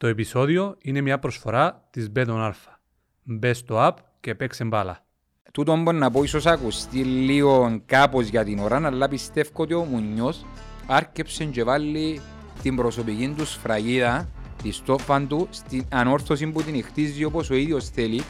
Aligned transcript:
Το 0.00 0.06
επεισόδιο 0.06 0.76
είναι 0.82 1.00
μια 1.00 1.18
προσφορά 1.18 1.88
της 1.90 2.10
Beton 2.16 2.48
Alpha. 2.48 2.78
Μπες 3.22 3.58
στο 3.58 3.88
app 3.88 3.94
και 4.20 4.34
παίξε 4.34 4.64
μπάλα. 4.64 5.04
Τούτο 5.52 5.76
μπορεί 5.76 5.96
να 5.96 6.10
πω 6.10 6.22
ίσως 6.22 6.46
ακουστεί 6.46 6.98
λίγο 7.04 7.82
κάπως 7.86 8.26
για 8.26 8.44
την 8.44 8.58
ώρα, 8.58 8.86
αλλά 8.86 9.08
πιστεύω 9.08 9.50
ότι 9.54 9.74
ο 9.74 9.84
Μουνιός 9.84 10.46
άρκεψε 10.86 11.44
και 11.44 11.64
βάλει 11.64 12.20
την 12.62 12.76
προσωπική 12.76 13.34
τους 13.36 13.50
σφραγίδα, 13.50 14.28
τη 14.62 14.72
στόφαν 14.72 15.28
του, 15.28 15.48
στην 15.50 15.84
ανόρθωση 15.90 16.46
που 16.46 16.62
την 16.62 16.84
χτίζει 16.84 17.24
όπως 17.24 17.50
ο 17.50 17.54
ίδιος 17.54 17.88
θέλει. 17.88 18.22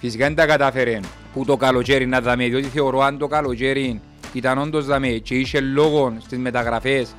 Φυσικά 0.00 0.26
δεν 0.26 0.34
τα 0.34 0.46
κατάφερε 0.46 1.00
που 1.32 1.44
το 1.44 1.56
καλοκαίρι 1.56 2.06
να 2.06 2.20
δαμε, 2.20 2.48
διότι 2.48 2.66
θεωρώ 2.66 3.00
αν 3.00 3.18
το 3.18 3.26
καλοκαίρι 3.26 4.00
ήταν 4.32 4.58
όντως 4.58 4.86
δαμε 4.86 5.08
και 5.08 5.34
είχε 5.34 5.60
λόγο 5.60 6.16
στις 6.20 6.38
μεταγραφές 6.38 7.14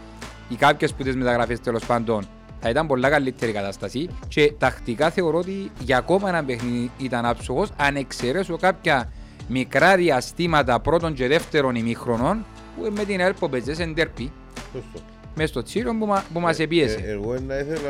ή 0.49 0.55
κάποιες 0.55 0.93
που 0.93 1.03
τις 1.03 1.15
μεταγραφές 1.15 1.61
τέλος 1.61 1.85
πάντων 1.85 2.27
θα 2.67 2.71
ήταν 2.71 2.87
πολλά 2.87 3.09
καλύτερη 3.09 3.51
κατάσταση 3.51 4.09
και 4.27 4.53
τακτικά 4.57 5.09
θεωρώ 5.09 5.37
ότι 5.37 5.71
για 5.79 5.97
ακόμα 5.97 6.29
ένα 6.29 6.43
παιχνίδι 6.43 6.91
ήταν 6.97 7.25
άψογος 7.25 7.69
αν 7.77 7.95
εξαιρέσω 7.95 8.57
κάποια 8.57 9.11
μικρά 9.47 9.95
διαστήματα 9.95 10.79
πρώτων 10.79 11.13
και 11.13 11.27
δεύτερων 11.27 11.75
ημίχρονων 11.75 12.45
που 12.75 12.91
με 12.95 13.03
την 13.05 13.19
ΕΛΠΟ 13.19 13.49
παίζες 13.49 13.79
εν 13.79 13.93
τερπί 13.95 14.31
Σωστό. 14.73 14.99
μες 15.35 15.49
στο 15.49 15.63
τσίρο 15.63 15.95
που, 15.95 16.05
μα, 16.05 16.23
που 16.33 16.39
μας 16.39 16.59
επίεσε. 16.59 16.99
Ε, 17.05 17.11
εγώ 17.11 17.35
να 17.47 17.55
ήθελα 17.57 17.89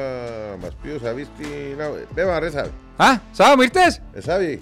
να 0.51 0.57
μας 0.61 0.71
πει 0.81 0.89
ο 0.89 0.99
Σαβής 1.03 1.27
τι... 1.37 1.45
να- 1.77 1.91
Πέμα 2.13 2.39
ρε 2.39 2.49
Σαβή. 2.49 2.69
Α, 2.97 3.05
Σάβα 3.31 3.55
μου 3.55 3.61
ήρθες! 3.61 4.01
Ε, 4.13 4.21
Σαβή. 4.21 4.59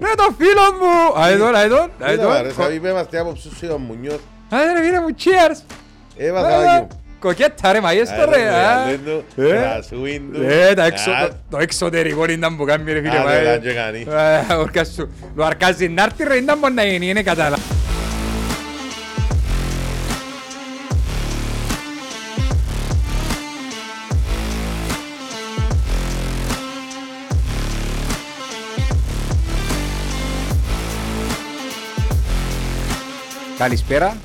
Ρε 0.00 0.10
το 0.16 0.34
φίλο 0.38 0.62
μου! 0.80 1.22
Αεδόν, 1.22 1.54
αεδόν, 1.54 1.90
Πέμα 1.98 2.12
ρε 2.12 2.32
αεδόν. 2.32 2.52
Σαβή, 2.52 2.78
πέμα 2.80 3.06
τι 3.06 3.16
άποψη 3.16 3.48
σου 3.48 3.68
ο 3.72 3.78
Μουνιός. 3.78 4.18
Άντε 4.50 4.72
ρε 4.72 4.84
φίλε 4.84 5.00
μου, 5.00 5.08
cheers! 5.18 5.60
Έβα 6.16 6.40
Α, 6.40 6.50
Σαβή 6.50 6.80
μου. 6.80 6.88
Κοκέτα 7.24 7.72
ρε 7.72 7.80
μαγέστο 7.80 8.24
ρε! 8.30 8.48
α. 8.48 8.88
Ε. 8.88 8.98
Ε, 10.46 10.68
Ε, 10.68 10.74
τα 10.74 10.84
εξω- 10.84 11.12
το- 11.20 11.34
το 11.50 11.58
εξωτερικό 11.58 12.24
ήταν 12.24 12.56
που 12.56 12.64
κάνει 12.64 12.92
ρε 12.92 13.00
φίλε. 13.00 13.18
Άντε, 13.18 13.18
μα, 13.22 13.42
να 13.42 13.50
ε. 13.50 13.58
και 13.58 13.72
κάνει. 13.72 14.06
Ε, 14.48 14.54
ορκάς 14.54 14.88
σου. 14.96 15.12
Το 15.36 15.44
αρκάζει 15.44 15.88
να 15.88 16.02
έρθει 16.02 16.24
ρε, 16.24 16.36
ήταν 16.36 16.58
μπορεί 16.58 16.72
να 16.72 16.84
γίνει, 16.84 17.08
είναι 17.08 17.22
κατάλα. 17.22 17.56
Καλησπέρα, 33.58 34.16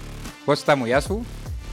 Κώστα 0.46 0.76
μου, 0.76 0.86
γεια 0.86 1.00
σου. 1.02 1.26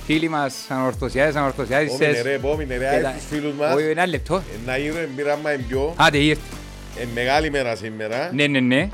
Φίλοι 0.07 0.29
μας 0.29 0.67
ανορθωσιάδες, 0.69 1.35
ανορθωσιάδες. 1.37 1.89
Πόμινε 1.91 2.21
ρε, 2.23 2.39
πόμινε 2.39 2.77
ρε, 2.77 2.97
Κοίτα, 2.97 3.09
άι 3.09 3.15
τους 3.15 3.25
φίλους 3.31 3.55
μας. 3.55 3.75
Όχι, 3.75 3.85
ένα 3.85 4.07
λεπτό. 4.07 4.37
Ε, 4.37 4.41
Να 4.67 4.77
γίνουμε 4.77 5.09
μπήρα 5.15 5.37
μα 5.37 5.51
εμπιό. 5.51 5.95
Άντε, 5.97 6.19
ήρθε. 6.19 6.41
Ε, 7.01 7.05
μεγάλη 7.15 7.51
μέρα 7.51 7.77
σήμερα. 7.77 8.31
Ναι, 8.35 8.47
ναι, 8.47 8.61
ναι. 8.61 8.89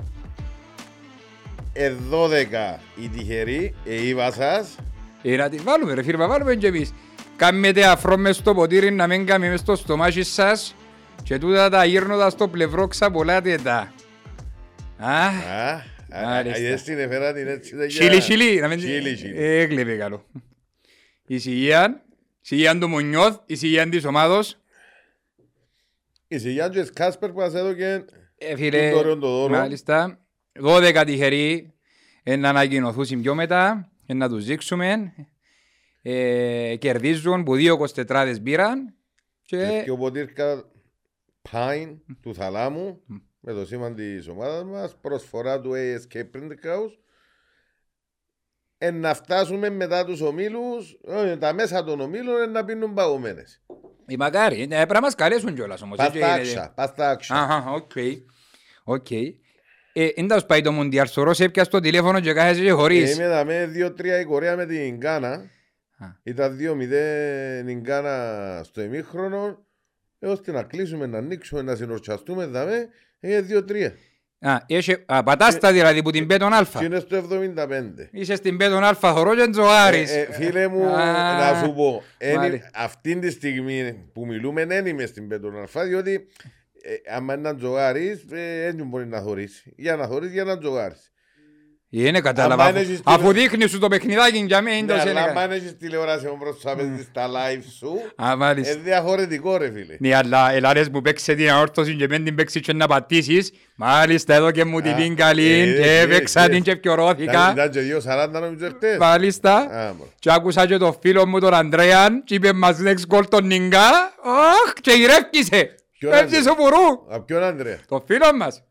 Ε, 1.72 1.92
12 2.10 2.78
η 3.02 3.08
τυχερή, 3.08 3.74
ε, 3.84 4.06
είπα 4.08 4.32
σας. 4.32 4.77
Ε, 5.22 5.36
να 5.36 5.48
τη 5.48 5.56
βάλουμε 5.56 5.94
ρε 5.94 6.02
φίλε, 6.02 6.16
να 6.16 6.27
βάλουμε 6.28 6.54
και 6.54 6.66
εμείς. 6.66 6.94
Κάμετε 7.36 7.84
αφρό 7.86 8.16
μες 8.16 8.36
στο 8.36 8.54
ποτήρι 8.54 8.91
να 8.91 9.06
μην 9.06 9.26
κάνουμε 9.26 9.50
μες 9.50 9.60
στο 9.60 9.76
στομάχι 9.76 10.22
σας 10.22 10.74
και 11.22 11.38
τούτα 11.38 11.69
τα 11.70 11.84
γύρνοντα 11.84 12.30
στο 12.30 12.48
πλευρό 12.48 12.86
ξαπολάτε 12.86 13.58
τα. 13.62 13.92
Α, 14.98 15.26
Α, 15.26 16.26
Μάλιστα. 16.26 16.58
είδες 16.58 16.82
την 16.82 16.98
έφερα 16.98 17.32
την 17.32 17.47
έτσι. 17.48 17.76
δεν 17.76 17.91
σιλί, 17.91 18.08
για- 18.10 18.20
σιλί. 18.20 18.60
να 18.60 18.69
μην- 18.69 18.80
Σιλί, 18.80 19.16
σιλί. 19.16 19.34
Ε, 19.36 19.60
Έκλεπε 19.60 19.92
καλό. 19.94 20.24
Η 21.33 21.38
σιγεία, 21.38 22.05
η 22.08 22.14
σιγεία 22.41 22.78
του 22.78 22.88
Μουνιώθ, 22.88 23.38
η 23.47 23.55
σιγεία 23.55 23.88
της 23.88 24.05
ομάδος. 24.05 24.58
Η 26.28 26.38
Σιγιάν 26.38 26.70
και 26.70 26.84
Κάσπερ 26.94 27.30
που 27.30 27.38
μας 27.38 27.55
έδωκε 27.55 28.05
Ε, 28.38 28.56
φίλε, 28.56 28.91
Το 28.91 28.97
δώρο, 28.97 29.19
το 29.19 29.28
δώρο. 29.28 29.55
μάλιστα. 29.55 30.20
12 30.62 31.03
τυχεροί 31.06 31.75
ε, 32.22 32.36
να 32.36 32.48
ανακοινωθούν 32.48 33.20
πιο 33.20 33.34
μετά, 33.34 33.91
ε, 34.06 34.15
να 34.15 34.28
τους 34.28 34.44
δείξουμε. 34.44 35.12
Ε, 36.03 36.76
κερδίζουν 36.76 37.44
που 37.44 37.54
δύο 37.54 37.87
24 37.94 38.37
μπήραν 38.41 38.94
και 39.43 39.82
και 39.84 39.91
ο 39.91 39.97
ποτήρκα 39.97 40.64
Pine 41.50 41.97
του 42.22 42.34
Θαλάμου 42.34 43.03
με 43.41 43.53
το 43.53 43.66
σήμα 43.66 43.94
της 43.94 44.28
ομάδας 44.28 44.64
μας 44.64 44.97
προσφορά 45.00 45.60
του 45.60 45.72
ASK 45.75 46.16
Print 46.16 46.50
House 46.66 47.01
ε, 48.84 48.91
να 48.91 49.15
φτάσουμε 49.15 49.70
μετά 49.70 50.04
τους 50.04 50.20
ομίλους 50.20 50.98
ε, 51.09 51.37
τα 51.37 51.53
μέσα 51.53 51.84
των 51.84 52.00
ομίλων 52.00 52.43
ε, 52.43 52.47
να 52.47 52.65
πίνουν 52.65 52.94
παγωμένες 52.94 53.62
οι 54.06 54.16
μακάρι, 54.16 54.62
ε, 54.62 54.66
πρέπει 54.66 54.93
να 54.93 55.00
μας 55.00 55.15
καλέσουν 55.15 55.54
κιόλας 55.54 55.82
όμως. 55.82 55.97
πας 55.97 56.06
έτσι 56.06 56.19
τα 56.20 56.26
γίνεται. 56.26 56.59
άξα, 56.60 56.72
πας 56.75 56.94
τα 56.94 57.09
άξα 57.09 57.34
Αχα, 57.34 57.70
οκ. 57.70 57.91
Οκ. 58.84 59.10
Ε, 59.10 60.06
Εν 60.15 60.26
τας 60.28 60.47
πάει 60.47 60.60
το 60.60 60.72
Μουντιάλ, 60.72 61.06
σωρός 61.06 61.41
έπιας 61.41 61.69
το 61.69 61.81
τηλέφωνο 61.81 62.20
και 62.20 62.32
κάθεσαι 62.32 62.60
και 62.60 62.69
Ε, 62.69 62.70
χωρίς. 62.72 63.15
Είμαι 63.15 63.25
εδώ 63.25 63.44
με 63.44 63.70
2-3 63.75 64.20
η 64.20 64.25
Κορέα 64.25 64.56
με 64.56 64.66
την 64.66 64.97
Γκάνα 64.97 65.32
Α. 65.99 66.06
ήταν 66.22 66.56
2-0 66.56 67.69
η 67.69 67.75
Γκάνα 67.75 68.60
στο 68.64 68.82
ημίχρονο 68.82 69.64
έως 70.19 70.41
και 70.41 70.53
να 70.53 70.62
κλείσουμε, 70.62 71.06
να 71.06 71.19
ανοίξουμε, 71.19 71.62
να 71.62 71.75
συνορτσαστούμε 71.75 72.47
δαμε, 72.47 72.88
είναι 73.20 73.47
2-3 73.49 73.91
Α, 74.44 74.56
έχει- 74.66 74.97
α, 75.06 75.22
πατάστα 75.22 75.72
δηλαδή 75.72 76.03
που 76.03 76.10
την 76.10 76.26
πέτον 76.26 76.48
και 76.50 76.54
αλφα. 76.56 76.84
είναι 76.84 76.98
στο 76.98 77.16
75 77.16 78.08
Είσαι 78.10 78.34
στην 78.34 78.56
πέτον 78.56 78.84
αλφα, 78.84 79.14
θωρώ 79.14 79.34
και 79.36 79.48
τζοάρης. 79.50 80.10
Ε, 80.12 80.20
ε, 80.20 80.32
φίλε 80.32 80.69
μου, 80.69 80.86
Α, 80.86 81.53
να 81.53 81.60
σου 81.64 81.72
πω, 81.75 82.03
εν- 82.19 82.36
μάλιστα. 82.36 82.70
αυτή 82.75 83.19
τη 83.19 83.31
στιγμή 83.31 84.04
που 84.12 84.26
μιλούμε 84.26 84.64
δεν 84.66 84.86
είμαι 84.86 85.06
στην 85.06 85.28
Πέτρον 85.28 85.58
Αλφά, 85.60 85.84
διότι 85.84 86.26
ε, 86.82 87.14
άμα 87.14 87.34
είναι 87.34 87.42
να 87.48 87.56
τζογάρεις, 87.56 88.25
ε, 88.31 88.72
δεν 88.76 88.86
μπορεί 88.86 89.06
να 89.06 89.20
θωρείς. 89.20 89.62
Για 89.76 89.97
να 89.97 90.06
θωρείς, 90.06 90.32
για 90.32 90.44
να 90.44 90.58
τζογάρεις. 90.58 91.12
Είναι 91.94 92.20
κατάλαβα. 92.20 92.62
Αν 92.64 92.69
αφού- 92.69 92.80
έχεις 92.82 92.94
την- 93.03 93.03
Αφού 93.12 93.32
δείχνεις 93.32 93.70
σου 93.70 93.78
το 93.78 93.88
παιχνιδάκι 93.88 94.44
για 94.47 94.60
μένα, 94.62 94.76
είναι 94.76 94.86
Ναι, 94.94 94.98
το 95.03 95.10
αλλά 95.10 95.20
σένεκα. 95.22 95.41
αν 95.41 95.50
έχεις 95.50 95.76
τηλεόραση 95.76 96.26
μου 96.26 96.36
μπροστά 96.36 96.76
παίζεις 96.76 97.08
τα 97.12 97.26
live 97.28 97.62
σου, 97.78 97.92
Α, 98.16 98.26
είναι 98.26 98.36
μάλιστα. 98.36 98.78
διαφορετικό 98.80 99.56
ρε 99.56 99.70
φίλε. 99.72 99.97
Ναι, 99.98 100.14
αλλά 100.14 100.52
ελάρες 100.52 100.91
που 100.91 101.00
παίξε 101.02 101.34
την 101.34 101.50
αόρτωση 101.50 101.94
και 101.97 102.06
μην 102.08 102.25
την 102.25 102.34
παίξεις 102.34 102.60
και 102.60 102.72
να 102.72 102.86
πατήσεις. 102.86 103.52
Μάλιστα, 103.76 104.34
εδώ 104.34 104.50
και 104.50 104.64
μου 104.64 104.81
την 104.81 104.92
Α, 104.92 104.94
πίν 104.94 105.16
καλή 105.16 105.52
ε, 105.52 105.64
και 105.75 105.91
ε, 105.91 106.00
έπαιξα 106.00 106.42
ε, 106.42 106.48
την 106.48 106.62
και 106.62 106.70
Ήταν 106.70 106.81
πιωρώθηκα. 106.81 107.50
ήταν 107.52 107.70
και 107.70 107.81
2.40 107.81 108.28
νομίζω 108.41 108.69
χτες. 108.69 108.98
Μάλιστα. 108.98 109.56
Α, 109.56 109.92
μωρέ. 109.94 110.10
Και 110.19 110.32
άκουσα 110.32 110.66
και 110.66 110.76
το 110.76 110.98
φίλο 111.00 111.26
μου 111.26 111.41
τον 111.41 111.54
Ανδρέαν 111.54 112.25
και 112.25 112.34
είπε 112.34 112.52
μας 112.52 112.78
next 112.84 113.14
goal 113.16 113.28
τον 113.28 113.47
Νιγκά. 113.47 113.88
Αχ, 114.25 114.72
και 114.81 114.92
γυρεύκησε. 114.92 115.75
Ποιον 115.98 116.12
Έτσι 116.12 116.22
Ανδρέα; 116.36 116.42
σε 116.42 116.52
βουρού. 116.58 117.14
Α, 117.14 117.20
ποιον 117.22 117.42
Άντρε. 117.42 117.78
Το 117.88 118.02
φίλο 118.06 118.34
μας. 118.36 118.62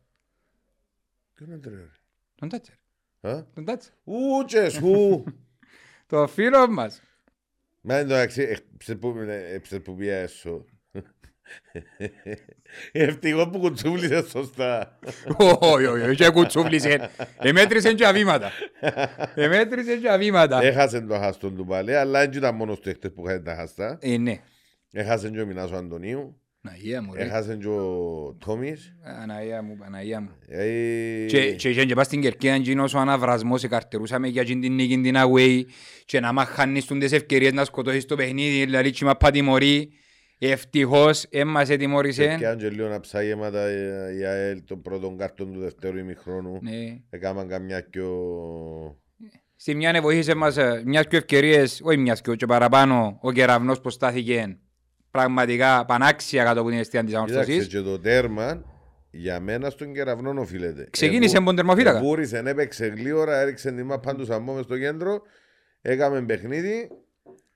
Ποιον 1.34 1.52
Άντρε 1.52 1.74
ρε; 1.74 1.90
Τον 2.38 2.48
Τάτσερ. 2.48 2.74
Α; 3.22 3.44
Τον 3.54 3.64
Τάτσερ. 3.64 3.92
Ου, 4.04 4.44
και 4.46 4.68
σου. 4.68 5.24
Το 6.06 6.26
φίλο 6.26 6.70
μας. 6.70 7.02
Μα 7.80 7.94
εντάξει, 7.94 8.42
ε, 8.88 9.78
που 9.78 9.96
πιέσω. 9.96 10.64
Ευτυχώς 12.92 13.48
που 13.52 13.58
κουτσούβλησες 13.58 14.30
σωστά. 14.30 14.98
Όχι, 15.58 15.84
όχι, 15.86 16.02
όχι, 16.02 16.14
και 16.14 16.28
κουτσούβλησες. 16.28 16.96
Εμέτρησε 17.38 17.94
και 17.94 18.06
αβήματα. 18.06 18.50
Εμέτρησε 19.34 19.96
και 19.96 20.10
αβήματα. 20.10 20.62
Έχασε 20.62 21.00
το 21.00 21.18
χάστον 21.18 21.56
του 21.56 21.66
πάλι, 21.66 21.96
αλλά 21.96 22.20
δεν 22.20 22.32
ήταν 22.32 22.54
μόνος 22.54 22.80
του 22.80 22.88
έχτες 22.88 23.12
που 23.12 23.28
είχαν 23.28 23.44
τα 23.44 23.54
χαστά. 23.54 23.98
Ε, 24.00 24.16
ναι. 24.16 24.40
Έχασε 24.92 25.30
και 25.30 25.40
ο 25.40 25.46
Μινάς 25.46 25.70
ο 25.70 25.76
Αντωνίου, 25.76 26.41
Παναγία 26.62 27.02
μου, 27.02 27.14
ρε. 27.14 27.22
έχασε 27.22 27.56
και 27.56 27.66
ο 27.68 28.36
Τόμις. 28.38 28.96
Παναγία 29.02 29.62
μου, 29.62 29.76
Παναγία 29.76 30.20
μου. 30.20 30.30
Ε, 30.48 31.26
Και 31.26 31.54
και 31.54 31.68
είχε 31.68 31.84
και 31.84 31.94
πας 31.94 32.06
στην 32.06 32.20
Κερκίδα 32.20 32.56
γίνος 32.56 32.94
ο 32.94 32.98
αναβρασμός, 32.98 33.64
εκαρτερούσαμε 33.64 34.28
για 34.28 34.44
την 34.44 34.60
την 34.60 34.74
νίκη 34.74 35.00
την 35.00 35.14
away 35.16 35.62
και 36.04 36.20
να 36.20 36.32
μ' 36.32 36.38
χάνεις 36.38 36.84
τους 36.84 36.98
τις 36.98 37.12
ευκαιρίες 37.12 37.52
να 37.52 37.64
σκοτώσεις 37.64 38.04
το 38.04 38.16
παιχνίδι, 38.16 38.64
δηλαδή 38.64 38.90
και 38.90 39.04
μα 39.04 39.16
πατημωρεί. 39.16 39.92
Ευτυχώς, 40.38 41.24
έμμας 41.30 41.68
ετιμώρησε. 41.68 42.36
Και 42.38 42.46
αν 42.46 42.58
και 42.58 42.68
λίγο 42.68 42.88
να 42.88 43.00
ψάγεματα 43.00 43.70
η 44.18 44.24
ΑΕΛ 44.24 44.64
των 44.64 44.82
πρώτων 44.82 45.16
κάρτων 45.18 45.52
του 45.52 45.60
δευτέρου 45.60 45.98
ημιχρόνου. 45.98 46.58
Ναι. 46.62 47.00
Έκαναν 47.10 47.48
καμιά 47.48 47.86
πιο... 47.90 48.08
Στη 49.56 49.74
μια 49.74 50.00
βοήθησε 50.02 50.34
μας 50.34 50.56
ε, 50.56 50.82
μιας 50.84 51.06
και 51.06 51.16
ευκαιρίες, 51.16 51.80
όχι 51.84 51.96
μιας 51.98 52.20
και 52.20 52.34
και 52.34 52.46
παραπάνω, 52.46 53.18
ο 53.20 53.32
κεραυνός 53.32 53.80
που 53.80 53.90
στάθηκε 53.90 54.58
πραγματικά 55.12 55.84
πανάξια 55.84 56.44
κάτω 56.44 56.60
από 56.60 56.68
την 56.70 56.78
αιστεία 56.78 57.00
της 57.04 57.10
Κοίταξε 57.14 57.34
ανορθωσής. 57.34 57.66
και 57.68 57.80
το 57.80 57.98
τέρμα 57.98 58.64
για 59.10 59.40
μένα 59.40 59.70
στον 59.70 59.92
κεραυνό 59.92 60.40
οφείλεται. 60.40 60.88
Ξεκίνησε 60.90 61.36
Εβου- 61.36 61.38
με 61.40 61.44
τον 61.46 61.56
τερμοφύλακα. 61.56 61.98
Εβούρισε, 61.98 62.42
έπαιξε 62.46 62.86
γλύωρα, 62.86 63.40
έριξε 63.40 63.72
τη 63.72 63.82
μάπα 63.82 64.14
του 64.14 64.24
Σαμμό 64.24 64.62
στο 64.62 64.78
κέντρο. 64.78 65.22
Έκαμε 65.82 66.22
παιχνίδι. 66.22 66.88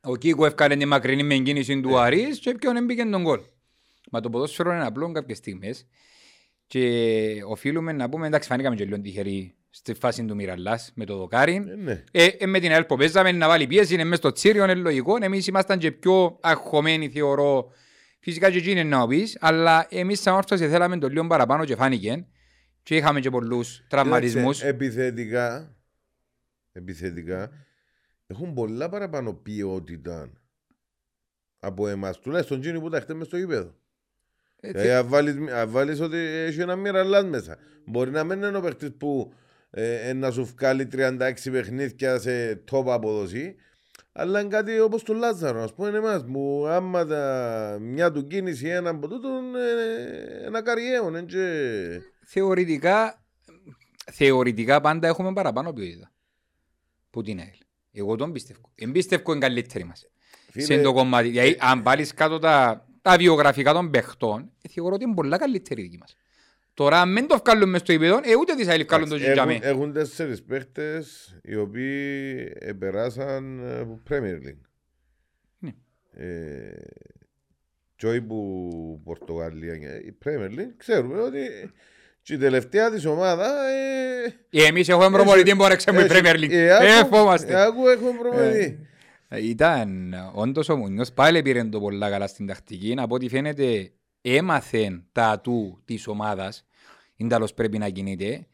Ο 0.00 0.16
Κίκο 0.16 0.46
έφκανε 0.46 0.76
τη 0.76 0.84
μακρινή 0.84 1.22
με 1.22 1.34
κίνηση 1.36 1.80
του 1.80 1.98
Αρής 1.98 2.38
και 2.38 2.54
ποιον 2.54 2.76
έμπηκε 2.76 3.04
τον 3.04 3.22
κόλ. 3.22 3.40
Μα 4.10 4.20
το 4.20 4.30
ποδόσφαιρο 4.30 4.72
είναι 4.72 4.84
απλό 4.86 5.12
κάποιες 5.12 5.38
στιγμές 5.38 5.86
και 6.66 6.82
οφείλουμε 7.46 7.92
να 7.92 8.08
πούμε, 8.08 8.26
εντάξει 8.26 8.48
φανήκαμε 8.48 8.76
και 8.76 8.84
λίγο 8.84 9.00
τυχεροί 9.00 9.55
στη 9.76 9.94
φάση 9.94 10.24
του 10.24 10.34
Μιραλάς 10.34 10.92
με 10.94 11.04
το 11.04 11.16
δοκάρι. 11.16 11.54
Ε, 11.54 11.74
ναι. 11.74 12.04
Ε, 12.10 12.26
ε, 12.26 12.46
με 12.46 12.60
την 12.60 12.70
ΕΛ 12.70 12.84
που 12.84 12.96
παίζαμε 12.96 13.32
να 13.32 13.48
βάλει 13.48 13.66
πίεση, 13.66 13.94
είναι 13.94 14.04
μέσα 14.04 14.16
στο 14.16 14.32
τσίριο, 14.32 14.64
είναι 14.64 14.74
λογικό. 14.74 15.16
Εμείς 15.20 15.46
ήμασταν 15.46 15.78
και 15.78 15.92
πιο 15.92 16.38
αγχωμένοι 16.40 17.08
θεωρώ 17.08 17.70
Φυσικά 18.26 18.50
και 18.50 18.58
εκείνοι 18.58 18.84
να 18.84 19.06
πεις, 19.06 19.36
αλλά 19.40 19.86
εμείς 19.90 20.20
σαν 20.20 20.34
όρθωση 20.34 20.68
θέλαμε 20.68 20.98
το 20.98 21.08
λίγο 21.08 21.26
παραπάνω 21.26 21.64
και 21.64 21.76
φάνηκε 21.76 22.26
και 22.82 22.96
είχαμε 22.96 23.20
και 23.20 23.30
πολλούς 23.30 23.84
τραυματισμούς. 23.88 24.56
Κοίταξε, 24.56 24.68
Επιθετικά, 24.68 25.76
επιθετικά, 26.72 27.50
έχουν 28.26 28.54
πολλά 28.54 28.88
παραπάνω 28.88 29.32
ποιότητα 29.32 30.30
από 31.58 31.88
εμάς. 31.88 32.20
Τουλάχιστον 32.20 32.58
εκείνοι 32.58 32.80
που 32.80 32.88
τα 32.88 33.00
χτέμε 33.00 33.24
στο 33.24 33.36
γήπεδο. 33.36 33.74
Ε, 34.60 34.70
Δηλαδή, 34.70 34.90
αν 34.90 35.08
βάλεις, 35.08 35.52
αν 35.52 35.70
βάλεις 35.70 36.00
ότι 36.00 36.16
έχει 36.16 36.60
ένα 36.60 36.76
μοιραλάς 36.76 37.24
μέσα. 37.24 37.58
Μπορεί 37.84 38.10
να 38.10 38.24
μην 38.24 38.42
είναι 38.42 38.56
ο 38.56 38.60
παίχτης 38.60 38.92
που 38.92 39.32
ε, 39.78 40.08
ε, 40.08 40.12
να 40.12 40.30
σου 40.30 40.44
βγάλει 40.44 40.88
36 40.92 41.32
παιχνίδια 41.50 42.18
σε 42.18 42.62
top 42.70 42.84
αποδοσή, 42.86 43.54
αλλά 44.12 44.40
είναι 44.40 44.48
κάτι 44.48 44.80
όπως 44.80 45.02
τον 45.02 45.16
Λάζαρο, 45.16 45.62
ας 45.62 45.74
πούμε 45.74 45.88
εμάς, 45.88 46.24
που 46.24 46.64
άμα 46.68 47.06
τα, 47.06 47.78
μια 47.80 48.12
του 48.12 48.26
κίνηση 48.26 48.68
ένα 48.68 48.90
από 48.90 49.08
τούτον, 49.08 49.56
ε, 49.56 50.46
ένα 50.46 50.62
καριέον, 50.62 51.08
είναι 51.08 51.22
και... 51.22 52.00
Θεωρητικά, 52.24 53.24
θεωρητικά 54.12 54.80
πάντα 54.80 55.08
έχουμε 55.08 55.32
παραπάνω 55.32 55.72
ποιότητα. 55.72 56.12
Που 57.10 57.22
την 57.22 57.38
ΑΕΛ. 57.38 57.58
Εγώ 57.92 58.16
τον 58.16 58.32
πιστεύω. 58.32 58.72
Εν 58.74 58.92
πιστεύω 58.92 59.32
είναι 59.32 59.40
καλύτερη 59.40 59.84
μας. 59.84 60.08
Φίλε, 60.50 60.64
Σε 60.64 60.80
το 60.80 60.92
κομμάτι. 60.92 61.28
Δηλαδή, 61.28 61.56
αν 61.60 61.82
βάλεις 61.82 62.14
κάτω 62.14 62.38
τα, 62.38 62.86
τα 63.02 63.16
βιογραφικά 63.16 63.72
των 63.72 63.90
παιχτών, 63.90 64.52
ε, 64.62 64.68
θεωρώ 64.68 64.94
ότι 64.94 65.04
είναι 65.04 65.14
πολλά 65.14 65.36
καλύτερη 65.36 65.80
η 65.80 65.84
δική 65.84 65.98
μας. 65.98 66.16
Τώρα, 66.76 67.00
αν 67.00 67.14
δεν 67.14 67.26
το 67.26 67.40
βγάλουν 67.44 67.68
μες 67.68 67.80
στο 67.80 67.92
επίπεδο, 67.92 68.20
ε, 68.22 68.36
ούτε 68.40 68.54
της 68.54 68.68
ΑΕΛ 68.68 68.84
βγάλουν 68.84 69.08
το 69.08 69.14
έχουν, 69.14 69.26
τζιτζαμέ. 69.26 69.58
έχουν 69.62 69.92
τέσσερις 69.92 70.42
παίχτες 70.42 71.36
οι 71.42 71.56
οποίοι 71.56 72.52
επεράσαν 72.58 73.60
ε, 73.68 73.78
από 73.78 74.00
Premier 74.10 74.46
League. 74.46 74.60
Ναι. 75.58 75.70
Ε, 76.12 76.74
και 77.96 78.06
όχι 78.06 78.20
που 78.20 79.00
Πορτογαλία, 79.04 79.74
η 79.74 80.16
Premier 80.24 80.48
League, 80.58 80.72
ξέρουμε 80.76 81.20
ότι 81.20 81.40
και 82.22 82.34
η 82.34 82.38
τελευταία 82.38 82.90
της 82.90 83.04
ομάδα 83.04 83.46
ε, 83.68 84.62
Ε, 84.62 84.64
Εμείς 84.66 84.88
έχουμε 84.88 85.10
προπονητή 85.10 85.50
που 85.56 85.62
όρεξε 85.64 85.90
η 85.90 85.94
Premier 86.08 86.34
League. 86.36 86.50
Ε, 86.50 86.66
Ε, 86.66 86.98
άκου- 86.98 87.14
φόμαστε. 87.14 87.52
ε, 87.52 87.62
άκου 87.62 87.88
έχουμε 87.88 88.10
προπονητή. 88.18 88.86
Ε, 89.28 89.46
Ήταν 89.48 90.14
όντως 90.34 90.68
ο 90.68 90.76
Μουνιός 90.76 91.12
πάλι 91.12 91.42
πήρε 91.42 91.64
το 91.64 91.80
πολλά 91.80 92.10
καλά 92.10 92.26
στην 92.26 92.46
τακτική. 92.46 92.94
Από 92.98 93.14
ό,τι 93.14 93.28
φαίνεται 93.28 93.90
έμαθε 94.20 95.02
τα 95.12 95.26
ατού 95.28 95.82
της 95.84 96.06
ομάδας. 96.06 96.65
Είναι 97.16 97.28
τέλος 97.28 97.54
πρέπει 97.54 97.78
να 97.78 97.88
κινείται. 97.88 98.46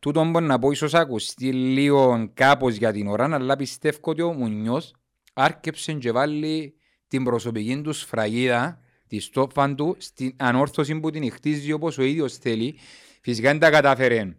Τούτο 0.00 0.24
μπορεί 0.24 0.44
να 0.44 0.58
πω 0.58 0.70
ίσως 0.70 0.94
ακουστεί 0.94 1.52
λίγο 1.52 2.30
κάπως 2.34 2.74
για 2.74 2.92
την 2.92 3.06
ώρα, 3.06 3.34
αλλά 3.34 3.56
πιστεύω 3.56 3.98
ότι 4.02 4.22
ο 4.22 4.32
Μουνιός 4.32 4.94
άρκεψε 5.32 5.92
και 5.92 6.12
βάλει 6.12 6.74
την 7.08 7.24
προσωπική 7.24 7.80
του 7.80 7.92
σφραγίδα, 7.92 8.80
τη 9.06 9.18
στόφαν 9.18 9.76
του, 9.76 9.96
στην 9.98 10.32
ανόρθωση 10.36 11.00
που 11.00 11.10
την 11.10 11.32
χτίζει 11.32 11.72
όπως 11.72 11.98
ο 11.98 12.02
ίδιος 12.02 12.36
θέλει. 12.36 12.78
Φυσικά 13.20 13.50
δεν 13.50 13.58
τα 13.58 13.70
κατάφερε 13.70 14.36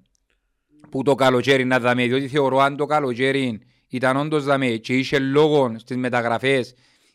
που 0.90 1.04
το 1.04 1.16
καλοκαίρι 1.16 1.66
να 1.66 1.80
δαμε, 1.80 2.06
διότι 2.06 2.28
θεωρώ 2.28 2.60
αν 2.60 2.76
το 2.76 2.86
καλοκαίρι 2.86 3.60
ήταν 3.88 4.18
όντως 4.18 4.44
δαμε 4.44 4.68
και 4.68 4.98
είχε 4.98 5.20
λόγο 5.20 5.76
στις 5.78 5.98
μεταγραφές 5.98 6.74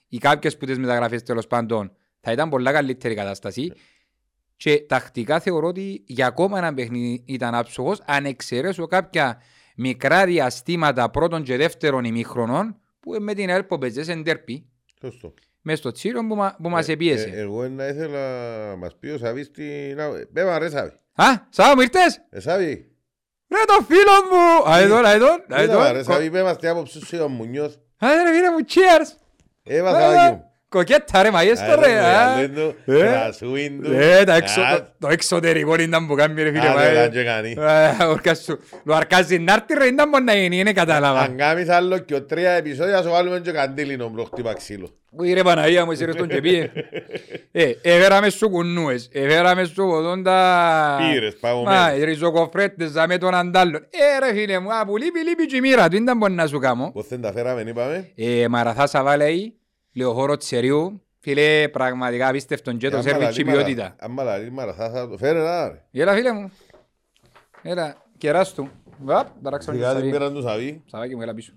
ή 0.09 0.19
κάποιες 0.19 0.57
που 0.57 0.67
τις 0.67 0.79
μεταγραφές 0.79 1.23
τέλος 1.23 1.47
πάντων 1.47 1.93
θα 2.21 2.33
ήταν 2.33 2.49
πολλά 2.49 2.73
καλύτερη 2.73 3.15
κατάσταση 3.15 3.73
και 4.63 4.81
τακτικά 4.89 5.41
θεωρώ 5.41 5.67
ότι 5.67 6.03
για 6.07 6.27
ακόμα 6.27 6.59
ένα 6.59 6.75
παιχνίδι 6.75 7.23
ήταν 7.27 7.55
άψογος 7.55 8.03
αν 8.07 8.25
εξαιρέσω 8.25 8.87
κάποια 8.87 9.41
μικρά 9.77 10.25
διαστήματα 10.25 11.11
πρώτων 11.11 11.43
και 11.43 11.57
δεύτερων 11.57 12.05
ημίχρονων 12.05 12.77
που 13.01 13.17
με 13.21 13.35
την 13.35 13.49
ΕΛΠΟ 13.49 13.79
παίζες 13.79 14.09
εν 14.09 14.23
τέρπι 14.25 14.67
Σωστό. 15.01 15.35
μες 15.61 15.79
στο 15.79 15.91
τσίρο 15.93 16.27
που, 16.27 16.35
μα, 16.35 16.57
που 16.63 16.69
μας 16.69 16.89
Ε, 16.89 16.93
επίεσε. 16.93 17.29
ε, 17.35 17.41
Εγώ 17.41 17.69
να 17.69 17.87
ήθελα 17.87 18.21
να 18.69 18.77
μας 18.77 18.97
πει 19.01 19.09
ο 19.09 19.19
Σαβής 19.19 19.51
τι... 19.51 19.65
να- 19.95 20.09
Πέμα 20.33 20.59
ρε 20.59 20.69
Σαβή. 20.71 20.91
Α, 21.15 21.25
Σάβα 21.49 21.75
μου 21.75 21.81
ήρθες! 21.81 22.21
Ε, 22.31 22.41
Σαβή. 22.41 22.75
Ρε 23.49 23.65
το 23.67 23.85
φίλο 23.85 24.13
μου! 24.33 24.73
Αεδόν, 24.73 25.05
αεδόν, 25.05 25.41
Κοίτα, 25.41 25.57
ρε 25.57 25.73
αεδόν. 25.73 26.05
Σαβή, 26.05 26.31
πέμα 26.31 26.57
τι 26.57 26.67
άποψη 26.69 27.01
σου 27.07 27.23
ο 27.23 27.29
Μουνιός. 27.29 27.79
Άντε 27.99 28.23
ρε 28.23 28.35
φίλε 28.35 28.51
μου, 28.51 28.59
cheers! 28.69 29.17
Έβα 29.63 29.89
Έλα, 29.89 30.01
Σαβή 30.01 30.35
μου. 30.35 30.50
Κοκέτα 30.75 31.23
ρε 31.23 31.31
μαγέστο 31.31 31.75
ρε. 31.81 31.99
α. 31.99 32.41
Ε. 32.41 32.49
Κρασούιν 32.85 33.83
του. 33.83 33.93
Ε, 33.93 34.25
τα 34.25 34.35
εξω- 34.35 34.63
Α, 34.65 34.77
το- 34.77 34.87
το 34.99 35.09
εξωτερικό 35.09 35.75
ήταν 35.75 36.07
που 36.07 36.15
κάνει 36.15 36.43
ρε 36.43 36.49
φίλε 36.51 36.69
άντε, 36.69 36.75
μα. 36.75 36.93
να 36.93 37.01
ε. 37.01 37.09
και 37.09 37.25
κάνει. 37.25 37.57
Ε, 38.01 38.05
ορκάς 38.05 38.39
σου. 38.43 38.59
Το 38.85 38.95
αρκάζει 38.95 39.39
να 39.39 39.53
έρθει 39.53 39.75
ρε, 39.75 39.87
ήταν 39.87 40.09
μόνο 40.09 40.25
να 40.25 40.35
γίνει, 40.35 40.59
είναι 40.59 40.73
κατάλαβα. 40.73 41.21
Αν 41.21 41.37
κάνεις 41.37 41.69
άλλο 41.69 41.99
και 41.99 42.15
ο 42.15 42.23
τρία 42.23 42.51
επεισόδια 42.51 43.03
σου 43.03 43.11
βάλουμε 43.11 43.41
και 43.41 43.51
καντήλινο 43.53 44.09
μπρο 44.09 44.25
χτύπα 44.25 44.53
ξύλο. 44.55 44.91
Ui 45.21 45.33
ρε 45.35 45.43
Παναγία 45.43 45.85
μου, 45.85 45.91
εσύ 45.91 46.05
ρε 46.05 46.13
στον 46.13 46.29
και 46.29 46.41
πήγε. 46.41 46.71
Ε, 47.53 47.73
έφεραμε 47.83 48.31
σου 48.31 48.49
κουνούες, 48.51 49.09
έφεραμε 49.13 49.65
σου 49.65 49.87
κοντά... 49.87 50.97
Πήρες, 51.13 51.37
Μα, 51.41 51.49
παγωμένες. 51.49 52.05
ριζοκοφρέτες, 52.05 52.93
δαμε 52.93 53.19
τον 53.19 53.35
αντάλλον. 53.35 53.75
Ε, 53.91 54.27
ρε 54.27 54.35
φίλε 54.41 54.59
μου, 54.59 54.73
α, 54.75 54.85
που 54.87 54.97
λείπει, 54.97 55.19
λείπει 55.29 55.47
και 55.47 55.57
η 55.57 55.61
μοίρα 55.61 55.89
του, 55.89 55.97
ήταν 55.97 56.17
μπορεί 56.17 56.33
να 56.33 56.47
σου 56.47 56.59
κάνω. 56.59 56.91
Πώς 56.93 57.07
δεν 57.09 57.21
τα 57.21 57.33
φέραμε, 57.33 57.61
είπαμε. 57.67 58.11
Ε, 58.17 58.49
Μαραθά 58.49 58.87
Σαβάλεϊ, 58.87 59.55
λεωχώρο 59.93 60.37
Τσεριού, 60.37 61.03
φίλε, 61.19 61.69
πραγματικά 61.69 62.29
απίστευτον 62.29 62.77
και 62.77 62.89
το 62.89 62.95
Άμα 62.97 63.03
σερβιτ 63.09 63.31
και 63.31 63.41
η 63.41 63.45
λαλεί 63.45 63.51
μαρα- 63.57 63.65
ποιότητα. 63.65 63.97
Άμα 63.99 64.23
λαλεί 64.23 64.51
μαραθά 64.51 64.91
θα 64.91 65.09
το 65.09 65.17
φέρε 65.17 65.39
να 65.43 65.69
ρε. 65.69 65.85
Έλα 65.93 66.15
φίλε 66.15 66.33
μου. 66.33 66.51
Έλα, 67.63 67.97
κεράς 68.19 68.55
του. 68.55 68.71
Βαπ, 69.03 69.29
ταράξαμε 69.43 69.79
το 69.79 69.83
Σιγά 69.85 69.95
την 70.01 70.05
Σαβί. 70.11 70.11
πήραν 70.19 70.35
του 70.35 70.43
Σαβή. 70.43 70.83
Σαβάκι 70.87 71.15
μου, 71.17 71.23
έλα 71.23 71.35
πίσω. 71.35 71.53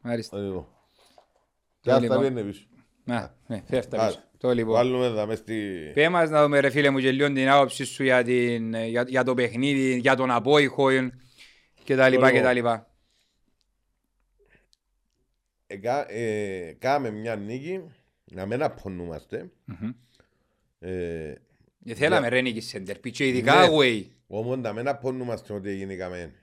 Μάλιστα. 0.00 0.38
Εδώ. 0.38 0.68
Και 1.80 1.90
αυτά 1.90 2.02
λοιπόν. 2.02 2.18
πήγαινε 2.18 2.42
πίσω. 2.42 2.64
Να, 3.04 3.34
ναι, 3.46 3.62
φέρτα 3.68 3.96
Άρα, 3.98 4.06
πίσω. 4.06 4.20
Το 4.38 4.50
λοιπόν. 4.54 4.74
Βάλουμε 4.74 5.04
εδώ 5.06 5.26
μες 5.26 5.38
στη... 5.38 5.54
Πέ 5.94 6.08
μας 6.08 6.30
να 6.30 6.42
δούμε 6.42 6.60
ρε 6.60 6.70
φίλε 6.70 6.90
μου 6.90 6.98
και 6.98 7.10
λίγο 7.10 7.32
την 7.32 7.48
άποψη 7.50 7.84
σου 7.84 8.02
για, 8.02 8.22
την, 8.24 8.74
για, 8.74 9.04
για 9.08 9.24
το 9.24 9.34
παιχνίδι, 9.34 9.96
για 9.98 10.14
τον 10.16 10.30
απόϊχο 10.30 10.88
και 11.84 11.96
τα 11.96 12.08
λοιπά 12.08 12.32
και 12.32 12.40
τα 12.42 12.52
λοιπά. 12.52 12.89
Εκα- 15.72 16.10
ε, 16.12 16.72
Κάμε 16.78 17.10
μια 17.10 17.36
νίκη, 17.36 17.84
να 18.24 18.46
μην 18.46 18.62
απονούμαστε. 18.62 19.50
Μμμ. 19.64 19.90
Ε, 20.78 21.34
Ε, 21.84 21.94
Θέλαμε 21.94 22.28
ρε 22.28 22.40
νίκη 22.40 22.60
σέντερ, 22.60 23.00
και 23.00 23.28
ειδικά 23.28 23.54
Ναι. 23.60 23.68
away. 23.72 24.04
Όμως 24.26 24.58
να 24.58 24.72
μην 24.72 24.88
απονούμαστε 24.88 25.52
ότι 25.52 25.74
γίνηκαμε 25.74 26.34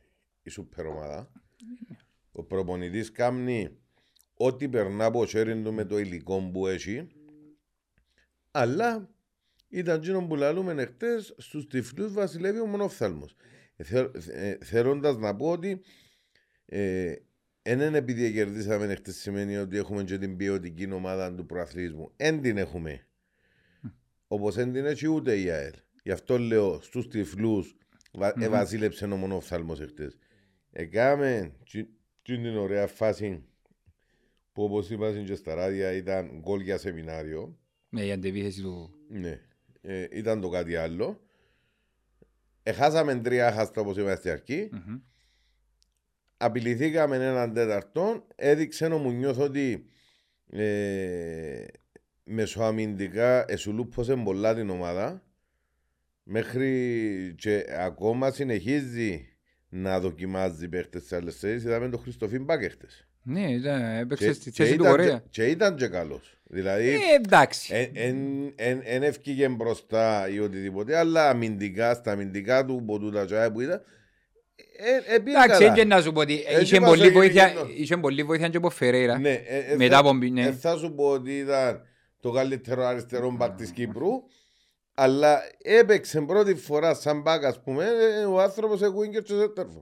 η 0.44 0.50
σούπερ 0.50 0.85
ομάδα. 0.85 1.31
Ο 2.31 2.44
προπονητής 2.44 3.12
κάνει 3.12 3.77
ό,τι 4.33 4.69
περνά 4.69 5.06
από 5.06 5.25
χέρι 5.25 5.62
του 5.62 5.73
με 5.73 5.85
το 5.85 5.97
υλικό 6.00 6.50
που 6.53 6.68
έχει. 6.68 7.07
Αλλά 8.51 9.09
ήταν 9.69 10.00
εκείνο 10.00 10.27
που 10.27 10.35
λαλούμε 10.35 10.81
εχθές 10.81 11.35
στους 11.38 11.68
τυφλούς 11.68 12.13
βασιλεύει 12.13 12.59
ο 12.59 12.66
μονοφθάλμος. 12.66 13.35
Ε, 13.75 13.83
θε- 13.83 14.16
ε, 14.30 14.57
Θέλοντας 14.63 15.18
να 15.18 15.35
πω 15.35 15.51
ότι 15.51 15.81
ε, 16.66 17.13
εν 17.69 17.80
είναι 17.80 17.97
επειδή 17.97 18.33
κερδίσαμε 18.33 18.86
εχθές 18.86 19.16
σημαίνει 19.16 19.57
ότι 19.57 19.78
έχουμε 19.78 20.04
και 20.04 20.18
την 20.18 20.38
ποιοτική 20.38 20.92
ομάδα 20.92 21.33
του 21.36 21.45
προαθλήσμου. 21.45 22.12
Εν 22.16 22.42
την 22.42 22.57
έχουμε. 22.57 23.07
Όπως 24.28 24.56
δεν 24.56 24.74
την 24.74 24.86
έχει 24.86 25.07
ούτε 25.07 25.40
η 25.40 25.50
ΑΕΛ. 25.50 25.74
Γι' 26.04 26.12
αυτό 26.12 26.38
λέω 26.40 26.81
στους 26.81 27.07
τυφλούς 27.07 27.76
βα- 28.14 28.33
Μμμ. 28.36 28.44
ευαζίλεψε 28.44 29.06
ο 29.06 29.16
μονοφθάλμος 29.16 29.81
εχθές. 29.81 30.18
Εκάμε 30.71 31.52
τσι- 31.66 31.90
τσι 32.21 32.38
την 32.38 32.57
ωραία 32.57 32.88
φάση 32.88 33.44
που 34.54 34.64
όπως 34.64 34.90
είπα 34.90 35.12
και 35.24 35.36
στα 35.36 35.54
ράδια 35.54 35.92
ήταν 35.92 36.40
γκολ 36.40 36.59
για 36.62 36.78
σεμινάριο. 36.78 37.57
Με 37.90 38.06
η 38.06 38.12
αντεπίθεση 38.12 38.62
του... 38.62 38.92
Ναι. 39.09 39.40
Ε, 39.81 40.07
ήταν 40.12 40.42
το 40.42 40.50
κάτι 40.50 40.76
άλλο. 40.76 41.21
Εχάσαμε 42.64 43.16
τρία 43.16 43.52
χάστα 43.52 43.81
όπως 43.81 43.97
είπα 43.97 44.16
στην 44.16 44.31
αρχή. 44.31 44.69
Μμμ. 44.71 45.00
Απειληθήκαμε 46.37 47.15
έναν 47.15 47.53
τέταρτο. 47.53 48.27
Έδειξε 48.35 48.85
ο 48.85 48.97
Μουνιώθ 48.97 49.39
ότι 49.39 49.85
ε, 50.51 51.63
μεσοαμυντικά 52.23 53.45
εσουλούπωσε 53.47 54.15
πολλά 54.15 54.56
την 54.56 54.69
ομάδα. 54.69 55.21
Μέχρι 56.23 57.35
και 57.37 57.65
ακόμα 57.79 58.31
συνεχίζει 58.31 59.27
να 59.69 59.99
δοκιμάζει 59.99 60.67
παίχτες 60.69 61.03
σε 61.03 61.15
άλλες 61.15 61.35
θέσεις. 61.39 61.63
Είδαμε 61.63 61.89
τον 61.89 61.99
Χριστοφίν 61.99 62.44
Μπάκ 62.44 62.63
χτες. 62.71 63.07
Ναι, 63.23 63.51
ήταν- 63.51 63.97
έπαιξε 63.99 64.25
Και- 64.27 64.33
στη 64.33 64.51
και 64.51 64.63
θέση 64.63 64.75
του 64.75 64.81
ήταν 64.83 64.91
Κορέα. 64.95 65.17
και- 65.17 65.21
Και 65.29 65.45
ήταν 65.45 65.75
και 65.75 65.87
καλός. 65.87 66.39
Δηλαδή... 66.44 66.89
Ε, 66.89 66.97
εντάξει. 67.15 67.91
Εν 68.83 69.03
ευκήγε 69.03 69.49
μπροστά 69.49 70.29
ή 70.29 70.39
οτιδήποτε, 70.39 70.97
αλλά 70.97 71.29
αμυντικά, 71.29 71.94
στα 71.94 72.11
αμυντικά 72.11 72.65
του 72.65 72.83
που 72.85 72.99
τούτα 72.99 73.25
τζάια 73.25 73.51
που 73.51 73.61
ήταν, 73.61 73.75
ε, 73.75 73.81
ε, 73.81 73.83
πήγε 73.83 73.85
Εντάξει, 75.16 75.57
καλά. 75.64 75.73
και 75.73 75.85
να 75.85 76.02
σου 76.02 76.11
πω 76.11 76.19
ότι 76.19 76.44
Έτσι 76.47 76.61
είχε 76.64 76.80
μας 76.80 76.90
πολλή 76.90 77.02
έγινε 77.02 77.18
βοήθεια, 77.19 77.45
εκείνο. 77.45 77.66
είχε 77.78 77.97
πολλή 77.97 78.23
βοήθεια 78.23 78.47
και 78.49 78.57
από 78.57 78.69
Φερέιρα. 78.69 79.18
Ναι, 79.19 79.30
ε, 79.33 79.57
ε, 79.71 79.76
Μετά 79.76 79.94
θα- 79.94 79.99
από 79.99 80.14
μπι- 80.14 80.31
ναι. 80.33 80.42
ε, 80.45 80.52
θα 80.52 80.78
σου 80.78 80.94
πω 80.95 81.04
ότι 81.09 81.31
ήταν 81.37 81.81
το 82.21 82.31
καλύτερο 82.31 82.85
αριστερό 82.85 83.31
μπακ 83.31 83.56
της 83.56 83.71
Κύπρου, 83.71 84.09
αλλά 84.94 85.40
έπαιξε 85.64 86.21
πρώτη 86.21 86.56
φορά 86.56 86.94
σαν 86.94 87.21
μπακ, 87.21 87.45
ας 87.45 87.61
πούμε, 87.64 87.85
ε, 88.19 88.26
ο 88.26 88.42
άνθρωπος 88.42 88.81
εγώ 88.81 89.06
και 89.06 89.21
στο 89.26 89.35
Σέντερφορ. 89.40 89.81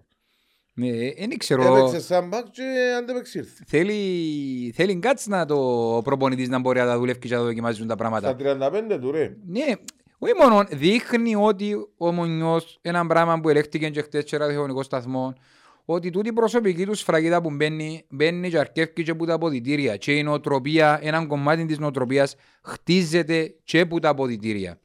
Ε, 0.81 1.09
Δεν 1.27 1.37
ξέρω. 1.37 1.77
Έπαιξε 1.77 2.01
σαν 2.01 2.27
μπακ 2.27 2.45
και 2.51 2.63
αντέπαιξε 2.97 3.37
ήρθε. 3.37 3.63
Θέλει, 3.67 4.71
θέλει 4.75 4.99
κάτς 4.99 5.27
να 5.27 5.45
το 5.45 5.55
ο 5.97 6.01
προπονητής 6.01 6.49
να 6.49 6.59
μπορεί 6.59 6.79
να 6.79 6.85
τα 6.85 6.97
δουλεύει 6.97 7.19
και 7.19 7.27
να 7.29 7.37
τα 7.37 7.43
δοκιμάζουν 7.43 7.87
τα 7.87 7.95
πράγματα. 7.95 8.27
Στα 8.27 8.37
35 8.37 8.99
του 9.01 9.11
ρε. 9.11 9.35
Ναι, 9.47 9.63
όχι 10.17 10.33
μόνο 10.41 10.65
δείχνει 10.71 11.35
ότι 11.35 11.75
ο 11.97 12.11
Μονιός, 12.11 12.79
ένα 12.81 13.07
πράγμα 13.07 13.39
που 13.39 13.49
ελέγχθηκε 13.49 13.89
και 13.89 14.01
χτες 14.01 14.23
σε 14.27 14.37
ραδιοφωνικό 14.37 14.83
σταθμό, 14.83 15.33
ότι 15.85 16.09
τούτη 16.09 16.29
η 16.29 16.33
προσωπική 16.33 16.85
του 16.85 16.93
σφραγίδα 16.93 17.41
που 17.41 17.49
μπαίνει, 17.49 18.05
μπαίνει 18.09 18.49
και 18.49 18.57
αρκεύει 18.57 19.03
και 19.03 19.11
από 19.11 19.25
τα 19.25 19.33
αποδητήρια. 19.33 19.97
Και 19.97 20.11
η 20.11 20.23
νοοτροπία, 20.23 20.99
ένα 21.01 21.25
κομμάτι 21.25 21.65
της 21.65 21.79
νοοτροπίας 21.79 22.35
χτίζεται 22.63 23.55
και 23.63 23.79
από 23.79 23.99
τα 23.99 24.09
αποδητήρια. 24.09 24.79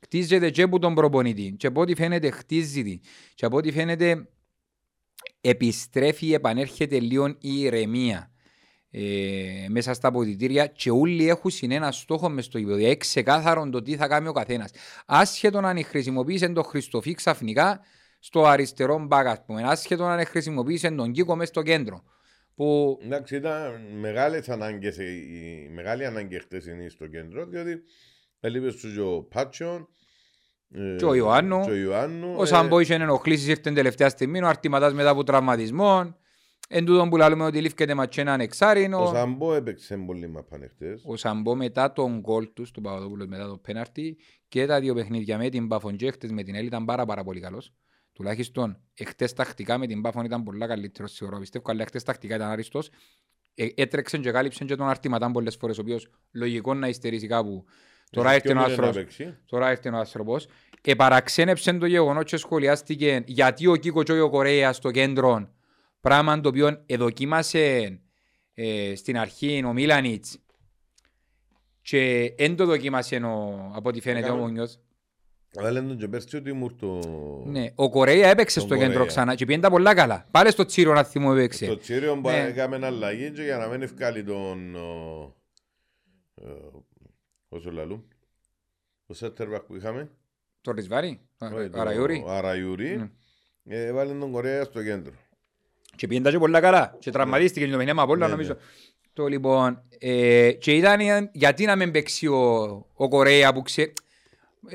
Χτίζεται 0.00 0.50
και 0.50 0.62
από 0.62 0.78
τον 0.78 0.94
προπονητή. 0.94 1.54
Και 1.58 1.66
από 1.66 1.80
ό,τι 1.80 1.94
φαίνεται 1.94 2.30
χτίζεται. 2.30 3.00
Και 3.34 3.46
από 3.46 3.56
ό,τι 3.56 3.72
φαίνεται 3.72 4.28
επιστρέφει, 5.40 6.32
επανέρχεται 6.32 6.98
λίγο 6.98 7.26
η 7.26 7.60
ηρεμία 7.60 8.30
ε, 8.90 9.66
μέσα 9.68 9.94
στα 9.94 10.08
αποδητήρια 10.08 10.66
και 10.66 10.90
όλοι 10.90 11.28
έχουν 11.28 11.50
ένα 11.60 11.92
στόχο 11.92 12.28
μες 12.28 12.44
στο 12.44 12.58
γήπεδο. 12.58 12.78
Είναι 12.78 12.96
ξεκάθαρο 12.96 13.68
το 13.68 13.82
τι 13.82 13.96
θα 13.96 14.08
κάνει 14.08 14.28
ο 14.28 14.32
καθένας. 14.32 14.70
Άσχετο 15.06 15.58
αν 15.58 15.84
χρησιμοποίησε 15.84 16.48
τον 16.48 16.64
Χριστοφί 16.64 17.14
ξαφνικά 17.14 17.80
στο 18.18 18.44
αριστερό 18.44 18.98
μπακ, 18.98 19.26
ας 19.26 19.44
πούμε. 19.46 19.62
Άσχετο 19.62 20.04
αν 20.04 20.26
χρησιμοποίησε 20.26 20.90
τον 20.90 21.12
Κίκο 21.12 21.36
μέσα 21.36 21.50
στο 21.50 21.62
κέντρο. 21.62 22.02
Που... 22.54 22.98
Εντάξει, 23.04 23.36
ήταν 23.36 23.80
μεγάλες 24.00 24.48
ανάγκες, 24.48 24.96
η 24.96 25.70
μεγάλη 25.74 26.06
ανάγκη 26.06 26.38
χτες 26.38 26.66
είναι 26.66 26.88
στο 26.88 27.06
κέντρο, 27.06 27.46
διότι 27.46 27.82
έλειπες 28.40 28.72
στους 28.72 28.98
ο 28.98 29.22
Πάτσιον, 29.22 29.88
και 30.98 31.04
ο 31.04 31.14
Ιωάννου. 31.14 31.60
Και 31.60 31.70
ο 31.70 31.74
Ιωάννου. 31.74 32.34
Ο 32.36 32.44
Σαμπό 32.44 32.80
είχε 32.80 32.94
ενοχλήσεις 32.94 33.48
ήρθε 33.48 33.60
την 33.60 33.74
τελευταία 33.74 34.08
στιγμή, 34.08 34.42
ο 34.42 34.46
Αρτηματάς 34.46 34.92
μετά 34.92 35.10
από 35.10 35.24
τραυματισμό. 35.24 36.16
Εν 36.68 36.84
τούτον 36.84 37.08
που 37.08 37.16
λέμε 37.16 37.44
ότι 37.44 37.60
λήφκεται 37.60 37.94
ματσένα 37.94 38.32
ανεξάρινο. 38.32 39.02
Ο 39.02 39.14
Σαμπό 39.14 39.54
έπαιξε 39.54 39.96
πολύ 39.96 40.28
μαπάνε 40.28 40.66
χτες. 40.66 41.02
Ο 41.04 41.16
Σαμπό 41.16 41.54
μετά 41.54 41.92
τον 41.92 42.20
γκολ 42.20 42.52
τους, 42.52 42.70
του 42.70 42.80
Παπαδόπουλος 42.80 43.26
μετά 43.26 43.46
το 43.46 43.56
πέναρτι 43.56 44.18
και 44.48 44.66
τα 44.66 44.80
δύο 44.80 44.94
παιχνίδια 44.94 45.38
με 45.38 45.48
την 45.48 45.68
Πάφον 45.68 45.96
και 45.96 46.10
χτες 46.10 46.30
με 46.30 46.42
την 46.42 46.54
Έλλη 46.54 46.66
ήταν 46.66 46.84
πάρα 46.84 47.04
πάρα 47.04 47.24
πολύ 47.24 47.40
καλός. 47.40 47.72
Τουλάχιστον 48.12 48.80
χτες 49.06 49.32
τακτικά 49.32 49.78
με 49.78 49.86
την 49.86 50.00
Πάφον 50.00 50.24
ήταν 50.24 50.42
πολλά 50.42 50.66
καλύτερος 50.66 51.12
σίγουρα 51.12 51.38
πιστεύω, 51.38 51.64
αλλά 51.70 51.84
χτες 51.84 52.02
τακτικά 52.02 52.34
ήταν 52.34 52.50
άριστος. 52.50 52.90
Ε, 53.54 53.66
έτρεξε 53.74 54.18
και 54.18 54.30
κάλυψε 54.30 54.64
και 54.64 54.76
τον 54.76 54.88
Αρτηματάν 54.88 55.32
πολλές 55.32 55.56
φορές, 55.56 55.78
ο 55.78 55.80
οποίος 55.80 56.08
λογικό 56.32 56.74
να 56.74 56.88
υστερήσει 56.88 57.26
κάπου 57.26 57.64
Τώρα 58.10 58.32
έρθει 58.32 58.52
ο 58.52 58.60
άνθρωπος. 58.60 59.16
Τώρα 59.46 59.68
έρθει 59.68 59.88
ο 59.88 59.96
άνθρωπος. 59.96 60.46
Επαραξένεψε 60.82 61.72
το 61.72 61.86
γεγονός 61.86 62.24
και 62.24 62.36
σχολιάστηκε 62.36 63.22
γιατί 63.26 63.66
ο 63.66 63.76
Κίκο 63.76 64.02
Τσόιο 64.02 64.30
Κορέα 64.30 64.72
στο 64.72 64.90
κέντρο, 64.90 65.48
πράγμα 66.06 66.40
το 66.40 66.48
οποίο 66.48 66.82
εδοκίμασε 66.86 67.98
ε, 68.54 68.94
στην 68.96 69.18
αρχή 69.18 69.64
ο 69.66 69.72
Μίλανιτς 69.72 70.38
και 71.82 72.34
δεν 72.38 72.56
το 72.56 72.66
δοκίμασε 72.66 73.16
ο, 73.16 73.70
από 73.74 73.88
ό,τι 73.88 74.00
φαίνεται 74.00 74.30
ο 74.30 74.36
Μόνιος. 74.36 74.78
Αλλά 75.56 75.70
λένε 75.70 75.88
τον 75.88 75.98
και 75.98 76.08
πέρσι 76.08 76.36
ότι 76.36 76.52
μου 76.52 76.74
το... 76.74 77.00
Ναι, 77.46 77.66
ο 77.74 77.90
Κορέα 77.90 78.28
έπαιξε 78.28 78.60
στο 78.60 78.76
κέντρο 78.76 79.06
ξανά 79.06 79.34
και 79.34 79.44
πήγαινε 79.44 79.62
τα 79.62 79.70
πολλά 79.70 79.94
καλά. 79.94 80.26
Πάλι 80.30 80.50
στο 80.50 80.64
Τσίριο 80.64 80.92
να 80.92 81.02
θυμώ 81.02 81.32
έπαιξε. 81.36 81.64
Στο 81.64 81.78
Τσίριο 81.78 82.14
ναι. 82.14 82.20
μπορεί 82.20 82.36
να 82.36 82.42
έκαμε 82.42 82.86
αλλαγή 82.86 83.30
και 83.30 83.42
για 83.42 83.56
να 83.56 83.66
μην 83.66 83.82
ευκάλει 83.82 84.24
τον... 84.24 84.76
Όσο 87.48 87.70
λαλού. 87.70 88.08
Το 89.06 89.14
σέτερβακ 89.14 89.62
που 89.62 89.76
είχαμε. 89.76 90.10
Το 90.60 90.72
Ρισβάρι, 90.72 91.20
ο 91.74 91.80
Αραϊούρι. 91.80 92.22
Ο 92.26 92.30
Αραϊούρι. 92.30 93.12
Έβαλε 93.64 94.14
τον 94.14 94.32
Κορέα 94.32 94.64
στο 94.64 94.82
κέντρο. 94.82 95.12
Και 95.96 96.06
πήγαινε 96.06 96.30
και 96.30 96.38
πολλά 96.38 96.60
καλά. 96.60 96.96
Και 96.98 97.10
τραυματίστηκε 97.10 97.66
το 97.68 97.76
μηνέμα 97.76 98.02
από 98.02 98.12
όλα 98.12 98.28
νομίζω. 98.28 98.56
Το 99.12 99.26
λοιπόν, 99.26 99.82
ε, 99.98 100.52
και 100.52 100.72
ήταν 100.72 101.30
γιατί 101.32 101.64
να 101.64 101.76
μην 101.76 101.90
παίξει 101.90 102.26
ο, 102.26 102.86
ο 102.92 103.08
Κορέα 103.08 103.52
που 103.52 103.62
ξε... 103.62 103.92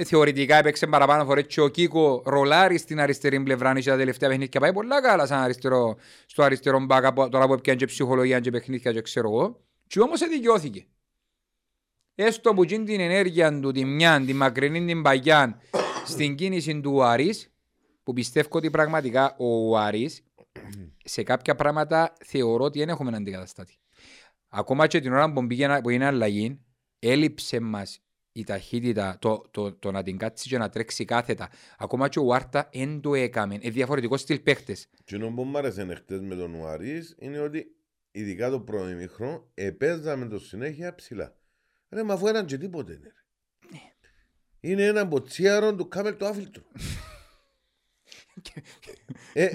θεωρητικά 0.06 0.58
έπαιξε 0.58 0.88
παραπάνω 0.88 1.25
φορές. 1.25 1.46
Και 1.48 1.62
ο 1.62 1.68
Κίκο 1.68 2.22
ρολάρει 2.25 2.78
στην 2.78 3.00
αριστερή 3.00 3.40
πλευρά 3.40 3.80
και 3.80 3.90
τα 3.90 3.98
τελευταία 3.98 4.30
παιχνίδια 4.30 4.60
πάει 4.60 4.74
πολλά 4.74 5.01
καλά 5.01 5.25
σαν 5.25 5.40
αριστερό, 5.40 5.96
στο 6.25 6.44
αριστερό 6.44 6.80
μπάκα 6.80 7.13
τώρα 7.13 7.48
που 7.48 7.54
έπιανε 7.54 7.80
και 7.80 7.86
ψυχολογία 7.86 8.40
και 8.40 8.51
παιχνίδια 8.51 8.94
και 8.94 9.01
ξέρω 9.01 9.30
εγώ. 9.30 9.60
Και 9.88 10.00
όμως 10.00 10.20
δικαιώθηκε. 10.20 10.86
Έστω 12.16 12.54
που 12.54 12.63
γίνει 12.63 12.86
την 12.86 13.00
ενέργεια 13.00 13.60
του, 13.60 13.72
τη 13.72 13.86
μια, 13.86 14.24
τη 14.25 14.34
μακρινή, 14.34 14.86
την 14.86 15.01
παγιά, 15.01 15.62
στην 16.06 16.36
κίνηση 16.36 16.82
του 16.82 17.04
Άρης, 17.04 17.51
που 18.04 18.13
πιστεύω 18.13 18.48
ότι 18.51 18.70
πραγματικά 18.70 19.36
ο 19.38 19.78
Άρης 19.78 20.24
σε 21.04 21.24
κάποια 21.24 21.56
πράγματα 21.56 22.13
θεωρώ 22.25 22.63
ότι 22.63 22.80
δεν 22.80 22.90
έχουμε 22.90 23.16
αντικαταστάτη. 23.16 23.78
Ακόμα 24.50 24.88
και 24.88 25.00
την 25.00 25.13
ώρα 25.13 25.34
που, 25.34 25.48
πήγαινε, 25.48 25.82
που 25.82 25.90
είναι 25.90 26.06
αλλαγή, 26.06 26.60
έλειψε 27.00 27.60
μας 27.60 28.00
η 28.32 28.44
ταχύτητα, 28.44 29.18
το, 29.20 29.42
το, 29.51 29.74
το, 29.74 29.92
να 29.92 30.04
την 30.04 30.18
κάτσει 30.18 30.50
και 30.50 30.58
να 30.58 30.70
τρέξει 30.70 31.06
κάθετα. 31.06 31.50
Ακόμα 31.78 32.08
και 32.08 32.20
ο 32.20 32.34
Άρτα 32.34 32.70
δεν 32.74 33.01
το 33.01 33.16
έκαμε. 33.16 33.54
Είναι 33.54 33.70
διαφορετικό 33.70 34.18
στυλ 34.18 34.40
παίχτες. 34.40 34.88
Και 35.04 35.18
το 35.18 35.30
που 35.30 35.44
μου 35.44 35.58
άρεσε 35.58 35.94
χτες 35.96 36.22
με 36.22 36.36
τον 36.36 36.68
Άρης 36.68 37.16
είναι 37.20 37.40
ότι 37.40 37.75
ειδικά 38.12 38.50
το 38.50 38.60
πρώτο 38.60 38.90
ημίχρονο 38.90 39.51
επέζαμε 39.54 40.28
το 40.28 40.40
συνέχεια 40.40 40.96
ψηλά. 40.96 41.36
Ρε, 41.90 42.04
μα 42.04 42.13
αφού 42.13 42.28
έναν 42.28 42.46
και 42.46 42.58
τίποτε 42.58 42.94
είναι. 42.94 43.13
Ναι. 43.72 43.80
Είναι 44.60 44.86
ένα 44.86 45.06
μποτσίαρο 45.06 45.75
του 45.75 45.88
κάμελ 45.88 46.18
του 46.18 46.25
άφιλτρου. 46.25 46.63
ε, 49.34 49.50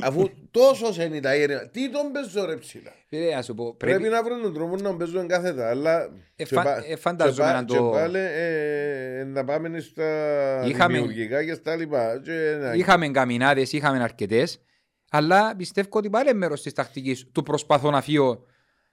αφού 0.00 0.30
τόσο 0.50 1.02
είναι 1.02 1.20
τα 1.20 1.36
ήρεμα, 1.36 1.68
τι 1.68 1.90
τον 1.90 2.12
παίζω 2.12 2.44
ρε 2.44 2.56
ψηλά; 2.56 2.92
Φίλε, 3.08 3.42
σου 3.42 3.54
πω, 3.54 3.74
πρέπει... 3.74 3.98
πρέπει 3.98 4.14
να 4.14 4.22
βρουν 4.22 4.42
τον 4.42 4.54
τρόπο 4.54 4.76
να 4.76 4.96
παίζουν 4.96 5.28
κάθετα, 5.28 5.68
αλλά 5.68 6.10
Εφα... 6.36 6.84
ε, 6.86 6.96
φανταζομαι 6.96 7.52
να 7.52 7.64
το... 7.64 7.74
Και 7.74 7.98
πάλι 7.98 8.18
ε, 8.18 9.24
να 9.24 9.44
πάμε 9.44 9.80
στα 9.80 10.62
είχαμε... 10.66 10.94
δημιουργικά 10.94 11.44
και 11.44 11.54
στα 11.54 11.76
λοιπά. 11.76 12.20
Και... 12.24 12.58
Είχαμε 12.74 13.08
καμινάδες, 13.08 13.72
είχαμε 13.72 14.02
αρκετές, 14.02 14.62
αλλά 15.10 15.56
πιστεύω 15.56 15.88
ότι 15.90 16.10
πάλι 16.10 16.34
μέρος 16.34 16.62
της 16.62 16.72
τακτικής 16.72 17.30
του 17.32 17.42
προσπαθώ 17.42 17.90
να 17.90 18.00
φύγω 18.00 18.44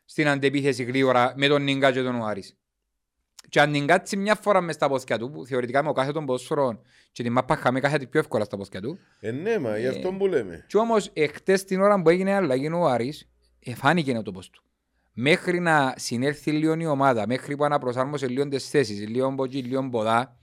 στην 0.05 0.27
αντεπίθεση 0.27 0.83
γρήγορα 0.83 1.33
με 1.35 1.47
τον 1.47 1.63
Νίγκα 1.63 1.91
και 1.91 2.01
τον 2.01 2.15
Ουάρης. 2.15 2.57
Και 3.50 3.62
αν 3.62 3.69
Νίγκάτσει 3.69 4.17
μια 4.17 4.36
φορά 4.36 4.62
μες 4.62 4.75
στα 4.75 4.89
πόθηκια 4.89 5.17
του, 5.17 5.31
που 5.31 5.46
θεωρητικά 5.46 5.84
με 5.84 5.89
ο 5.89 5.91
κάθε 5.91 6.12
των 6.12 6.25
ποδοσφαιρών 6.25 6.81
και 7.12 7.24
την 7.24 7.31
μάπα 7.31 7.55
χάμε 7.55 7.79
κάθε 7.79 8.08
πιο 8.08 8.19
εύκολα 8.19 8.43
στα 8.43 8.58
πόθηκια 8.58 8.81
του. 8.81 9.00
Ε, 9.19 9.31
ναι, 9.31 9.60
μα, 9.60 9.77
γι' 9.77 9.88
αυτό 9.88 10.12
που 10.12 10.27
λέμε. 10.27 10.65
Και 10.67 10.77
όμως, 10.77 11.10
εχθές 11.13 11.63
την 11.63 11.81
ώρα 11.81 12.01
που 12.01 12.10
έγινε 12.10 12.34
αλλαγή 12.34 12.67
ο 12.67 12.88
Άρης, 12.88 13.29
εφάνηκε 13.60 14.13
το 14.13 14.31
πώς 14.31 14.50
του. 14.50 14.63
Μέχρι 15.13 15.60
να 15.60 15.93
συνέρθει 15.98 16.51
λίγο 16.51 16.75
η 16.79 16.86
ομάδα, 16.86 17.27
μέχρι 17.27 17.55
που 17.55 17.63
αναπροσάρμοσε 17.63 18.27
λίγο 18.27 18.48
τις 18.48 18.69
θέσεις, 18.69 19.08
λίγο 19.08 19.31
μποτζί, 19.31 19.60
λίγο 19.60 19.89
ποδά, 19.89 20.39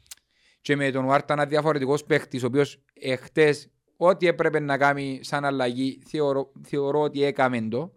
και 0.61 0.77
με 0.77 0.91
τον 0.91 1.05
Ουάρτα 1.05 1.33
ένα 1.33 1.47
διαφορετικός 1.47 2.05
παίχτης, 2.05 2.43
ο 2.43 2.47
οποίος 2.47 2.83
εχθές 2.93 3.71
ό,τι 3.97 4.27
έπρεπε 4.27 4.61
να 4.61 4.79
κάνει 4.79 5.21
σαν 5.23 5.45
αλλαγή, 5.45 6.03
θεωρώ, 6.07 6.53
θεωρώ 6.63 7.01
ότι 7.01 7.25
έκαμε 7.25 7.61
το. 7.61 7.96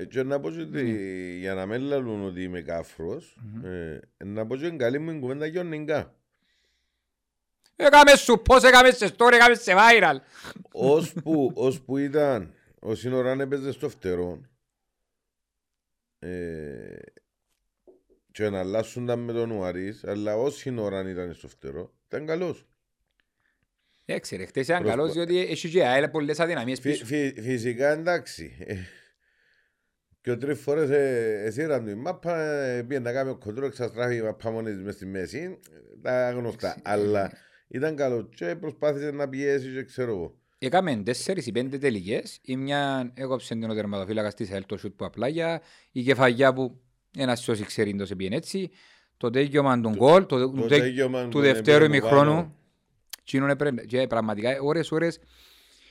Έτσι 0.00 0.22
να 0.22 0.40
πω 0.40 0.48
ότι 0.48 1.36
για 1.38 1.54
να 1.54 1.66
μην 1.66 1.80
λαλούν 1.80 2.24
ότι 2.24 2.42
είμαι 2.42 2.60
κάφρος, 2.60 3.36
ε, 3.64 3.98
να 4.24 4.46
πω 4.46 4.54
ότι 4.54 4.76
καλή 4.76 4.98
μου 4.98 5.20
κουβέντα 5.20 5.48
και 5.48 5.58
ο 5.58 5.62
Νιγκά. 5.62 6.14
Έκαμε 7.76 8.16
σου 8.16 8.42
πώς 8.42 8.62
έκαμε 8.62 8.90
σε 8.90 9.14
story, 9.16 9.32
έκαμε 9.32 9.54
σε 9.54 9.72
viral. 9.76 10.16
Ώσπου, 10.72 11.52
ώσπου 11.54 11.96
ήταν, 11.96 12.54
ο 12.78 12.94
Σύνοραν 12.94 13.40
έπαιζε 13.40 13.72
στο 13.72 13.88
φτερό 13.88 14.40
ε, 16.18 16.96
και 18.32 18.48
να 18.48 18.58
αλλάσσονταν 18.58 19.18
με 19.18 19.32
τον 19.32 19.50
Ουαρίς, 19.50 20.04
αλλά 20.04 20.36
ο 20.36 20.50
Σύνοραν 20.50 21.06
ήταν 21.06 21.34
στο 21.34 21.48
φτερό, 21.48 21.92
ήταν 22.06 22.26
καλός. 22.26 22.66
Έξερε, 24.04 24.46
χτες 24.46 24.68
ήταν 24.68 24.84
καλός 24.84 25.12
διότι 25.12 25.38
έχει 25.38 25.68
και 25.68 25.86
άλλα 25.86 26.10
πολλές 26.10 26.40
αδυναμίες 26.40 26.80
πίσω. 26.80 27.04
Φυσικά 27.42 27.88
εντάξει. 27.88 28.56
Και 30.20 30.36
τρεις 30.36 30.60
φορές 30.60 30.90
ε, 30.90 31.42
εσύραν 31.44 31.84
του 31.84 31.90
η 31.90 31.94
μάπα, 31.94 32.40
ε, 32.40 32.82
πήγαινε 32.82 33.10
να 33.10 33.12
κάνει 33.12 33.30
ο 33.30 33.36
κοντρό, 33.36 33.66
εξαστράφει 33.66 34.16
η 34.16 34.22
μάπα 34.22 34.50
μόνη 34.50 34.74
μες 34.74 34.94
στη 34.94 35.06
μέση, 35.06 35.58
τα 36.02 36.30
γνωστά. 36.30 36.76
Αλλά 36.82 37.32
ήταν 37.68 37.96
καλό 37.96 38.28
και 38.34 38.56
προσπάθησε 38.56 39.10
να 39.10 39.28
πιέσεις 39.28 39.74
και 39.74 39.84
ξέρω 39.84 40.12
εγώ. 40.12 40.38
Έκαμε 40.58 40.96
τέσσερις 40.96 41.46
ή 41.46 41.52
πέντε 41.52 41.78
τελικές, 41.78 42.38
η 42.42 42.56
μια 42.56 43.12
έκοψε 43.14 43.54
την 43.54 43.70
ο 43.70 43.74
τερματοφύλακας 43.74 44.34
της 44.34 44.50
ΑΕΛ 44.50 44.66
το 44.66 44.76
σούτ 44.76 44.96
που 44.96 45.04
απλάγια, 45.04 45.60
η 45.92 46.02
κεφαγιά 46.02 46.52
που 46.52 46.80
ένας 47.16 47.42
σώσοι 47.42 47.64
ξέρει 47.64 47.96
το 47.96 48.06
σε 48.06 48.14
πήγαινε 48.14 48.36
έτσι, 48.36 48.70
το 49.16 49.30
τέγιωμα 49.30 49.80
του 49.80 49.90
γκολ, 49.90 50.26
του 51.30 51.40
δευτέρου 51.40 51.84
ημιχρόνου, 51.84 52.56
και 53.86 54.06
πραγματικά 54.06 54.60
ώρες 54.60 54.92
ώρες. 54.92 55.20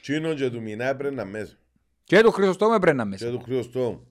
Τσίνο 0.02 0.34
και 0.34 0.50
του 0.50 0.62
μηνά 0.62 0.86
έπρεπε 0.86 1.16
να 1.16 1.26
μέσα. 1.26 1.58
Και 2.04 2.22
του 2.22 2.32
Χριστοστόμου 2.32 2.74
έπρεπε 2.74 2.96
να 2.96 3.06
μέσα. 3.06 3.26
Και 3.26 3.32
του 3.32 3.40
Χριστοστόμου. 3.40 4.08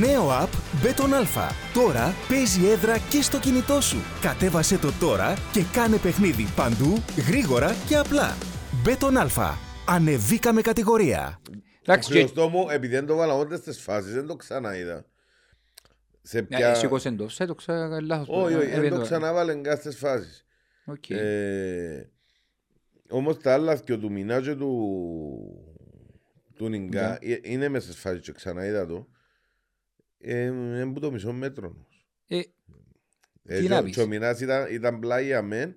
Νέο 0.00 0.28
app 0.30 0.48
Beton 0.84 1.10
Alpha. 1.22 1.50
Τώρα 1.74 2.14
παίζει 2.28 2.66
έδρα 2.66 2.98
και 2.98 3.22
στο 3.22 3.38
κινητό 3.40 3.80
σου. 3.80 3.96
Κατέβασε 4.20 4.78
το 4.78 4.92
τώρα 5.00 5.34
και 5.52 5.62
κάνε 5.72 5.96
παιχνίδι 5.96 6.46
παντού, 6.56 7.02
γρήγορα 7.28 7.74
και 7.88 7.96
απλά. 7.96 8.36
Bet 8.84 9.03
on 9.03 9.16
Alfa. 9.16 9.58
Ανεβήκαμε 9.88 10.60
κατηγορία. 10.60 11.40
Εντάξει, 11.82 12.12
και- 12.12 12.18
Χριστό 12.18 12.48
μου, 12.48 12.66
επειδή 12.70 12.94
δεν 12.94 13.06
το 13.06 13.16
βάλα 13.16 13.34
όντες 13.34 13.58
στις 13.58 13.80
φάσεις, 13.80 14.12
δεν 14.14 14.26
το 14.26 14.36
ξαναείδα. 14.36 15.04
Σε 16.22 16.40
Ναι, 16.40 16.46
ποια... 16.46 16.74
σήκωσε 16.74 17.10
το 17.10 17.26
offside, 17.30 17.46
το 17.46 17.54
ξα- 17.54 18.00
λάθος. 18.02 18.28
Όχι, 18.44 18.54
όχι, 18.54 18.70
Ε, 18.70 18.80
δεν 18.80 18.90
το 18.90 18.96
το- 18.96 19.02
ξαναβάλε 19.02 19.54
καν 19.54 19.76
στις 19.76 19.96
φάσεις. 19.96 20.44
Οκ. 20.84 21.10
Ε, 21.10 22.10
όμως 23.10 23.38
τα 23.40 23.52
άλλα 23.52 23.76
και 23.76 23.96
του 23.96 24.12
Μινά 24.12 24.40
και 24.40 24.54
του, 24.54 24.70
του 26.56 26.68
Νιγκά 26.68 27.18
ε, 27.20 27.38
είναι 27.42 27.68
μέσα 27.68 27.84
στις 27.86 28.00
φάσεις 28.00 28.20
και 28.20 28.32
ξαναείδα 28.32 28.86
το. 28.86 29.06
Ε, 30.26 30.44
είναι 30.44 30.92
που 30.92 31.00
το 31.00 31.10
μισό 31.10 31.32
μέτρο. 31.32 31.76
Ε, 32.26 32.40
Ε, 33.46 33.56
Τι 33.56 33.62
και 33.62 33.68
να 33.68 33.78
ο- 33.78 33.82
πεις. 33.82 33.94
και 33.94 34.02
ο 34.02 34.06
Μινάς 34.06 34.40
ήταν, 34.40 34.66
ήταν 34.74 34.98
πλάι 34.98 35.24
για 35.24 35.42
μεν, 35.42 35.74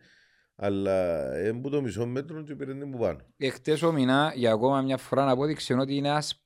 αλλά 0.56 1.28
είναι 1.40 1.60
που 1.62 1.70
το 1.70 1.82
μισό 1.82 2.06
μέτρο 2.06 2.42
και 2.44 2.56
πήρε 2.56 2.74
την 2.76 2.92
που 2.92 2.98
πάνω. 2.98 3.20
Εχθές 3.38 3.82
ο 3.82 3.92
Μινά 3.92 4.32
για 4.36 4.52
ακόμα 4.52 4.82
μια 4.82 4.98
φορά 4.98 5.30
απόδειξε 5.30 5.74
ότι 5.74 5.96
είναι 5.96 6.08
ένας 6.08 6.42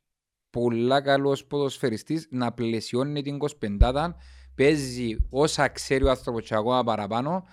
πολλά 0.50 1.02
καλός 1.02 1.46
ποδοσφαιριστής 1.46 2.28
να 2.32 2.52
πλαισιώνει 2.54 3.22
την 3.22 3.38
25 3.38 4.16
παίζει 4.56 5.16
όσα 5.30 5.68
ξέρει 5.68 6.04
ο 6.04 6.10
άνθρωπος 6.10 6.44
και 6.48 6.56
ακόμα 6.56 6.84
παραπάνω 6.84 7.44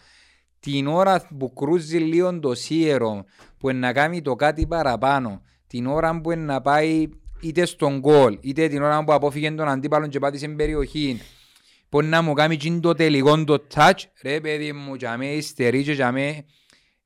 την 0.60 0.86
ώρα 0.86 1.26
που 1.38 1.52
κρούζει 1.52 1.98
λίγο 1.98 2.38
το 2.40 2.54
σίερο 2.54 3.24
που 3.58 3.68
είναι 3.70 3.78
να 3.78 3.92
κάνει 3.92 4.22
το 4.22 4.34
κάτι 4.34 4.66
παραπάνω 4.66 5.42
την 5.66 5.86
ώρα 5.86 6.20
που 6.20 6.30
είναι 6.30 6.44
να 6.44 6.60
πάει 6.60 7.08
είτε 7.40 7.64
στον 7.64 7.98
γκολ 7.98 8.38
είτε 8.40 8.68
την 8.68 8.82
ώρα 8.82 9.04
που 9.04 9.12
απόφυγε 9.12 9.50
τον 9.50 9.68
αντίπαλο 9.68 10.06
και 10.06 10.18
πάτησε 10.18 10.44
στην 10.44 10.56
περιοχή 10.56 11.20
που 11.88 12.02
να 12.02 12.22
μου 12.22 12.32
κάνει 12.32 12.54
εκείνο 12.54 12.80
το 12.80 12.92
τελικό 12.94 13.44
το 13.44 13.66
touch 13.74 14.02
ρε 14.22 14.40
παιδί 14.40 14.72
μου 14.72 14.94
για 14.94 15.16
με 15.16 15.26
υστερεί 15.26 15.82
και 15.82 15.92
για 15.92 16.12
με 16.12 16.44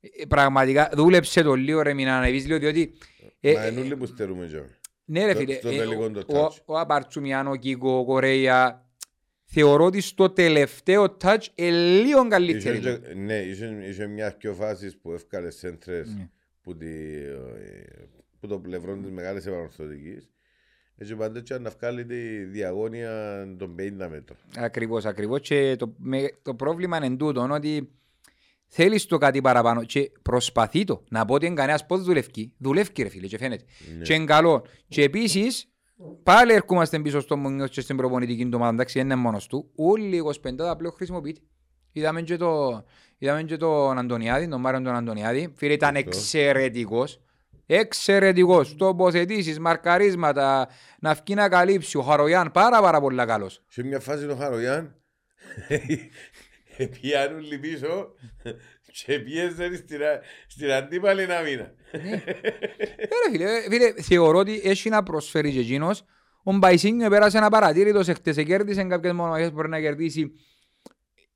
ε, 0.01 0.25
πραγματικά 0.27 0.89
δούλεψε 0.93 1.41
το 1.41 1.53
λίγο 1.53 1.81
ρε 1.81 1.93
μην 1.93 2.07
ανεβείς 2.07 2.45
λίγο 2.45 2.59
διότι 2.59 2.93
ε, 3.39 3.53
Μα 3.53 3.63
ε, 3.63 3.71
είναι 3.71 3.79
όλοι 3.79 3.95
που 3.97 4.05
στερούμε 4.05 4.45
και. 4.45 4.59
ναι 5.05 5.25
ρε 5.25 5.31
στο- 5.31 5.39
φίλε, 5.39 5.53
στο 5.53 5.69
ε, 5.69 5.75
τελικό 5.77 6.03
ο- 6.03 6.11
το 6.11 6.37
ο, 6.39 6.45
touch. 6.47 6.55
ο 6.65 6.79
Απαρτσουμιάνο, 6.79 7.49
ο 7.51 7.55
Κίκο, 7.55 7.97
ο 7.97 8.05
Κορέια 8.05 8.85
θεωρώ 9.45 9.85
ότι 9.85 10.01
στο 10.01 10.29
τελευταίο 10.29 11.17
touch 11.23 11.45
είναι 11.55 11.71
λίγο 11.71 12.19
Είχε, 12.19 12.27
καλύτερη. 12.29 12.79
του. 12.79 12.83
και- 13.01 13.13
ναι, 13.13 13.37
είχε, 13.37 13.85
είχε 13.89 14.07
μια 14.07 14.35
δυο 14.39 14.53
φάσεις 14.53 14.97
που 14.97 15.11
έφκαλες 15.11 15.55
σέντρες 15.55 16.07
Ναι. 16.17 16.29
που, 16.61 16.77
τη, 16.77 16.85
ε, 16.85 17.33
που 18.43 18.49
το 18.49 18.59
πλευρό 18.59 18.95
της 18.95 19.11
μεγάλης 19.11 19.45
επανορθωτικής. 19.45 20.29
Έτσι 20.97 21.15
πάντα 21.15 21.41
και 21.41 21.57
να 21.57 21.69
βγάλει 21.69 22.05
τη 22.05 22.43
διαγώνια 22.43 23.45
των 23.57 23.75
50 23.79 23.91
μέτρων. 24.09 24.37
Ακριβώς, 24.57 25.05
ακριβώς. 25.05 25.39
Και 25.41 25.75
το, 25.79 25.93
με, 25.97 26.29
το 26.41 26.55
πρόβλημα 26.55 27.05
είναι 27.05 27.15
τούτο, 27.15 27.47
ότι 27.51 27.89
θέλεις 28.67 29.05
το 29.05 29.17
κάτι 29.17 29.41
παραπάνω 29.41 29.83
και 29.83 30.11
προσπαθεί 30.21 30.83
το. 30.83 31.03
Να 31.09 31.25
πω 31.25 31.33
ότι 31.33 31.45
είναι 31.45 31.55
κανένας 31.55 31.85
πώς 31.85 32.03
δουλεύει. 32.03 32.53
Δουλεύει 32.57 33.03
ρε 33.03 33.09
φίλε 33.09 33.27
και 33.27 33.37
φαίνεται. 33.37 33.63
Ναι. 33.97 34.03
Και 34.03 34.13
είναι 34.13 34.25
καλό. 34.25 34.65
Και 34.87 35.03
επίσης, 35.03 35.67
πάλι 36.23 36.53
ερχόμαστε 36.53 36.99
πίσω 36.99 37.19
στο 37.19 37.37
Μουνιός 37.37 37.69
και 37.69 37.81
στην 37.81 37.97
προπονητική 37.97 38.43
του 38.43 38.51
ομάδα, 38.53 38.73
εντάξει, 38.73 38.97
δεν 38.97 39.05
είναι 39.05 39.15
μόνος 39.15 39.47
του. 39.47 39.71
Όλοι 39.75 40.15
οι 40.15 40.21
25 40.25 40.75
πλέον 40.77 40.93
χρησιμοποιείται. 40.95 41.41
Είδαμε 41.91 42.21
και, 42.21 42.37
το, 42.37 42.83
είδαμε 43.17 43.43
και 43.43 43.57
τον 43.57 43.97
Αντωνιάδη, 43.97 44.47
τον 44.47 44.59
Μάριον 44.59 44.83
τον 44.83 44.95
Αντωνιάδη. 44.95 45.53
Φίλε, 45.55 45.73
ήταν 45.73 45.95
Σωστό. 45.95 47.22
Εξαιρετικός. 47.65 47.85
Εξαιρετικός. 47.85 48.75
Τοποθετήσεις, 48.75 49.59
μαρκαρίσματα, 49.59 50.67
να 50.99 51.13
βγει 51.13 51.33
να 51.35 51.49
καλύψει. 51.49 51.97
Ο 51.97 52.01
Χαρογιάν 52.01 52.51
πάρα 52.51 52.81
πάρα 52.81 52.99
πολύ 52.99 53.25
καλός. 53.25 53.63
Σε 53.67 53.83
μια 53.83 53.99
φάση 53.99 54.27
ο 54.27 54.35
Χαρογιάν 54.35 54.95
πιάνουν 56.91 57.39
λίγο 57.39 57.61
πίσω 57.61 58.13
και 59.05 59.19
πιέζαν 59.19 59.75
στην, 59.75 60.03
α- 60.03 60.21
στην 60.47 60.71
αντίπαλη 60.71 61.33
άμυνα. 61.33 61.73
Ε, 61.91 61.99
ρε 62.97 63.31
φίλε, 63.31 63.55
ε, 63.55 63.61
φίλε, 63.69 63.93
θεωρώ 64.01 64.37
ότι 64.37 64.61
έχει 64.63 64.89
να 64.89 65.03
προσφέρει 65.03 65.51
και 65.51 65.59
εκείνος. 65.59 66.05
Ο 66.43 66.53
Μπαϊσίνιο 66.53 67.09
πέρασε 67.09 67.37
ένα 67.37 67.49
παρατήρητο 67.49 68.03
σε 68.03 68.13
χτες, 68.13 68.43
κέρδισε 68.43 68.83
κάποιες 68.83 69.13
μονομαχίες 69.13 69.47
που 69.49 69.55
μπορεί 69.55 69.69
να 69.69 69.79
κερδίσει. 69.79 70.31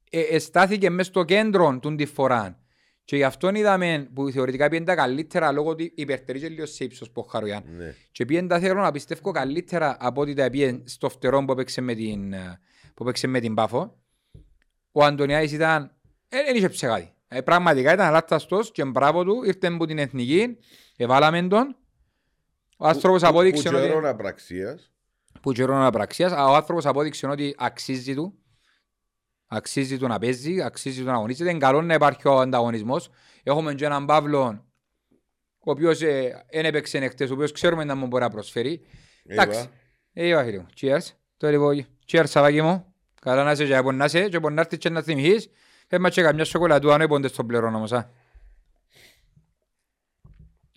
Ε, 0.10 0.22
εστάθηκε 0.22 0.90
μέσα 0.90 1.10
στο 1.10 1.24
κέντρο 1.24 1.80
του 1.82 1.96
τη 1.96 2.06
φορά. 2.06 2.60
Και 3.08 3.16
γι' 3.16 3.24
αυτόν 3.24 3.56
είδαμε 3.56 4.10
που 4.14 4.30
θεωρητικά 4.32 4.68
πήγαινε 4.68 4.86
τα 4.86 4.96
καλύτερα 4.96 5.52
λόγω 5.52 5.70
ότι 5.70 5.92
υπερτερεί 5.96 6.40
και 6.40 6.50
λίγο 6.50 6.66
σε 6.66 6.84
ύψος 6.84 7.12
που 7.12 7.22
ο 7.26 7.30
Χαρογιάν. 7.30 7.64
Ναι. 7.78 7.96
Και 8.12 8.26
πήγαινε 8.26 8.48
τα 8.48 8.60
θέλω 8.60 8.82
να 8.82 8.92
πιστεύω 8.92 9.32
καλύτερα 9.32 9.98
από 10.00 10.22
ότι 10.22 10.34
τα 10.34 10.50
πήγαινε 10.50 10.82
στο 10.86 11.10
φτερό 11.10 11.46
που 11.46 11.52
έπαιξε 11.52 11.82
με 11.82 11.94
την, 11.94 12.34
ε, 12.34 12.60
που 12.94 13.04
έπαιξε 13.04 13.28
με 13.28 13.40
την 13.40 13.54
Πάφο. 13.54 13.98
Ο 14.92 15.04
Αντωνιάδης 15.04 15.52
ήταν, 15.52 15.92
ε, 16.30 16.44
δεν 16.44 16.56
είχε 16.56 16.70
ψεγάδι. 16.70 17.14
Ε, 17.28 17.42
πραγματικά 17.42 17.94
ήταν 17.94 18.08
αλάταστος 18.08 18.72
και 18.72 18.86
μπράβο 18.86 19.24
του, 19.24 19.44
ήρθε 19.44 19.68
από 19.68 19.86
την 19.86 19.98
εθνική, 19.98 20.58
εβάλαμε 20.98 21.48
τον. 21.48 21.76
Ο 22.78 22.88
άνθρωπος 22.88 23.22
Που- 23.22 23.28
απόδειξε 23.28 23.70
Που 23.70 23.76
ότι... 23.76 23.88
καιρόν 23.88 24.06
απραξίας. 24.06 24.92
Που 25.42 25.52
καιρόν 25.52 25.82
απραξίας, 25.82 26.32
ο 26.32 26.56
άνθρωπος 26.56 26.86
απόδειξε 26.86 27.28
ότι 27.28 27.56
αξίζει 27.58 28.16
του. 28.16 28.40
Αξίζει 29.48 29.98
του 29.98 30.08
να 30.08 30.20
παίζει, 30.20 30.62
αξίζει 30.62 31.00
του 31.00 31.06
να 31.06 31.14
αγωνίζεται. 31.14 31.50
Είναι 31.50 31.60
καλό 31.60 31.82
να 31.82 31.94
υπάρχει 31.94 32.28
ο 32.28 32.40
ανταγωνισμός. 32.40 33.10
Έχουμε 33.44 33.74
και 33.74 33.86
έναν 33.86 34.06
Παύλο, 34.06 34.66
ο 35.60 35.72
οποίος 35.72 36.02
ε, 36.02 36.46
δεν 36.52 36.66
έπαιξε 36.66 36.98
εχθές, 36.98 37.30
ο 37.30 37.34
οποίος 37.34 37.52
ξέρουμε 37.52 37.84
να 37.84 37.96
μου 37.96 38.08
μπορεί 38.08 38.24
να 38.24 38.30
προσφέρει. 38.30 38.82
Εντάξει. 39.26 39.60
Είπα, 39.60 39.72
Ε, 40.14 40.28
είπα 40.28 40.44
φίλε 40.44 40.58
μου. 40.58 40.68
Cheers. 40.82 41.14
Το 41.38 41.50
λοιπόν, 41.50 41.86
cheers 42.12 42.24
σαβάκι 42.28 42.62
μου. 42.62 42.94
Καλά 43.22 43.44
να 43.44 43.52
είσαι 43.52 43.66
και 43.66 43.76
από 43.76 43.92
να 43.92 44.06
είσαι 44.06 44.30
και 44.30 44.36
από 44.38 44.50
να 44.50 44.62
έρθεις 44.62 44.78
και 44.78 44.90
να 44.90 45.02
θυμηθείς. 45.02 45.50
Έμα 45.88 46.10
και 46.10 46.22
καμιά 46.22 46.44
σοκολατού 46.46 46.92
αν 46.92 47.02
έπονται 47.02 47.28
στον 47.28 47.48
πληρών 47.48 47.76
όμως. 47.76 47.92
α. 47.94 48.10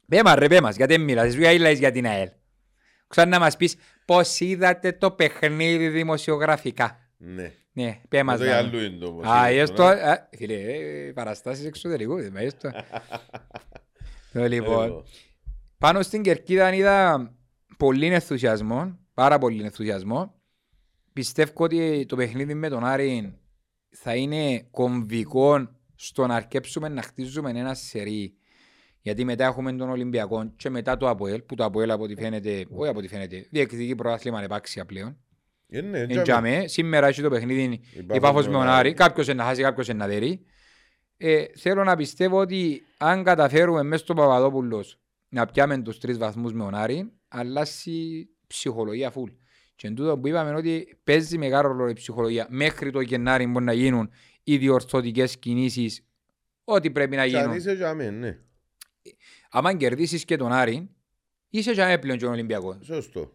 Πέ 0.08 0.22
μας 0.22 0.34
ρε 0.34 0.46
πέ 0.48 0.60
μας, 0.60 0.76
γιατί 0.76 0.96
δεν 0.96 1.04
μιλάς, 1.04 1.26
εσύ 1.36 1.58
λες 1.58 1.78
για 1.78 1.90
την 1.92 2.06
ΑΕΛ. 2.06 2.28
Ξανά 3.08 3.30
να 3.30 3.38
μας 3.38 3.56
πεις 3.56 3.76
πώς 4.04 4.40
είδατε 4.40 4.92
το 4.92 5.10
παιχνίδι 5.10 5.88
δημοσιογραφικά. 5.88 6.98
Ναι. 7.16 7.52
Ναι, 7.72 8.00
πέ 8.08 8.22
μας. 8.22 8.38
Το 8.38 8.44
να- 8.44 8.48
για 8.50 8.58
αλλού 8.58 8.78
είναι 8.78 8.96
το 8.98 9.06
όμως. 9.06 9.26
Α, 9.26 9.50
είναι 9.50 9.60
έστω, 9.60 9.76
το, 9.76 9.88
ναι. 9.88 10.00
α, 10.00 10.28
φίλε, 10.36 10.54
ε, 10.54 11.12
παραστάσεις 11.12 11.64
εξωτερικού, 11.64 12.14
δεν 12.14 12.30
μα 12.34 12.40
έστω. 12.40 12.70
Το 14.32 14.44
λοιπόν, 14.46 14.86
Εγώ. 14.86 15.04
πάνω 15.78 16.02
στην 16.02 16.22
κερκίδα 16.22 16.74
είδα 16.74 17.30
πολύ 17.76 18.06
ενθουσιασμό, 18.06 18.98
πάρα 19.14 19.38
πολύ 19.38 19.62
ενθουσιασμό. 19.62 20.34
Πιστεύω 21.12 21.52
ότι 21.56 22.04
το 22.08 22.16
παιχνίδι 22.16 22.54
με 22.54 22.68
τον 22.68 22.84
Άρη 22.84 23.38
θα 23.90 24.14
είναι 24.14 24.66
κομβικό 24.70 25.68
στο 25.94 26.26
να 26.26 26.34
αρκέψουμε 26.34 26.88
να 26.88 27.02
χτίζουμε 27.02 27.50
ένα 27.50 27.74
σερί. 27.74 28.34
Γιατί 29.00 29.24
μετά 29.24 29.44
έχουμε 29.44 29.72
τον 29.72 29.90
Ολυμπιακό 29.90 30.52
και 30.56 30.70
μετά 30.70 30.96
το 30.96 31.08
ΑΠΟΕΛ, 31.08 31.42
που 31.42 31.54
το 31.54 31.64
ΑΠΟΕΛ 31.64 31.90
από 31.90 32.02
ό,τι 32.02 32.14
φαίνεται, 32.14 32.66
όχι 32.70 32.88
από 32.88 32.98
ό,τι 32.98 33.08
φαίνεται, 33.08 33.46
διεκδικεί 33.50 33.94
πρωτάθλημα 33.94 34.42
επάξια 34.42 34.84
πλέον. 34.86 35.16
Ε, 35.70 35.80
ναι, 35.80 35.98
Εν 35.98 36.08
τζάμε. 36.08 36.22
τζάμε, 36.22 36.64
σήμερα 36.66 37.06
έχει 37.06 37.22
το 37.22 37.30
παιχνίδι 37.30 37.80
η 37.92 38.02
Πάφος 38.02 38.20
Πάφος 38.20 38.44
με 38.46 38.50
με 38.52 38.56
τον 38.58 38.66
τον 38.66 38.74
Άρη, 38.74 38.88
Άρη. 38.88 38.92
κάποιος 38.94 39.26
είναι 39.26 39.36
να 39.36 39.44
χάσει, 39.44 39.62
κάποιος 39.62 39.88
είναι 39.88 39.98
να 39.98 40.06
δέρει. 40.06 40.44
Ε, 41.16 41.44
θέλω 41.56 41.84
να 41.84 41.96
πιστεύω 41.96 42.38
ότι 42.38 42.82
αν 42.98 43.24
καταφέρουμε 43.24 43.82
μέσα 43.82 44.02
στο 44.04 44.14
Παπαδόπουλος 44.14 44.98
να 45.28 45.46
πιάμε 45.46 45.82
τους 45.82 45.98
τρεις 45.98 46.18
βαθμούς 46.18 46.52
με 46.52 46.62
τον 46.64 46.74
Άρη, 46.74 47.12
αλλάσει 47.28 48.28
ψυχολογία 48.46 49.10
φουλ. 49.10 49.30
Και 49.74 49.86
εν 49.86 49.94
τούτο 49.94 50.18
που 50.18 50.28
είπαμε 50.28 50.54
ότι 50.54 50.98
παίζει 51.04 51.38
μεγάλο 51.38 51.68
ρόλο 51.68 51.88
η 51.88 51.92
ψυχολογία. 51.92 52.46
Μέχρι 52.50 52.90
το 52.90 53.00
Γενάρη 53.00 53.46
μπορεί 53.46 53.64
να 53.64 53.72
γίνουν 53.72 54.10
οι 54.42 54.56
διορθωτικές 54.56 55.38
κινήσεις, 55.38 56.04
ό,τι 56.64 56.90
πρέπει 56.90 57.16
να 57.16 57.26
Κι 57.26 57.36
αν 57.36 57.42
γίνουν. 57.42 57.56
είσαι 57.56 57.74
τζάμε, 57.74 58.10
ναι. 58.10 58.38
Αν 59.50 59.76
κερδίσεις 59.76 60.24
και 60.24 60.36
τον 60.36 60.52
Άρη, 60.52 60.90
είσαι 61.50 61.72
για 61.72 61.98
πλέον 61.98 62.18
και 62.18 62.24
τον 62.24 62.32
Ολυμπιακό. 62.32 62.78
Σωστό. 62.82 63.32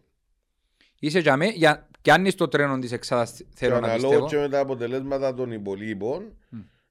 Είσαι 0.98 1.18
για 1.18 1.36
με, 1.36 1.46
για, 1.46 1.88
και 2.06 2.12
αν 2.12 2.22
είσαι 2.22 2.30
στο 2.30 2.48
τρένο 2.48 2.78
της 2.78 2.92
εξάδας, 2.92 3.32
Και 3.36 3.44
θέλω 3.54 3.80
να 3.80 3.86
αναλόγως 3.86 4.10
πιστεύω. 4.10 4.26
και 4.26 4.36
με 4.36 4.48
τα 4.48 4.60
αποτελέσματα 4.60 5.34
των 5.34 5.52
υπολείπων, 5.52 6.36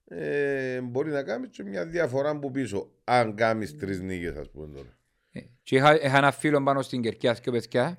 ε, 0.06 0.82
μπορεί 0.82 1.12
να 1.12 1.24
κάνεις 1.24 1.50
και 1.50 1.64
μια 1.64 1.86
διαφορά 1.86 2.40
που 2.40 2.52
πίσω. 2.52 2.92
Αν 3.04 3.36
κάνεις 3.36 3.78
τρεις 3.78 4.02
νίκες, 4.02 4.36
ας 4.36 4.50
πούμε 4.50 4.68
τώρα. 4.68 4.98
Ε, 5.32 5.40
Και 5.64 5.76
είχα, 5.76 6.04
είχα 6.04 6.18
ένα 6.18 6.32
φίλο 6.32 6.64
πάνω 6.64 6.82
στην 6.82 7.02
Κερκία 7.02 7.34
και 7.34 7.52
παιδιά 7.52 7.98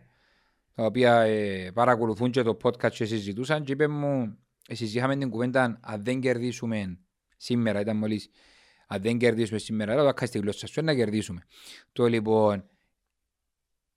τα 0.75 0.85
οποία 0.85 1.21
ε, 1.21 1.71
παρακολουθούν 1.75 2.31
και 2.31 2.43
το 2.43 2.57
podcast 2.63 2.93
και 2.93 3.05
συζητούσαν 3.05 3.65
και 3.65 3.73
είπε 3.73 3.89
μου 3.89 4.39
εσείς 4.69 4.95
είχαμε 4.95 5.17
την 5.17 5.31
κουβέντα 5.31 5.79
αν 5.83 6.05
δεν 6.05 6.21
κερδίσουμε 6.21 6.99
σήμερα 7.37 7.81
ήταν 7.81 7.97
μόλις 7.97 8.29
αν 8.87 9.03
δεν 9.03 9.19
κερδίσουμε 9.19 9.59
σήμερα 9.59 9.93
αλλά 9.93 10.15
το 10.15 10.27
στη 10.27 10.39
γλώσσα 10.39 10.67
σου 10.67 10.83
να 10.83 10.95
κερδίσουμε 10.95 11.41
το 11.93 12.07
λοιπόν 12.07 12.65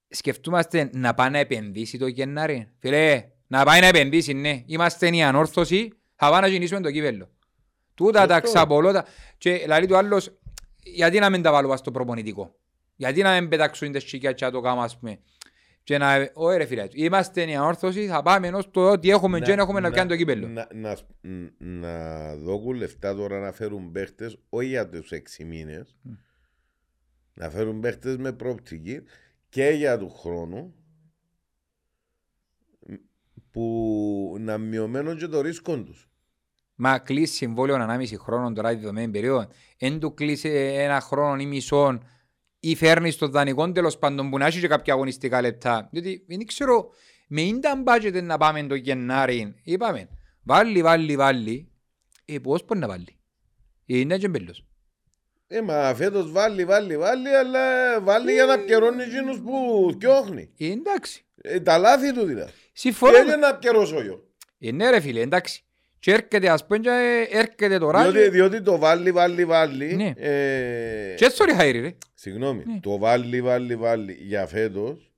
σκεφτούμαστε 0.09 0.89
να 0.93 1.13
πάει 1.13 1.29
να 1.29 1.37
επενδύσει 1.37 1.97
το 1.97 2.07
Γενάρη 2.07 2.71
φίλε 2.79 3.23
να 3.47 3.63
πάει 3.63 3.79
να 3.79 3.87
επενδύσει 3.87 4.33
ναι 4.33 4.63
είμαστε 4.65 5.15
η 5.15 5.23
ανόρθωση 5.23 5.93
θα 6.15 6.29
πάμε 6.29 6.41
να 6.41 6.47
γεννήσουμε 6.47 6.81
το 6.81 6.91
κύπελο 6.91 7.29
τούτα 7.93 8.25
τα 8.25 8.33
Σωστό. 8.33 8.47
ξαπολώτα 8.47 9.05
και 9.37 9.65
λέει 9.67 9.85
του 9.85 9.97
άλλος 9.97 10.39
γιατί 10.83 11.19
να 11.19 11.29
μην 11.29 11.41
τα 11.41 11.51
βάλω 11.51 11.77
στο 11.77 11.91
προπονητικό; 11.91 12.55
Γιατί 12.95 13.21
να 13.21 13.39
μην 13.39 13.49
πετάξουν 13.49 13.91
τις 13.91 14.05
τσικιά 14.05 14.31
και 14.31 14.45
να 14.45 14.51
το 14.51 14.61
κάνουμε 14.61 14.83
ας 14.83 14.97
πούμε 14.97 15.19
και 15.83 15.97
να, 15.97 16.29
όχι 16.33 16.57
ρε 16.57 16.65
φίλε, 16.65 16.87
είμαστε 16.93 17.49
η 17.49 17.55
ανόρθωση, 17.55 18.07
θα 18.07 18.21
πάμε 18.21 18.47
ενός 18.47 18.71
το 18.71 18.89
ότι 18.89 19.09
έχουμε 19.09 19.39
και 19.39 19.55
να 19.55 19.61
έχουμε 19.61 19.79
να 19.79 19.89
κάνουμε 19.89 20.09
το 20.09 20.15
κύπελο. 20.15 20.47
Να, 20.47 20.67
να, 20.73 20.97
να, 21.21 21.49
να 21.59 22.35
δώκουν 22.35 22.75
λεφτά 22.75 23.15
τώρα 23.15 23.39
να 23.39 23.51
φέρουν 23.51 23.91
παίχτες, 23.91 24.37
όχι 24.49 24.67
για 24.67 24.89
τους 24.89 25.11
έξι 25.11 25.43
μήνες. 25.43 25.97
να 27.33 27.49
φέρουν 27.49 27.79
παίχτες 27.79 28.17
με 28.17 28.31
προοπτική 28.31 29.01
και 29.49 29.69
για 29.69 29.97
του 29.97 30.09
χρόνου 30.09 30.73
που 33.51 34.35
να 34.39 34.57
μειωμένουν 34.57 35.17
και 35.17 35.27
το 35.27 35.41
ρίσκο 35.41 35.83
τους. 35.83 36.09
Μα 36.75 36.99
κλείσει 36.99 37.33
συμβόλαιο 37.33 37.75
ανάμιση 37.75 38.17
χρόνων 38.17 38.53
τώρα 38.53 38.69
τη 38.69 38.75
δεδομένη 38.75 39.11
περίοδο. 39.11 39.47
Εν 39.77 39.99
του 39.99 40.13
κλείσει 40.13 40.49
ένα 40.73 40.99
χρόνο 40.99 41.41
ή 41.41 41.45
μισό 41.45 41.99
ή 42.59 42.75
φέρνεις 42.75 43.17
το 43.17 43.27
δανεικό 43.27 43.71
τέλος 43.71 43.97
πάντων 43.97 44.29
που 44.29 44.37
να 44.37 44.45
έχει 44.45 44.59
και 44.59 44.67
κάποια 44.67 44.93
αγωνιστικά 44.93 45.41
λεπτά. 45.41 45.89
Διότι 45.91 46.25
δεν 46.27 46.45
ξέρω, 46.45 46.89
με 47.27 47.41
ίνταν 47.41 47.83
budget 47.87 48.23
να 48.23 48.37
πάμε 48.37 48.63
το 48.63 48.75
Γενάρη. 48.75 49.55
Είπαμε, 49.63 50.09
βάλει, 50.43 50.81
βάλει, 50.81 51.15
βάλει. 51.15 51.71
Ε, 52.25 52.39
πώς 52.39 52.65
μπορεί 52.65 52.79
να 52.79 52.87
βάλει. 52.87 53.19
Είναι 53.85 54.17
και 54.17 54.27
μπέλος. 54.27 54.68
Ε, 55.51 55.61
μα 55.61 55.95
φέτος 55.95 56.31
βάλει, 56.31 56.65
βάλει, 56.65 56.97
βάλει, 56.97 57.27
αλλά 57.35 57.61
βάλει 58.01 58.31
για 58.33 58.45
να 58.45 58.59
πιερώνει 58.59 59.03
εκείνους 59.03 59.39
που 59.39 59.53
διώχνει. 59.97 60.49
Ε, 60.57 60.71
εντάξει. 60.71 61.25
Ε, 61.41 61.59
τα 61.59 61.77
λάθη 61.77 62.13
του 62.13 62.25
δηλαδή. 62.25 62.51
Συμφωνώ. 62.73 63.23
Και 63.23 63.35
να 63.35 63.55
πιερώσω 63.55 63.99
εγώ. 63.99 64.23
Ε, 64.59 64.71
ναι 64.71 64.89
ρε 64.89 64.99
φίλε, 64.99 65.21
εντάξει. 65.21 65.63
Και 65.99 66.11
έρχεται, 66.11 66.49
ας 66.49 66.65
πούμε, 66.65 66.79
και 66.79 67.27
έρχεται 67.31 67.77
τώρα. 67.79 68.11
Διότι, 68.11 68.29
διότι 68.29 68.61
το 68.61 68.77
βάλει, 68.77 69.11
βάλει, 69.11 69.45
βάλει. 69.45 69.95
Ναι. 69.95 70.13
Ε, 70.15 71.13
Και 71.15 71.25
έτσι 71.25 71.43
χαίρει 71.59 71.79
ρε. 71.79 71.95
Συγγνώμη, 72.13 72.63
Ναι. 72.65 72.79
το 72.79 72.97
βάλει, 72.97 73.41
βάλει, 73.41 73.75
βάλει 73.75 74.13
για 74.21 74.45
φέτος 74.47 75.11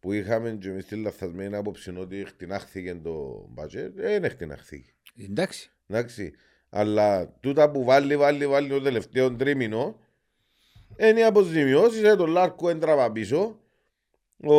που 0.00 0.12
είχαμε 0.12 0.50
και 0.60 0.68
εμείς 0.68 0.86
τη 0.86 0.96
λαθασμένη 0.96 1.56
άποψη 1.56 1.94
ότι 1.98 2.20
εκτινάχθηκε 2.20 2.94
το 3.02 3.46
μπάτζετ, 3.50 3.92
δεν 3.94 4.24
εκτινάχθηκε. 4.24 4.90
Εντάξει. 5.28 5.70
Εντάξει. 5.88 6.32
Αλλά 6.76 7.32
τούτα 7.40 7.70
που 7.70 7.84
βάλει, 7.84 8.16
βάλει, 8.16 8.46
βάλει 8.46 8.68
το 8.68 8.80
τελευταίο 8.80 9.34
τρίμηνο 9.36 9.98
είναι 10.96 11.20
οι 11.20 11.24
αποζημιώσεις, 11.24 12.02
ε, 12.02 12.16
το 12.16 12.26
Λάρκο 12.26 12.68
έντραβα 12.68 13.12
πίσω, 13.12 13.58
ο, 14.44 14.54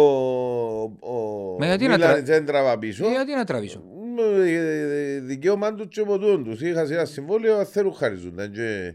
ο 0.84 1.58
Μα 1.60 1.66
γιατί 1.66 1.88
να 1.88 1.94
Μίλανιτς 1.98 2.30
έντραβα 2.30 2.80
πίσω. 2.80 3.06
Ε, 3.08 3.10
Γιατί 3.12 3.34
να 3.34 3.44
τραβήσω; 3.46 3.80
Μ, 3.80 4.20
ε, 4.46 5.20
Δικαίωμα 5.20 5.74
τους 5.76 5.88
και 5.90 6.04
ποτούν 6.04 6.44
τους. 6.44 6.62
Είχα 6.62 6.86
σε 6.86 6.94
ένα 6.94 7.06
συμβόλαιο, 7.06 7.66
θέλουν 7.66 7.94
χαρίζονταν. 7.94 8.52
Και... 8.52 8.94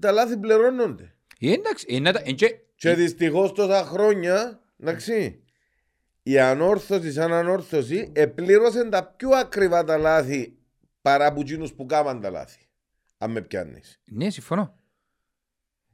Τα 0.00 0.12
λάθη 0.12 0.36
πληρώνονται. 0.36 1.14
Ε, 1.40 1.52
εντάξει. 1.52 1.86
Ε, 1.88 2.00
να 2.00 2.12
τα- 2.12 2.22
ε, 2.24 2.32
και- 2.32 2.56
Και 2.74 2.94
δυστυχώς 2.94 3.52
τόσα 3.52 3.84
χρόνια, 3.84 4.60
εντάξει, 4.80 5.42
η 6.22 6.38
ανόρθωση 6.38 7.12
σαν 7.12 7.32
ανόρθωση 7.32 8.10
επλήρωσε 8.12 8.84
τα 8.88 9.14
πιο 9.16 9.28
ακριβά 9.30 9.84
τα 9.84 9.96
λάθη 9.98 10.54
παρά 11.02 11.26
από 11.26 11.40
εκείνους 11.40 11.72
που 11.74 11.86
κάμαν 11.86 12.20
τα 12.20 12.30
λάθη. 12.30 12.68
Αν 13.18 13.30
με 13.30 13.40
πιάνεις. 13.42 14.00
Ναι, 14.04 14.30
συμφωνώ. 14.30 14.78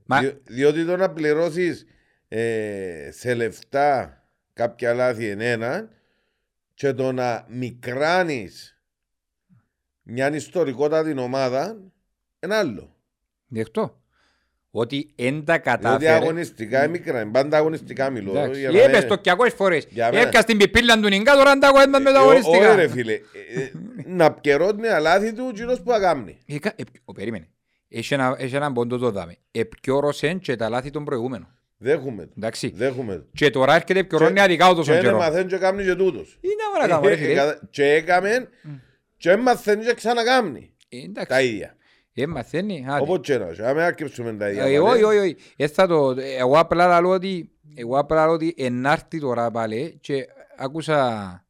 Μα 0.06 0.20
Δι- 0.20 0.36
διότι 0.44 0.84
το 0.84 0.96
να 0.96 1.10
πληρώσεις 1.12 1.84
ε, 2.28 3.08
σε 3.12 3.34
λεφτά 3.34 4.20
κάποια 4.52 4.94
λάθη 4.94 5.30
είναι 5.30 5.50
ένα 5.50 5.88
και 6.74 6.92
το 6.92 7.12
να 7.12 7.46
μικράνεις 7.48 8.80
μια 10.02 10.34
ιστορικότατη 10.34 11.18
ομάδα 11.18 11.78
είναι 12.40 12.54
άλλο. 12.54 12.96
δεχτώ. 13.46 14.00
Ότι 14.70 15.10
εν 15.16 15.44
τα 15.44 15.52
Διότι 15.52 15.68
κατάφερε. 15.68 16.10
αγωνιστικά 16.12 16.78
είναι 16.78 16.88
μικρά, 16.88 17.20
είναι 17.20 17.30
πάντα 17.30 17.56
αγωνιστικά 17.56 18.10
μιλώ. 18.10 18.30
Εντάξει. 18.30 18.60
για 18.60 18.70
να 18.70 18.78
Είπες 18.82 19.04
με- 19.04 19.16
το 19.16 19.16
200 19.24 19.50
φορές. 19.56 19.86
Για 19.90 20.10
μένα. 20.12 20.26
Έπιας 20.26 20.44
την 20.44 20.56
πιπίλα 20.56 21.00
του 21.00 21.08
Νιγκά, 21.08 21.34
τώρα 21.34 21.50
ανταγωνίζεται 21.50 21.98
με 21.98 22.12
τα 22.12 22.18
Ε, 22.18 22.22
ό- 22.22 22.26
Όχι 22.28 22.50
ρε 22.58 22.64
αγωνιστικά. 22.66 22.92
φίλε, 22.92 23.12
Ε, 23.12 23.60
ε, 23.62 23.70
να 24.06 24.32
πιερώνει 24.32 24.86
αλάθη 24.88 25.32
του 25.32 25.52
κοινός 25.54 25.80
που 25.82 25.92
αγάμνει. 25.92 26.38
Ε, 26.46 26.58
κα- 26.58 26.72
ε, 26.76 26.82
ο, 27.04 27.12
περίμενε. 27.12 27.48
Έχει 27.88 28.14
ένα, 28.14 28.36
έχει 28.38 28.56
έναν 28.56 28.72
πόντο 28.72 28.96
το 28.98 29.10
δάμε. 29.10 29.36
Επιόρωσεν 29.50 30.38
και 30.38 30.56
τα 30.56 30.68
λάθη 30.68 30.90
των 30.90 31.04
προηγούμενων. 31.04 31.48
Δέχομαι 31.78 32.24
το. 32.26 32.32
Εντάξει. 32.36 32.72
Δέχομαι 32.76 33.14
το. 33.16 33.24
Και 33.34 33.50
τώρα 33.50 33.74
έρχεται 33.74 33.98
επιορώνει 33.98 34.34
Και- 34.34 34.40
αδικά 34.40 34.70
ούτως 34.70 34.84
Και 34.84 34.90
τον 34.90 35.00
είναι 35.00 35.08
καιρό. 35.08 35.18
μαθαίνει 35.18 35.48
και 35.48 35.56
κάμνει 35.56 35.84
και 35.84 35.94
τούτος. 35.94 36.38
Είναι 36.40 36.54
άμα 36.68 36.86
να 36.86 36.88
κάνουμε 36.92 37.08
ρε 37.10 37.16
φίλε. 37.16 37.40
Ε, 37.42 37.58
Και 37.70 37.84
έκαμε 37.92 38.48
και 39.16 39.36
μαθαίνει 39.36 39.84
και 39.84 39.94
ξανακάμνει. 39.94 40.70
Ε, 40.88 40.96
Τα 41.12 41.20
Εντάξει. 41.20 41.46
ίδια. 41.48 41.76
Ε, 42.18 42.26
μαθαίνει. 42.26 42.84
άντε. 42.88 43.02
Όπως 43.02 43.18
και 43.22 43.38
να 43.38 43.46
είσαι. 43.48 43.68
Άμα 43.68 43.84
άκυψουμε 43.84 44.32
τα 44.32 44.50
ίδια. 44.50 44.62
Ε, 44.62 44.64
πάλι. 44.64 44.78
Όχι, 44.78 45.02
όχι, 45.02 45.18
όχι. 45.18 45.36
Ε, 45.56 45.66
θα 45.66 45.86
το- 45.86 46.14
Εγώ 46.38 46.58
απλά 46.58 47.00
λέω 47.00 47.10
ότι 47.10 47.50
εγώ 47.74 47.98
απλά 47.98 48.24
λέω 48.24 48.34
ότι 48.34 48.54
ενάρτη 48.58 49.20
τώρα 49.20 49.50
πάλι 49.50 49.98
και 50.00 50.26
άκουσα 50.56 51.40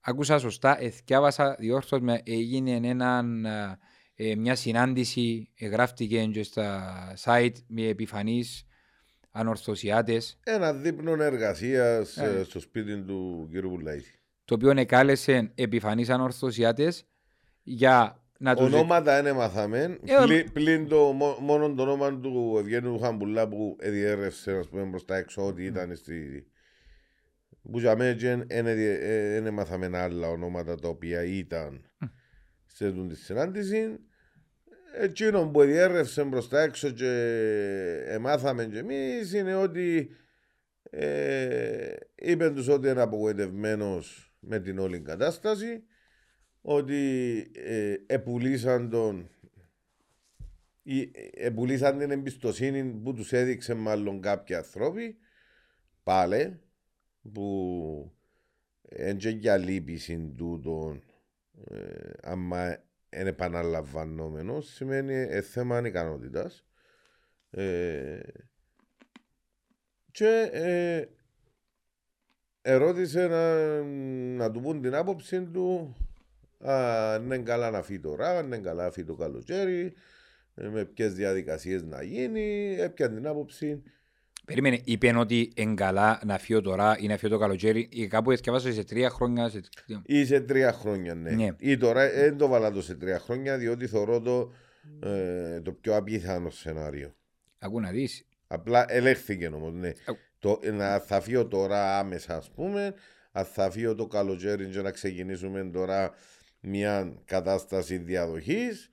άκουσα 0.00 0.38
σωστά, 0.38 0.82
εθιάβασα 0.82 1.56
διόρθωσμα, 1.58 2.18
έγινε 2.24 2.88
έναν, 2.88 3.46
α, 3.46 3.78
ε, 4.14 4.34
μια 4.34 4.54
συνάντηση, 4.54 5.50
ε, 5.58 5.66
γράφτηκε 5.66 6.24
και 6.24 6.42
στα 6.42 6.94
site 7.24 7.52
με 7.66 7.82
επιφανείς 7.82 8.64
ανορθωσιάτες, 9.30 10.38
Ένα 10.44 10.72
δείπνο 10.72 11.22
εργασίας 11.22 12.16
Ε. 12.16 12.36
ε, 12.40 12.42
στο 12.44 12.60
σπίτι 12.60 13.02
του 13.02 13.48
κ. 13.52 13.60
Πουλαίδη. 13.60 14.04
το 14.44 14.54
οποίο 14.54 14.70
εκάλεσε 14.70 15.52
επιφανείς 15.54 16.08
ανορθωσιάτες 16.10 17.04
για 17.62 18.22
να 18.42 18.54
τους... 18.56 18.64
Ονόματα 18.72 19.18
είναι 19.18 19.32
μαθαμέν. 19.32 19.92
Ε, 19.92 19.98
πλη- 20.24 20.50
Πλην 20.52 20.88
το 20.88 21.12
μο- 21.12 21.36
μόνο 21.40 21.74
το 21.74 21.82
όνομα 21.82 22.20
του 22.20 22.56
Ευγένου 22.58 22.98
Χαμπουλά 22.98 23.48
που 23.48 23.76
διέρευσε 23.80 24.52
ας 24.52 24.68
πούμε 24.68 24.90
προς 24.90 25.04
τα 25.04 25.16
έξω 25.16 25.46
ότι 25.46 25.64
ήταν 25.64 25.96
στη... 25.96 26.46
Που 27.70 27.78
για 27.78 27.96
μένα 27.96 28.16
είναι 29.36 29.50
μαθαμέν 29.50 29.94
άλλα 29.94 30.28
ονόματα 30.28 30.74
τα 30.74 30.88
οποία 30.88 31.24
ήταν 31.24 31.84
σε 32.66 32.86
αυτήν 32.86 33.08
τη 33.08 33.16
συνάντηση. 33.16 33.98
Εκείνο 35.00 35.46
που 35.48 35.62
διέρευσε 35.62 36.24
προς 36.24 36.48
τα 36.48 36.60
έξω 36.62 36.90
και 36.90 37.10
εμάθαμε 38.06 38.64
και 38.64 38.78
εμείς 38.78 39.32
είναι 39.32 39.54
ότι 39.54 40.10
ε, 40.90 41.92
είπε 42.14 42.50
τους 42.50 42.68
ότι 42.68 42.88
είναι 42.88 43.00
απογοητευμένος 43.00 44.34
με 44.40 44.58
την 44.60 44.78
όλη 44.78 45.00
κατάσταση 45.00 45.82
ότι 46.62 47.50
ε, 47.54 47.96
επουλήσαν 48.06 48.90
τον 48.90 49.30
ή, 50.82 51.00
ε, 51.00 51.10
επουλήσαν 51.32 51.98
την 51.98 52.10
εμπιστοσύνη 52.10 52.84
που 52.84 53.14
τους 53.14 53.32
έδειξε 53.32 53.74
μάλλον 53.74 54.20
κάποιοι 54.20 54.54
άνθρωποι 54.54 55.16
πάλι 56.02 56.60
που 57.32 58.12
εν 58.88 59.16
και 59.16 59.28
για 59.28 59.56
λύπηση 59.56 60.32
τούτον 60.36 61.02
ε, 61.64 62.10
άμα 62.22 62.82
είναι 63.10 63.28
επαναλαμβανόμενο 63.28 64.60
σημαίνει 64.60 65.14
ε, 65.14 65.40
θέμα 65.40 65.76
ανικανότητας. 65.76 66.64
Ε, 67.50 68.20
και 70.10 70.48
ε, 70.52 71.04
ερώτησε 72.62 73.26
να, 73.26 73.82
να 74.36 74.50
του 74.50 74.60
πούν 74.60 74.82
την 74.82 74.94
άποψη 74.94 75.42
του 75.42 75.96
αν 76.62 77.24
είναι 77.24 77.38
καλά 77.38 77.70
να 77.70 77.82
φύγει 77.82 78.00
τώρα, 78.00 78.38
αν 78.38 78.46
είναι 78.46 78.58
καλά 78.58 78.84
να 78.84 78.90
φύγει 78.90 79.06
το 79.06 79.14
καλοκαίρι, 79.14 79.92
ε, 80.54 80.68
με 80.68 80.84
ποιες 80.84 81.14
διαδικασίες 81.14 81.82
να 81.82 82.02
γίνει. 82.02 82.76
Έπιαν 82.78 83.14
την 83.14 83.26
άποψη. 83.26 83.82
Περίμενε, 84.44 84.80
είπε 84.84 85.16
ότι 85.16 85.52
είναι 85.56 85.74
καλά 85.74 86.20
να 86.24 86.38
φύγω 86.38 86.60
τώρα 86.60 86.96
ή 86.98 87.06
να 87.06 87.16
φύγω 87.16 87.32
το 87.32 87.38
καλοκαίρι 87.38 87.88
ή 87.92 88.06
κάπου 88.06 88.30
εθιάβασα 88.30 88.72
σε 88.72 88.84
τρία 88.84 89.10
χρόνια. 89.10 89.48
Σε... 89.48 89.60
Ή 90.04 90.24
σε 90.24 90.40
τρία 90.40 90.72
χρόνια, 90.72 91.14
ναι. 91.14 91.30
Ναι. 91.30 91.48
Ή 91.58 91.76
τώρα 91.76 92.10
δεν 92.10 92.36
το 92.36 92.48
βάλα 92.48 92.70
το 92.70 92.82
σε 92.82 92.94
τρία 92.94 93.18
χρόνια, 93.18 93.58
διότι 93.58 93.86
θεωρώ 93.86 94.20
το, 94.20 94.52
ε, 95.02 95.60
το 95.60 95.72
πιο 95.72 95.96
απίθανο 95.96 96.50
σενάριο. 96.50 97.14
Ακού 97.58 97.80
να 97.80 97.90
δεις. 97.90 98.26
Απλά 98.46 98.84
ελέγχθηκε 98.88 99.46
όμως, 99.46 99.72
ναι. 99.74 99.92
Ακού. 100.06 100.18
Το, 100.38 100.60
να 100.72 100.98
θα 100.98 101.20
φύγω 101.20 101.46
τώρα 101.46 101.98
άμεσα, 101.98 102.36
ας 102.36 102.50
πούμε, 102.50 102.94
αν 103.32 103.44
θα 103.44 103.70
φύγω 103.70 103.94
το 103.94 104.06
καλοκαίρι 104.06 104.66
και 104.66 104.80
να 104.80 104.90
ξεκινήσουμε 104.90 105.70
τώρα 105.72 106.14
μια 106.60 107.14
κατάσταση 107.24 107.96
διαδοχής. 107.98 108.90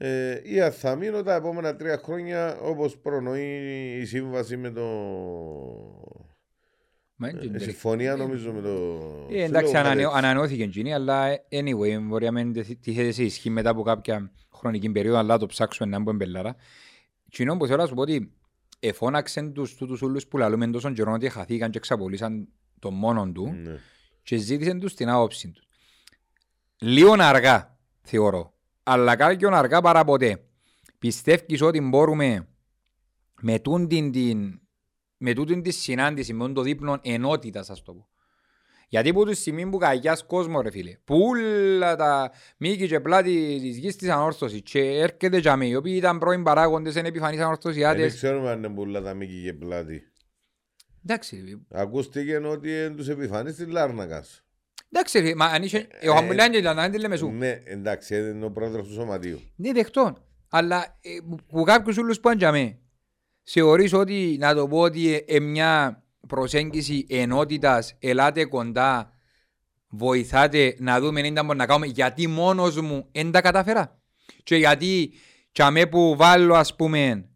Ε, 0.00 0.40
ή 0.42 0.60
αν 0.60 0.72
θα 0.72 0.96
μείνω 0.96 1.22
τα 1.22 1.34
επόμενα 1.34 1.76
τρία 1.76 1.96
χρόνια 2.04 2.58
όπως 2.60 2.98
προνοεί 2.98 3.98
η 4.00 4.04
σύμβαση 4.04 4.56
με 4.56 4.70
το... 4.70 4.84
Μα 7.20 7.28
είναι 7.28 7.40
Ε, 7.40 7.46
και- 7.46 7.58
συμφωνία 7.58 8.16
νομίζω 8.16 8.52
με 8.52 8.60
το... 8.60 8.70
Ε, 9.30 9.42
εντάξει, 9.42 9.66
Σου 9.66 9.72
λέω, 9.72 9.82
ανανεώ- 9.82 10.10
κάτι 10.12 10.18
ανανεώθηκε 10.24 10.62
εκείνη, 10.62 10.94
αλλά 10.94 11.28
anyway, 11.50 12.00
μπορεί 12.02 12.24
να 12.24 12.32
μην 12.32 12.52
τεθ- 12.52 12.80
τύχεται 12.80 13.10
σε 13.10 13.22
ισχύ 13.22 13.50
μετά 13.50 13.70
από 13.70 13.82
κάποια 13.82 14.30
χρονική 14.54 14.90
περίοδο, 14.90 15.18
αλλά 15.18 15.38
το 15.38 15.46
ψάξουμε 15.46 15.88
να 15.90 15.98
μπούμε 15.98 16.16
μπελάρα. 16.16 16.56
Κοινό 17.30 17.56
που 17.56 17.66
θέλω 17.66 17.82
να 17.82 17.86
σου 17.88 17.94
πω 17.94 18.00
ότι 18.00 18.32
εφώναξαν 18.80 19.52
τους 19.52 19.74
τούτους 19.74 20.02
ούλους 20.02 20.26
που 20.26 20.36
λαλούμε 20.38 20.66
τόσο 20.70 20.92
καιρό 20.92 21.12
ότι 21.12 21.28
χαθήκαν 21.28 21.70
και 21.70 21.78
εξαπολύσαν 21.78 22.48
τον 22.78 22.94
μόνον 22.94 23.32
του 23.32 23.52
Ναι. 23.62 23.76
και 24.22 24.36
ζήτησαν 24.36 24.78
τους 24.80 24.94
την 24.94 25.08
άποψη 25.08 25.50
τους. 25.50 25.67
Λίγο 26.80 27.12
αργά, 27.18 27.78
θεωρώ, 28.02 28.54
αλλά 28.82 29.16
κάποιον 29.16 29.54
αργά 29.54 29.80
παρά 29.80 30.04
ποτέ. 30.04 30.42
Πιστεύεις 30.98 31.62
ότι 31.62 31.80
μπορούμε 31.80 32.48
με 33.40 33.58
τούτην 33.58 34.12
την, 34.12 34.60
με 35.16 35.32
τούτην 35.32 35.62
της 35.62 35.76
συνάντησης, 35.76 36.34
με 36.34 36.52
το 36.52 36.62
δείπνο 36.62 36.98
ενότητας, 37.02 37.70
ας 37.70 37.82
το 37.82 37.94
πω, 37.94 38.08
Γιατί 38.88 39.12
που 39.12 39.24
τη 39.24 39.34
στιγμή 39.34 39.68
που 39.68 39.78
καγιάς 39.78 40.24
κόσμος 40.26 40.62
ρε 40.62 40.70
φίλε, 40.70 40.98
που 41.04 41.18
όλα 41.20 41.96
τα 41.96 42.32
μήκη 42.56 42.86
και 42.88 43.00
πλάτη 43.00 43.58
της 43.60 43.76
γης 43.76 43.96
της 43.96 44.08
ανόρθωσης 44.08 44.62
και 44.62 44.80
έρχεται 44.80 45.38
για 45.38 45.58
οι 45.60 45.74
οποίοι 45.74 45.94
ήταν 45.96 46.18
πρώην 46.18 46.42
παράγοντες, 46.42 46.94
είναι 46.94 47.08
επιφανείς 47.08 47.36
Δεν 47.36 47.46
ανορθωσιάτες. 47.46 48.14
ξέρουμε 48.14 48.50
αν 48.50 48.58
είναι 48.58 48.74
πολλά 48.74 49.02
τα 49.02 49.14
μήκη 49.14 49.42
και 49.42 49.52
πλάτη. 49.52 50.02
Εντάξει, 51.04 51.66
Ακούστηκε 51.70 52.36
ότι 52.36 52.68
είναι 52.68 52.94
τους 52.94 53.08
επιφανείς 53.08 53.54
της 53.54 53.66
Λάρνακας. 53.66 54.47
Εντάξει 54.92 55.18
ρε, 55.18 55.34
μα 55.34 55.44
αν 55.44 55.62
είσαι, 55.62 55.88
ο 56.08 56.12
Χαμπουλάν 56.12 56.50
και 56.50 56.60
δεν 56.60 56.90
τη 56.90 56.98
λέμε 56.98 57.16
σου. 57.16 57.30
Ναι, 57.30 57.60
εντάξει, 57.64 58.16
είναι 58.16 58.44
ο 58.44 58.50
πρόεδρος 58.50 58.86
του 58.86 58.92
σωματείου. 58.92 59.40
Ναι, 59.56 59.72
δεχτών. 59.72 60.22
Αλλά 60.48 60.98
ε, 61.00 61.10
που 61.46 61.62
κάποιους 61.62 61.96
ούλους 61.96 62.20
που 62.20 62.30
είναι 62.30 62.78
θεωρείς 63.42 63.92
ότι, 63.92 64.36
να 64.40 64.54
το 64.54 64.68
πω 64.68 64.78
ότι 64.78 65.24
ε, 65.26 65.40
μια 65.40 66.02
προσέγγιση 66.28 67.06
ενότητας, 67.08 67.96
ελάτε 67.98 68.44
κοντά, 68.44 69.12
βοηθάτε 69.88 70.76
να 70.78 71.00
δούμε 71.00 71.20
αν 71.20 71.32
μπορούμε 71.32 71.54
να 71.54 71.66
κάνουμε, 71.66 71.86
γιατί 71.86 72.26
μόνος 72.26 72.80
μου 72.80 73.08
δεν 73.12 73.30
τα 73.30 73.40
καταφέρα. 73.40 74.00
Και 74.42 74.56
γιατί 74.56 75.12
τσαμέ 75.52 75.86
που 75.86 76.16
βάλω 76.16 76.54
ας 76.54 76.76
πούμε, 76.76 77.28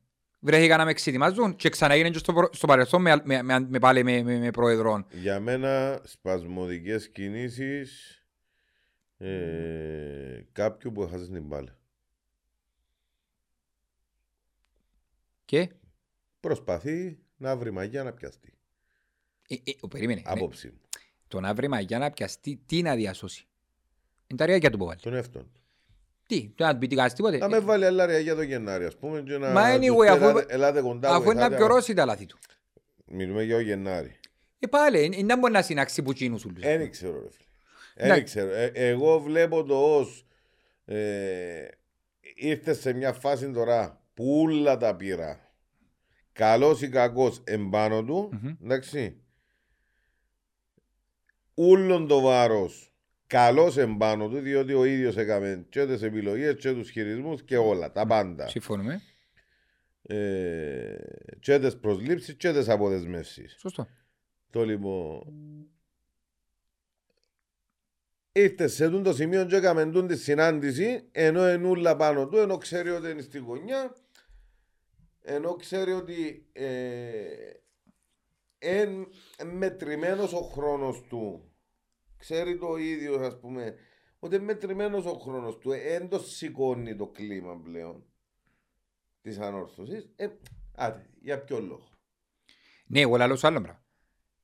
βρέθηκα 0.45 0.77
να 0.77 0.85
με 0.85 0.91
εξετοιμάζουν 0.91 1.57
και 1.57 1.69
ξαναγίνει 1.69 2.11
και 2.11 2.19
στο, 2.19 2.33
προ- 2.33 2.55
στο 2.55 2.67
παρελθόν 2.67 3.03
με, 3.03 3.23
με, 3.25 3.43
με, 3.43 3.61
με, 3.61 3.79
πάλι 3.79 4.05
με, 4.05 4.23
με, 4.23 4.39
με 4.39 4.51
προεδρών. 4.51 5.07
Για 5.11 5.41
μένα 5.41 6.01
σπασμωδικές 6.05 7.09
κινήσεις 7.09 8.17
ε, 9.19 10.43
κάποιου 10.53 10.93
που 10.93 11.03
έχασε 11.03 11.27
την 11.29 11.43
μπάλα. 11.43 11.77
Και, 15.45 15.69
Προσπαθεί 16.41 17.19
να 17.37 17.57
βρει 17.57 17.71
μαγιά 17.71 18.03
να 18.03 18.13
πιαστεί. 18.13 18.55
ε, 19.49 19.55
ε, 19.55 19.73
ο, 19.81 19.89
περίμενε, 19.89 20.21
ναι. 20.25 20.31
Απόψη 20.31 20.69
μου. 20.69 20.81
το 21.29 21.41
να 21.41 21.55
βρει 21.55 21.69
μαγιά 21.69 21.99
να 21.99 22.11
πιαστεί, 22.11 22.63
τι 22.67 22.83
να 22.83 22.95
διασώσει. 22.95 23.47
Είναι 24.27 24.39
τα 24.39 24.47
ριάκια 24.47 24.71
του 24.71 24.79
που 24.79 24.85
βάλει. 24.87 25.01
Τον 25.01 25.15
εαυτόν. 25.15 25.51
Τι, 26.33 26.53
το 26.55 26.65
να 26.65 26.73
του 26.73 26.79
πει 26.79 26.87
τι 26.87 26.97
κάνεις 26.97 27.13
τίποτε. 27.13 27.37
Να 27.39 27.49
με 27.49 27.59
βάλει 27.61 27.85
άλλα 27.85 28.07
ρε 28.07 28.19
για 28.19 28.35
το 28.35 28.43
Γενάρη, 28.43 28.85
ας 28.85 28.97
πούμε. 28.97 29.21
Και 29.21 29.39
να 29.39 29.49
Ε, 29.49 29.53
Μα 29.53 29.79
τους 29.79 29.89
anyway, 29.89 30.01
πει, 30.03 30.09
αφού- 30.09 30.23
ελάτε, 30.29 30.55
ελάτε 30.55 30.81
κοντά, 30.81 31.09
Αφού 31.09 31.23
είναι 31.23 31.33
να 31.33 31.39
βοηθάτε, 31.41 31.57
πιωρώσει 31.57 31.95
τα 31.95 32.05
λάθη 32.05 32.27
του. 32.27 32.39
Μιλούμε 33.07 33.43
για 33.43 33.57
ο 33.57 33.61
Γενάρη. 33.61 34.17
Ε, 34.59 34.67
πάλι, 34.67 35.23
δεν 35.27 35.39
μπορεί 35.39 35.53
να 35.53 35.63
συνάξει 35.63 36.03
που 36.03 36.13
τσίνους 36.13 36.45
ούλους. 36.45 36.63
Δεν 36.63 36.91
ξέρω, 36.91 37.13
ρε 37.23 37.29
φίλε. 37.31 38.07
Ναι. 38.09 38.15
Δεν 38.15 38.25
ξέρω. 38.25 38.51
Ε, 38.51 38.71
εγώ 38.75 39.21
βλέπω 39.21 39.65
το 39.65 39.97
ως 39.97 40.27
ε, 40.85 41.67
ήρθες 42.35 42.79
σε 42.81 42.93
μια 42.93 43.13
φάση 43.13 43.51
τώρα 43.51 44.01
που 44.15 44.41
όλα 44.41 44.77
τα 44.77 44.97
πήρα. 44.97 45.53
Καλός 46.33 46.83
ή 46.83 46.89
κακός 46.89 47.41
εμπάνω 47.45 48.05
του, 48.05 48.29
Μμμ. 48.43 48.55
εντάξει. 48.65 49.17
Ούλον 51.55 52.07
το 52.07 52.21
βάρος 52.21 52.92
καλός 53.33 53.77
εμπάνω 53.77 54.29
του, 54.29 54.39
διότι 54.39 54.73
ο 54.73 54.85
ίδιος 54.85 55.17
έκαμε 55.17 55.67
και 55.69 55.87
τις 55.87 56.03
επιλογές 56.03 56.57
και 56.57 56.73
τους 56.73 56.91
χειρισμούς 56.91 57.43
και 57.43 57.57
όλα, 57.57 57.93
τα 57.93 58.07
πάντα. 58.07 58.49
Συμφωνούμε. 58.49 59.03
Ε, 60.03 60.97
και 61.41 61.59
τις 61.59 61.79
προσλήψεις 61.79 62.35
και 62.35 62.53
τις 62.53 62.69
αποδεσμεύσεις. 62.69 63.57
Σωστό. 63.59 63.89
Το 64.51 64.65
λοιπόν. 64.65 65.23
Ήρθε 68.33 68.69
σε 68.69 68.89
τούτο 68.89 69.03
το 69.03 69.13
σημείο 69.13 69.45
και 69.45 69.57
έκαμε 69.57 69.91
τούτη 69.91 70.15
τη 70.15 70.21
συνάντηση 70.21 71.09
ενώ 71.13 71.43
ενούλα 71.43 71.97
πάνω 71.97 72.29
του, 72.29 72.37
ενώ 72.37 72.59
ξέρει 72.59 72.91
ότι 72.91 73.11
είναι 73.11 73.23
στη 73.23 73.39
γωνιά, 73.39 73.97
ενώ 75.23 75.55
ξέρει 75.55 75.93
ότι 75.93 76.47
είναι 78.59 79.07
μετρημένος 79.45 80.33
ο 80.33 80.41
χρόνος 80.41 81.03
του. 81.09 81.52
Ξέρει 82.23 82.59
το 82.59 82.77
ίδιος, 82.77 83.27
ας 83.27 83.39
πούμε, 83.39 83.75
ότι 84.19 84.35
είναι 84.35 84.45
μετρημένος 84.45 85.05
ο 85.05 85.13
χρόνος 85.13 85.59
του. 85.59 85.71
Δεν 85.71 86.09
το 86.09 86.19
σηκώνει 86.19 86.97
το 86.97 87.07
κλίμα 87.07 87.61
πλέον 87.61 88.05
της 89.21 89.39
ανόρθωσης. 89.39 90.13
Ε, 90.17 90.29
άτε, 90.75 91.11
για 91.21 91.45
ποιο 91.45 91.61
λόγο. 91.61 91.89
Ναι, 92.87 93.01
εγώ 93.01 93.17
λαλώ 93.17 93.37
σου 93.37 93.47
άλλο 93.47 93.61
πράγμα. 93.61 93.85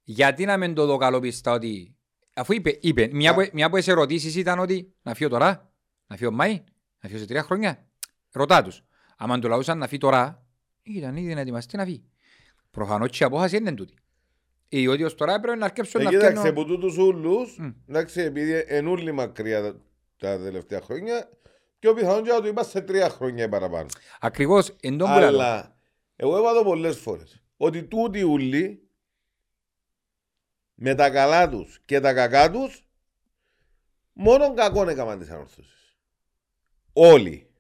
Γιατί 0.02 0.44
να 0.44 0.56
μην 0.56 0.74
το 0.74 0.86
δω 0.86 0.96
καλόπιστα 0.96 1.52
ότι... 1.52 1.96
Αφού 2.32 2.52
είπε, 2.52 2.78
είπε 2.80 3.08
μια, 3.12 3.30
από, 3.30 3.48
μια 3.52 3.66
από 3.66 3.76
τις 3.76 3.88
ερωτήσεις 3.88 4.36
ήταν 4.36 4.58
ότι 4.58 4.94
να 5.02 5.14
φύγω 5.14 5.30
τώρα, 5.30 5.72
να 6.06 6.16
φύγω 6.16 6.30
Μάη, 6.30 6.64
να 7.00 7.08
φύγω 7.08 7.20
σε 7.20 7.26
τρία 7.26 7.42
χρόνια. 7.42 7.88
Ρωτά 8.30 8.62
τους. 8.62 8.84
Άμα 9.16 9.38
του 9.38 9.48
λαούσαν 9.48 9.78
να 9.78 9.86
φύγει 9.86 10.00
τώρα, 10.00 10.46
ήταν 10.82 11.16
ήδη 11.16 11.34
να 11.34 11.40
ετοιμαστεί 11.40 11.76
να 11.76 11.84
φύγει. 11.84 12.10
Προφανώς 12.70 13.10
και 13.10 13.22
η 13.22 13.26
απόφαση 13.26 13.56
είναι 13.56 13.74
τούτη. 13.74 13.94
Διότι 14.68 15.04
ως 15.04 15.14
τώρα 15.14 15.34
έπρεπε 15.34 15.56
να 15.56 15.64
αρκέψουν 15.64 16.00
Ε, 16.00 16.04
να 16.04 16.10
κοίταξε, 16.10 16.30
φτιάχνω... 16.30 16.50
από 16.50 16.64
τούτους 16.64 16.96
ούλους, 16.96 17.58
Μμ. 17.58 17.70
εντάξει, 17.88 18.20
επειδή 18.20 18.64
είναι 18.70 18.88
όλοι 18.88 19.12
μακριά 19.12 19.62
τα, 19.62 19.80
τα 20.16 20.38
τελευταία 20.42 20.80
χρόνια, 20.80 21.30
πιο 21.78 21.94
πιθανόν 21.94 22.22
και 22.24 22.30
να 22.30 22.40
του 22.40 22.46
είπα 22.46 22.62
σε 22.64 22.80
τρία 22.80 23.08
χρόνια 23.08 23.44
ή 23.44 23.48
παραπάνω. 23.48 23.86
Ακριβώς, 24.20 24.76
εν 24.80 24.98
τόν 24.98 25.08
που 25.12 25.18
λαλώ. 25.18 25.26
Αλλά, 25.26 25.76
εγώ 26.16 26.38
είπα 26.38 26.52
το 26.52 26.62
πολλές 26.64 26.98
φορές, 26.98 27.42
ότι 27.56 27.82
τούτοι 27.82 28.22
ούλοι, 28.22 28.82
με 30.74 30.94
τα 30.94 31.10
καλά 31.10 31.48
τους 31.48 31.80
και 31.84 32.00
τα 32.00 32.14
κακά 32.14 32.50
τους, 32.50 32.84
μόνο 34.12 34.54
κακό 34.54 34.88
έκαναν 34.88 35.18
τις 35.18 35.30
ανορθώσεις. 35.30 35.96
Όλοι. 36.92 37.50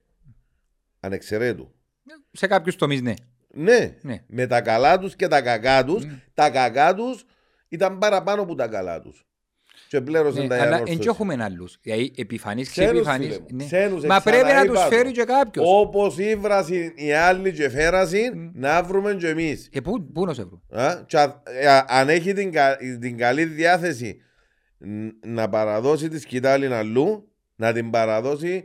Ανεξαιρέτου. 1.00 1.74
Σε 2.32 2.46
κάποιους 2.46 2.76
τομείς 2.76 3.02
ναι. 3.02 3.14
Ναι, 3.54 3.96
Ναι. 4.00 4.22
με 4.26 4.46
τα 4.46 4.60
καλά 4.60 4.98
τους 4.98 5.16
και 5.16 5.28
τα 5.28 5.42
κακά 5.42 5.84
τους, 5.84 6.04
Μμ. 6.04 6.10
τα 6.34 6.50
κακά 6.50 6.94
τους 6.94 7.24
ήταν 7.68 7.98
παραπάνω 7.98 8.42
από 8.42 8.54
τα 8.54 8.66
καλά 8.68 9.00
τους. 9.00 9.22
Και 9.88 10.00
πλέρωσαν 10.00 10.42
Ναι, 10.42 10.48
τα 10.48 10.54
αλλά 10.54 10.64
ανόρθωση. 10.64 10.92
εν 10.92 10.98
και 10.98 11.08
έχουμε 11.08 11.36
άλλους. 11.40 11.78
Δηλαδή 11.82 12.12
επιφανείς, 12.16 12.70
Ξένους, 12.70 12.90
ξεπιφανείς. 12.90 13.26
φίλε 13.26 13.38
μου. 13.40 13.46
ναι. 13.56 13.64
Ξένους, 13.64 14.04
Μα 14.04 14.16
εξανά 14.16 14.20
πρέπει 14.36 14.52
να 14.54 14.60
είπα 14.62 14.72
τους 14.72 14.82
το. 14.82 14.88
φέρει 14.88 15.10
και 15.12 15.24
κάποιος. 15.24 15.64
Όπως 15.68 16.18
ήβρασαν 16.18 16.92
οι 16.94 17.12
άλλοι 17.12 17.52
και 17.52 17.68
φέρασαν, 17.68 18.38
Μμ. 18.38 18.50
να 18.60 18.82
βρούμε 18.82 19.14
και 19.14 19.28
εμείς. 19.28 19.68
Ε, 19.72 19.80
πού, 19.80 20.12
πού 20.12 20.24
να 20.24 20.34
σε 20.34 20.44
βρω; 20.44 20.62
Α, 20.82 21.02
και 21.06 21.18
α- 21.18 21.42
ε, 21.44 21.68
α- 21.68 21.84
αν 21.88 22.08
έχει 22.08 22.32
την, 22.32 22.52
κα- 22.52 22.76
την 23.00 23.16
καλή 23.18 23.44
διάθεση 23.44 24.20
ν- 24.78 25.08
να 25.26 25.48
παραδώσει 25.48 26.08
τη 26.08 26.18
σκητάλη 26.18 26.74
αλλού, 26.74 27.32
να 27.56 27.72
την 27.72 27.90
παραδώσει 27.90 28.64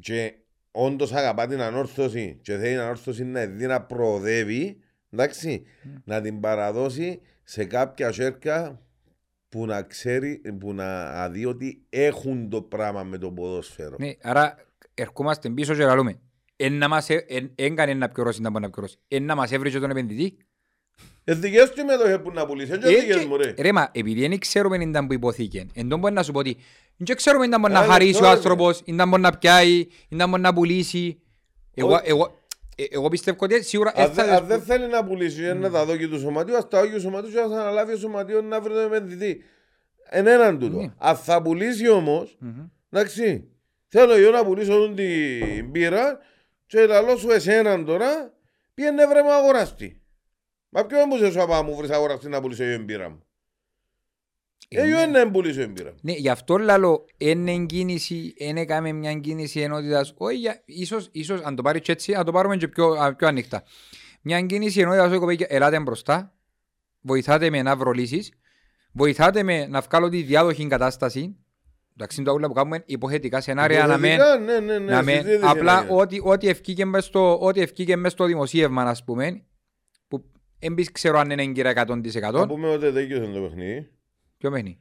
και 0.00 0.32
όντως 0.72 1.12
αγαπά 1.12 1.46
την 1.46 1.60
ανόρθωση 1.60 2.38
και 2.42 2.56
θέλει 2.56 2.68
την 2.70 2.80
ανόρθωση 2.80 3.24
να 3.24 3.46
δει 3.46 3.66
να 3.66 3.82
προοδεύει, 3.82 4.78
εντάξει, 5.10 5.62
να 6.04 6.20
την 6.20 6.40
παραδώσει 6.40 7.20
σε 7.42 7.64
κάποια 7.64 8.12
σέρκα 8.12 8.80
που 9.48 9.66
να 9.66 9.82
ξέρει, 9.82 10.40
που 10.60 10.74
να 10.74 11.28
δει 11.28 11.44
ότι 11.46 11.86
έχουν 11.88 12.48
το 12.48 12.62
πράγμα 12.62 13.02
με 13.02 13.18
το 13.18 13.32
ποδόσφαιρο. 13.32 13.96
Ναι, 13.98 14.12
άρα 14.22 14.56
ερχόμαστε 14.94 15.50
πίσω 15.50 15.74
και 15.74 15.84
λαλούμε. 15.84 16.20
Εν 16.56 16.78
να 16.78 16.88
μας 16.88 17.10
ε- 17.10 17.24
εν- 17.28 17.52
εν 17.54 17.74
κανένα 17.74 17.98
να 17.98 18.08
πιωρώσει, 18.08 18.40
να 18.40 18.50
μπορεί 18.50 18.64
να 18.64 18.70
πιωρώσει. 18.70 18.96
Εν 19.08 19.24
να 19.24 19.34
μας 19.34 19.52
έβρισε 19.52 19.78
τον 19.78 19.90
επενδυτή. 19.90 20.36
Ε, 21.24 21.34
δικές 21.34 21.70
του 21.70 21.84
μετοχές 21.84 22.20
που 22.22 22.30
να 22.32 22.46
πουλήσεις, 22.46 22.78
δεν 22.78 22.94
Ε, 22.94 23.00
δικές 23.00 23.16
και- 23.16 23.26
μου 23.26 23.36
ρε. 23.36 23.54
Ρε 23.58 23.72
μα, 23.72 23.88
επειδή 23.92 24.20
δεν 24.28 24.38
ξέρουμε 24.38 24.76
αν 24.76 24.80
ήταν 24.82 25.06
που 25.06 25.12
υπόθηκε, 25.12 25.66
εν 25.74 25.88
τόν 25.88 25.98
μπορεί 25.98 26.14
να 26.14 26.22
σου 26.22 26.32
πω 26.32 26.38
ότι 26.38 26.56
δεν 26.96 27.16
ξέρουμε 27.16 27.42
αν 27.44 27.48
ήταν 27.48 27.60
μπορεί 27.60 27.72
να 27.72 27.78
Άλλοι 27.78 27.90
χαρίσει 27.90 28.16
ο 28.16 28.18
τώρα, 28.18 28.30
άνθρωπος, 28.30 28.78
αν 28.88 28.94
ήταν 28.94 29.08
μπορεί 29.08 29.22
να 29.22 29.30
πιάει, 29.38 29.78
αν 29.80 30.16
ήταν 30.16 30.28
μπορεί 30.30 30.42
να 30.42 30.52
πουλήσει. 30.52 31.20
Εγώ, 31.74 31.92
Όχι. 31.94 32.02
εγώ, 32.04 32.38
ε, 32.76 32.84
εγώ 32.90 33.08
πιστεύω 33.08 33.36
ότι 33.40 33.62
σίγουρα 33.64 33.92
Αν 33.96 34.02
έτσι 34.04 34.14
θα 34.14 34.24
δεν- 34.24 34.34
αν 34.34 34.38
δεις 34.40 34.48
δεν 34.48 34.58
που- 34.58 34.64
θέλει 34.64 34.86
να 34.86 35.04
πουλήσει 35.04 35.42
ένα 35.42 35.70
τα 35.70 35.84
δόκι 35.84 36.08
του 36.08 36.18
σωματείου, 36.18 36.56
ας 36.56 36.68
τα 36.68 36.80
δόκι 36.80 36.92
του 36.92 37.00
σωματείου 37.00 37.30
και 37.32 37.38
ας 37.38 37.50
αναλάβει 37.50 37.92
ο 37.92 37.96
σωματείος 37.96 38.42
να 38.42 38.60
βρει 38.60 38.72
τον 38.72 38.84
επενδυτή. 38.84 39.42
Εν 40.08 40.26
έναν 40.26 40.58
τούτο. 40.58 40.76
Ναι. 40.80 40.92
Αν 40.98 41.16
θα 41.16 41.42
πουλήσει 41.42 41.88
όμως, 41.88 42.36
Μμμ. 42.38 42.50
εντάξει, 42.90 43.48
θέλω 43.88 44.14
εγώ 44.14 44.30
να 44.30 44.44
πουλήσω 44.44 44.72
τον 44.78 44.94
την 44.94 45.70
πύρα 45.72 46.18
και 46.66 46.86
λαλώ 46.86 47.16
σου 47.16 47.30
εσέναν 47.30 47.84
τώρα, 47.84 48.32
πήγαινε 48.74 49.06
βρε 49.06 49.22
μου 49.22 49.32
αγοραστή. 49.32 50.01
Μα 50.74 50.84
ποιο 50.86 50.98
έμπουσε 51.00 51.30
σου 51.30 51.42
απά 51.42 51.62
μου 51.62 51.76
βρεις 51.76 51.90
αγοραστή 51.90 52.28
να 52.28 52.40
πουλήσω 52.40 52.64
εγώ 52.64 52.76
την 52.76 52.86
πύρα 52.86 53.08
μου; 53.10 53.22
Ε, 54.68 54.80
Εγώ 54.82 54.98
ναι. 55.06 55.10
δεν 55.12 55.30
πουλήσω 55.30 55.60
την 55.60 55.72
πύρα 55.72 55.90
μου. 55.90 55.98
Ναι, 56.02 56.12
γι' 56.12 56.28
αυτό 56.28 56.56
λαλό, 56.58 57.04
είναι 57.16 57.58
κίνηση, 57.66 58.34
είναι 58.36 58.60
έκαμε 58.60 58.92
μια 58.92 59.14
κίνηση 59.14 59.60
ενότητας, 59.60 60.14
όχι, 60.16 60.36
για- 60.36 60.62
ίσως, 60.64 61.08
ίσως, 61.12 61.40
αν 61.42 61.56
το 61.56 61.62
πάρεις 61.62 61.80
και 61.80 61.92
έτσι, 61.92 62.12
να 62.12 62.24
το 62.24 62.32
πάρουμε 62.32 62.56
και 62.56 62.68
πιο, 62.68 62.86
α, 62.88 63.14
πιο 63.14 63.26
ανοιχτά. 63.28 63.62
Μια 64.22 64.40
κίνηση 64.40 64.80
ενότητας, 64.80 65.08
όχι 65.08 65.18
κοπέκια, 65.18 65.46
ελάτε 65.50 65.80
μπροστά, 65.80 66.34
βοηθάτε 67.00 67.50
με 67.50 67.62
να 67.62 67.76
βρω 67.76 67.90
λύσεις, 67.90 68.32
βοηθάτε 68.92 69.42
με 69.42 69.66
να 69.66 69.80
βγάλω 69.80 70.08
τη 70.08 70.22
διάδοχη 70.22 70.66
κατάσταση, 70.66 71.36
εντάξει, 71.96 72.20
είναι 72.20 72.28
το 72.28 72.34
όλα 72.34 72.46
που 72.48 72.52
κάνουμε 72.54 72.82
υποθετικά 72.86 73.40
σενάρια, 73.40 73.86
να 73.86 73.98
μην, 73.98 74.12
Υποθετικά, 74.12 74.38
ναι, 74.38 74.60
ναι, 74.60 74.78
ναι, 74.78 74.92
να 74.92 75.02
μην, 75.02 75.14
συζήτηση 75.16 75.38
απλά 75.42 75.74
να 75.74 75.80
γίνει. 75.86 76.00
ό,τι, 76.00 76.18
ό,τι 76.22 76.48
ευκήκε 76.48 76.84
μες 76.84 77.04
στο, 77.04 77.38
ό,τι 77.40 77.60
ευκήκε 77.60 77.96
μες 77.96 78.12
στο 78.12 78.24
δημοσίευμα, 78.24 78.82
ας 78.82 79.04
πούμε, 79.04 79.44
που 80.62 80.66
έμπεις 80.70 80.92
ξέρω 80.92 81.18
αν 81.18 81.30
είναι 81.30 81.42
έγκυρα 81.42 81.72
100%, 81.86 82.32
Να 82.32 82.46
πούμε 82.46 82.68
ότι 82.68 82.90
δίκαιος 82.90 83.24
είναι 83.26 83.34
το 83.34 83.42
παιχνίδι. 83.42 83.90
ποιο 84.38 84.50
μένει. 84.50 84.78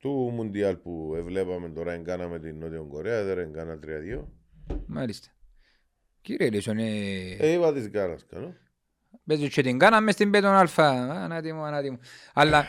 του 0.00 0.10
Μουντιάλ 0.34 0.76
που 0.76 1.14
εβλέπαμε 1.16 1.68
τώρα 1.68 1.92
εγκάναμε 1.92 2.38
την 2.38 2.58
Νότια 2.58 2.78
Κορέα, 2.88 3.24
δεν 3.24 3.38
εγκάνα 3.38 3.78
3-2. 3.78 4.24
Μάλιστα. 4.86 5.28
Κύριε 6.20 6.50
Λίσον, 6.50 6.78
ε, 6.78 7.36
Ε, 7.38 7.52
είπα 7.52 7.72
της 7.72 7.88
Γκάνας 7.88 8.26
κάνω. 8.30 8.54
Παίζει 9.26 9.48
και 9.48 9.62
την 9.62 9.78
κάναμε 9.78 10.12
στην 10.12 10.30
Πέτον 10.30 10.50
Αλφα. 10.54 10.88
Ανάτι 11.24 11.52
μου, 11.52 11.62
ανάτι 11.62 11.90
μου. 11.90 11.98
Αλλά, 12.34 12.64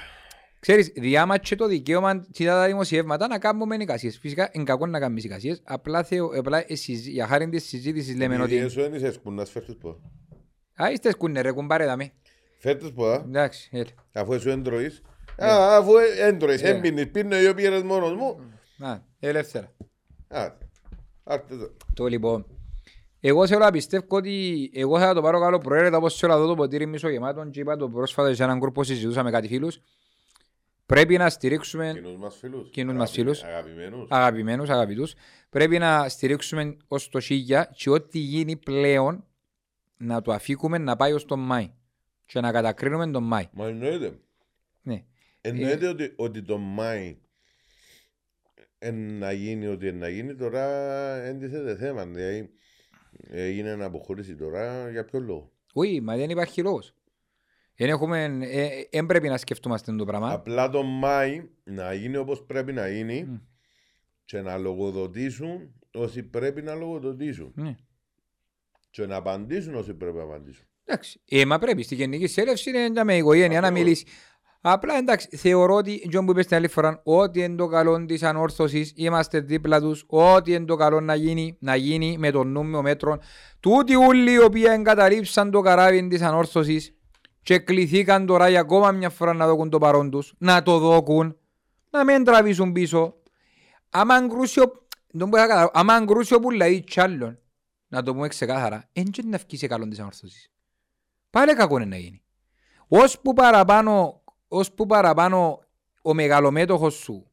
Ξέρεις, 0.60 0.92
διάματσε 0.96 1.56
το 1.56 1.68
δικαίωμα 1.68 2.26
σε 2.32 2.44
τα 2.46 2.66
δημοσιεύματα 2.66 3.28
να 3.28 3.40
κάνουμε 3.40 3.76
εικασίες. 3.76 4.18
Φυσικά, 4.18 4.50
είναι 4.52 4.63
κακό 4.63 4.86
να 4.86 5.00
κάνουμε 5.00 5.20
εικασίες. 5.24 5.62
Απλά, 5.66 6.04
θεω, 6.04 6.26
απλά 6.38 6.63
ε, 6.68 6.76
συζη- 6.76 7.12
για 7.12 7.28
χάρη 7.28 7.50
της 7.50 7.63
συζήτησης 7.68 8.16
λέμε 8.16 8.36
Επειδή 8.36 8.56
ότι... 8.56 8.66
Εσύ 8.66 8.82
δεν 8.82 8.94
είσαι 8.94 9.12
σκουνάς, 9.12 9.50
φέρ' 9.52 9.63
τους 9.63 9.76
πω. 9.76 10.00
Α, 10.84 10.92
είστε 10.92 11.10
σκούνε 11.12 11.42
ρε, 11.42 11.52
κουμπάρε 11.52 11.86
δάμε. 11.86 12.12
Φέρ' 12.58 12.78
τους 12.78 12.92
πω, 12.92 13.06
α. 13.08 13.13
Εντάξει, 13.26 13.70
έλα. 13.72 13.86
αφού 14.13 14.34
εσύ 14.34 14.50
έντρωεις. 14.50 15.02
Α, 15.44 15.78
αφού 15.78 15.92
έντρωεις, 16.20 16.62
Ναι. 16.62 16.70
έμπινες, 16.70 17.10
πίνω 17.12 17.36
εγώ 17.36 17.54
πήγαινες 17.54 17.82
μόνος 17.84 18.13
μου. 18.13 18.40
Να, 18.78 19.06
ελεύθερα. 19.20 19.72
Α, 20.28 20.52
άρτε 21.24 21.56
το. 21.56 21.72
Το 21.94 22.06
λοιπόν. 22.06 22.46
Εγώ 23.20 23.48
θέλω 23.48 23.60
να 23.60 23.72
πιστεύω 23.72 24.06
ότι 24.10 24.70
εγώ 24.74 25.00
θα 25.00 25.13
το 25.13 25.22
πάρω 25.22 25.40
καλό 25.40 25.58
προαίρετα 25.58 25.98
όπως 25.98 26.16
θέλω 26.18 26.34
να 26.34 26.40
δω 26.40 26.48
το 26.48 26.56
ποτήρι 26.56 26.86
μισογεμάτο 26.86 27.46
και 27.50 27.60
είπα 27.60 27.76
το 27.76 27.90
πρόσφατα 27.90 28.34
σε 28.34 28.44
έναν 28.44 28.58
γκρουπ 28.58 28.74
που 28.74 28.84
συζητούσα 28.84 29.24
με 29.24 29.32
κάτι 29.32 29.48
φίλους. 29.48 29.80
Πρέπει 30.86 31.18
να 31.18 31.30
στηρίξουμε 31.30 31.92
Κοινούς 31.94 32.18
μας 32.18 32.36
φίλους. 32.40 32.70
Κοινούς 32.70 32.94
μας 32.96 33.02
Αγαπη- 33.10 33.16
φίλους. 33.20 33.44
Αγαπημένους. 33.44 34.08
αγαπημένους, 34.10 34.70
αγαπητούς. 34.70 35.13
Πρέπει 35.50 35.78
να 35.78 36.10
στηρίξουμε 36.10 36.78
ως 36.88 37.10
το 37.10 37.20
σίγια 37.20 37.72
και 37.76 37.90
ό,τι 37.90 38.20
γίνει 38.20 38.56
πλέον 38.56 39.26
να 39.98 40.22
το 40.22 40.32
αφήκουμε 40.32 40.78
να 40.78 40.96
πάει 40.96 41.14
ως 41.14 41.26
τον 41.26 41.40
Μάη 41.40 41.72
και 42.26 42.40
να 42.40 42.52
κατακρίνουμε 42.52 43.12
τον 43.12 43.24
Μάη. 43.24 43.48
Μα 43.52 43.68
εννοείται. 43.68 44.20
Ναι. 44.82 45.04
Εννοείται 45.42 45.88
ότι, 45.88 46.14
ότι 46.16 46.42
το 46.42 46.58
Μάη 46.58 47.18
εν 48.80 49.18
να 49.18 49.32
γίνει 49.32 49.68
ό,τι 49.68 49.88
εν 49.88 49.98
να 49.98 50.10
γίνει 50.10 50.36
τώρα 50.36 50.66
έντιθεται 51.16 51.76
θέμα. 51.76 52.06
Δηλαδή 52.06 52.50
έγινε 53.30 53.76
να 53.76 53.86
αποχωρήσει 53.86 54.36
τώρα 54.36 54.90
για 54.90 55.06
ποιο 55.06 55.20
λόγο; 55.20 55.52
Όχι, 55.74 56.02
μα 56.02 56.16
δεν 56.16 56.30
υπάρχει 56.30 56.62
λόγος. 56.62 56.94
Δεν 57.76 57.90
έχουμε, 57.90 58.24
ε, 58.42 58.70
ε, 58.90 59.02
πρέπει 59.02 59.28
να 59.28 59.38
σκεφτούμαστε 59.38 59.96
το 59.96 60.06
πράγμα. 60.06 60.32
Απλά 60.32 60.70
το 60.70 60.84
Μάη 60.84 61.50
να 61.64 61.94
γίνει 61.94 62.18
όπως 62.18 62.44
πρέπει 62.44 62.74
να 62.74 62.90
γίνει 62.90 63.24
Μμ. 63.24 63.38
και 64.26 64.42
να 64.42 64.58
λογοδοτήσουν 64.58 65.74
όσοι 65.94 66.24
πρέπει 66.24 66.62
να 66.62 66.74
λογοδοτήσουν. 66.74 67.52
Ναι. 67.56 67.76
Και 68.89 69.06
να 69.06 69.15
απαντήσουν 69.15 69.76
όσοι 69.76 69.93
πρέπει 69.93 70.17
να 70.17 70.23
απαντήσουν. 70.23 70.65
Εντάξει. 70.86 71.21
Ε, 71.26 71.45
μα 71.45 71.60
πρέπει 71.60 71.84
στη 71.84 71.95
γενική 71.95 72.28
συνέλευση 72.28 72.70
είναι 72.69 72.89
να 72.89 73.04
με 73.04 73.13
η 73.13 73.17
οικογένεια 73.17 73.62
να 73.62 73.67
Ακριβώς. 73.67 73.84
μιλήσει. 73.84 74.06
Απλά 74.62 74.97
εντάξει, 74.97 75.38
θεωρώ 75.38 75.76
ότι, 75.76 76.08
Τζον 76.10 76.26
που 76.26 76.32
είπες 76.32 76.45
την 76.45 76.56
άλλη 76.56 76.67
φορά, 76.67 77.02
ότι 77.04 77.43
είναι 77.43 77.56
το 77.56 77.67
καλό 77.67 78.06
της 78.06 78.23
ανόρθωσης, 78.23 78.93
είμαστε 78.95 79.39
δίπλα 79.39 79.82
τους, 79.82 80.04
ότι 80.08 80.54
είναι 80.54 80.65
το 80.65 80.76
καλό 80.76 81.00
να 81.02 81.15
γίνει, 81.15 81.58
να 81.60 81.76
γίνει 81.76 82.17
με 82.17 82.32
τον 82.32 82.47
νούμιο 82.52 82.82
μέτρο. 82.82 83.19
Τούτοι 83.60 83.95
όλοι 83.95 84.32
οι 84.32 84.39
οποίοι 84.39 84.63
εγκαταλείψαν 84.67 85.52
το 85.52 85.62
καράβι 85.62 86.08
της 86.08 86.21
ανόρθωσης 86.21 86.95
και 87.41 87.58
κληθήκαν 87.60 88.26
τώρα 88.26 88.50
για 88.50 88.60
ακόμα 88.60 88.91
μια 88.91 89.10
φορά 89.10 89.34
να 89.34 89.47
δώκουν 89.47 89.69
το 89.69 89.78
παρόν 89.78 90.10
τους, 90.10 90.34
να 90.38 90.63
το 90.63 90.80
δώκουν, 90.80 91.38
να 91.89 92.04
μην 92.04 92.23
τραβήσουν 92.23 92.71
πίσω. 92.71 93.13
Άμα 93.89 94.15
αγκρούσιο, 94.15 94.63
δεν 95.12 95.28
μπορώ 95.28 95.41
να 95.41 95.47
καταλάβω, 95.47 95.71
άμα 95.73 95.93
αγκρούσιο 95.93 96.39
που 96.39 96.52
λέει 96.52 96.82
κι 96.82 97.00
άλλον, 97.00 97.39
να 97.88 98.04
το 98.04 98.13
πούμε 98.13 98.28
ξεκάθαρα, 98.28 98.89
δεν 98.93 99.04
και 99.06 99.23
να 99.26 99.38
βγει 99.38 99.58
σε 99.58 99.67
καλό 99.67 99.88
της 99.88 100.00
ανόρθωσης. 100.00 100.52
Πάλι 101.30 101.54
κακό 101.54 101.76
είναι 101.76 101.86
να 101.86 101.97
γίνει. 101.97 102.21
Ώσπου 102.88 103.34
παραπάνω, 103.34 104.23
ώσπου 104.47 104.86
παραπάνω 104.86 105.60
ο 106.02 106.13
μεγαλομέτωχος 106.13 106.93
σου 106.93 107.32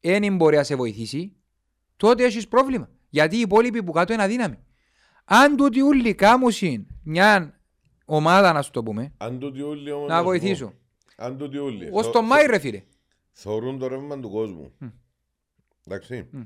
δεν 0.00 0.36
μπορεί 0.36 0.56
να 0.56 0.62
σε 0.62 0.74
βοηθήσει, 0.76 1.36
τότε 1.96 2.24
έχεις 2.24 2.48
πρόβλημα. 2.48 2.88
Γιατί 3.08 3.36
οι 3.36 3.40
υπόλοιποι 3.40 3.82
που 3.82 3.92
κάτω 3.92 4.12
είναι 4.12 4.22
αδύναμοι. 4.22 4.58
Αν 5.24 5.56
τούτοι 5.56 5.80
όλοι 5.82 6.14
κάμουσιν 6.14 6.86
μια 7.02 7.60
ομάδα, 8.04 8.52
να 8.52 8.62
σου 8.62 8.70
το 8.70 8.82
πούμε, 8.82 9.12
Αν 9.16 9.38
τούτοι 9.38 9.62
όλοι 9.62 9.90
όμως 9.90 10.08
να 10.08 10.16
σου 10.16 10.22
πω, 10.22 10.28
βοηθήσουν. 10.28 10.74
Αν 11.16 11.38
τούτοι 11.38 11.58
όλοι 11.58 11.88
Ως 11.92 12.04
θω- 12.04 12.12
τον 12.12 12.24
Μάη 12.24 12.46
ρε 12.46 12.58
φίλε. 12.58 12.82
Θωρούν 13.32 13.78
το 13.78 13.86
ρεύμα 13.88 14.20
του 14.20 14.30
κόσμου. 14.30 14.72
Μμ. 14.78 14.86
Εντάξει. 15.86 16.28
Μμ. 16.32 16.40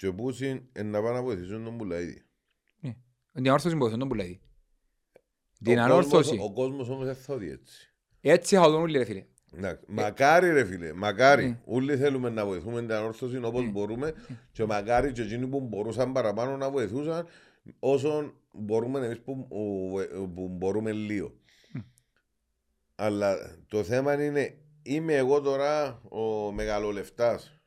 Και 0.00 0.12
πούσιν 0.12 0.62
εν 0.72 0.86
να 0.90 1.02
πάνε 1.02 1.14
να 1.14 1.22
βοηθήσουν 1.22 1.64
τον 1.64 1.76
Πουλαίδη. 1.76 2.22
Την 3.32 3.46
ανόρθωση 3.48 3.74
που 3.74 3.80
βοηθούν 3.80 3.98
τον 3.98 4.08
πουλάει. 4.08 4.40
Την 5.64 5.78
Ο 5.78 5.82
ανόρθωση. 5.82 6.28
κόσμος- 6.30 6.48
Ο 6.50 6.52
κόσμος 6.52 6.88
όμως 6.88 7.04
δεν 7.04 7.14
θα 7.14 7.36
δει 7.36 7.50
έτσι. 7.50 7.92
Έτσι 8.20 8.56
θα 8.56 8.70
δουν 8.70 8.80
όλοι 8.80 8.98
ρε 8.98 9.04
φίλε. 9.04 9.26
Εντάξει. 9.54 9.84
Μακάρι 9.88 10.50
ρε 10.52 10.64
φίλε, 10.64 10.92
μακάρι. 10.92 11.46
Ναι. 11.48 11.60
Όλοι 11.64 11.96
θέλουμε 11.96 12.30
να 12.30 12.46
βοηθούμε 12.46 12.80
την 12.80 12.92
ανόρθωση 12.92 13.36
όπως 13.44 13.70
μπορούμε 13.70 14.12
και 14.52 14.64
μακάρι 14.64 15.12
και 15.12 15.22
εκείνοι 15.22 15.46
που 15.46 15.60
μπορούσαν 15.60 16.12
παραπάνω 16.12 16.56
να 16.56 16.70
βοηθούσαν 16.70 17.26
όσο 17.78 18.32
μπορούμε 18.52 19.04
εμείς 19.06 19.20
που, 19.20 19.48
που- 19.48 20.30
που 20.34 20.48
μπορούμε 20.48 20.92
λίγο. 20.92 21.32
Αλλά 22.94 23.36
το 23.68 23.82
θέμα 23.82 24.24
είναι, 24.24 24.58
είμαι 24.82 25.14
εγώ 25.14 25.40
τώρα 25.40 26.00
ο 26.08 26.52
μεγαλολεφτάς, 26.52 27.59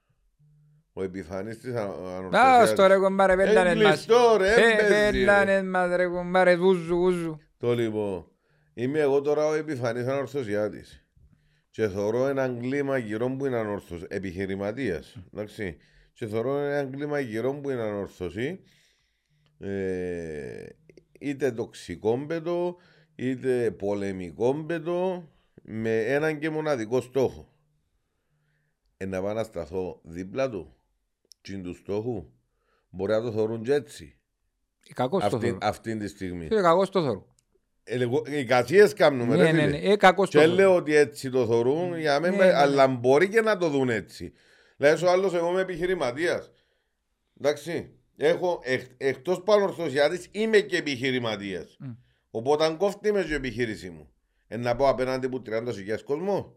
ο 0.94 1.04
επιφανής 1.04 1.60
της 1.60 1.74
ανα- 1.76 1.94
Α, 2.10 2.18
ανορθωσίας. 2.18 2.70
στο 2.70 2.88
ρε 2.88 2.98
κομπάρε, 2.98 3.36
πέλανε 3.36 3.76
μας. 3.76 3.84
Εγκλειστό 3.84 4.36
ρε, 4.38 4.54
Ε, 4.54 4.72
έμπαιζε, 4.72 5.06
ρε. 5.10 5.12
Πέλανε 5.12 5.64
μας 5.64 5.96
ρε 5.96 6.06
κομπάρε, 6.08 6.56
βούζου, 6.58 6.96
βούζου. 6.98 7.38
Το 7.58 7.74
λοιπόν, 7.74 8.28
είμαι 8.74 9.00
εγώ 9.00 9.22
τώρα 9.22 9.48
ο 9.48 9.54
επιφανής 9.54 10.08
ανορθωσιάτης 10.08 11.08
και 11.70 11.88
θωρώ 11.88 12.28
έναν 12.28 12.60
κλίμα 12.60 12.98
γύρω 12.98 13.36
που 13.36 13.46
είναι 13.46 13.58
ανόρθωση, 13.58 14.06
επιχειρηματίας, 14.10 15.16
εντάξει. 15.34 15.78
Και 16.14 16.26
θωρώ 16.28 16.58
έναν 16.58 16.92
κλίμα 16.92 17.20
γύρω 17.20 17.54
που 17.54 17.70
είναι 17.70 17.82
ανόρθωση, 17.82 18.60
ε, 19.60 20.66
είτε 21.20 21.52
τοξικόμπετο, 21.52 22.76
είτε 23.16 23.72
πολεμικόμπετο, 23.72 25.28
με 25.62 26.00
έναν 26.06 26.40
και 26.40 26.50
μοναδικό 26.50 27.02
στόχο. 27.02 27.48
Ε, 28.98 29.06
να 29.06 29.22
πάω 29.22 29.34
να 29.34 29.44
σταθώ 29.44 30.02
δίπλα 30.04 30.50
του, 30.50 30.73
τσιν 31.44 31.64
του 31.64 31.76
στόχου, 31.76 32.26
μπορεί 32.90 33.12
να 33.12 33.22
το 33.22 33.32
θεωρούν 33.32 33.64
και 33.64 33.74
έτσι, 33.74 34.18
Ε, 34.90 34.94
Κακός 34.94 35.20
το 35.30 35.36
αυτή, 35.36 35.48
θωρώ. 35.48 35.58
αυτή 35.62 35.98
τη 35.98 36.08
στιγμή. 36.08 36.48
Φίλε, 36.48 36.62
κακός 36.62 36.90
το 36.90 37.02
θωρώ. 37.02 37.28
Ε, 37.84 38.02
εγώ- 38.02 38.24
Οι 38.26 38.46
κατσίες 38.46 38.94
κάνουμε, 38.94 39.36
Ναι, 39.36 39.44
ρε 39.44 39.52
ναι, 39.52 39.64
φίλε. 39.64 39.78
ναι, 39.80 39.92
ε, 39.92 39.96
κακός 39.96 40.30
το 40.30 40.40
Και 40.40 40.44
θωρώ. 40.46 40.56
λέω 40.58 40.76
ότι 40.76 40.96
έτσι 40.96 41.30
το 41.30 41.46
θωρούν, 41.46 41.98
για 42.00 42.20
μένα, 42.20 42.36
Ναι, 42.36 42.44
ναι, 42.46 42.52
ναι. 42.52 42.58
αλλά 42.58 42.88
μπορεί 42.88 43.30
και 43.30 43.42
να 43.42 43.58
το 43.58 43.70
δουν 43.70 43.90
έτσι. 43.90 44.34
Λέει 44.78 44.94
ο 45.04 45.10
άλλος, 45.10 45.34
εγώ 45.34 45.50
είμαι 45.50 45.62
επιχειρηματίας. 45.62 46.52
Εντάξει, 47.40 47.90
έχω, 48.18 48.60
εκ, 48.64 48.82
εκτός 48.98 49.42
πανορθωσιάτης 49.44 50.28
είμαι 50.32 50.60
και 50.60 50.78
επιχειρηματίας. 50.78 51.76
Μμ. 51.80 51.90
Οπότε 52.32 52.66
αν 52.66 52.78
κόφτει 52.78 53.12
με 53.12 53.26
η 53.30 53.34
επιχείρηση 53.34 53.90
μου. 53.90 54.10
Ε, 54.48 54.58
να 54.58 54.76
πω 54.76 54.88
απέναντι 54.88 55.30
που 55.30 55.42
30.000 55.42 56.04
κόσμο, 56.04 56.34
Να 56.34 56.42
πάω. 56.42 56.54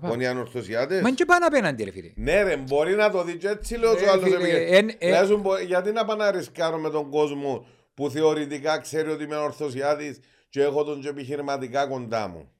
Πόνοι 0.00 0.26
ανορθωσιάτες. 0.26 1.02
Μα 1.02 1.10
και 1.10 1.24
πάνε 1.24 1.44
απέναντι 1.44 1.84
ρε 1.84 1.90
φίλε. 1.90 2.12
Ναι 2.16 2.42
ρε, 2.42 2.56
μπορεί 2.56 2.94
να 2.94 3.10
το 3.10 3.24
δει 3.24 3.36
και 3.36 3.48
έτσι 3.48 3.76
λέω 3.76 3.94
Ρε 3.94 4.04
ο 4.04 4.12
άλλος. 4.12 4.24
φίλε, 4.24 4.36
επειδή- 4.36 4.74
εν- 4.76 4.96
ε- 4.98 5.10
Λέει 5.10 5.26
σου, 5.26 5.38
μπο- 5.38 5.58
γιατί 5.58 5.92
να 5.92 6.04
πάω 6.04 6.16
να 6.16 6.30
ρισκάρω 6.30 6.78
με 6.78 6.90
τον 6.90 7.10
κόσμο 7.10 7.66
που 7.94 8.10
θεωρητικά 8.10 8.78
ξέρει 8.78 9.10
ότι 9.10 9.24
είμαι 9.24 9.36
ορθωσιάτης 9.36 10.20
και 10.48 10.62
έχω 10.62 10.84
τον 10.84 11.00
και 11.00 11.08
επιχειρηματικά 11.08 11.86
κοντά 11.86 12.28
μου. 12.28 12.52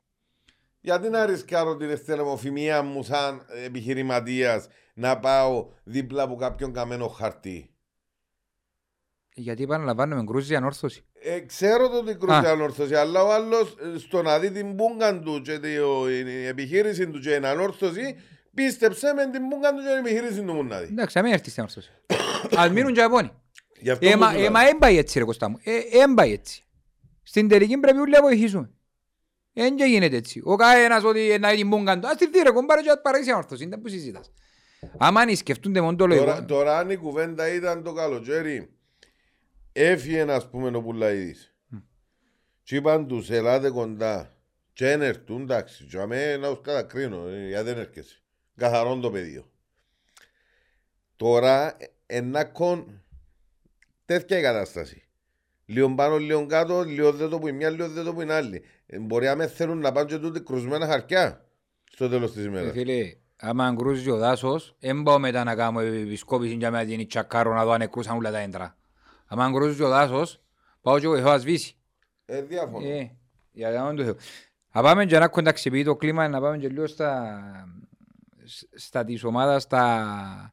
Γιατί 0.81 1.09
να 1.09 1.27
ρισκάρω 1.27 1.77
την 1.77 1.91
ευθελεμοφημία 1.91 2.83
μου 2.83 3.03
σαν 3.03 3.47
επιχειρηματίας 3.65 4.69
να 4.95 5.19
πάω 5.19 5.69
δίπλα 5.85 6.23
από 6.23 6.35
κάποιον 6.37 6.73
καμένο 6.73 7.09
χαρτί; 7.09 7.71
Γιατί 9.35 9.63
επαναλαμβάνουμε 9.63 10.25
κρούζει 10.25 10.57
ανόρθωση. 10.57 11.05
Ε, 11.23 11.41
ξέρω 11.41 11.89
το 11.89 11.97
ότι 11.97 12.15
κρούζει 12.15 12.47
ανόρθωση, 12.47 12.95
αλλά 12.95 13.23
ο 13.23 13.33
άλλος 13.33 13.77
ε, 13.95 13.99
στο 13.99 14.23
να 14.23 14.39
δει 14.39 14.51
την 14.51 14.73
μπούγκα 14.73 15.19
του 15.21 15.41
και 15.45 15.59
το- 15.59 16.11
η 16.11 16.47
επιχείρηση 16.47 17.09
του 17.09 17.21
και 17.21 17.35
την 17.35 17.47
ανόρθωση, 17.47 18.17
πίστεψε 18.55 19.13
με 19.15 19.31
την 19.31 19.47
μπούγκα 19.47 19.71
του 19.71 19.77
και 19.83 19.89
την 19.89 19.97
επιχείρηση 20.07 20.43
του 20.43 20.53
μου 20.53 20.65
να 20.65 20.79
δει. 20.81 20.87
Εντάξει, 20.91 21.17
να 21.17 21.23
μην 21.23 21.33
έρθεις 21.33 21.53
στην 21.53 21.63
ανόρθωση. 21.63 21.91
Ας 22.63 22.71
μείνουν 22.71 22.93
και 22.93 23.01
Ιαπώνοι. 23.01 23.31
Γι' 23.81 23.91
αυτό 23.91 24.09
Ε, 24.09 24.13
που 24.13 24.19
μα- 24.19 24.31
σου 24.31 24.37
ε, 24.37 24.41
λέω. 24.41 24.51
μα 24.51 24.63
δεν 24.65 24.79
πάει 24.79 24.99
έτσι 24.99 25.19
ρε 25.19 25.25
Κωστά 25.25 25.49
μου. 25.49 25.59
Ε, 25.65 25.73
δεν 25.93 26.15
πάει 26.15 26.33
έτσι. 26.33 26.63
Στην 27.23 27.49
τελική 27.49 27.79
πρέπει 27.79 27.99
όλοι 27.99 28.11
να 28.13 28.21
βοηθήσουμε. 28.23 28.71
Δεν 29.53 29.77
και 29.77 29.85
γίνεται 29.85 30.17
έτσι. 30.17 30.41
Ο 30.45 30.57
καθένας 30.57 31.05
ότι 31.05 31.37
να 31.41 31.53
είναι 31.53 31.65
μπούγκαν 31.69 32.01
του. 32.01 32.07
Ας 32.09 32.17
τη 32.17 32.27
δει 32.29 32.39
ρε 32.43 32.51
κομπάρε 32.51 32.81
και 32.83 32.91
ας 32.91 33.01
παρέσει 33.03 33.31
ανόρθωση. 33.31 33.65
Είναι 33.65 33.77
που 33.77 33.89
συζητάς. 33.89 34.31
Άμα 34.99 35.21
αν 35.21 35.37
σκεφτούνται 35.37 35.81
μόνο 35.81 35.97
το 35.97 36.07
Τώρα, 36.07 36.25
λόγο. 36.25 36.45
τώρα 36.45 36.79
αν 36.79 36.91
η 36.91 36.97
κουβέντα 36.97 37.55
ήταν 37.55 37.83
το 37.83 37.93
καλοκαίρι, 37.93 38.71
έφυγε 39.85 40.33
ας 40.33 40.51
πούμε 40.51 40.77
ο 40.77 40.83
Πουλαίδης. 40.83 41.55
Και 42.63 42.77
είπαν 42.77 43.07
τους 43.07 43.31
ελάτε 43.31 43.71
κοντά. 43.71 44.33
Και 44.73 44.85
δεν 44.85 45.03
έρθουν, 45.03 45.43
εντάξει. 45.43 45.85
Και 45.85 45.99
αμέ 45.99 46.37
να 46.37 46.49
τους 46.49 46.61
κατακρίνω, 46.63 47.29
ε, 47.29 47.47
γιατί 47.47 47.65
δεν 47.65 47.79
έρχεσαι. 47.79 48.23
Καθαρόν 48.57 49.01
το 49.01 49.11
πεδίο. 49.11 49.51
Τώρα, 51.17 51.77
ενάκον 52.07 53.03
τέτοια 54.05 54.39
η 54.39 54.43
κατάσταση. 54.43 55.03
Λίγο 55.65 55.95
πάνω, 55.95 56.17
λίγο 56.17 56.47
κάτω, 56.47 56.83
λίγο 56.83 57.13
δεν 57.13 57.29
το 57.29 57.39
που 57.39 57.49
η 57.49 57.53
μια, 57.53 57.71
λίγο 57.71 57.89
δεν 57.89 58.05
το 58.05 58.15
που 58.15 58.21
είναι 58.21 58.33
άλλη. 58.33 58.63
Ε, 58.87 58.99
μπορεί 58.99 59.27
να 59.27 59.37
με 59.37 59.47
θέλουν 59.47 59.79
να 59.79 59.93
πάνε 59.93 60.09
και 60.09 60.19
τούτοι 60.19 60.41
κρουσμένα 60.41 60.87
χαρτιά 60.87 61.49
στο 61.91 62.09
τέλος 62.09 62.33
της 62.33 62.45
Ε, 62.45 62.47
ημέρας. 62.47 62.73
Φίλε, 62.73 63.17
άμα 63.37 63.67
αγκρούζει 63.67 64.11
ο 64.11 64.17
δάσος, 64.17 64.77
δεν 64.79 65.03
πάω 65.03 65.19
μετά 65.19 65.45
να 65.45 65.55
κάνω 65.55 65.81
επισκόπηση 65.81 66.55
για 66.55 66.71
να 66.71 66.83
γίνει 66.83 67.07
τσακάρο 67.07 67.55
να 67.55 67.65
δω 67.65 67.71
αν 67.71 67.81
εκρούσαν 67.81 68.17
όλα 68.17 68.31
τα 68.31 68.39
έντρα. 68.39 68.78
Άμα 69.29 69.45
αγκρούζει 69.45 69.83
ο 69.83 69.89
δάσος, 69.89 70.41
πάω 70.83 70.99
και 70.99 71.09
βοηθώ 71.09 71.29
να 71.31 71.39
σβήσει. 71.39 71.77
Ε, 72.27 72.43
διάφορο. 72.43 72.87
Ε, 72.87 73.11
για 73.53 73.71
να 73.71 73.95
το 73.95 74.03
Θεό. 74.05 74.15
Να 74.73 74.83
πάμε 74.83 75.07
και 75.07 75.19
να 75.19 75.29
κονταξιοποιεί 75.29 75.85
το 75.85 75.97
κλίμα, 75.97 76.29
να 76.29 76.41
πάμε 76.41 76.59
και 76.59 76.69
λίγο 76.69 76.87
στα, 76.87 77.41
στα 78.75 79.05
της 79.05 79.25
ομάδας, 79.25 79.63
στα, 79.63 80.53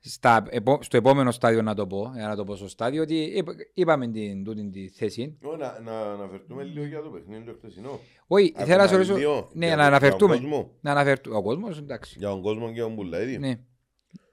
στα, 0.00 0.46
επο- 0.50 0.82
στο 0.82 0.96
επόμενο 0.96 1.30
στάδιο 1.30 1.62
να 1.62 1.74
το 1.74 1.86
πω, 1.86 2.10
για 2.14 2.28
να 2.28 2.36
το 2.36 2.44
πω 2.44 2.56
στο 2.56 2.68
στάδιο, 2.68 3.02
ότι 3.02 3.14
είπα- 3.22 3.54
είπαμε 3.74 4.08
την, 4.08 4.44
τούτη 4.44 4.70
τη 4.70 4.88
θέση. 4.88 5.38
Ω, 5.42 5.56
Να, 5.56 5.80
να 5.80 6.00
αναφερθούμε 6.12 6.62
λίγο 6.62 6.84
για 6.86 7.02
το 7.02 7.08
παιχνίδι 7.10 7.44
το 7.44 7.52
χτεσινό. 7.58 8.00
Όχι, 8.26 8.52
Ακόμα 8.54 8.66
θέλω 8.66 8.82
να 8.82 8.88
σε 8.88 8.94
ρωτήσω, 8.96 9.16
λίγο 9.16 9.50
ναι, 9.52 9.66
για 9.66 9.76
να 9.76 9.82
το- 9.82 9.86
αναφερθούμε. 9.88 10.34
για 10.36 10.42
τον 10.42 10.50
κόσμο. 10.50 10.70
Να 10.80 10.90
αναφερθούμε. 10.90 11.36
Ο 11.36 11.42
κόσμος, 11.42 11.78
εντάξει. 11.78 12.16
Για 12.18 12.28
τον 12.28 12.42
κόσμο 12.42 12.72
και 12.72 12.80
τον 12.80 12.94
Μπουλαίδη. 12.94 13.38
Ναι. 13.38 13.58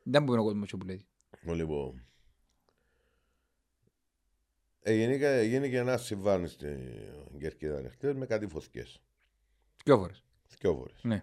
Δεν 0.03 0.23
μπορεί 0.23 0.39
ο 0.39 0.43
κόσμος 0.43 0.69
και 0.69 0.77
που 0.77 0.85
λέει. 0.85 1.05
Λοιπόν. 1.55 2.05
Έγινε, 4.85 5.27
έγινε 5.27 5.67
και 5.67 5.77
ένας 5.77 6.05
συμβάν 6.05 6.47
στην 6.47 6.79
Κερκίδα 7.39 7.89
χτες 7.89 8.13
με 8.13 8.25
κάτι 8.25 8.47
φωτιές. 8.47 9.01
Δυο 9.83 9.97
φορές. 9.97 10.23
Δυο 10.59 10.75
φορές. 10.75 10.99
Ναι. 11.01 11.21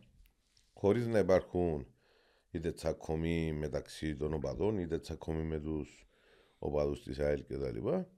Χωρίς 0.72 1.06
να 1.06 1.18
υπάρχουν 1.18 1.86
είτε 2.50 2.72
τσακωμοί 2.72 3.52
μεταξύ 3.52 4.16
των 4.16 4.34
οπαδών 4.34 4.78
είτε 4.78 4.98
τσακωμοί 4.98 5.42
με 5.42 5.58
τους 5.60 6.06
οπαδούς 6.58 7.02
της 7.02 7.18
ΑΕΛ 7.18 7.44
και 7.44 7.56
τα 7.56 7.70
λοιπά. 7.70 8.08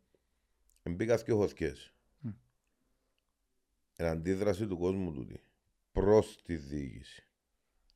Μπήκα 0.83 1.17
και 1.23 1.33
φωτιές. 1.33 1.93
Μμ. 2.19 2.31
Εν 3.97 4.07
αντίδραση 4.07 4.67
του 4.67 4.79
κόσμου 4.79 5.13
τούτη 5.13 5.41
προς 5.93 6.43
τη 6.45 6.57
διοίκηση. 6.57 7.27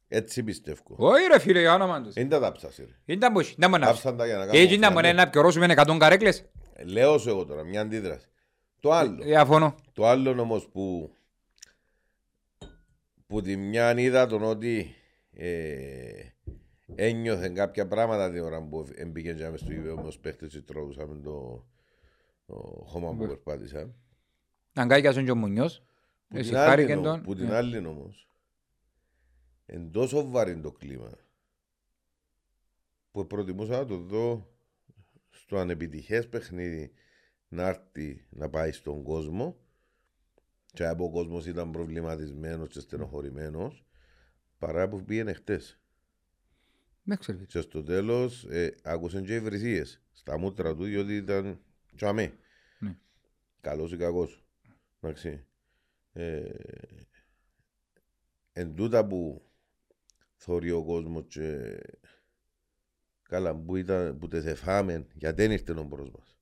Έτσι 0.09 0.43
πιστεύω. 0.43 0.83
Όχι 0.97 1.27
ρε 1.27 1.39
φίλε, 1.39 1.61
για 1.61 1.75
όνομα 1.75 2.03
τους. 2.03 2.15
Δεν 2.15 2.29
τα 2.29 2.41
τάψασε 2.41 2.85
ρε. 2.85 3.13
Ήταν 3.15 3.33
πώς, 3.33 3.51
ήταν 3.51 3.71
μόνο 3.71 3.85
να 3.85 3.91
Τάψαν 3.91 4.17
τα 4.17 4.27
για 4.27 4.37
να 4.37 4.47
κάνουν 4.47 4.61
Έτσι 4.61 4.75
ήταν 4.75 4.93
φλαμί. 4.93 5.07
μόνο 5.07 5.23
να 5.23 5.31
πιωρώσουμε 5.31 5.75
100 5.77 5.97
καρέκλες. 5.99 6.45
Λέω 6.85 7.19
σου 7.19 7.29
εγώ 7.29 7.45
τώρα, 7.45 7.63
μια 7.65 7.81
αντίδραση. 7.81 8.27
Το 8.81 8.93
άλλο. 8.93 9.23
Διαφωνώ. 9.23 9.75
Το 9.93 10.07
άλλο 10.07 10.41
όμως 10.41 10.69
που 10.69 11.15
που 13.27 13.41
τη 13.43 13.57
μια 13.57 13.99
είδα 14.01 14.27
τον 14.27 14.43
ότι 14.43 14.95
ε, 15.33 16.29
ένιωθε 16.95 17.49
κάποια 17.49 17.87
πράγματα 17.89 18.31
την 18.33 18.43
ώρα 18.43 18.63
που 18.63 18.87
έμπηκε 18.95 19.33
και 19.35 19.49
μες 19.49 19.61
στο 19.61 19.73
γήπεδο 19.73 19.97
με 19.97 20.03
τους 20.03 20.19
παίχτες 20.19 20.53
και 20.53 20.61
τρώτουσαμε 20.61 21.21
το, 21.21 21.67
το 22.47 22.55
χώμα 22.87 23.09
που 23.09 23.15
Μπρ. 23.17 23.27
περπάτησα. 23.27 23.95
Αν 24.75 24.89
κάνει 24.89 25.25
και 25.25 25.31
ο 25.31 25.37
Μουνιός. 25.37 25.83
Που 26.29 26.37
Εσύ 26.37 26.49
την 26.49 26.59
χάρηκε 26.59 26.93
άλλη, 26.93 27.03
τον. 27.03 27.23
που 27.23 27.35
την 27.35 27.47
Ναι. 27.47 27.55
άλλη 27.55 27.87
όμως 27.87 28.29
εν 29.67 29.91
τόσο 29.91 30.29
βαρύ 30.31 30.61
το 30.61 30.73
κλίμα 30.73 31.11
που 33.11 33.27
προτιμούσα 33.27 33.77
να 33.77 33.85
το 33.87 33.97
δω 33.97 34.56
στο 35.47 35.59
ανεπιτυχές 35.59 36.29
παιχνίδι 36.29 36.93
να 37.49 37.69
έρθει 37.69 38.27
να 38.31 38.49
πάει 38.49 38.73
στον 38.73 39.03
κόσμο 39.03 39.57
και 40.73 40.87
από 40.87 41.05
ο 41.05 41.11
κόσμος 41.11 41.47
ήταν 41.47 41.71
προβληματισμένος 41.71 42.69
και 42.69 42.81
στενοχωρημένος 42.81 43.85
παρά 44.59 44.89
που 44.89 45.05
πήγαινε 45.05 45.33
χτες. 45.33 45.81
Δεν 47.03 47.19
ξέρω. 47.19 47.39
Και 47.39 47.61
στο 47.61 47.83
τέλος 47.83 48.45
ε, 48.45 48.75
άκουσαν 48.83 49.25
και 49.25 49.35
υβρισίες 49.35 50.03
στα 50.13 50.39
μούτρα 50.39 50.75
του 50.75 50.85
διότι 50.85 51.17
ήταν 51.17 51.61
τσαμέ. 51.97 52.39
Ναι. 52.79 52.97
Καλός 53.61 53.93
ή 53.93 53.97
κακός. 53.97 54.45
Εντάξει. 55.01 55.47
Ε, 56.13 56.51
εν 58.53 58.75
τούτα 58.75 59.07
που 59.07 59.51
θωρεί 60.35 60.71
ο 60.71 60.85
κόσμος 60.85 61.25
και 61.29 61.79
καλά 63.29 63.55
που, 63.57 63.77
ήταν, 63.77 64.17
που 64.19 64.29
τες 64.29 64.45
εφάμεν 64.45 65.07
γιατί 65.15 65.43
δεν 65.43 65.51
ήρθε 65.51 65.73
ο 65.73 65.83
μπρος 65.83 66.11
μας. 66.19 66.37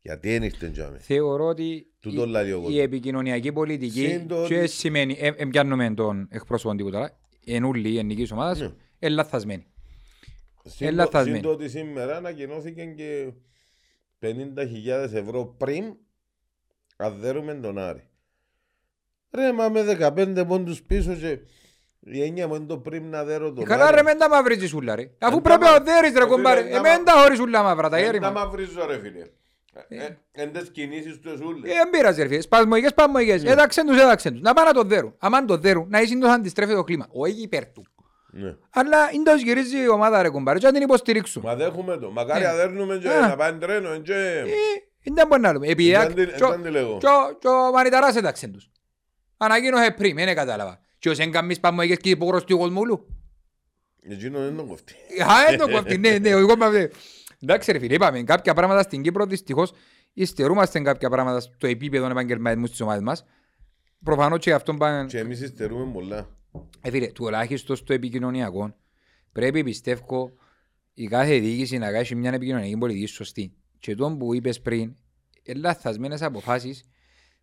Γιατί 0.00 0.28
δεν 0.28 0.42
ήρθε 0.42 0.68
τσαμέ. 0.70 0.98
Θεωρώ 0.98 1.44
ότι 1.46 1.92
Τούτο 2.00 2.22
η- 2.22 2.26
λέει 2.28 2.50
ο 2.52 2.58
η 2.58 2.60
κόσμος. 2.62 2.78
επικοινωνιακή 2.78 3.52
πολιτική 3.52 4.06
Συν 4.08 4.28
το 4.28 4.46
και 4.46 4.58
ότι- 4.58 4.66
σημαίνει, 4.68 5.16
ε, 5.20 5.26
ε, 5.36 5.44
πιάνουμε 5.46 5.94
τον 5.94 6.28
εκπρόσωπο 6.30 6.74
τίποτα, 6.74 7.18
εν 7.44 7.64
ούλη 7.64 7.90
η 7.90 7.98
ενικής 7.98 8.30
ομάδας, 8.32 8.60
Ναι. 8.60 8.70
ε, 8.98 9.08
λαθασμένη. 9.08 9.66
Συν 10.64 10.86
Ε, 10.86 10.90
το- 10.90 10.96
λαθασμένη. 10.96 11.36
Συν 11.36 11.46
το 11.46 11.52
ότι 11.52 11.68
σήμερα 11.68 12.16
ανακοινώθηκε 12.16 12.84
και 12.84 13.32
50.000 14.18 15.12
ευρώ 15.12 15.44
πριν 15.58 15.96
αδέρουμε 16.96 17.54
τον 17.54 17.78
Άρη. 17.78 18.08
Ρε 19.30 19.52
μα 19.52 19.68
με 19.68 19.82
15 19.82 20.44
πόντους 20.46 20.82
πίσω 20.82 21.14
και 21.14 21.38
η 22.04 22.22
έννοια 22.22 22.48
μου 22.48 22.54
είναι 22.54 22.64
το 22.66 22.78
πριν 22.78 23.10
να 23.10 23.24
δέρω 23.24 23.52
τον 23.52 23.62
Ε, 23.64 23.66
Καλά 23.66 23.84
Άρη. 23.86 23.96
ρε 23.96 24.02
μεν 24.02 24.18
τα 24.18 24.28
μαυρίζεις 24.28 24.72
ούλα 24.72 24.94
ρε. 24.94 25.10
Αφού 25.18 25.36
Εν 25.36 25.42
πρέπει 25.42 25.60
τα 25.60 25.66
μα- 25.70 25.78
να 25.78 25.84
δέρεις 25.84 26.12
ρε 26.16 26.24
Ε, 26.24 26.26
κομπάρε. 26.26 26.60
φίλε, 26.62 26.76
εν 26.76 26.82
τα 26.82 26.88
Εμένα 26.88 26.98
μα- 26.98 27.12
τα 27.12 27.20
χωρίς 27.22 27.38
ούλα 27.40 27.62
μαύρα 27.62 27.88
τα 27.88 27.96
Δεν 27.96 28.04
γέρι 28.04 28.18
τα 28.18 28.30
μα. 28.30 28.44
μαυρίζω 28.44 28.86
ρε 28.86 28.98
φίλε. 28.98 29.22
Ε, 29.88 30.04
ε, 30.04 30.16
Εν 30.32 30.52
τες 30.52 30.70
κινήσεις 30.72 31.18
τους 31.20 31.32
εσούλες. 31.32 31.70
Ε, 31.72 31.88
πειράζει 31.90 32.22
ρε 32.22 32.28
φίλε. 32.28 32.40
Σπασμοϊκές 32.40 32.94
παμοϊκές. 32.94 33.42
Ναι. 33.42 33.50
Έδαξεν 33.50 33.86
τους, 33.86 34.00
έδαξεν 34.00 34.32
τους. 34.32 34.40
Να 34.40 34.52
πάνε 34.52 34.68
να 34.68 34.74
το 34.74 34.82
δέρουν. 34.82 35.14
Αν 35.18 35.46
το 35.46 35.56
δέρουν, 35.56 35.86
να 35.90 36.00
είσαι 36.00 36.18
το 36.18 36.28
αντιστρέφει 36.28 36.74
το 36.74 36.84
κλίμα. 36.84 37.06
Όχι 37.10 37.42
υπέρ 37.42 37.66
του. 37.66 37.86
Ναι. 38.30 38.56
Αλλά 38.70 38.98
είναι 39.12 39.22
το 39.24 39.34
γυρίζει 39.34 39.82
η 39.82 39.88
ομάδα 39.88 40.22
ρε 40.22 40.28
κομπάρε. 40.28 40.58
Και 40.58 40.66
να 40.66 40.72
την 40.72 40.82
υποστηρίξουν. 40.82 41.42
Μα 41.44 41.54
δέχουμε 41.54 41.96
το. 41.96 42.10
Μακάρι 42.10 42.44
Ε. 42.44 42.48
αδέρνουμε 42.48 42.96
και 42.96 43.08
Α. 43.08 43.28
να 43.28 43.36
πάει 43.36 43.52
τρένο. 43.54 43.90
εν 43.90 44.02
και- 44.02 44.42
Ε, 45.04 45.10
Δεν 45.14 45.26
μπορεί 45.26 45.40
να 45.40 45.52
λέμε. 45.52 45.66
Επειδή 45.66 45.88
Ήταν 45.90 46.06
τι- 46.08 46.14
και 46.14 46.32
ήταν 46.36 46.62
τι 46.62 46.70
λέγω. 46.70 46.94
ο- 46.94 46.98
και 47.38 47.48
ο 47.48 47.70
Μανιταράς 47.72 48.16
έταξεν 48.16 48.52
τους. 48.52 48.70
Ανακοίνωσε 49.36 49.90
πριν, 49.90 50.16
δεν 50.16 50.34
κατάλαβα. 50.34 50.80
Και 51.04 51.10
ως 51.10 51.18
εγκαμίς 51.18 51.60
παμοϊκές 51.60 51.96
και 51.96 52.10
υπογρωστή 52.10 52.52
ο 52.52 52.58
κοσμούλου. 52.58 53.06
Εκείνο 54.00 54.38
δεν 54.38 54.56
τον 54.56 54.66
κοφτεί. 54.66 54.94
Α, 55.22 55.34
δεν 55.48 55.58
το 55.58 55.68
κόφτει, 55.68 55.98
ναι, 55.98 56.18
ναι, 56.18 56.28
εγώ 56.28 56.52
είμαι... 56.52 56.90
Εντάξει 57.42 57.72
ρε 57.72 57.78
φίλε, 57.78 57.94
είπαμε, 57.94 58.22
κάποια 58.22 58.54
πράγματα 58.54 58.82
στην 58.82 59.02
Κύπρο 59.02 59.26
δυστυχώς 59.26 59.72
υστερούμαστε 60.12 60.80
κάποια 60.80 61.10
πράγματα 61.10 61.40
στο 61.40 61.66
επίπεδο 61.66 62.02
των 62.02 62.10
επαγγελματισμού 62.10 62.66
στις 62.66 62.80
ομάδες 62.80 63.02
μας. 63.02 63.24
Προφανώς 64.04 64.38
και 64.38 64.52
αυτό 64.52 64.74
πάνε... 64.74 65.06
Και 65.06 65.18
εμείς 65.18 65.40
υστερούμε 65.40 65.92
πολλά. 65.92 66.36
Ε, 66.80 66.90
φίλε, 66.90 67.06
τουλάχιστον 67.06 67.76
στο 67.76 67.92
επικοινωνιακό 67.92 68.74
πρέπει 69.32 69.62
πιστεύω 69.62 70.32
η 70.94 71.06
κάθε 71.06 71.38
διοίκηση 71.38 71.78
να 71.78 71.92
κάνει 71.92 72.14
μια 72.14 72.32
επικοινωνιακή 72.32 72.76
πολιτική 72.76 73.06
σωστή. 73.06 73.54
Και 73.78 73.94
το 73.94 74.16
που 74.18 74.34
είπες 74.34 74.60
πριν, 74.60 74.96
είναι 75.42 75.58
λαθασμένες 75.58 76.22
αποφάσεις, 76.22 76.84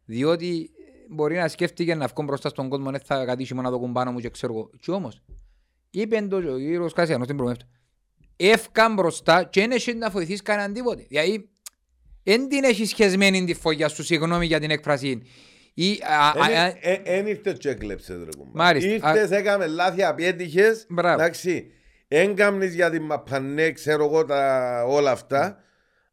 διότι 0.06 0.72
μπορεί 1.12 1.36
να 1.36 1.48
σκέφτηκε 1.48 1.96
να 1.96 2.08
βγω 2.08 2.24
μπροστά 2.24 2.50
στον 2.50 2.70
κόσμο, 2.70 2.92
δεν 2.92 3.02
θα 3.06 3.26
κατήσει 3.26 3.54
μόνο 3.54 3.70
να 3.70 3.74
το 3.74 3.82
κουμπάνω 3.82 4.12
μου 4.12 4.20
και 4.20 4.30
ξέρω 4.30 4.54
εγώ. 4.54 4.70
Και 4.80 4.92
όμως, 4.92 5.22
είπε 5.90 6.28
το 6.30 6.42
και 6.42 6.50
ο 6.50 6.58
κύριος 6.58 6.94
Κασιανός 6.94 7.28
την 7.28 7.36
προμεύτα. 7.36 7.66
Εύκαν 8.36 8.94
μπροστά 8.94 9.44
και 9.44 9.62
δεν 9.62 9.72
έχεις 9.72 9.96
να 9.96 10.10
βοηθήσει 10.10 10.42
κανέναν 10.42 10.74
τίποτε. 10.74 11.06
Δηλαδή, 11.08 11.50
δεν 12.24 12.48
την 12.48 12.64
έχεις 12.64 12.90
σχεσμένη 12.90 13.44
τη 13.46 13.54
φωγιά 13.54 13.88
σου, 13.88 14.04
συγγνώμη 14.04 14.46
για 14.46 14.60
την 14.60 14.72
έκφραση. 14.72 15.22
Ή, 15.74 15.92
α, 15.92 16.28
α, 16.28 16.64
α, 16.64 16.74
Εν 17.04 17.28
ήρθε 17.28 17.54
και 17.60 17.70
έκλεψες 17.70 18.24
ρε 18.24 18.30
κουμπά. 18.38 18.52
Μάλιστα. 18.54 18.90
Ήρθες, 18.90 19.32
έκαμε 19.38 19.68
λάθη, 19.68 20.04
απέτυχες. 20.04 20.86
Μπράβο. 20.90 21.22
Εντάξει. 21.22 21.72
Έγκαμνεις 22.08 22.76
για 22.76 22.90
την 22.90 23.04
μαπανέ, 23.04 23.72
ξέρω 23.72 24.06
εγώ 24.06 24.26
τα 24.26 24.84
όλα 24.88 25.12
αυτά. 25.12 25.64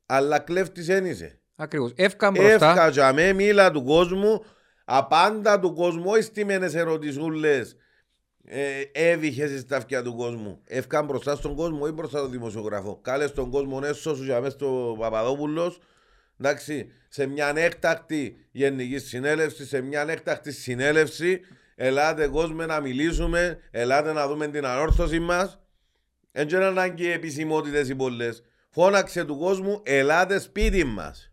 Αλλά 0.07 0.39
κλέφτης 0.39 0.89
εν 0.89 1.05
είσαι. 1.05 1.41
Ακριβώς. 1.57 1.93
Εύκαν 1.97 2.33
μπροστά. 2.33 2.71
Εύκατσα 2.71 3.13
με 3.13 3.33
μίλα 3.33 3.71
του 3.71 3.85
κόσμου. 3.85 4.45
Απάντα 4.91 5.61
του 5.61 5.75
κόσμου, 5.75 6.05
όχι 6.07 6.23
στημένες 6.23 6.75
ερωτησούλες. 6.75 7.77
Ε, 8.45 8.83
έβηχες 8.93 9.61
στα 9.61 9.77
αυτιά 9.77 10.03
του 10.03 10.15
κόσμου. 10.15 10.61
Εύκαν 10.65 11.05
μπροστά 11.05 11.37
στον 11.37 11.55
κόσμο 11.55 11.85
ή 11.89 11.91
μπροστά 11.91 12.19
στον 12.19 12.31
δημοσιογράφο. 12.31 13.01
Κάλες 13.03 13.31
στον 13.31 13.51
κόσμο 13.51 13.81
έσω 13.85 14.17
σου 14.17 14.25
για 14.25 14.41
μέσα 14.41 14.51
στο 14.51 14.97
Παπαδόπουλος. 14.99 15.81
Εντάξει, 16.41 16.93
σε 17.09 17.27
μια 17.27 17.53
έκτακτη 17.57 18.47
γενική 18.51 18.99
συνέλευση, 18.99 19.67
σε 19.67 19.81
μια 19.81 20.05
έκτακτη 20.09 20.53
συνέλευση, 20.53 21.41
ελάτε 21.75 22.29
κόσμο 22.29 22.67
να 22.67 22.81
μιλήσουμε, 22.81 23.59
ελάτε 23.71 24.13
να 24.13 24.29
δούμε 24.29 24.49
την 24.49 24.67
ανόρθωση 24.67 25.19
μας. 25.19 25.61
Δεν 26.33 26.49
είναι 26.49 26.65
ανάγκη 26.65 27.11
επισημότητες 27.11 27.89
οι 27.89 27.95
πολλές. 27.95 28.43
Φώναξε 28.71 29.25
του 29.25 29.39
κόσμου, 29.39 29.83
ελάτε 29.85 30.39
σπίτι 30.39 30.85
μας. 30.85 31.33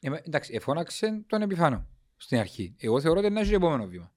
Ε, 0.00 0.10
μα, 0.10 0.20
εντάξει, 0.26 0.52
εφώναξε 0.54 1.24
τον 1.26 1.42
επιφάνο 1.42 1.86
στην 2.16 2.38
αρχή. 2.38 2.74
Εγώ 2.78 3.00
θεωρώ 3.00 3.18
ότι 3.18 3.28
είναι 3.28 3.40
ένα 3.40 3.54
επόμενο 3.54 3.86
βήμα. 3.86 4.10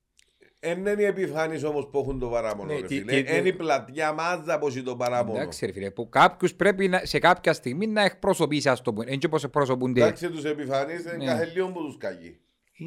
Εν 0.62 0.78
είναι 0.78 1.02
οι 1.02 1.04
επιφάνεις 1.06 1.64
όμως 1.64 1.88
που 1.91 2.00
έχουν 2.00 2.20
το 2.20 2.28
παράπονο, 2.28 2.74
Ναι, 2.74 2.80
ρε 2.80 2.88
τι- 2.88 2.95
φίλε. 2.97 3.22
τι- 3.22 3.32
Εν 3.32 3.45
η 3.45 3.54
πλατιά 3.54 4.14
μάζα 4.14 4.60
που 4.60 4.68
έχει 4.68 4.82
το 4.84 4.95
παράπονο. 4.95 5.38
Εντάξει, 5.39 5.66
ρε 5.66 5.72
φίλε, 5.72 5.91
που 5.91 6.10
κάποιους 6.10 6.56
πρέπει 6.56 6.88
να, 6.88 7.02
σε 7.06 7.20
κάποια 7.20 7.54
στιγμή 7.54 7.88
να 7.88 8.04
εκπροσωπήσει, 8.04 8.70
ας 8.70 8.82
το 8.82 8.93
πούμε. 8.93 9.06
Έτσι 9.12 9.26
όπως 9.28 9.43
εκπροσωπούνται. 9.43 10.02
Εντάξει, 10.02 10.30
τους 10.30 10.43
επιφανείς 10.45 11.04
είναι 11.04 11.14
Ναι. 11.16 11.26
κάθε 11.26 11.45
λίγο 11.45 11.68
που 11.72 11.80
τους 11.86 11.97
καγεί. 11.97 12.39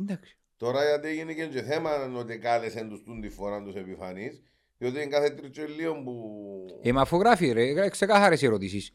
Εντάξει. 0.03 0.37
Τώρα 0.57 0.85
γιατί 0.85 1.09
έγινε 1.09 1.33
και, 1.33 1.45
και 1.47 1.63
θέμα 1.63 1.91
ότι 2.19 2.39
κάλεσαν 2.39 2.89
τους 2.89 3.03
τούν 3.03 3.21
τη 3.21 3.29
φορά 3.29 3.63
τους 3.63 3.75
επιφανείς, 3.75 4.43
διότι 4.79 4.97
είναι 4.97 5.07
κάθε 5.07 5.31
τρίτο 5.31 5.63
λίγο 5.77 5.95
που... 6.03 6.35
Ε, 6.83 6.93
μα 6.93 7.01
αφού 7.01 7.17
γράφει 7.17 7.53
ρε, 7.53 7.89
ξεκάθαρες 7.89 8.43
ερωτήσεις. 8.43 8.93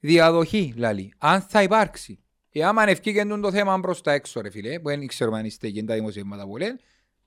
Διαδοχή, 0.00 0.74
λαλή. 0.76 1.12
Αν 1.18 1.40
θα 1.40 1.62
υπάρξει. 1.62 2.22
Ε, 2.52 2.64
άμα 2.64 2.88
ευκήγε 2.88 3.24
το 3.24 3.50
θέμα 3.50 3.80
προς 3.80 4.00
τα 4.00 4.12
έξω, 4.12 4.40
ρε 4.40 4.50
φίλε, 4.50 4.78
που 4.78 4.88
δεν 4.88 5.06
ξέρουμε 5.06 5.38
αν 5.38 5.44
είστε 5.44 5.70
και 5.70 5.82
τα 5.82 5.94
δημοσιεύματα 5.94 6.46
που 6.46 6.56
λένε, 6.56 6.78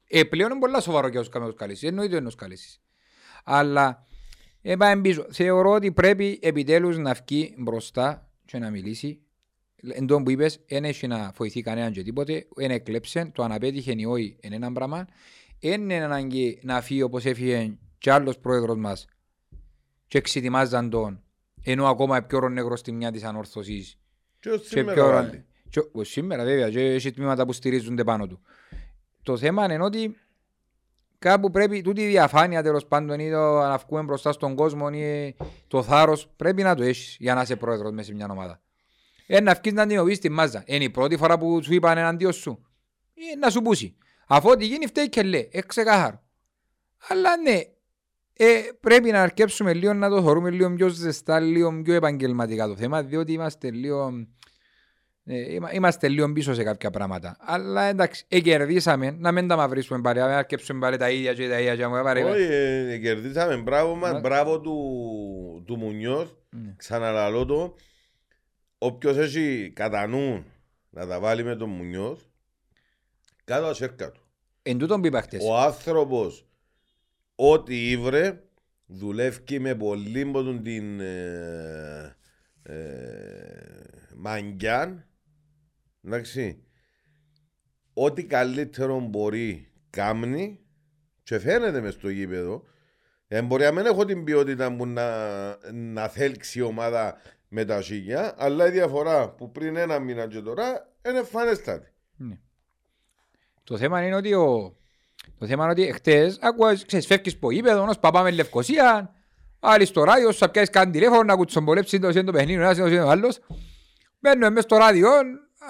ε, 0.08 0.24
πλέον 0.24 0.52
είναι 0.52 0.60
πολλά 0.60 0.80
σοβαρό 0.80 1.08
για 1.08 1.20
όσους 1.20 1.32
κάνουμε 1.32 1.52
τους 1.52 1.60
καλέσεις. 1.60 1.90
Εννοείται 1.90 2.18
ενός 2.18 2.36
καλέσεις. 2.36 2.82
Αλλά, 3.44 4.06
ε, 4.62 4.76
πάμε 4.76 5.02
πίσω. 5.02 5.26
Θεωρώ 5.32 5.72
ότι 5.72 5.92
πρέπει 5.92 6.40
επιτέλους 6.42 6.98
να 6.98 7.14
βγει 7.14 7.56
μπροστά 7.58 8.30
και 8.46 8.60
να 8.60 8.70
μιλήσει. 8.70 9.22
Εν 9.94 10.06
τω 10.06 10.22
που 10.22 10.30
είπες, 10.30 10.60
δεν 10.68 10.84
έχει 10.84 11.08
να 11.08 11.32
βοηθεί 11.36 11.62
κανέναν 11.62 11.92
και 11.92 12.04
τίποτε, 12.04 12.48
δεν 12.56 12.72
εκλέψε, 12.72 13.32
το 13.34 13.44
αν 13.44 13.52
απέτυχε 13.52 13.94
ή 13.98 14.06
όχι 14.06 14.38
είναι 14.42 14.56
ένα 14.56 14.72
πράγμα. 14.72 15.08
είναι 15.60 15.96
ανάγκη 15.96 16.60
να 16.64 16.82
φύγει 16.82 17.02
όπως 17.02 17.26
έφυγε 17.26 17.78
κι 17.98 18.10
άλλος 18.10 18.38
πρόεδρος 18.38 18.78
μας 18.78 19.06
και 20.08 20.18
εξετοιμάζαν 20.18 20.90
τον 20.90 21.24
ενώ 21.64 21.86
ακόμα 21.86 22.22
πιο 22.22 22.50
νεκρό 22.50 22.76
στη 22.76 22.92
μια 22.92 23.12
της 23.12 23.24
ανόρθωσης 23.24 24.01
Και 24.42 24.50
ως 24.50 24.62
και 24.62 24.68
σήμερα 24.68 24.94
πιο 24.94 25.10
πάλι. 25.12 25.46
και 25.70 25.80
ο- 25.92 26.04
σήμερα 26.04 26.44
βέβαια 26.44 26.70
και 26.70 26.80
έχει 26.94 27.12
τμήματα 27.12 27.46
που 27.46 27.54
στηρίζονται 27.54 28.04
πάνω 28.04 28.28
του. 28.28 28.42
Το 29.24 29.38
θέμα 29.38 29.64
είναι 29.74 29.84
ότι 29.84 30.16
κάπου 31.20 31.52
πρέπει 31.52 31.82
τούτη 31.82 32.02
η 32.02 32.08
διαφάνεια 32.08 32.64
τέλος 32.64 32.86
πάντων 32.86 33.20
ή 33.20 33.32
το 33.32 33.60
να 33.60 33.78
βγούμε 33.78 34.02
μπροστά 34.04 34.32
στον 34.32 34.56
κόσμο 34.56 34.90
ή 34.94 35.36
το 35.68 35.84
θάρρος 35.84 36.28
πρέπει 36.36 36.64
να 36.64 36.76
το 36.76 36.84
έχεις 36.84 37.16
για 37.20 37.34
να 37.34 37.42
είσαι 37.42 37.56
πρόεδρος 37.56 37.92
μέσα 37.92 38.04
σε 38.08 38.14
μια 38.14 38.28
ομάδα. 38.32 38.62
Ε, 39.28 39.42
να 39.42 39.54
βγεις 39.54 39.74
να 39.74 39.82
αντιμετωπίσεις 39.82 40.20
τη 40.20 40.30
μάζα. 40.30 40.64
Είναι 40.66 40.84
η 40.84 40.90
πρώτη 40.90 41.18
φορά 41.18 41.38
που 41.38 41.64
σου 41.64 41.74
είπαν 41.74 41.98
εναντίον 41.98 42.34
σου. 42.34 42.66
Ε, 43.14 43.36
να 43.38 43.50
σου 43.50 43.62
πούσει. 43.62 43.96
Αφού 44.28 44.50
ό,τι 44.50 44.66
γίνει 44.66 44.88
φταίει 44.88 45.10
και 45.10 45.24
λέει. 45.24 45.50
Ε, 45.52 45.62
ξεκάθαρο. 45.62 46.24
Αλλά 47.08 47.38
ναι, 47.38 47.60
ε, 48.46 48.62
πρέπει 48.80 49.12
να 49.12 49.22
αρκέψουμε 49.22 49.74
λίγο 49.74 49.94
να 49.94 50.10
το 50.10 50.22
θεωρούμε 50.24 50.50
λίγο 50.50 50.74
πιο 50.74 50.88
ζεστά, 50.88 51.40
λίγο 51.40 51.82
πιο 51.84 51.94
επαγγελματικά 51.94 52.68
το 52.68 52.76
θέμα, 52.76 53.04
διότι 53.04 53.32
είμαστε 53.32 53.72
λίγο, 53.72 54.12
ε, 55.26 55.54
είμα- 55.54 55.74
είμαστε 55.74 56.08
λίγο 56.08 56.32
πίσω 56.34 56.54
σε 56.54 56.64
κάποια 56.64 56.90
πράγματα. 56.90 57.36
Αλλά 57.40 57.82
εντάξει, 57.84 58.26
ε, 58.28 58.40
κερδίσαμε, 58.40 59.12
να 59.12 59.32
μην 59.32 59.48
τα 59.48 59.56
μαυρίσουμε 59.56 60.02
πάλι, 60.02 60.20
να 60.20 60.38
αρκέψουμε 60.38 60.80
πάλι 60.80 60.98
τα 60.98 61.10
ίδια 61.10 61.34
και 61.34 61.50
τα 61.50 61.60
ίδια. 61.60 61.76
Και 61.76 61.86
να 61.86 62.04
πάρει- 62.04 62.24
Όχι, 62.24 62.48
ε, 62.52 62.98
κερδίσαμε. 62.98 63.58
Μπράβο 63.58 63.96
μας, 63.96 64.12
Μα- 64.12 64.20
μπράβο 64.20 64.60
του, 64.60 64.74
του 65.68 65.78
Μουνιός. 65.78 66.36
Ναι. 66.50 66.74
Ξαναλαλώ 66.78 67.46
το. 67.46 67.76
Όποιος 68.78 69.18
έχει 69.18 69.72
κατά 69.76 70.08
νου 70.08 70.46
να 70.90 71.08
τα 71.08 71.20
βάλει 71.20 71.44
με 71.44 71.56
τον 71.56 71.70
Μουνιός, 71.70 72.30
κάτω 73.44 73.66
τα 73.68 73.74
σέρκα 73.74 74.12
του. 74.12 74.22
Εν 74.62 74.78
τούτον 74.78 75.02
που 75.02 75.08
είπα 75.08 75.22
χτες. 75.22 75.44
Ο 75.50 75.58
άνθρωπος, 75.58 76.46
ό,τι 77.44 77.90
ήβρε, 77.90 78.44
δουλεύει 78.86 79.60
με 79.60 79.76
πολύ 79.76 80.26
μποτούν 80.26 80.64
την 80.64 81.00
ε, 81.00 82.16
ε, 82.64 82.76
μαγκιάν. 84.16 85.06
Εντάξει. 86.04 86.64
Ό,τι 87.94 88.26
καλύτερο 88.26 89.00
μπορεί 89.00 89.72
κάμνει 89.90 90.60
και 91.24 91.40
φαίνεται 91.40 91.82
μες 91.82 91.94
στο 91.94 92.10
γήπεδο. 92.10 92.64
Ε, 93.28 93.42
μπορεί 93.42 93.64
να 93.64 93.72
μην 93.72 93.86
έχω 93.86 94.06
την 94.06 94.24
ποιότητα 94.24 94.76
που 94.76 94.86
να, 94.86 95.72
να 95.72 96.08
θέλξει 96.08 96.60
η 96.60 96.62
ομάδα 96.62 97.18
με 97.48 97.66
τα 97.66 97.82
σίγια, 97.82 98.34
αλλά 98.38 98.68
η 98.68 98.72
διαφορά 98.72 99.30
που 99.30 99.52
πριν 99.52 99.76
ένα 99.76 100.00
μήνα 100.00 100.28
και 100.28 100.42
τώρα 100.42 100.94
είναι 101.08 101.18
εμφανέστατη. 101.18 101.92
Ναι. 102.16 102.40
Το 103.64 103.78
θέμα 103.78 104.06
είναι 104.06 104.16
ότι 104.16 104.34
ο... 104.34 104.76
Το 105.42 105.48
θέμα 105.48 105.64
είναι 105.64 105.72
ότι 105.72 105.94
χτες 105.94 106.38
άκουα, 106.42 106.78
ξέρεις, 106.86 107.06
φεύγεις 107.06 107.34
από 107.34 107.52
γήπεδο, 107.52 107.86
ως 107.86 108.00
παπάμε 108.00 108.32
Λευκοσία, 108.32 109.14
άλλοι 109.60 109.86
στο 109.86 110.04
ράδιο, 110.04 110.32
σου 110.32 110.50
πιάσεις 110.52 110.70
κάνει 110.70 110.92
τηλέφωνο 110.92 111.24
να 111.24 111.36
κουτσομπολέψεις 111.36 112.00
το 112.00 112.12
σύντο 112.12 112.32
παιχνίδι, 112.32 112.60
ο 112.60 112.62
ένας 112.62 112.78
είναι 112.78 113.02
ο 113.02 113.10
άλλος. 113.10 113.40
Μπαίνουμε 114.20 114.50
μες 114.50 114.64
στο 114.64 114.78
ράδιο, 114.78 115.10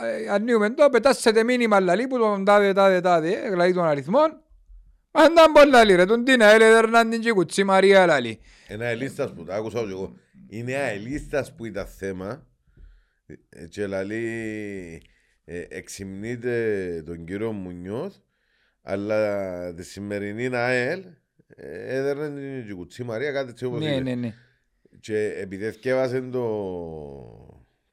ε, 0.03 0.29
ανοίγουμε 0.29 0.69
το, 0.69 0.89
πετάσσετε 0.89 1.43
μήνυμα 1.43 1.79
λαλί 1.79 2.07
που 2.07 2.17
τον 2.17 2.45
τάδε, 2.45 2.73
τάδε, 2.73 3.01
τάδε, 3.01 3.31
ε, 3.31 3.49
δηλαδή 3.49 3.73
των 3.73 3.83
αριθμών. 3.83 4.41
Μα 5.11 5.23
ήταν 5.23 5.51
πολλά 5.51 5.65
λαλί 5.65 5.95
ρε, 5.95 6.05
τον 6.05 6.23
Τίνα, 6.23 6.45
έλε 6.45 6.71
Δερνάντιν 6.71 7.21
και 7.21 7.31
κουτσί 7.31 7.63
Μαρία 7.63 8.05
λαλί. 8.05 8.39
Ένα 8.67 8.85
αελίστας 8.85 9.33
που 9.33 9.43
το 9.43 9.53
άκουσα 9.53 9.79
και 9.79 9.89
εγώ. 9.89 10.13
Είναι 10.49 10.75
αελίστας 10.75 11.55
που 11.55 11.65
ήταν 11.65 11.85
θέμα 11.85 12.47
ε, 13.49 13.67
και 13.67 13.87
λαλεί 13.87 15.01
ε, 15.45 15.65
εξυμνείται 15.69 17.03
τον 17.05 17.25
κύριο 17.25 17.51
Μουνιός 17.51 18.21
αλλά 18.81 19.73
τη 19.73 19.83
σημερινή 19.83 20.55
ΑΕΛ 20.55 21.03
ε, 21.55 21.95
έδερνε 21.97 22.27
την 22.29 22.63
Τζικουτσί 22.63 23.03
Μαρία 23.03 23.31
κάτι 23.31 23.49
έτσι 23.49 23.65
όπως 23.65 23.79
Ναι, 23.79 23.91
είπε. 23.91 24.01
ναι, 24.01 24.15
ναι. 24.15 24.33
Και 24.99 25.33
επειδή 25.37 25.65
ευκέβασε 25.65 26.21
το, 26.21 26.45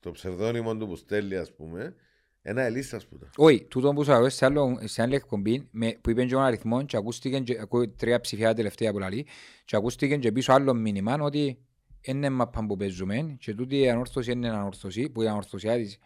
το 0.00 0.10
ψευδόνυμο 0.10 0.76
του 0.76 0.86
που 0.86 0.96
στέλνει 0.96 1.34
ας 1.34 1.52
πούμε 1.54 1.94
ένα 2.42 2.62
αελίστας 2.62 3.06
που 3.06 3.14
ήταν. 3.14 3.30
Όχι, 3.36 3.64
τούτο 3.64 3.92
που 3.92 4.04
σου 4.04 4.12
αρέσει 4.12 4.36
σε, 4.36 4.44
άλλο, 4.44 4.78
σε 4.84 5.02
άλλη 5.02 5.14
εκπομπή 5.14 5.68
με, 5.70 5.98
που 6.00 6.10
είπε 6.10 6.24
και 6.24 6.34
ο 6.34 6.40
αριθμό 6.40 6.84
και 6.84 6.96
ακούστηκε 6.96 7.38
και, 7.38 7.58
ακούω 7.60 7.88
τρία 7.88 8.20
ψηφιά 8.20 8.54
τελευταία 8.54 8.92
που 8.92 8.98
λαλεί 8.98 9.26
και 9.64 9.76
ακούστηκε 9.76 10.16
και 10.16 10.32
πίσω 10.32 10.52
άλλο 10.52 10.74
μήνυμα 10.74 11.14
ότι 11.20 11.58
είναι 12.00 12.30
μαπά 12.30 12.66
που 12.66 12.76
παίζουμε 12.76 13.36
και 13.40 13.54
τούτη 13.54 13.78
η 13.78 13.90
ανόρθωση 13.90 14.32
είναι 14.32 14.48
ανόρθωση 14.48 15.08
που 15.10 15.22
η 15.22 15.28
ανορθωσιά 15.28 15.76
της 15.76 15.98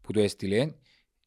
που 0.00 0.12
το 0.12 0.20
έστειλε 0.20 0.72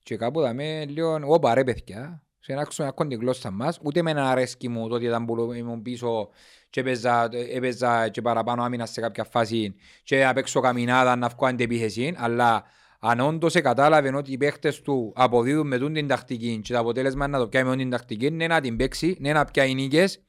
και 0.04 0.18
κάπου 0.18 0.42
δαμε 0.42 0.86
λίγο 0.86 1.20
όπα 1.24 1.54
ρε 1.54 1.64
παιδιά 1.64 2.24
σε 2.46 2.54
να 2.54 2.62
άξουμε 2.62 2.88
ακόμα 2.88 3.10
τη 3.10 3.16
γλώσσα 3.16 3.52
μας 3.52 3.80
ούτε 3.84 4.02
με 4.02 4.12
ένα 4.12 4.30
αρέσκει 4.30 4.70
μου 4.70 4.88
το 4.88 4.96
ότι 4.96 5.06
ήταν 5.06 5.26
που 5.26 5.54
ήμουν 5.54 5.82
πίσω 5.82 6.30
και 6.70 6.80
έπαιζα, 6.80 7.30
έπαιζα 7.32 8.10
και 8.10 8.22
παραπάνω 8.22 8.64
άμυνα 8.64 8.86
σε 8.86 9.02
κάποια 9.02 9.24
φάση 9.24 9.76
και 10.04 10.24
να 10.24 10.34
παίξω 10.34 10.60
καμινάδα 10.60 11.16
να 11.16 11.28
βγω 11.28 11.48
αντεπίθεση 11.48 12.14
αλλά 12.18 12.64
αν 13.00 13.20
όντως 13.20 13.54
κατάλαβε 13.54 14.16
ότι 14.16 14.32
οι 14.32 14.38
παίχτες 14.38 14.82
του 14.82 15.14
αποδίδουν 15.16 15.68
με 15.68 15.78
τούν 15.78 15.94
την 15.94 16.08
τακτική 16.08 16.60
και 16.64 16.74
το 16.74 16.80
αποτέλεσμα 16.80 17.26
είναι 17.26 17.38
να 17.38 17.44
το 17.44 17.50
πιάει 17.50 17.64
με 17.64 17.76
την 17.76 17.90
τακτική 17.90 18.26
είναι 18.26 18.48
να 18.48 18.62
την 18.62 18.78
παίξει, 18.78 19.16
είναι 19.20 19.34
να 19.34 19.46
πιάει 19.46 19.74
νίκες 19.74 20.24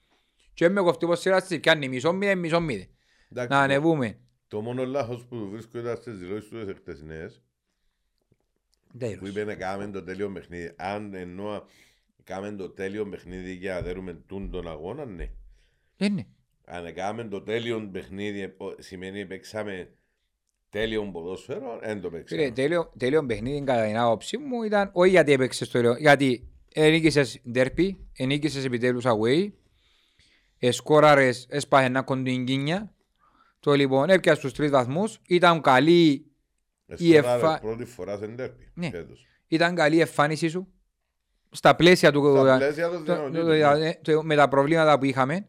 και 0.54 0.68
με 0.68 0.80
κοφτεί 0.80 1.06
πως 1.06 1.20
σειράς 1.20 1.46
της 1.46 1.60
πιάνει 1.60 1.88
μισό 1.88 2.12
μηδέν, 2.12 2.38
μισό 2.38 2.60
μηδέν. 2.60 2.88
Εντάξει, 3.30 3.50
Να 3.50 3.60
ανεβούμε. 3.60 4.18
Το 4.48 4.60
μόνο 4.60 4.84
λάθος 4.84 5.24
που 5.24 5.36
του 5.36 5.48
βρίσκω 5.50 5.78
ήταν 5.78 5.96
στις 5.96 6.18
δηλώσεις 6.18 6.48
του 6.48 6.64
τις 6.64 6.74
χτεσινές 6.76 7.42
που 9.18 9.26
είπε 9.26 9.44
να 9.44 9.54
κάνουμε 9.54 9.90
το 9.90 10.02
τέλειο 10.02 10.30
παιχνίδι. 10.32 10.74
Αν 10.76 11.14
εννοώ 11.14 11.62
κάνουμε 12.26 12.56
το 12.56 12.68
τέλειο 12.70 13.08
παιχνίδι 13.08 13.52
για 13.52 13.74
να 13.74 13.80
δέρουμε 13.80 14.12
τούν 14.26 14.50
τον 14.50 14.68
αγώνα, 14.68 15.04
ναι. 15.04 15.28
Είναι. 15.96 16.26
Αν 16.64 16.94
κάνουμε 16.94 17.24
το 17.28 17.42
τέλειο 17.42 17.88
παιχνίδι 17.92 18.40
ε, 18.40 18.54
ο- 18.56 18.74
σημαίνει 18.78 19.26
παίξαμε 19.26 19.90
τέλειο 20.70 21.10
ποδόσφαιρο, 21.12 21.78
δεν 21.82 22.00
το 22.00 22.08
Φίλε, 22.08 22.18
παίξαμε. 22.22 22.50
τέλειο, 22.50 22.92
τέλειο 22.98 23.26
παιχνίδι 23.26 23.64
κατά 23.64 23.86
την 23.86 23.96
άποψή 23.96 24.36
μου 24.38 24.62
ήταν 24.62 24.90
όχι 24.92 25.10
γιατί 25.10 25.32
έπαιξες 25.32 25.66
το 25.68 25.72
τέλειο, 25.78 25.96
γιατί 25.96 26.48
ενίκησες 26.74 27.40
ντέρπι, 27.50 28.06
ενίκησες 28.16 28.64
επιτέλους 28.64 29.04
away, 29.06 29.50
εσκόραρες, 30.58 31.46
έσπαχε 31.50 31.86
ένα 31.86 32.02
κοντινγκίνια, 32.02 32.94
το 33.60 33.72
λοιπόν 33.72 34.10
έπιασες 34.10 34.42
τους 34.42 34.52
τρεις 34.52 34.70
βαθμούς, 34.70 35.20
ήταν 35.26 35.60
καλή, 35.60 36.26
η 36.96 37.14
Εστοράρες 37.14 37.42
εφα- 37.42 37.60
πρώτη 37.60 37.84
φορά 37.84 38.16
σε 38.18 38.26
ντέρπι. 38.26 38.70
Ναι. 38.74 38.90
φέτος. 38.90 39.26
ήταν 39.48 39.74
καλή 39.74 40.00
εμφάνιση 40.00 40.48
σου, 40.48 40.68
στα 41.56 41.74
πλαίσια 41.76 42.12
του, 42.12 42.32
Στα 42.44 42.56
πλαίσια 42.56 42.88
των 42.90 43.04
το- 43.04 43.14
δυνατοτήτων, 43.28 43.46
το- 43.72 43.78
ναι. 43.78 43.92
το- 44.02 44.12
το- 44.12 44.22
με 44.22 44.34
τα 44.36 44.48
προβλήματα 44.48 44.98
που 44.98 45.04
είχαμε, 45.04 45.46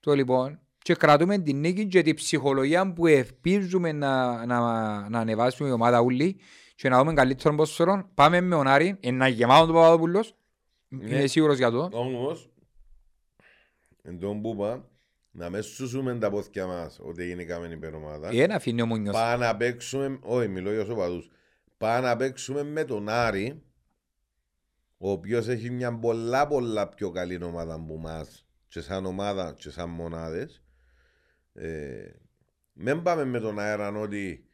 το 0.00 0.12
λοιπόν, 0.14 0.60
και 0.78 0.94
κρατούμε 0.94 1.38
την 1.38 1.56
νίκη 1.60 1.86
και 1.86 2.02
την 2.02 2.14
ψυχολογία 2.14 2.92
που 2.92 3.06
ελπίζουμε 3.06 3.92
να, 3.92 4.46
να, 4.46 4.58
να 5.08 5.18
ανεβάσουμε 5.18 5.68
η 5.68 5.72
ομάδα 5.72 6.00
ούλη 6.00 6.36
και 6.74 6.88
να 6.88 6.98
δούμε 6.98 7.12
καλύτερο 7.12 7.54
ποσφαιρό. 7.54 8.10
Πάμε 8.14 8.40
με 8.40 8.56
τον 8.56 8.66
Άρη, 8.66 8.96
είναι 9.00 9.28
γεμάτο 9.28 9.66
το 9.66 9.72
Παπαδόπουλος, 9.72 10.34
Ναι. 10.88 11.04
είμαι 11.16 11.26
σίγουρος 11.26 11.56
για 11.56 11.70
το. 11.70 11.88
Όμως, 11.92 12.50
εν 14.02 14.18
τον 14.18 14.40
που 14.42 14.52
είπα, 14.54 14.88
να 15.30 15.50
μες 15.50 15.66
σούσουμε 15.66 16.14
τα 16.18 16.30
πόθηκια 16.30 16.66
μας 16.66 16.98
ότι 17.02 17.26
γίνηκαμε 17.26 17.66
υπερομάδα. 17.66 18.28
Ε, 18.32 18.42
Ένα 18.42 18.54
αφήνει 18.54 18.82
ο 18.82 18.86
Μουνιός. 18.86 19.14
Πάμε 19.14 19.44
να 19.46 19.56
παίξουμε, 19.56 20.18
όχι 20.22 20.48
μιλώ 20.48 20.72
για 20.72 20.84
σοπαδούς, 20.84 21.30
πάμε 21.78 22.06
να 22.06 22.16
παίξουμε 22.16 22.62
με 22.62 22.84
τον 22.84 23.08
Άρη, 23.08 23.62
ο 24.98 25.10
οποίος 25.10 25.48
έχει 25.48 25.70
μια 25.70 25.98
πολλά 25.98 26.46
πολλά 26.46 26.88
πιο 26.88 27.10
καλή 27.10 27.42
ομάδα 27.42 27.74
από 27.74 27.96
μας 27.96 28.46
και 28.68 28.80
σαν 28.80 29.06
ομάδα 29.06 29.54
και 29.58 29.70
σαν 29.70 29.88
μονάδες. 29.88 30.62
Ε, 31.52 32.10
μην 32.72 33.02
πάμε 33.02 33.24
με 33.24 33.40
τον 33.40 33.58
αέρα 33.58 33.88
ότι 33.88 34.48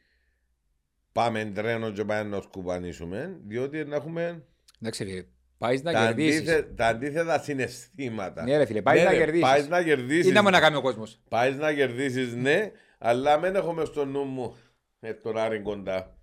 πάμε 1.11 1.45
τρένο 1.45 1.91
και 1.91 2.05
πάμε 2.05 2.29
να 2.29 2.41
σκουπανίσουμε, 2.41 3.39
διότι 3.43 3.85
να 3.85 3.95
έχουμε 3.95 4.45
Εντάξει 4.81 5.05
φίλε, 5.05 5.25
πάεις 5.57 5.83
να 5.83 5.91
τα, 5.91 6.05
κερδίσεις. 6.05 6.39
αντίθε, 6.39 6.73
τα 6.75 6.87
αντίθετα 6.87 7.39
συναισθήματα. 7.39 8.43
Ναι 8.43 8.57
ρε 8.57 8.65
φίλε, 8.65 8.81
πάεις 8.81 8.99
Ναι, 8.99 9.05
να 9.05 9.11
ρε, 9.11 9.17
κερδίσεις. 9.17 9.41
Πάεις 9.47 9.67
να 9.67 9.83
κερδίσεις. 9.83 10.25
Τι 10.25 10.31
να 10.31 10.43
μου 10.43 10.49
να 10.49 10.59
κάνει 10.59 10.75
ο 10.75 10.81
κόσμος. 10.81 11.21
Πάεις 11.29 11.57
να 11.57 11.73
κερδίσεις, 11.73 12.33
ναι, 12.33 12.71
αλλά 12.97 13.39
μην 13.39 13.55
έχουμε 13.55 13.85
στο 13.85 14.05
νου 14.05 14.23
μου 14.23 14.55
ε, 14.99 15.13
τον 15.13 15.37
Άρη 15.37 15.61
κοντά. 15.61 16.17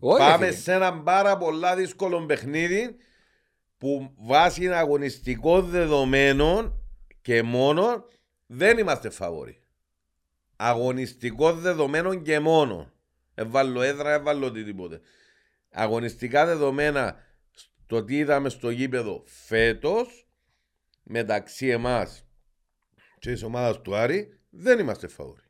Όχι, 0.00 0.22
ρε 0.22 0.28
Πάμε 0.28 0.46
φίλε. 0.46 0.56
σε 0.58 0.72
ένα 0.72 1.02
πάρα 1.02 1.36
πολλά 1.38 1.76
δύσκολο 1.76 2.26
παιχνίδι 2.26 2.96
που 3.78 4.14
βάσει 4.18 4.68
αγωνιστικών 4.72 5.66
δεδομένων 5.68 6.82
και 7.22 7.42
μόνο 7.42 8.04
δεν 8.46 8.78
είμαστε 8.78 9.10
φαβοροί. 9.10 9.60
Αγωνιστικών 10.56 11.58
δεδομένων 11.60 12.22
και 12.22 12.40
μόνο. 12.40 12.92
Έβαλω 13.34 13.82
έδρα, 13.82 14.12
έβαλω 14.12 14.46
οτιδήποτε. 14.46 15.00
Αγωνιστικά 15.70 16.46
δεδομένα 16.46 17.16
στο 17.84 18.04
τι 18.04 18.16
είδαμε 18.16 18.48
στο 18.48 18.70
γήπεδο 18.70 19.22
φέτος 19.26 20.28
μεταξύ 21.02 21.66
εμάς 21.66 22.24
και 23.18 23.32
της 23.32 23.42
ομάδας 23.42 23.80
του 23.82 23.96
Άρη 23.96 24.40
δεν 24.50 24.78
είμαστε 24.78 25.08
φαβοροί. 25.08 25.42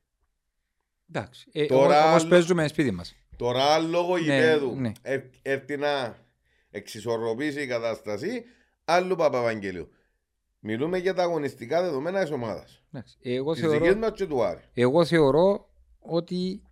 Εντάξει, 1.11 1.49
ε, 1.53 1.67
Τώρα 1.67 1.85
όμως- 1.87 2.05
όμως 2.09 2.21
άλλο- 2.21 2.31
παίζουμε 2.31 2.69
σπίτι 2.69 2.91
μας. 2.91 3.15
Τώρα 3.39 3.79
λόγω 3.79 4.15
Ναι, 4.17 4.21
γηπέδου 4.21 4.75
ναι. 4.81 4.93
ε- 5.03 5.21
έρθει 5.43 5.77
να 5.77 6.17
εξισορροπήσει 6.71 7.63
η 7.63 7.67
κατάσταση, 7.67 8.45
άλλου 8.85 9.17
Παπαβαγγελίου. 9.17 9.89
Μιλούμε 10.59 10.99
για 10.99 11.15
τα 11.15 11.23
αγωνιστικά 11.23 11.83
δεδομένα 11.83 12.23
της 12.23 12.31
ομάδας. 12.31 12.83
Εντάξει. 12.93 13.19
Εγώ 13.23 13.55
Τη 13.55 13.61
δική 13.61 13.77
θεωρώ, 13.79 13.97
μας 13.99 14.11
και 14.15 14.27
του 14.27 14.43
Άρη. 14.45 14.61
εγώ 14.75 15.05
θεωρώ 15.05 15.69
ότι 15.99 16.63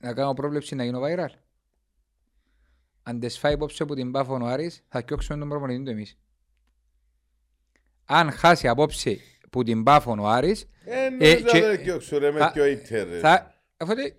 να 0.00 0.14
κάνω 0.14 0.34
πρόβλεψη 0.34 0.74
να 0.74 0.84
γίνω 0.84 1.00
viral. 1.02 1.32
Αν 3.02 3.20
τις 3.20 3.38
φάει 3.38 3.52
υπόψη 3.52 3.82
από 3.82 3.94
την 3.94 4.10
Πάφο 4.12 4.38
ο 4.42 4.46
Άρης, 4.46 4.84
θα 4.88 5.00
κιόξουμε 5.02 5.38
τον 5.38 5.48
προπονητή 5.48 5.82
του 5.84 5.90
εμείς. 5.90 6.18
Αν 8.04 8.30
χάσει 8.30 8.68
απόψε 8.68 9.18
που 9.50 9.62
την 9.62 9.82
Πάφο 9.82 10.16
ο 10.20 10.26
Άρης, 10.28 10.68
Ε, 10.84 11.08
νομίζω 11.08 11.34
και- 11.50 11.60
δεν 11.60 11.76
διώξω 11.78 12.18
ρε 12.18 12.30
με 12.30 12.38
θα- 12.38 12.52
πιο 12.52 12.66
ίτερ. 12.66 13.08
ρε. 13.08 13.18
θα... 13.18 13.54
Αφού 13.76 13.90
ότι... 13.92 14.02
μ, 14.02 14.06
ε, 14.06 14.12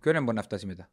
Ποιον 0.00 0.14
είναι 0.14 0.20
μπορεί 0.20 0.36
να 0.36 0.42
φτάσει 0.42 0.66
μετά; 0.66 0.90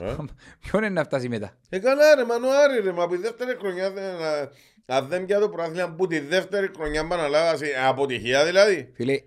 Ε; 0.00 0.14
Ποιον 0.60 0.82
είναι 0.82 0.88
να 0.94 1.04
φτάσει 1.04 1.28
μετά; 1.28 1.58
Ε, 1.68 1.78
καλά 1.78 2.14
ρε, 2.14 2.24
μαν 2.24 2.44
ο 2.44 2.48
Άρη 2.62 2.80
ρε, 2.80 2.92
μα 2.92 3.02
από 3.02 3.14
τη 3.14 3.20
δεύτερη 3.20 3.56
χρονιά 3.58 3.90
δεν... 3.90 4.22
α- 4.22 4.50
Αν 4.86 5.08
δεν 5.08 5.26
πια 5.26 5.40
το 5.40 5.48
προάθλημα 5.48 5.94
που 5.94 6.06
τη 6.06 6.18
δεύτερη 6.18 6.70
χρονιά 6.76 7.06
παναλάβαση, 7.06 7.66
αποτυχία 7.86 8.44
δηλαδή. 8.44 8.92
Φίλε, 8.94 9.20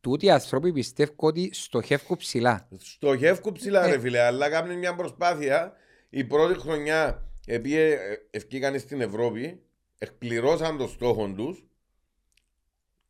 τούτοι 0.00 0.26
οι 0.26 0.30
άνθρωποι 0.30 0.72
πιστεύω 0.72 1.12
ότι 1.16 1.50
στοχεύουν 1.54 2.16
ψηλά. 2.16 2.68
Στοχεύκουν 2.78 3.52
ψηλά 3.52 3.84
Ε. 3.86 3.90
ρε 3.90 3.98
φίλε, 3.98 4.20
αλλά 4.20 4.48
κάνουν 4.50 4.78
μια 4.78 4.94
προσπάθεια. 4.94 5.72
Η 6.10 6.24
πρώτη 6.24 6.58
χρονιά, 6.58 7.22
επειδή 7.46 7.98
ευκήκαν 8.30 8.78
στην 8.78 9.00
Ευρώπη, 9.00 9.62
εκπληρώσαν 9.98 10.76
το 10.78 10.86
στόχο 10.88 11.32
τους, 11.36 11.64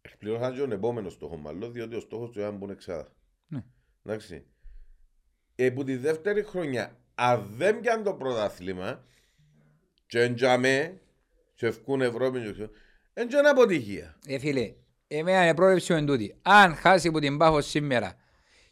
εκπληρώσαν 0.02 0.52
και 0.54 0.58
τον 0.60 0.72
επόμενο 0.72 1.10
στόχο 1.10 1.36
μάλλον, 1.36 1.72
διότι 1.72 1.94
ο 1.96 2.00
στόχος 2.00 2.30
του 2.30 2.38
ήταν 2.38 2.50
να 2.52 2.56
μπουν 2.58 2.70
εξάδα. 2.70 3.12
Ναι. 4.02 4.12
Εντάξει. 4.12 4.44
Ε, 5.54 5.70
που 5.70 5.84
τη 5.84 5.96
δεύτερη 5.96 6.42
χρονιά, 6.42 6.96
αν 7.14 7.50
δεν 7.56 7.80
πιάνουν 7.80 8.04
το 8.04 8.14
πρωτάθλημα, 8.14 9.04
και 10.06 10.20
εντιαμέ, 10.20 11.00
και 11.54 11.66
ευκούν 11.66 12.00
Ευρώπη, 12.00 12.42
και 12.42 12.52
ξέρω, 12.52 12.70
εν 13.12 13.28
και 13.28 13.36
είναι 13.36 13.48
αποτυχία. 13.48 14.18
Ε, 14.26 14.38
φίλε, 14.38 14.74
εμένα 15.08 15.48
η 15.48 15.54
πρόβλεψη 15.54 15.92
μου 15.92 15.98
είναι 15.98 16.06
τούτη. 16.06 16.36
Αν 16.42 16.74
χάσει 16.74 17.08
από 17.08 17.18
την 17.18 17.36
Πάφο 17.38 17.60
σήμερα 17.60 18.16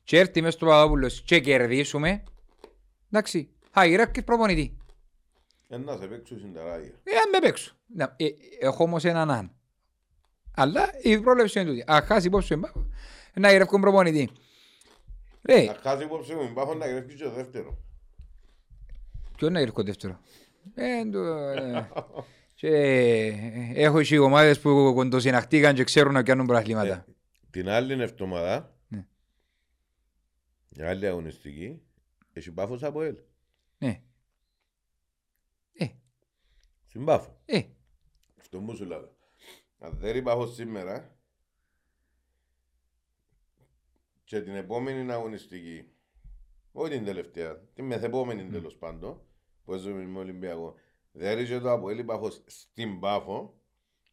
και 0.04 0.18
έρθει 0.18 0.40
μέσα 0.40 0.56
στο 0.56 0.66
Παπαδόπουλος 0.66 1.22
και 1.22 1.40
κερδίσουμε, 1.40 2.22
εντάξει, 3.10 3.50
θα 3.70 3.84
γυρεύει 3.84 4.22
προπονητή. 4.22 4.76
Ε, 5.68 5.76
να 5.76 5.96
σε 5.96 6.06
παίξουν 6.06 6.38
στην 6.38 6.54
ταράγια. 6.54 6.92
Ε, 7.02 7.16
αν 7.16 7.28
με 7.32 7.38
παίξω. 7.38 7.76
Να, 7.86 8.14
ε, 8.16 8.26
έχω 8.60 8.84
όμως 8.84 9.04
έναν 9.04 9.30
αν. 9.30 9.52
Αλλά 10.54 10.90
η 11.02 11.20
πρόβλεψη 11.20 11.60
είναι 11.60 11.68
τούτη. 11.68 11.84
Αν 11.86 12.02
χάσει 12.02 12.26
υπόψη 12.26 12.48
την 12.48 12.60
Πάφο, 12.60 12.90
να 13.34 13.50
γυρεύει 13.50 13.80
προπονητή. 13.80 14.30
Ρε, 15.42 15.64
Να 15.64 15.74
χάσει 15.74 16.04
υπόψη 16.04 16.34
μου, 16.34 16.42
υπάρχω 16.42 16.74
να 16.74 16.86
γρέφει 16.86 17.14
και 17.14 17.24
το 17.24 17.30
δεύτερος. 17.30 17.74
ποιο 19.36 19.50
να 19.50 19.58
γυρεύει 19.60 19.82
δεύτερος; 19.82 20.16
Ε, 20.74 21.10
το, 21.10 21.18
ε, 21.24 21.88
και, 22.54 22.68
ε, 22.68 23.72
έχω 23.74 24.02
και 24.02 24.18
ομάδες 24.18 24.60
που 24.60 24.92
κοντοσυναχτήκαν 24.94 25.74
και 25.74 25.84
ξέρουν 25.84 26.12
να 26.12 26.22
κάνουν 26.22 26.46
προαθλήματα. 26.46 27.04
Την 27.50 27.68
άλλη 27.68 28.02
εβδομάδα, 28.02 28.74
Ναι. 28.88 29.06
η 30.68 30.82
άλλη 30.82 31.06
αγωνιστική, 31.06 31.82
έχει 32.32 32.52
πάφος 32.52 32.82
από 32.82 33.02
ελ. 33.02 33.16
Ναι. 33.78 34.00
Ε, 35.78 35.86
Στην 36.86 37.04
πάφο. 37.04 37.40
ε, 37.44 37.62
Αυτό 38.40 38.60
μου 38.60 38.74
σου 38.74 38.84
λέω. 38.84 39.16
Αν 39.80 39.96
δεν 40.00 40.16
υπάρχει 40.16 40.54
σήμερα 40.54 41.17
και 44.28 44.40
την 44.40 44.54
επόμενη 44.54 45.12
αγωνιστική, 45.12 45.84
όχι 46.72 46.90
την 46.90 47.04
τελευταία, 47.04 47.58
την 47.74 47.84
μεθεπόμενη 47.84 48.44
τέλος 48.44 48.76
πάντων, 48.76 49.20
που 49.64 49.74
έζουμε 49.74 50.02
με 50.02 50.18
Ολυμπιακό, 50.18 50.74
δεν 51.12 51.36
ρίξε 51.36 51.60
το 51.60 51.72
από 51.72 51.90
ελ 51.90 52.04
πάφος 52.04 52.42
στην 52.46 53.00
πάφο, 53.00 53.54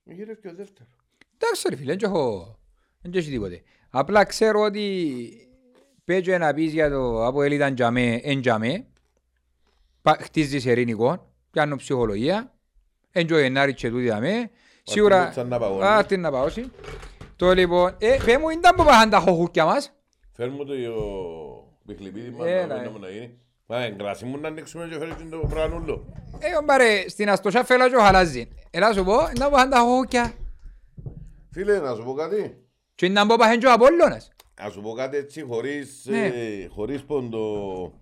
γύρευε 0.04 0.40
και 0.42 0.48
ο 0.48 0.54
δεύτερος. 0.54 0.94
Εντάξει 1.38 1.70
ρε 1.70 1.76
φίλε, 1.76 1.96
δεν 1.96 2.12
έχω, 2.12 2.56
δεν 3.02 3.12
έχει 3.14 3.30
τίποτε. 3.30 3.62
Απλά 3.90 4.24
ξέρω 4.24 4.62
ότι 4.62 5.30
πέτω 6.04 6.38
να 6.38 6.54
πεις 6.54 6.74
για 6.74 6.90
το 6.90 7.26
από 7.26 7.42
ελ 7.42 7.52
ήταν 7.52 7.76
τζαμέ, 7.76 8.20
εν 8.24 8.42
τζαμέ, 8.42 8.88
Πα- 10.02 10.18
χτίζεις 10.22 10.66
ειρηνικό, 10.66 11.34
πιάνω 11.52 11.76
ψυχολογία, 11.76 12.54
εν 13.12 13.26
τζο 13.26 13.40
Γενάρη 13.40 13.74
και 13.74 13.90
τούτη 13.90 14.08
δαμέ, 14.08 14.50
σίγουρα... 14.84 15.22
Αρτιν 15.22 15.48
να 15.48 15.60
παγώνεις. 15.60 15.86
Α, 15.88 16.06
την 16.06 16.22
να 16.22 16.32
παγώσει. 16.32 16.72
Το 17.36 17.54
λοιπόν, 17.54 17.96
ε, 18.00 18.18
πέ 18.26 18.38
μου, 18.38 18.50
ήταν 18.50 18.76
που 18.76 18.84
πάχαν 18.84 19.10
τα 19.10 19.20
χοχούκια 19.20 19.66
μας. 19.66 19.90
Φέρνουμε 20.36 20.66
το 20.66 20.74
ο 20.74 21.78
Πιχλιπίδη 21.86 22.30
μας 22.30 22.48
Έλα, 22.48 22.66
να 22.76 22.82
ε. 22.82 22.88
δούμε 22.88 23.00
να 23.00 23.10
γίνει. 23.10 23.40
Μα 23.66 23.84
εγκράσι 23.84 24.26
μου 24.26 24.38
να 24.38 24.48
ανοίξουμε 24.48 24.88
και 24.88 24.98
φέρει 24.98 25.14
το 25.30 25.38
πρανούλο. 25.50 26.06
Ε, 26.40 26.56
ομπάρε, 26.56 27.10
στην 27.10 27.30
αστοσιά 27.30 27.64
φέλα 27.64 27.90
και 27.90 27.96
ο 27.96 28.00
χαλάζει. 28.00 28.48
Έλα 28.72 28.94
σου 28.94 29.04
πω, 29.04 29.14
ήταν 29.36 29.48
που 29.48 29.52
πάχαν 29.54 29.70
τα 29.70 29.80
χοχούκια. 29.80 30.34
Φίλε, 31.52 31.80
να 31.80 31.96
σου 31.96 32.04
πω 32.04 32.14
κάτι. 32.14 32.58
Και 32.96 33.06
ήταν 33.06 33.28
που 33.28 33.36
πάχαν 33.36 33.60
και 33.60 33.66
ο 33.68 33.72
Απόλλωνας. 33.72 34.32
Να 34.62 34.70
σου 34.70 34.82
πω 34.82 34.92
κάτι 34.94 35.18
έτσι 35.18 35.42
χωρίς, 35.42 36.06
Ναι. 36.06 36.26
ε, 36.26 36.68
χωρίς 36.68 37.04
ποντο 37.04 37.94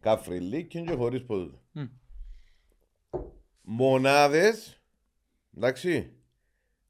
καφριλίκι 0.00 0.82
και 0.84 0.94
χωρίς 0.94 1.24
ποντο. 1.24 1.60
Μμ. 1.72 1.82
Μονάδες, 3.62 4.80
εντάξει, 5.56 6.12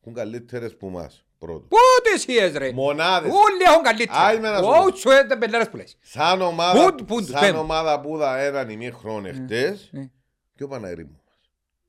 έχουν 0.01 0.15
καλύτερες 0.15 0.77
που 0.77 0.89
μας, 0.89 1.27
πρώτο. 1.41 1.67
Πότε 1.69 2.11
εσείς 2.15 2.57
ρε; 2.59 2.73
Μονάδες, 2.73 3.31
Όλοι 3.33 3.63
έχουν 3.67 3.83
καλύτερα. 3.83 4.19
Άι, 4.21 4.39
με 4.39 4.51
να 4.51 4.57
σου 4.57 4.63
πω. 4.63 4.69
Ω, 4.71 4.95
σου 4.97 5.11
έτε 5.11 5.37
πελάρες 5.37 5.69
που 5.69 5.77
λες. 5.77 5.97
σαν 6.01 6.41
ομάδα, 6.43 6.85
Πού- 6.95 7.05
πού- 7.05 7.23
σαν 7.23 7.41
πέμ. 7.41 7.59
ομάδα 7.59 8.01
που 8.01 8.17
θα 8.21 8.39
έναν 8.41 8.69
ημίχρονο 8.69 9.29
εχθές, 9.29 9.89
ναι. 9.93 10.11
και 10.57 10.65
ο 10.65 10.69
Παναγρήμου. 10.69 11.21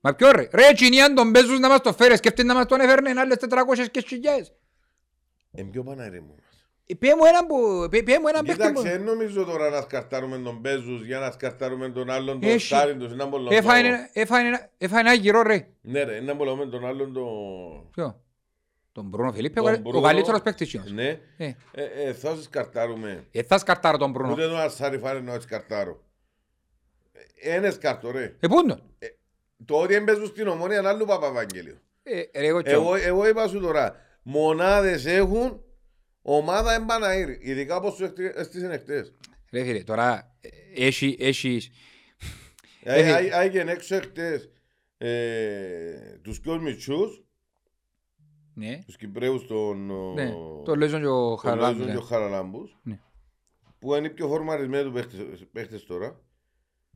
Μα 0.01 0.13
ποιο 0.15 0.31
ρε; 0.31 0.47
Ρε, 0.51 0.73
τσινιάν 0.73 1.15
τον 1.15 1.29
Μπέζους 1.29 1.59
να 1.59 1.69
μας 1.69 1.81
το 1.81 1.93
φέρει. 1.93 2.15
Σκέφτε 2.17 2.43
να 2.43 2.53
μας 2.53 2.65
τον 2.65 2.79
έφερνε 2.79 3.13
άλλες 3.19 3.37
400 3.39 3.87
και 3.91 4.01
χιλιάδες. 4.07 4.53
Εν 5.51 5.69
ποιο 5.69 5.83
Παναγρήμου 5.83 6.27
μας. 6.27 6.49
Ε, 6.85 6.93
Πιέ 6.93 7.15
μου 7.15 7.25
έναν 7.25 7.47
που... 7.47 7.87
πιέ- 7.89 8.03
Πιέ 8.03 8.19
μου 8.19 8.27
έναν 8.27 8.45
παίχτη 8.45 8.59
Κοίταξε, 8.61 8.83
που... 8.83 8.89
δεν 8.89 9.03
νομίζω 9.03 9.43
τώρα 9.45 9.69
να 9.69 9.81
σκαρτάρουμε 9.81 10.37
τον 10.37 10.57
Μπέζους 10.57 11.05
για 11.05 11.19
να 11.19 11.31
σκαρτάρουμε 11.31 11.89
τον 11.89 12.09
άλλον 12.09 12.39
τον 12.39 12.49
Έχει. 12.49 12.65
Στάριν 12.65 12.99
τους. 12.99 13.11
Είναι 13.11 13.25
πολύ 13.25 13.55
Έφαγε 13.55 13.81
λόγο. 13.81 13.93
ένα- 13.95 14.09
έφαγε 14.13 14.47
ένα- 14.47 14.69
έφαγε 14.77 15.01
ένα 15.01 15.13
γυρό 15.13 15.41
ρε. 15.41 15.67
Ναι 15.81 16.03
ρε, 16.03 16.15
είναι 16.15 16.33
πολύ 16.33 16.69
τον 16.69 16.85
άλλον 16.85 17.13
τον... 17.13 17.89
Ποιο; 17.91 18.21
Τον 18.91 19.05
Μπρούνο 19.05 19.31
Φιλίππε, 19.31 19.61
τον 19.61 19.73
ο 19.73 19.77
Μπρούνο. 19.77 20.01
καλύτερος 20.01 20.41
παίκτης 20.41 20.69
κοινός. 20.69 20.91
Ναι. 20.91 21.19
Ε. 21.37 21.53
Ε, 21.71 21.83
ε, 21.83 22.13
θα 22.13 22.35
σε 22.35 22.41
σκαρτάρουμε. 22.43 23.23
Ε, 23.31 23.43
θα 23.43 23.57
σκαρτάρω 23.57 23.97
τον 23.97 24.11
Μπρούνο. 24.11 24.31
Ούτε 24.31 24.47
τον 24.47 24.59
Ασάρι 24.59 24.97
φάρε 24.97 25.19
να 25.19 25.39
σκαρτάρω. 25.39 26.03
Ε, 27.41 27.55
Ένας 27.55 27.73
σκαρτό 27.73 28.11
ρε. 28.11 28.35
Ε, 28.39 28.47
πού 28.47 28.59
είναι; 28.59 28.79
Το 29.65 29.75
ότι 29.81 29.93
έμπαιζουν 29.93 30.25
στην 30.25 30.47
ομόνια 30.47 30.77
είναι 30.79 30.87
άλλο 30.87 31.05
Παπαβαγγέλιο. 31.05 31.77
Ε, 32.03 32.21
ρε, 32.39 32.47
εγώ 32.47 32.61
και 32.61 32.69
Εγώ, 32.69 32.95
εγώ 32.95 33.27
είπα 33.27 33.47
σου 33.47 33.59
τώρα, 33.59 33.95
μονάδες 34.23 35.05
έχουν, 35.05 35.61
ομάδα 36.21 36.73
εμπαναήρ. 36.73 37.29
Ειδικά 37.29 37.75
όπως 37.75 37.93
σου 37.95 38.13
έστησαν 38.35 38.71
εχθές. 38.71 39.13
Ρε 39.51 39.63
φίλε, 39.63 39.83
τώρα 39.83 40.35
ε, 40.41 40.85
έχει, 40.85 41.15
έχεις... 41.19 41.69
Ε, 42.83 43.01
Ε, 43.25 43.35
Άγιεν 43.35 43.67
έξω 43.67 43.95
εχθές 43.95 44.49
ε, 44.97 46.17
τους 46.21 46.39
πιο 46.39 46.59
μητσούς, 46.59 47.23
Ναι, 48.53 48.79
τους 48.85 48.97
Κυπρέους 48.97 49.47
των... 49.47 49.85
ναι. 50.13 50.31
Το 50.65 50.75
Λέζον 50.75 51.01
και 51.01 51.07
ο 51.07 51.11
τον 51.11 51.19
Λάζον 51.25 51.37
Χαραλάμπης. 51.59 51.85
και 51.91 51.97
ο 51.97 52.01
Χαραλάμπους, 52.01 52.77
Ναι. 52.83 52.99
που 53.79 53.95
είναι 53.95 54.07
οι 54.07 54.09
πιο 54.09 54.27
φορμαρισμένοι 54.27 54.83
τους 54.83 54.93
παίχτες, 54.93 55.45
παίχτες 55.51 55.83
τώρα, 55.85 56.19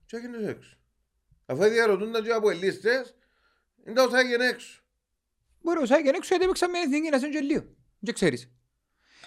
και 0.06 0.18
έγινες 0.18 0.50
έξω. 0.50 0.78
Αφού 1.46 1.64
διαρωτούνταν 1.64 2.24
και 2.24 2.32
από 2.32 2.50
ελίστες, 2.50 3.16
είναι 3.86 3.96
τα 3.96 4.04
όσα 4.04 4.20
έγινε 4.20 4.46
έξω. 4.48 4.82
Μπορεί 5.62 5.80
ο 5.82 5.86
Σάκη 5.86 6.08
έξω 6.08 6.22
γιατί 6.30 6.44
έπαιξαν 6.44 6.70
με 6.70 6.80
εθνική 6.80 7.10
να 7.10 7.30
και 7.30 7.40
λίγο. 7.40 7.64
Δεν 8.00 8.14
ξέρεις. 8.14 8.52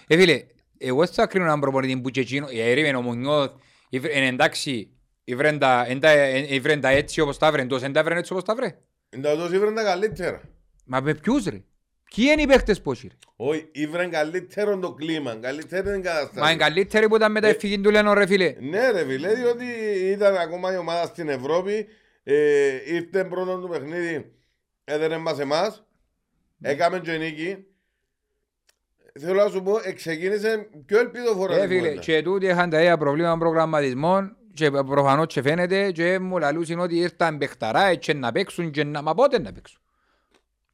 Ε, 0.06 0.16
φίλε, 0.16 0.46
εγώ 0.78 1.06
θα 1.06 1.26
κρίνω 1.26 1.44
έναν 1.44 1.60
προπονητή 1.60 2.00
που 2.00 2.10
και 2.10 2.20
εκείνο, 2.20 2.46
ε, 2.50 2.70
ερήμεν 2.70 2.94
ο 2.94 3.02
Μουνιώθ, 3.02 3.50
είναι 3.90 4.26
εντάξει, 4.26 4.96
ήβρεν 5.24 5.58
τα- 5.58 5.84
εν 5.86 6.00
τα- 6.00 6.10
εν- 6.10 6.46
ήβρεν 6.48 6.80
τα 6.80 6.88
έτσι 6.88 7.20
όπως 7.20 7.38
τα 7.38 7.52
βρεν, 7.52 7.68
τόσο 7.68 7.84
εν 7.84 7.92
τα 7.92 8.02
βρεν 8.04 8.16
έτσι 8.16 8.32
όπως 8.32 8.44
τα 8.44 8.54
βρε. 8.54 8.78
Είναι 9.10 9.22
τα 9.22 9.36
τόσο 9.36 9.54
ήβραν 9.54 9.74
τα 9.74 9.82
καλύτερα. 9.82 10.40
Μα 10.84 11.00
με 11.00 11.14
ποιους 11.14 11.44
ρε; 11.44 11.64
Ποιοι 12.14 12.26
είναι 12.32 12.42
οι 12.42 12.46
παίχτες 12.46 12.80
πώς 12.80 13.00
ρε. 13.02 13.08
Όχι, 13.36 13.68
ήβραν 13.72 14.10
καλύτερο 14.10 14.78
το 14.78 14.92
κλίμα, 14.92 15.34
καλύτερη 15.40 15.90
την 15.92 16.02
κατάσταση. 16.02 16.38
Μα 16.40 16.50
είναι 16.50 16.58
καλύτεροι 16.62 17.08
που 17.08 17.16
ήταν 17.16 17.32
με 17.32 17.40
τα 17.40 17.46
Ε, 17.46 17.50
εφηγή 17.50 17.80
του 17.80 17.90
λένε 17.90 18.12
ρε 18.14 18.26
φίλε. 18.26 18.54
Ναι 18.60 18.90
ρε 18.90 19.04
φίλε, 19.04 19.34
διότι 19.34 19.64
ήταν 20.04 20.36
ακόμα 20.36 20.72
η 20.72 20.76
ομάδα 20.76 21.06
στην 21.06 21.28
Ευρώπη, 21.28 21.86
ε, 22.22 22.34
ήρθε 22.94 23.24
πρώτο 23.24 23.58
του 23.58 23.68
παιχνίδι, 23.68 24.32
έδερε 24.84 25.16
μας 25.16 25.38
εμάς, 25.38 25.84
έκαμε 26.60 26.98
και 27.00 27.12
νίκη. 27.16 27.56
Θέλω 29.20 29.42
να 29.44 29.48
σου 29.48 29.62
πω, 29.62 29.80
εξεκίνησε 29.84 30.68
πιο 30.86 30.98
ελπιδοφόρα 30.98 31.54
Ε, 31.56 31.58
την 31.60 31.68
φίλε, 31.68 31.78
κουβέντα. 31.80 32.00
και 32.00 32.22
τούτοι 32.22 32.46
είχαν 32.46 32.70
τα 32.70 32.80
ίδια 32.80 32.96
προβλήματα 32.98 33.38
προγραμματισμών 33.38 34.36
και 34.54 34.70
προφανώς 34.70 35.26
και 35.26 35.42
φαίνεται 35.42 35.90
και 35.92 36.18
μου 36.18 36.38
λαλούσαν 36.38 36.78
ότι 36.80 36.96
ήρθαν 36.96 37.38
παιχταρά 37.38 37.94
και 37.94 38.14
να 38.14 38.32
παίξουν 38.32 38.70
και 38.70 38.84
να... 38.84 39.02
Μα 39.02 39.14
πότε 39.14 39.38
να 39.40 39.52
παίξουν; 39.52 39.80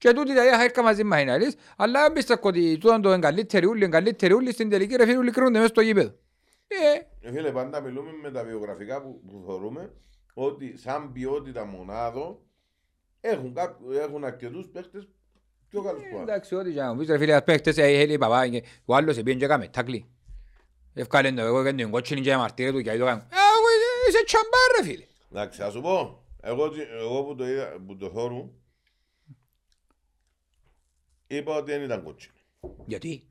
Και 0.04 0.12
τούτοι 0.12 0.34
τα 0.34 0.44
ίδια 0.44 0.60
έρχαν 0.62 0.84
μαζί 0.84 1.04
μας 1.04 1.20
είναι 1.20 1.32
αλήθεια, 1.32 1.58
αλλά 1.76 2.02
δεν 2.02 2.12
πιστεύω 2.12 2.48
ότι 2.48 2.78
τούτον 2.78 3.02
το 3.02 3.10
εγκαλύτεροι 3.12 3.66
ούλοι, 3.66 3.84
εγκαλύτεροι 3.84 4.32
ούλοι 4.32 4.52
στην 4.52 4.68
τελική 4.70 4.96
ρε 4.96 5.04
φίλε 5.06 5.18
ούλοι 5.18 5.30
κρίνονται 5.30 5.58
μέσα 5.58 5.68
στο 5.68 5.80
γήπεδο. 5.80 6.14
Ε, 6.66 7.28
Ε, 7.28 7.32
φίλε, 7.32 7.50
πάντα 7.52 7.80
μιλούμε 7.80 8.10
με 8.22 8.30
τα 8.30 8.44
βιογραφικά 8.44 9.02
που, 9.02 9.20
που 9.26 9.42
θεωρούμε 9.46 9.92
ότι 10.34 10.78
σαν 10.78 11.12
ποιότητα 11.12 11.64
μονάδο 11.64 12.40
Έχουν, 13.20 13.54
κάποιου, 13.54 13.90
έχουν 13.92 14.24
αρκετούς 14.24 14.66
παίχτες 14.72 15.08
πιο 15.68 15.82
καλούς 15.82 16.02
που 16.02 16.16
άλλους. 16.16 16.22
Εντάξει, 16.30 16.54
ό,τι 16.54 16.72
και 16.72 16.80
να 16.80 16.92
μου 16.92 16.98
πεις 16.98 17.08
ρε 17.08 17.18
φίλε, 17.18 17.40
παίχτες, 17.42 17.78
ε, 17.78 17.86
ε, 18.00 18.16
παπά, 18.18 18.48
και 18.48 18.62
ο 18.84 18.94
άλλος 18.94 19.16
επίεν 19.16 19.38
και 19.38 19.44
έκαμε 19.44 19.68
τάκλι. 19.68 20.06
Ευκάλε 20.94 21.32
το, 21.32 21.42
εγώ 21.42 21.60
έκανα 21.60 21.76
την 21.76 21.90
κότσινη 21.90 22.20
και 22.20 22.32
αμαρτύρε 22.32 22.72
του 22.72 22.80
και 22.82 22.90
αυτό 22.90 23.04
κάνω. 23.04 23.20
Ε, 23.20 23.34
εγώ, 23.34 23.66
ε, 23.68 24.08
είσαι 24.08 24.24
τσαμπάρ 24.24 24.70
ρε 24.80 24.84
φίλε. 24.90 25.04
Εντάξει, 25.32 25.62
ας 25.62 25.72
σου 25.72 25.80
πω, 25.80 26.22
εγώ, 26.42 26.70
τι- 26.70 26.88
εγώ 27.00 27.24
που 27.24 27.34
το, 27.34 27.48
είδα, 27.48 27.76
που 27.86 27.96
το 27.96 28.10
θόρου, 31.34 31.42
είπα 31.42 31.56
ότι 31.56 31.70
δεν 31.72 31.82
ήταν 31.82 32.02
κότσινη. 32.02 32.34
Γιατί; 32.86 33.26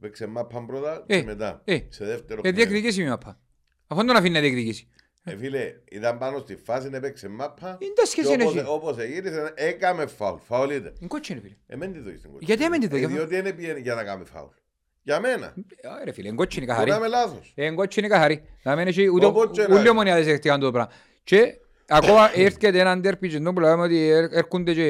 Παίξε 0.00 0.26
μάπα 0.26 0.64
πρώτα 0.64 1.04
Ε, 1.06 1.18
και 1.20 1.24
μετά. 1.26 1.60
ε, 1.64 1.78
σε 1.88 2.04
δεύτερο 2.04 2.40
Ε, 2.44 2.48
χρόνο. 2.48 2.56
διεκδικήσει 2.56 3.02
μια 3.02 3.18
πα. 3.18 3.38
Αφού 3.86 3.96
δεν 4.00 4.06
τον 4.06 4.16
αφήνει 4.16 4.34
να 4.34 4.40
διεκδικήσει. 4.40 4.88
Ε, 5.24 5.36
φίλε, 5.36 5.72
ήταν 5.90 6.18
πάνω 6.18 6.38
στη 6.38 6.56
φάση 6.56 6.88
να 6.90 7.00
παίξε 7.00 7.28
μάπα. 7.28 7.76
Είναι 7.80 7.92
τα 7.94 8.04
σχέση 8.04 8.26
και 8.28 8.32
είναι 8.32 8.42
όπως, 8.42 8.56
εσύ. 8.56 8.64
όπως 8.68 8.98
εγύρισε, 8.98 9.52
έκαμε 9.54 10.06
φάουλ. 10.06 10.38
Φάουλ 10.38 10.70
ήταν. 10.70 10.94
Είναι 10.98 11.06
κότσινη 11.08 11.40
φίλε. 11.40 11.54
Εμέν 11.66 11.92
τη 11.92 11.98
δω 11.98 12.08
στην 12.08 12.20
κότσινη. 12.30 12.38
Γιατί 12.44 12.64
εμέν 12.64 12.80
τη 12.80 12.86
δω, 12.86 12.96
Ε, 12.96 12.98
για- 12.98 13.08
Διότι 13.08 13.40
δεν 13.40 13.56
πήγαινε 13.56 13.78
για 13.78 13.94
να 13.94 14.04
κάνει 14.04 14.24
φάουλ. 14.24 14.48
Για 15.02 15.20
μένα. 15.20 15.54
Ε, 16.00 16.04
Ρε 16.04 16.12
φίλε, 16.12 16.28
είναι 16.28 16.36
κότσινη 16.36 16.64
Μπορεί 16.66 16.76
καθαρή. 16.78 16.90
να 16.90 16.96
είμαι 16.96 17.08
λάθος. 17.08 17.52
Ε, 17.56 17.64
Είναι 17.64 17.74
κότσινη 17.74 18.08
καθαρή. 18.08 18.42
Να 18.62 18.76
μην 18.76 18.86
έχει 18.86 19.08
ούτε 19.08 19.26
Οπότε 19.26 19.68
να- 19.68 19.78
ούτε 19.80 19.88
ομονιάδες 19.88 20.26
δεχτήκαν 20.26 20.60
το 20.60 20.70
πράγμα. 20.72 20.92
Και 21.24 21.54
ακόμα 21.88 22.30
έρχεται 22.46 22.78
έναν 22.78 23.02
τέρπι 23.02 23.28
και 23.28 23.38
που 23.40 23.60
λέμε 23.60 23.82
ότι 23.82 24.08
έρ- 24.08 24.32
έρχονται 24.34 24.74
και 24.74 24.88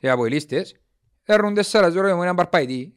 οι 0.00 0.08
αποελίστες. 0.08 0.76
Έρνουν 1.24 1.54
τέσσερα 1.54 1.88
ζώρο 1.88 2.08
και 2.08 2.14
μου 2.14 2.22
έναν 2.22 2.34
παρπαϊτή. 2.36 2.94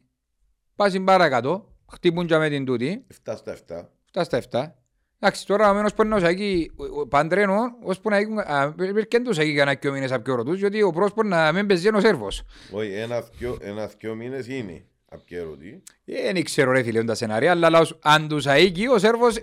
Πάσουν 0.76 1.04
παρακάτω. 1.04 1.72
Χτυπούν 1.92 2.26
και 2.26 2.36
με 2.36 2.48
την 2.48 2.64
τούτη. 2.64 3.06
7 3.24 3.34
στα 3.36 3.52
7. 3.52 3.88
Φτά 4.04 4.24
στα 4.24 4.38
7. 4.50 4.72
Εντάξει, 5.20 5.46
τώρα 5.46 5.70
ο 5.70 5.74
μένος 5.74 5.94
μπορεί 5.94 6.08
να 6.08 6.18
σαγεί 6.18 6.70
παντρένο, 7.08 7.54
ώσπου 7.84 8.08
να 8.10 8.16
έχουν, 8.16 8.38
α, 8.38 8.72
πρέπει 8.76 9.06
τους 9.22 9.36
σαγεί 9.36 9.50
για 9.50 9.62
ένα 9.62 9.74
δυο 9.80 9.92
μήνες 9.92 10.12
από 10.12 10.22
καιρό 10.22 10.42
τους, 10.44 10.58
γιατί 10.58 10.82
ο 10.82 10.90
πρόσωπος 10.90 11.26
να 11.28 11.52
μην 11.52 11.66
παίζει 11.66 11.94
ο 11.94 12.00
Σέρβος. 12.00 12.42
Όχι, 12.72 12.92
ένας 12.92 13.28
δυο- 13.38 13.58
ένας 13.60 13.94
δυο 13.98 14.14
μήνες 14.14 14.46
είναι. 14.48 14.84
Απ' 15.10 15.24
και 15.24 15.36
ερωτή. 15.36 15.82
Ε, 16.04 16.32
Δεν 16.32 16.44
ξέρω 16.44 16.72
ρε 16.72 16.82
φίλε 16.82 17.04
τα 17.04 17.14
σενάρια, 17.14 17.50
αλλά 17.50 17.70
λαός, 17.70 17.98
αν 18.02 18.28
τους 18.28 18.46
αίκει 18.46 18.86
ο 18.86 18.98
Σέρβος 18.98 19.36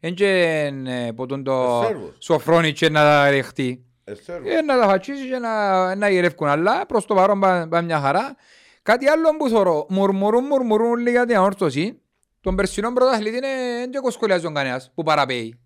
εν 0.00 0.14
και 0.14 0.70
ποτόν 1.14 1.44
το 1.44 1.80
Ε, 1.82 1.86
Σέρβος. 1.86 2.16
σοφρόνι 2.18 2.72
και 2.72 2.88
να 2.88 3.00
τα 3.00 3.30
ρεχτεί. 3.30 3.84
Ε, 4.08 4.14
σέρβο. 4.14 4.50
Ε, 4.50 4.62
να 4.62 4.78
τα 4.80 4.86
φατσίσει 4.86 5.28
και 5.28 5.38
να, 5.38 5.94
να 5.94 6.08
γυρεύκουν, 6.08 6.48
αλλά 6.48 6.86
προς 6.86 7.04
το 7.04 7.14
παρόν 7.14 7.40
πάμε 7.40 7.66
πά 7.66 7.82
μια 7.82 8.00
χαρά. 8.00 8.36
Κάτι 8.82 9.08
άλλο 9.08 9.36
που 9.36 9.48
θωρώ, 9.48 9.86
μουρμουρούν, 9.88 10.44
μουρμουρούν 10.44 10.90
όλοι 10.90 11.10
για 11.10 11.26
την 11.26 11.36
αόρτωση. 11.36 12.00
Τον 12.40 12.56
περσινό 12.56 12.92
πρωταθλητή 12.92 13.36
είναι 13.36 13.48
δεν 13.78 13.90
και 13.90 13.98
κοσκολιάζον 13.98 14.54
κανένας 14.54 14.90
που 14.94 15.02
παραπέει. 15.02 15.60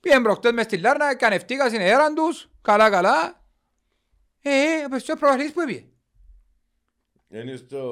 Πήγαν 0.00 0.22
προχτές 0.22 0.52
μες 0.52 0.64
στη 0.64 0.78
Λάρνα, 0.78 1.14
κανευτήκα 1.16 1.68
στην 1.68 1.80
αέραν 1.80 2.14
τους, 2.14 2.50
καλά 2.62 2.90
καλά. 2.90 3.44
Ε, 4.42 4.50
ε, 4.50 4.84
ο 4.84 4.88
περσινός 4.88 5.18
πρωταθλητής 5.20 5.52
που 5.52 5.60
έπιε. 5.60 5.84
Είναι 7.28 7.56
στο... 7.56 7.82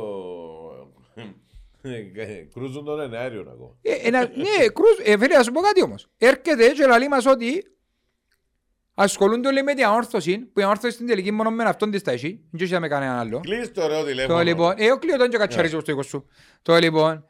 Κρούζουν 2.55 2.85
τον 2.85 3.01
ένα 3.01 3.19
αέριο 3.19 3.41
ακόμα. 3.41 3.77
Ε, 3.83 3.93
ένα, 3.93 4.19
ναι, 4.21 4.67
κρούς, 4.69 4.99
ε, 5.03 5.19
φίλε, 5.19 5.37
να 5.37 5.43
σου 5.43 5.53
πω 5.53 5.61
κάτι 5.61 5.83
όμως. 5.83 6.09
Έρχεται 6.19 6.69
και 6.69 6.87
λέει 6.87 7.09
μας 7.09 7.27
ότι 7.27 7.74
ασχολούνται 8.95 9.49
όλοι 9.49 9.63
με 9.63 9.75
την 9.75 9.85
αόρθωση, 9.85 10.39
που 10.39 10.61
η 10.61 10.63
αόρθωση 10.63 10.95
στην 10.95 11.07
τελική 11.07 11.31
μόνο 11.31 11.51
με 11.51 11.65
αυτόν 11.65 11.91
της 11.91 12.03
τα 12.03 12.11
έχει, 12.11 12.41
δεν 12.51 12.67
είχε 12.67 12.79
με 12.79 12.89
κανέναν 12.89 13.19
άλλο. 13.19 13.41
Κλείς 13.41 13.73
το 13.73 13.83
ωραίο 13.83 14.05
τηλέφωνο. 14.05 14.39
Το 14.39 14.45
λοιπόν, 14.45 14.75
ε, 14.77 14.93
ο 14.93 14.99
κλείω 14.99 15.29
και 15.29 15.37
κατσαρίζω 15.37 15.81
στο 15.81 15.93
οίκο 15.93 16.03
σου. 16.03 16.27
Το 16.63 16.77
λοιπόν, 16.77 17.27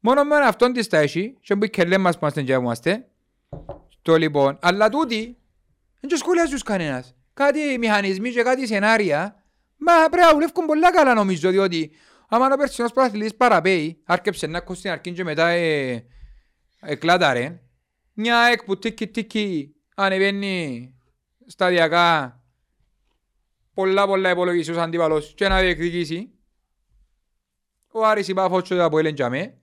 μόνο 0.00 0.24
με 0.24 0.36
αυτόν 0.36 0.72
της 0.72 0.88
τα 0.88 0.98
έχει, 0.98 1.36
και 1.40 1.56
που 1.56 1.66
και 1.66 1.82
λέμε 1.82 1.98
μας 1.98 2.12
που 2.12 2.18
είμαστε 2.22 2.42
και 2.42 2.54
που 2.54 2.60
είμαστε. 2.60 3.06
Το 4.02 4.16
λοιπόν, 4.16 4.58
αλλά 4.60 4.88
τούτοι, 4.88 5.38
δεν 6.00 6.10
και 6.10 6.16
σχολιάζουν 6.16 6.58
κανένας. 6.64 7.14
Κάτι 7.34 7.78
μηχανισμοί 7.78 8.30
και 8.30 8.42
κάτι 8.42 8.66
σενάρια, 8.66 9.44
μα 9.76 9.92
πρέπει 10.10 10.26
να 10.26 10.32
δουλεύουν 10.32 10.66
πολλά 10.66 10.92
καλά 10.92 11.14
νομίζω, 11.14 11.50
διότι 11.50 11.90
άμα 12.28 12.46
ο 12.52 12.56
περσινός 12.56 12.92
πρωταθλητής 12.92 13.34
παραπέει, 13.34 14.02
άρκεψε 14.04 14.46
να 14.46 14.58
ακούσει 14.58 14.78
στην 14.78 14.90
αρχή 14.90 15.12
και 15.12 15.24
μετά 15.24 15.48
ε, 15.48 16.04
εκλάταρε, 16.80 17.60
μια 18.12 18.48
εκ 18.52 18.64
που 18.64 18.78
τίκι 18.78 19.06
τίκι 19.06 19.74
ανεβαίνει 19.96 20.90
σταδιακά 21.46 22.40
πολλά 23.74 24.06
πολλά 24.06 24.30
υπολογιστούς 24.30 24.76
αντίπαλος 24.76 25.34
και 25.34 25.48
να 25.48 25.60
διεκδικήσει. 25.60 26.30
Ο 27.90 28.06
Άρης 28.06 28.28
είπα 28.28 28.48
φότσο 28.48 28.82
από 28.82 28.98
Έλεν 28.98 29.14
Τζαμέ. 29.14 29.54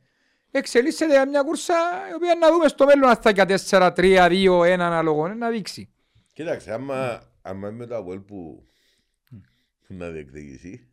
Εξελίσσεται 0.51 1.11
για 1.11 1.27
μια 1.27 1.43
κούρσα 1.43 1.73
η 2.11 2.13
οποία 2.13 2.35
να 2.35 2.51
δούμε 2.51 2.67
στο 2.67 2.85
μέλλον 2.85 3.09
αν 3.09 3.15
θα 3.15 3.31
και 3.31 3.45
4, 3.69 3.91
3, 3.95 4.27
2, 4.29 4.59
1 4.59 4.69
ανάλογο 4.69 5.27
να 5.27 5.49
δείξει. 5.49 5.89
Κοίταξε, 6.33 6.73
άμα, 6.73 7.23
άμα 7.41 7.69
είμαι 7.69 7.85
το 7.85 7.97
Αποέλ 7.97 8.19
που, 8.19 8.67
που 9.87 9.93
να 9.93 10.09
διεκδικήσει, 10.09 10.87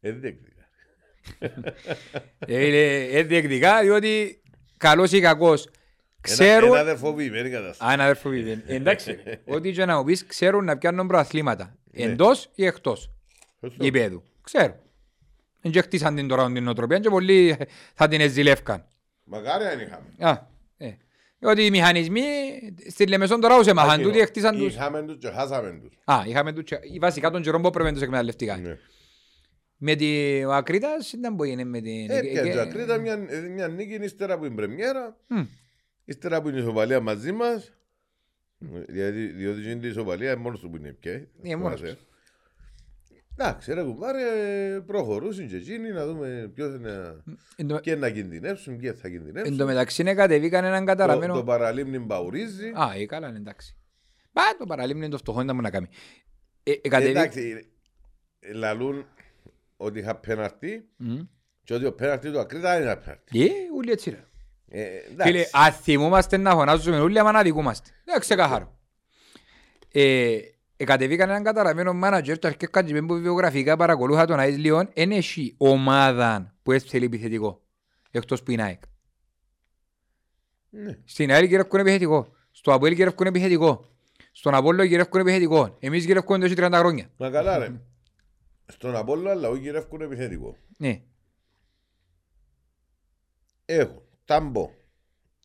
δεν 0.00 0.20
διεκδικά. 0.20 0.68
Ε, 2.38 2.66
Είναι 2.66 3.18
ε, 3.18 3.22
διεκδικά 3.22 3.80
διότι 3.80 4.42
καλός 4.76 5.12
ή 5.12 5.20
κακός 5.20 5.64
Ένα, 5.64 5.74
ξέρουν... 6.34 6.68
ένα 6.68 6.78
αδερφοποιημένη 6.80 7.50
κατάσταση. 7.50 7.90
Α, 7.90 7.92
ένα 7.92 8.02
αδερφό 8.02 8.28
παιδί. 8.28 8.62
Εντάξει, 8.74 9.18
ό,τι 9.46 9.72
και 9.72 9.84
να 9.84 9.96
μου 9.96 10.04
πεις 10.04 10.26
ξέρουν 10.26 10.64
να 10.64 10.78
πιάνουν 10.78 11.06
προαθλήματα. 11.06 11.76
Ναι. 11.92 12.04
Εντός 12.04 12.50
ή 12.54 12.64
εκτός 12.64 13.10
Σωστό. 13.60 13.84
γηπέδου. 13.84 14.22
Ξέρουν. 14.42 14.74
Δεν 15.60 15.72
και 15.72 15.80
χτίσαν 15.80 16.14
την 16.14 16.28
τώρα 16.28 16.52
την 16.52 16.62
νοοτροπία 16.64 16.98
και 16.98 17.08
πολλοί 17.08 17.56
θα 17.94 18.08
την 18.08 18.20
εζηλεύκαν. 18.20 18.84
Μακάρι 19.24 19.64
αν 19.64 19.80
είχαμε. 19.80 20.06
Α, 20.18 20.46
ε. 20.76 20.96
Ότι 21.40 21.64
οι 21.64 21.70
μηχανισμοί 21.70 22.22
στη 22.90 23.06
Λεμεσόν 23.06 23.40
τώρα 23.40 23.58
ούσε 23.58 23.74
μάχαν 23.74 23.94
Εκείνο. 23.98 24.08
τούτοι 24.08 24.24
χτίσαν 24.24 24.56
τους. 24.56 24.74
Είχαμε 24.74 25.02
τους 25.02 25.16
και 25.18 25.28
χάσαμε 25.28 25.80
τους. 25.82 25.98
Α, 26.04 26.22
είχαμε 26.26 26.52
τους 26.52 26.64
και- 26.64 26.78
βασικά 27.00 27.30
τον 27.30 27.42
καιρό 27.42 27.60
που 27.60 27.70
πρέπει 27.70 27.86
να 27.88 27.92
τους 27.92 28.02
εκμεταλλευτικά. 28.02 28.56
Ναι. 28.56 28.78
Με 29.78 29.94
τη 29.94 30.44
ο 30.44 30.52
Ακρίτας 30.54 31.12
ήταν 31.12 31.36
που 31.36 31.44
είναι 31.44 31.64
με 31.64 31.80
την... 31.80 32.10
Ε, 32.10 32.18
ε, 32.18 32.20
και 32.20 32.38
ε, 32.38 32.54
το 32.54 32.60
Ακρίτας 32.60 32.98
μια, 33.00 33.12
ε, 33.28 33.38
μια 33.40 33.68
νίκη 33.68 33.94
ύστερα 33.94 34.38
που 34.38 34.44
είναι 34.44 34.54
πρεμιέρα, 34.54 35.16
μ. 35.26 35.40
Ύστερα 36.08 36.42
που 36.42 36.48
είναι 36.48 36.58
η 36.58 36.60
ισοπαλία 36.62 37.00
μαζί 37.00 37.32
μας, 37.32 37.72
γιατί, 38.88 39.26
διότι 39.26 39.70
είναι 39.70 39.86
η 39.86 39.88
ισοπαλία 39.88 40.32
είναι 40.32 40.40
μόνος 40.40 40.60
του 40.60 40.70
που 40.70 40.76
είναι 40.76 40.92
πια. 40.92 41.28
Ε, 41.42 41.56
μόνος 41.56 41.80
τους. 41.80 41.94
Εντάξει, 43.38 43.72
ρε 43.74 43.82
κουμπάρε, 43.82 44.22
προχωρούσαν 44.86 45.48
και 45.48 45.56
εκείνοι 45.56 45.90
να 45.90 46.06
δούμε 46.06 46.50
ποιος 46.54 46.74
είναι, 46.74 47.22
Εν 47.56 47.66
τω- 47.66 47.80
και 47.80 47.96
να 47.96 48.10
κινδυνεύσουν, 48.10 48.78
και 48.80 48.92
θα 48.92 49.08
Εν 49.08 49.12
τω 49.12 49.18
κινδυνεύσουν. 49.18 49.64
μεταξύ 49.66 50.02
είναι 50.02 50.14
κατεβήκαν 50.14 50.64
έναν 50.64 50.80
Το, 50.80 50.84
καταραμένο... 50.86 51.34
το 51.34 51.44
παραλίμνη 51.44 51.98
μπαουρίζει. 51.98 52.68
Α, 52.68 52.92
ε, 52.96 53.06
καλά, 53.06 53.28
είναι 53.28 53.36
εντάξει. 53.38 53.76
Μα 54.32 54.42
το 54.58 54.64
παραλίμνη 54.66 55.02
είναι 55.02 55.10
το 55.12 55.18
φτωχό, 55.18 55.38
δεν 55.38 55.46
θα 55.46 55.54
μου 55.54 55.60
να 55.60 55.70
κάνει. 55.70 55.88
Ε, 56.62 56.70
ε, 56.82 56.88
κατεβεί- 56.88 57.16
Εντάξει, 57.16 57.68
λαλούν 58.54 59.06
ότι 59.76 59.98
είχα 59.98 60.16
πέναρτη 60.16 60.88
Μμ. 60.96 61.18
και 61.64 61.74
ότι 61.74 61.84
ο 61.84 61.92
πέναρτη 61.92 62.30
του 62.30 62.38
Ακρίτα 62.40 62.74
είναι 62.76 62.84
ένα 62.90 62.96
πέναρτη. 62.98 63.42
Ε, 63.44 63.48
ούλοι 63.76 63.90
έτσι 63.90 64.10
ρε. 64.10 64.24
Ε, 64.78 65.00
Φίλε, 65.22 65.38
εντάξει. 65.38 65.50
αν 65.52 65.72
θυμούμαστε 65.72 66.36
να 66.36 66.50
φωνάζουμε 66.50 67.00
όλοι, 67.00 67.18
άμα 67.18 67.32
να 67.32 67.42
δικούμαστε. 67.42 67.90
Δεν 68.04 68.20
ξεκαθαρό. 68.20 68.78
Ε, 69.92 70.38
ε, 70.76 70.84
κατεβήκαν 70.84 71.28
έναν 71.28 71.42
καταραμένο 71.42 71.92
μάνατζερ 71.92 72.38
και 72.38 72.46
αρχίσαν 72.46 72.86
και 72.86 73.02
που 73.02 73.14
βιογραφικά 73.14 73.76
παρακολούθα 73.76 74.26
τον 74.26 74.38
ΑΕΣ 74.38 74.56
Λιόν 74.56 74.88
εν 74.94 75.10
έχει 75.10 75.54
ομάδα 75.58 76.54
που 76.62 76.72
έστελει 76.72 77.04
επιθετικό 77.04 77.62
εκτός 78.10 78.42
που 78.42 78.50
είναι 78.50 78.62
ΑΕΚ. 78.62 78.82
Ναι. 80.70 80.98
Στην 81.04 81.30
ΑΕΛ 81.30 81.44
γυρεύκουν 81.44 81.80
επιθετικό. 81.80 82.34
Στο 82.50 82.72
ΑΠΟΕΛ 82.72 82.92
γυρεύκουν 82.92 83.26
επιθετικό. 83.26 83.90
Στον 84.32 84.54
Απόλλο 84.54 84.82
γυρεύκουν 84.82 85.20
επιθετικό. 85.20 85.76
Εμείς 85.80 86.04
γυρεύκουν 86.04 86.40
τόσο 86.40 86.54
30 86.56 86.70
χρόνια. 86.72 87.10
Μα 87.16 87.30
καλά 87.30 87.58
ρε. 87.58 87.80
Στον 88.66 88.96
Απόλλω 88.96 89.30
αλλά 89.30 89.48
όχι 89.48 89.60
γυρεύκουν 89.60 90.00
επιθετικό. 90.00 90.56
Ναι. 90.78 91.02
Έχω. 93.64 94.05
Τάμπο. 94.26 94.70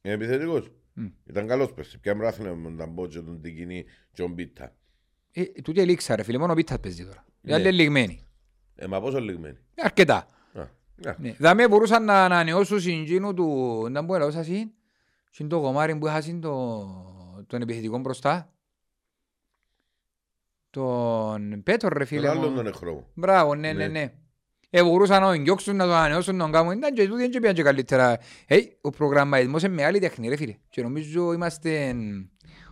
Είναι 0.01 0.13
επιθετικός. 0.13 0.71
Μμ. 0.93 1.05
Ήταν 1.25 1.47
καλός 1.47 1.73
πέρσι. 1.73 1.99
Πια 1.99 2.15
μράθυνα 2.15 2.55
με 2.55 2.63
τον 2.63 2.77
Τάμπο 2.77 3.07
και 3.07 3.19
τον 3.19 3.41
Τικινή 3.41 3.83
και 4.13 4.21
τον 4.21 4.35
Πίτα. 4.35 4.75
Ε, 5.31 5.43
τούτη 5.43 5.81
ελίξα 5.81 6.15
ρε 6.15 6.23
φίλε, 6.23 6.37
μόνο 6.37 6.53
πίτας 6.53 6.79
παίζει 6.79 7.05
τώρα. 7.05 7.25
Οι 7.41 7.47
Ναι. 7.47 7.53
άλλοι 7.53 7.63
είναι 7.63 7.71
λιγμένοι. 7.71 8.25
Ε, 8.75 8.87
μα 8.87 9.01
πόσο 9.01 9.19
λιγμένοι; 9.19 9.57
Ε, 9.75 9.81
Αρκετά. 9.83 10.15
Α, 10.53 10.67
ναι. 10.95 11.15
Ναι. 11.17 11.31
Δαμε 11.39 11.67
μπορούσαν 11.67 12.05
να 12.05 12.23
ανανεώσουν 12.25 12.79
συγκίνου 12.79 13.33
του... 13.33 13.87
Να 13.89 14.05
πω 14.05 14.15
ελαούσα 14.15 14.43
συν. 14.43 14.71
Συν 15.29 15.47
το 15.47 15.61
κομμάρι 15.61 15.95
που 15.95 16.07
είχαν 16.07 16.41
το... 16.41 17.43
τον 17.47 17.61
επιθετικό 17.61 17.97
μπροστά. 17.97 18.53
Τον 20.69 21.63
Πέτρο 21.63 21.89
ρε 21.89 21.97
Τον 21.97 22.07
φίλε 22.07 22.29
άλλον 22.29 22.49
μου. 22.49 22.55
τον 22.55 22.67
εχθρό 22.67 22.93
μου. 22.93 23.07
Μπράβο, 23.13 23.55
ναι, 23.55 23.73
ναι, 23.73 23.87
Ναι. 23.87 23.99
ναι. 23.99 24.13
Ε, 24.73 24.83
μπορούσαν 24.83 25.21
να 25.21 25.33
τον 25.33 25.43
διώξουν, 25.43 25.75
να 25.75 25.83
τον 25.85 25.93
ανανεώσουν, 25.93 26.35
να 26.35 26.43
τον 26.43 26.51
κάνουν. 26.51 26.77
Ήταν 26.77 26.93
και 26.93 27.05
τούτοι 27.07 27.17
δεν 27.21 27.31
και 27.31 27.39
πήγαν 27.39 27.55
και 27.55 27.63
καλύτερα. 27.63 28.17
Ε, 28.47 28.57
ο 28.81 28.89
προγραμματισμός 28.89 29.63
είναι 29.63 29.73
μεγάλη 29.73 29.99
τέχνη 29.99 30.27
ρε 30.29 30.35
φίλε. 30.35 30.55
Και 30.69 30.81
νομίζω 30.81 31.33
είμαστε 31.33 31.95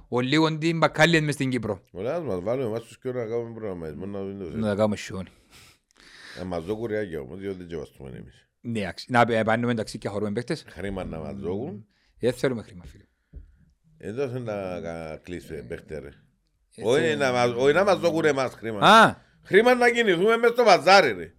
ο 0.08 0.20
λίγο 0.20 0.58
την 0.58 0.78
μπακάλιες 0.78 1.22
μες 1.22 1.34
στην 1.34 1.50
Κύπρο. 1.50 1.82
Ωραία, 1.92 2.16
ας 2.16 2.22
μας 2.24 2.40
βάλουμε 2.42 2.68
εμάς 2.68 2.82
τους 2.84 3.00
και 3.00 3.12
να 3.12 3.26
κάνουμε 3.26 3.54
προγραμματισμό 3.54 4.06
να 4.06 4.20
δούμε 4.20 4.44
το 4.44 4.58
Να 4.58 4.68
τα 4.68 4.76
κάνουμε 4.76 4.96
σιόνι. 4.96 5.30
Να 6.40 6.46
μας 6.46 6.64
δω 6.64 6.76
κουριάκια 6.76 7.20
όμως, 7.20 7.40
διότι 7.40 7.64
δεν 7.64 7.78
βαστούμε 7.78 8.10
εμείς. 8.10 8.48
Ναι, 8.62 8.88
αξι- 8.88 9.10
να 9.10 9.26
πα- 9.26 9.44
πάνε 9.44 9.66
μεταξύ 9.66 9.98
και 9.98 10.08
χωρούμε 10.08 10.32
παίχτες. 10.32 10.66
Χρήμα 10.70 11.04
να 11.04 11.20
μας 11.20 11.36
δώκουν. 11.36 11.86
Δεν 12.20 12.34
θέλουμε 12.34 12.62
χρήμα 12.62 12.84
φίλε. 12.86 13.04
Εδώ 13.98 14.30
θέλει 14.30 14.44
να 14.44 14.80
κα- 14.82 15.20
κλείσει 15.24 15.64
παίχτε 15.68 16.00
ρε. 16.00 16.10
Όχι 16.84 17.16
να 17.16 17.32
μας- 17.32 17.54
όχι 17.58 17.74
να 17.74 17.84
μας 17.84 18.00
δώκουν 18.00 18.26
εμάς 18.26 18.54
χρήμα. 18.54 18.80
Α, 18.80 19.16
Χρήμα 19.44 19.76
να 19.76 19.90
κινηθούμε 19.90 20.38
μες 20.38 20.50
στο 20.50 20.64
παζάρι 20.64 21.12
ρε. 21.12 21.34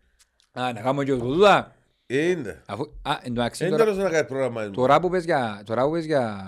Α, 0.52 0.72
να 0.72 0.80
κάνουμε 0.80 1.04
και 1.04 1.16
τούτα. 1.16 1.74
Είναι. 2.06 2.62
Αφού, 2.66 2.82
α, 3.02 3.12
εν 3.22 3.34
τω 3.34 3.40
μεταξύ 3.40 3.62
Είναι 3.66 3.76
τώρα- 3.76 3.84
τέλος 3.84 3.98
να 4.04 4.10
κάνεις 4.10 4.28
προγραμματισμό. 4.28 4.74
Τώρα 4.74 5.00
που 5.00 5.08
πες 5.10 5.24
για, 5.24 5.62
τώρα 5.64 5.84
που 5.84 5.90
πες 5.90 6.04
για, 6.04 6.44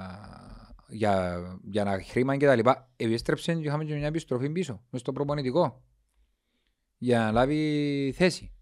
για, 0.88 1.40
για 1.64 1.84
να 1.84 2.02
χρήμα 2.02 2.36
και 2.36 2.46
τα 2.46 2.54
λοιπά, 2.54 2.90
επιστρέψε 2.96 3.54
και 3.54 3.60
είχαμε 3.60 3.84
και 3.84 3.94
μια 3.94 4.06
επιστροφή 4.06 4.50
πίσω, 4.50 4.82
μες 4.90 5.00
στο 5.00 5.12
προπονητικό, 5.12 5.82
για 6.98 7.18
να 7.18 7.30
λάβει 7.32 8.12
θέση 8.16 8.52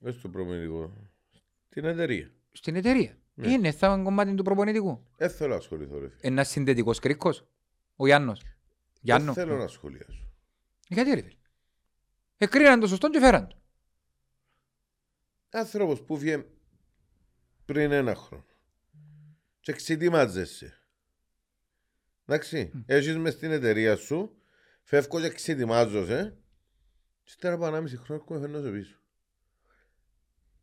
Μες 0.00 0.14
στο 0.14 0.28
προμηνικό. 0.28 0.92
Την 1.68 1.84
εταιρεία. 1.84 2.30
στην 2.52 2.76
εταιρεία. 2.76 3.18
Ναι. 3.34 3.50
Είναι 3.50 3.72
θα 3.72 3.92
είναι 3.92 4.02
κομμάτι 4.02 4.34
του 4.34 4.42
προπονητικού. 4.42 5.04
Δεν 5.16 5.30
θέλω 5.30 5.50
να 5.50 5.56
ασχοληθώ 5.56 5.98
ρε. 5.98 6.08
φίλε. 6.08 6.18
Ένας 6.20 6.48
συνδετικός 6.48 6.98
κρίκος, 6.98 7.44
ο 7.96 8.06
Γιάννος. 8.06 8.42
Γιάννο. 9.00 9.32
Δεν 9.32 9.44
θέλω 9.46 9.56
να 9.58 9.66
σχολιάσω. 9.66 10.30
Γιατί 10.88 11.10
ρε 11.10 11.20
φίλε. 11.20 11.32
Εκρίναν 12.38 12.80
το 12.80 12.86
σωστό 12.86 13.10
και 13.10 13.18
φέραν 13.20 13.46
το. 13.48 13.56
Άνθρωπος 15.50 16.02
που 16.02 16.18
βγαίνει 16.18 16.44
πριν 17.64 17.92
ένα 17.92 18.14
χρόνο 18.14 18.44
και 19.60 19.72
ξετοιμάζεσαι. 19.72 20.72
Εντάξει, 22.26 22.72
έχεις 22.86 23.16
μες 23.16 23.32
στην 23.34 23.50
εταιρεία 23.50 23.96
σου, 23.96 24.36
φεύγω 24.82 25.20
και 25.20 25.28
ξετοιμάζεσαι 25.28 26.36
και 27.24 27.34
τώρα 27.38 27.54
από 27.54 27.64
1,5 27.66 27.96
χρόνο 27.96 28.20
έρχομαι 28.20 28.40
φέρνω 28.40 28.60
σε 28.60 28.70
πίσω. 28.70 28.98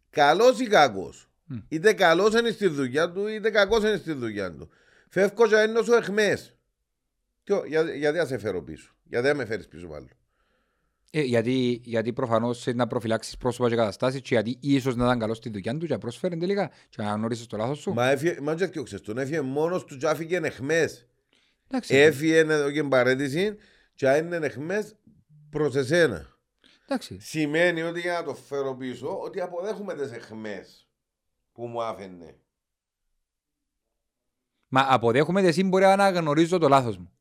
Καλός 0.10 0.60
ή 0.60 0.68
κακός. 0.68 1.30
Μμ. 1.46 1.58
Είτε 1.68 1.94
καλός 1.94 2.34
είναι 2.34 2.52
στη 2.52 2.68
δουλειά 2.68 3.12
του, 3.12 3.28
είτε 3.28 3.50
κακός 3.50 3.84
είναι 3.84 3.98
στη 3.98 4.14
δουλειά 4.14 4.56
του. 4.56 4.70
Φεύγω 5.10 5.48
και 5.48 5.56
ένω 5.56 5.82
σου 5.84 5.94
εχμές. 5.94 6.58
Τι 7.44 7.54
ο- 7.54 7.66
για- 7.66 7.96
Γιατί 7.96 8.18
να 8.18 8.26
σε 8.26 8.38
φέρω 8.38 8.64
πίσω; 8.64 8.96
Γιατί 9.04 9.28
να 9.28 9.34
με 9.34 9.46
φέρεις 9.46 9.68
πίσω 9.68 9.88
πάλι; 9.88 10.10
Ε, 11.18 11.22
γιατί, 11.22 11.82
γιατί 11.84 12.14
προφανώς 12.14 12.64
θέλει 12.64 12.76
να 12.76 12.88
προφυλάξεις 12.88 13.38
πρόσωπα 13.38 13.70
και 13.70 13.76
καταστάσεις 13.76 14.22
και 14.22 14.28
γιατί 14.34 14.58
ίσως 14.62 14.96
να 14.96 15.06
ήταν 15.06 15.20
καλός 15.20 15.38
στη 15.38 15.50
δουλειά 15.50 15.78
του 15.78 15.86
και 15.86 15.94
να 15.94 16.00
πρόσφερε 16.00 16.36
τελικά 16.36 16.72
και 16.90 17.02
να 17.02 17.12
γνωρίσεις 17.12 17.46
το 17.46 17.58
λάθος 17.58 17.80
σου. 17.80 17.94
Μα 17.94 18.10
έφυγε, 18.10 18.38
μα 18.42 18.56
και 18.56 18.66
διώξες 18.66 19.02
τον, 19.02 19.18
έφυγε 19.18 19.42
μόνος 19.42 19.86
του 19.86 19.98
και 19.98 20.08
άφηκε 20.08 20.36
εχμές. 20.36 21.08
Εντάξει, 21.68 21.96
Έφυγε 21.96 22.38
εδώ 22.38 22.72
και 22.72 22.84
παρέτηση 22.84 23.56
και 23.94 24.10
αν 24.10 24.26
είναι 24.26 24.46
εχμές 24.46 24.96
προς 25.50 25.76
εσένα. 25.76 26.38
εντάξει. 26.86 27.18
Σημαίνει 27.20 27.82
ότι 27.82 28.00
για 28.00 28.14
να 28.14 28.24
το 28.24 28.36
φέρω 28.36 28.76
πίσω, 28.76 29.20
ότι 29.20 29.42
αποδέχομαι 29.42 29.94
τις 29.94 30.12
εχμές 30.12 30.88
που 31.52 31.68
μου 31.68 31.84
άφηνε. 31.84 32.36
Μα 34.68 34.86
αποδέχομαι 34.90 35.40
ότι 35.40 35.50
εσύ 35.50 35.64
μπορεί 35.64 35.84
να 35.84 35.92
αναγνωρίζω 35.92 36.58
το 36.58 36.68
λάθος 36.68 36.98
μου. 36.98 37.15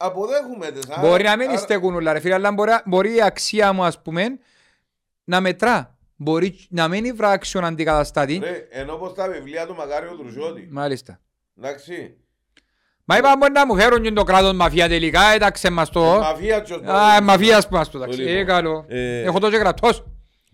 Αποδέχομαι 0.00 0.70
τις. 0.70 0.88
άρα- 0.88 1.00
Μπορεί 1.08 1.22
να 1.24 1.36
μην 1.36 1.48
άρα- 1.48 1.58
στέκουν 1.58 1.94
όλα 1.94 2.12
ρε 2.12 2.20
φίλε, 2.20 2.34
αλλά 2.34 2.52
μπορεί, 2.52 2.70
μπορεί 2.84 3.14
η 3.14 3.22
αξία 3.22 3.72
μου 3.72 3.84
ας 3.84 4.02
πούμε 4.02 4.24
να 5.24 5.40
μετρά. 5.40 5.98
Μπορεί 6.16 6.66
να 6.70 6.88
μην 6.88 7.04
είναι 7.04 7.14
βράξιον 7.14 7.64
αντικαταστάτη. 7.64 8.38
Ρε, 8.42 8.66
ενώ 8.70 8.96
πως 8.96 9.14
τα 9.14 9.28
βιβλία 9.28 9.66
του 9.66 9.74
Μακάριου 9.74 10.16
Τρουσιώτη. 10.18 10.68
Μάλιστα. 10.70 11.20
Εντάξει. 11.58 12.16
Μα 13.04 13.16
είπα 13.16 13.36
μπορεί 13.38 13.52
να 13.52 13.66
μου 13.66 13.76
φέρουν 13.76 14.02
και 14.02 14.10
το 14.12 14.22
κράτος 14.24 14.52
μαφία 14.52 14.88
τελικά, 14.88 15.22
έταξε 15.32 15.70
μας 15.70 15.90
το. 15.90 16.00
Μαφία 16.04 16.62
τσος. 16.62 16.80
Α, 16.82 17.22
μαφίας 17.22 17.68
που 17.68 17.74
μας 17.74 17.90
το 17.90 17.98
τάξει. 17.98 18.18
Λοιπόν, 18.20 18.36
Ε, 18.36 18.44
καλό. 18.44 18.84
ε, 18.88 19.22
Έχω 19.22 19.38
το 19.38 19.50
και 19.50 19.58
κρατός. 19.58 20.04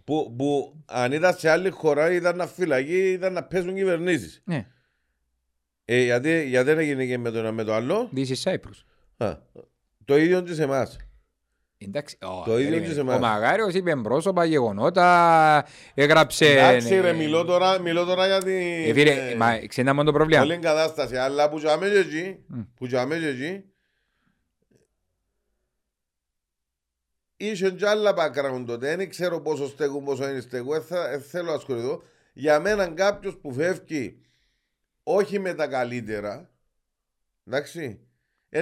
Που, 0.04 0.34
που 0.38 0.74
αν 0.86 1.12
ήταν 1.12 1.34
σε 1.36 1.50
άλλη 1.50 1.70
χώρα 1.70 2.10
ήταν 2.12 2.36
να 2.36 2.46
φυλακεί, 2.46 3.10
ήταν 3.10 3.32
να 3.32 3.42
παίζουν 3.44 3.74
κυβερνήσεις. 3.74 4.42
Ναι, 4.44 4.66
Ε, 5.84 6.02
γιατί, 6.02 6.44
γιατί 6.48 6.64
δεν 6.66 6.78
έγινε 6.78 7.04
και 7.06 7.18
με 7.18 7.30
το 7.30 7.38
ένα 7.38 7.52
με 7.52 7.64
το 7.64 7.74
άλλο; 7.74 8.10
this 8.16 8.26
is 8.28 8.50
Cyprus. 8.52 8.84
Α, 9.16 9.36
το 10.04 10.16
ίδιο 10.16 10.40
και 10.40 10.54
σε 10.54 10.62
εμάς. 10.62 10.96
Εντάξει, 11.78 12.18
ω, 12.22 12.42
Το 12.44 12.52
ίδιο 12.52 12.54
περίμενε. 12.64 12.86
και 12.86 12.92
σε 12.92 13.00
εμάς. 13.00 13.16
Ο 13.16 13.18
Μαγάριος 13.18 13.74
είπε 13.74 13.96
πρόσωπα, 13.96 14.44
γεγονότα, 14.44 15.66
έγραψε... 15.94 16.46
Εντάξει 16.46 17.00
ρε, 17.00 17.08
ε, 17.08 17.12
μιλώ 17.12 17.44
τώρα, 17.44 17.78
μιλώ 17.78 18.04
τώρα 18.04 18.26
για 18.26 18.38
την... 18.42 18.52
ε, 18.88 18.92
φίλε, 18.92 19.10
ε, 19.30 19.34
μα 19.34 19.58
ξέρετε 19.66 19.92
μόνο 19.94 20.10
το 20.10 20.16
πρόβλημα. 20.16 20.42
Όλη 20.42 20.58
κατάσταση, 20.58 21.16
αλλά 21.16 21.48
που 21.48 21.58
τζάμε 21.58 21.88
και 21.88 21.98
εκεί, 21.98 22.44
Μμ. 22.46 22.60
που 22.74 22.86
τζάμε 22.86 23.16
και 23.18 23.26
εκεί, 23.26 23.64
είχε 27.36 27.70
και 27.70 27.88
άλλα 27.88 28.14
background 28.16 28.64
τότε, 28.66 28.96
δεν 28.96 29.08
ξέρω 29.10 29.40
πόσο 29.40 29.66
στέκουν, 29.68 30.04
πόσο 30.04 30.28
είναι 30.28 30.40
στέκουν, 30.40 30.72
δεν 30.72 30.82
θα- 30.82 31.08
δεν 31.08 31.22
θέλω 31.22 31.48
να 31.48 31.54
ασχοληθώ. 31.54 32.02
Για 32.32 32.60
μένα 32.60 32.86
κάποιος 32.86 33.36
που 33.36 33.52
φεύγει 33.52 34.18
όχι 35.02 35.38
με 35.38 35.54
τα 35.54 35.66
καλύτερα, 35.66 36.50
εντάξει, 37.46 38.00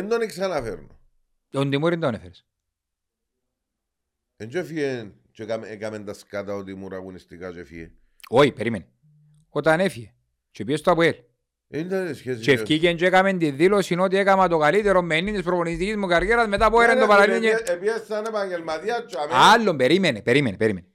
δεν 0.01 0.09
τον 0.09 0.26
ξαναφέρνω. 0.26 0.99
Τον 1.51 1.70
Τιμούρη 1.70 1.99
τον 1.99 2.14
έφερες. 2.14 2.47
Εν 4.36 4.49
και 4.49 4.59
έφυγε 4.59 5.12
και 5.32 5.43
έκαμε- 5.43 5.70
έκαμε 5.70 5.99
τα 5.99 6.14
σκάτα 6.14 6.55
ότι 6.55 6.74
μου 6.74 6.88
ραγωνιστικά 6.88 7.53
και 7.53 7.61
έφυγε. 7.61 7.90
Όχι, 8.28 8.53
περίμενε. 8.53 8.86
Όταν 9.49 9.80
έφυγε 9.80 10.14
και 10.51 10.64
πήγε 10.64 10.76
στο 10.76 10.90
ΑΠΟΕΛ 10.90 11.14
Δεν 11.66 11.86
ήταν 11.86 12.14
σχέση. 12.14 12.40
και 12.40 12.53
ευκήκε 12.53 12.93
και 12.93 13.07
έκαμε 13.07 13.32
τη 13.32 13.51
δήλωση 13.51 13.95
ότι 13.99 14.16
έκαμα 14.16 14.49
το 14.49 14.59
καλύτερο 14.59 15.03
με 15.03 15.20
της 15.22 15.43
προπονητικής 15.43 15.97
μου 15.97 16.07
καριέρας 16.07 16.47
μετά 16.49 16.66
από 16.66 16.80
έρεν 16.80 16.99
το 16.99 17.07
παραλύνει. 17.07 17.47
Επίες 17.64 18.05
σαν 18.07 18.24
επαγγελματία 18.24 19.05
τζάμε. 19.05 19.32
Άλλον, 19.34 19.76
περίμενε, 19.76 20.22
περίμενε, 20.22 20.57
περίμενε. 20.57 20.86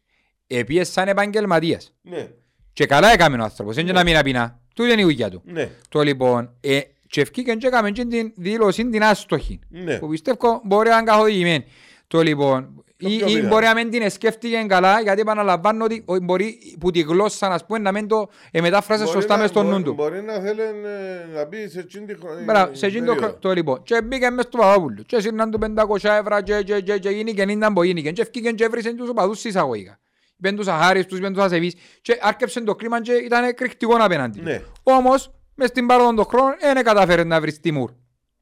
Επίες 0.47 0.89
σαν 0.91 1.07
επαγγελματίας. 1.07 1.95
Ναι, 2.01 2.31
Και 2.73 2.85
καλά 2.85 3.11
έκαμε 3.11 3.37
ο 3.37 3.43
άνθρωπος, 3.43 3.75
δεν 3.75 3.83
είναι 3.83 3.93
να 3.93 4.03
μην 4.03 4.17
απεινά. 4.17 4.61
Τούτη 4.75 4.91
είναι 4.91 5.01
η 5.01 5.03
δουλειά 5.03 5.29
του. 5.29 5.41
ναι, 5.45 5.69
Το 5.89 6.01
λοιπόν, 6.01 6.57
ε, 6.61 6.81
και 7.09 7.21
ευκήκε 7.21 7.53
και 7.53 7.67
έκαμε 7.67 7.91
και 7.91 8.05
την 8.05 8.31
δήλωση 8.35 8.89
την 8.89 9.03
άστοχη. 9.03 9.59
ναι. 9.69 9.97
Που 9.97 10.07
πιστεύω 10.07 10.61
μπορεί 10.63 10.89
να 10.89 10.95
είναι 10.97 11.03
καθοδηγημένη. 11.05 11.65
Το 12.07 12.21
λοιπόν, 12.21 12.83
Το 12.97 13.09
ή, 13.09 13.17
πιο 13.17 13.27
ή 13.27 13.29
πιθανό. 13.29 13.47
μπορεί 13.47 13.65
να 13.65 13.73
μην 13.73 13.89
την 13.89 14.09
σκέφτηκε 14.09 14.65
καλά, 14.67 15.01
γιατί 15.01 15.21
επαναλαμβάνω 15.21 15.83
ότι 15.83 16.03
ο- 16.05 16.19
μπορεί 16.19 16.57
που 16.79 16.91
τη 16.91 16.99
γλώσσα 17.01 17.47
να 17.47 17.59
πούμε 17.67 17.79
να 17.79 17.91
μην 17.91 18.07
το 18.07 18.29
ε, 18.51 18.61
μετάφρασε 18.61 19.03
Μπορεί 19.03 19.15
σωστά 19.15 19.35
να- 19.35 19.41
μες 19.41 19.49
στο 19.49 19.63
νου 19.63 19.69
μπορεί- 19.69 19.83
του. 19.83 19.93
Μπορεί 19.93 20.21
να 20.21 20.33
θέλει 20.39 20.61
ε, 20.61 21.35
να 21.35 21.45
μπει 21.45 21.69
σε 21.69 21.79
εκείνη 21.79 22.05
τη 22.05 22.15
χρονιά. 22.19 22.43
Μπράβο, 22.43 22.75
σε 22.75 22.85
εκείνο 22.85 23.05
το, 23.05 23.13
περίοδο. 23.13 23.33
το 23.39 23.51
λοιπόν. 23.53 23.83
Και 23.83 24.01
μπήκε 24.01 24.29
μες 24.29 24.45
στο 24.45 24.57
Παπαπούλου. 24.57 25.03
Και 25.05 25.19
σύρναν 25.19 25.51
του 25.51 25.59
500 25.59 26.09
ευρώ 26.19 26.41
και, 26.41 26.61
και, 26.61 26.79
και, 26.81 26.97
και 26.97 27.09
γίνηκε, 27.09 27.41
ήταν 27.41 27.73
που 27.73 27.83
γίνηκε. 27.83 28.11
Και 28.11 28.21
ευκήκε 28.21 28.51
και 28.51 28.63
έβρισε 28.63 28.93
τους 28.93 29.09
οπαδούς 29.09 29.43
εισαγωγικά. 29.43 29.99
Είπεν 30.39 30.55
τους 30.55 30.67
αχάριστους, 30.67 31.17
είπεν 31.17 31.33
τους 31.33 31.43
ασεβείς. 31.43 31.75
Και 32.01 32.17
άρκεψε 32.21 32.61
το 32.61 32.75
κλίμα 32.75 33.01
και 33.01 33.11
ήταν 33.13 33.43
εκρηκτικό 33.43 33.95
απέναντι. 33.99 34.41
Ναι. 34.41 34.61
Όμως, 34.83 35.31
μες 35.57 35.69
στην 35.69 35.85
πάροδο 35.85 36.13
των 36.13 36.25
χρόνων, 36.25 36.55
δεν 36.59 36.83
κατάφερε 36.83 37.23
να 37.23 37.41
βρεις 37.41 37.59
τιμούρ. 37.59 37.91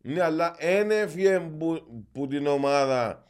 Ναι, 0.01 0.21
αλλά 0.23 0.55
δεν 0.59 0.91
έφυγε 0.91 1.39
που, 1.39 1.77
που 2.11 2.27
την 2.27 2.47
ομάδα. 2.47 3.23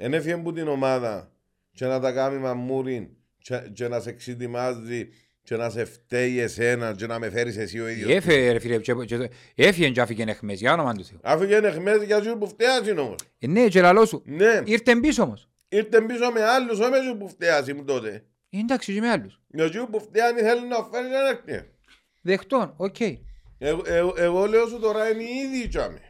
Δεν 0.00 0.14
έφυγε 0.14 0.36
που 0.36 0.52
την 0.52 0.68
ομάδα 0.68 1.32
και 1.72 1.86
να 1.86 2.00
τα 2.00 2.12
κάνει 2.12 2.38
μαμούριν 2.38 3.08
και, 3.38 3.58
και 3.72 3.88
να 3.88 4.00
σε 4.00 4.08
εξετοιμάζει 4.10 5.08
και 5.42 5.56
να 5.56 5.70
σε 5.70 5.84
φταίει 5.84 6.38
εσένα 6.40 6.92
και 6.94 7.06
να 7.06 7.18
με 7.18 7.30
φέρεις 7.30 7.56
εσύ 7.56 7.80
ο 7.80 7.88
ίδιος. 7.88 8.10
Έφυγε 8.10 8.52
ρε 8.52 8.58
φίλε, 8.58 8.76
και- 8.78 8.94
και- 8.94 9.30
έφυγε 9.54 9.88
και 9.90 10.00
άφηκε 10.00 10.22
εχμές, 10.26 10.60
για 10.60 10.72
όνομα 10.72 10.94
του 10.94 11.04
Θεού. 11.04 11.18
Άφηγε 11.22 11.56
εχμές 11.56 12.02
για 12.02 12.22
σου 12.22 12.38
που 12.38 12.48
φταίασαι 12.48 12.90
όμως. 12.90 13.16
Ε, 13.38 13.46
ναι, 13.46 13.68
και 13.68 13.80
λαλό 13.80 14.06
σου. 14.06 14.22
Ναι, 14.26 14.62
Ήρθε 14.64 14.96
πίσω 14.96 15.22
όμως. 15.22 15.48
ήρθε 15.68 16.00
πίσω 16.00 16.30
με 16.30 16.44
άλλους, 16.44 16.78
όχι 16.78 16.90
με 16.90 16.96
σου 17.08 17.16
που 17.16 17.28
φταίασαι 17.28 17.74
μου 17.74 17.84
τότε. 17.84 18.24
Ε, 18.50 18.58
εντάξει, 18.58 18.94
και 18.94 19.00
με 19.00 19.08
άλλους. 19.10 19.40
Με 19.46 19.66
σου 19.72 19.86
που 19.90 20.00
φταίανε 20.00 20.42
θέλει 20.42 20.66
να 20.68 20.76
φέρει 20.92 21.08
να 21.08 21.28
έρθει. 21.28 21.68
Δεχτών, 22.20 22.74
οκ. 22.76 23.00
Εγώ, 23.58 23.82
εγώ, 23.84 24.14
εγώ 24.16 24.46
λέω 24.46 24.66
σου 24.66 24.78
τώρα 24.78 25.10
είναι 25.10 25.22
ήδη 25.22 25.68
τζάμε. 25.68 26.00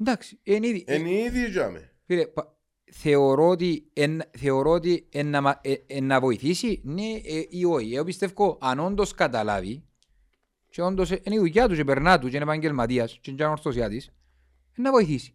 Εντάξει, 0.00 0.38
είναι 0.42 0.66
ήδη. 0.66 0.84
Είναι 0.88 1.10
ήδη 1.10 1.50
τζάμε. 1.50 1.90
Φίλε, 2.06 2.26
πα- 2.26 2.54
θεωρώ 2.92 3.48
ότι, 3.48 3.90
εν, 3.92 4.22
θεωρώ 4.38 4.70
ότι 4.70 5.08
εν, 5.12 5.26
να, 5.30 5.40
μα- 5.40 5.60
ε, 5.62 5.74
εν 5.86 6.04
να 6.04 6.20
βοηθήσει, 6.20 6.80
ναι 6.84 7.12
ε, 7.24 7.44
ή 7.48 7.64
όχι. 7.64 7.94
Εγώ 7.94 8.04
πιστεύω, 8.04 8.58
αν 8.60 8.78
όντως 8.80 9.14
καταλάβει, 9.14 9.84
και 10.70 10.82
όντως 10.82 11.10
ε, 11.10 11.20
είναι 11.24 11.34
η 11.34 11.38
δουλειά 11.38 11.68
τους 11.68 11.76
και 11.76 11.84
περνά 11.84 12.18
τους 12.18 12.30
και 12.30 12.36
είναι 12.36 12.44
επαγγελματίας 12.44 13.18
και 13.20 13.30
είναι 13.30 13.44
ορθωσιάτης, 13.46 14.10
να 14.76 14.90
βοηθήσει. 14.90 15.34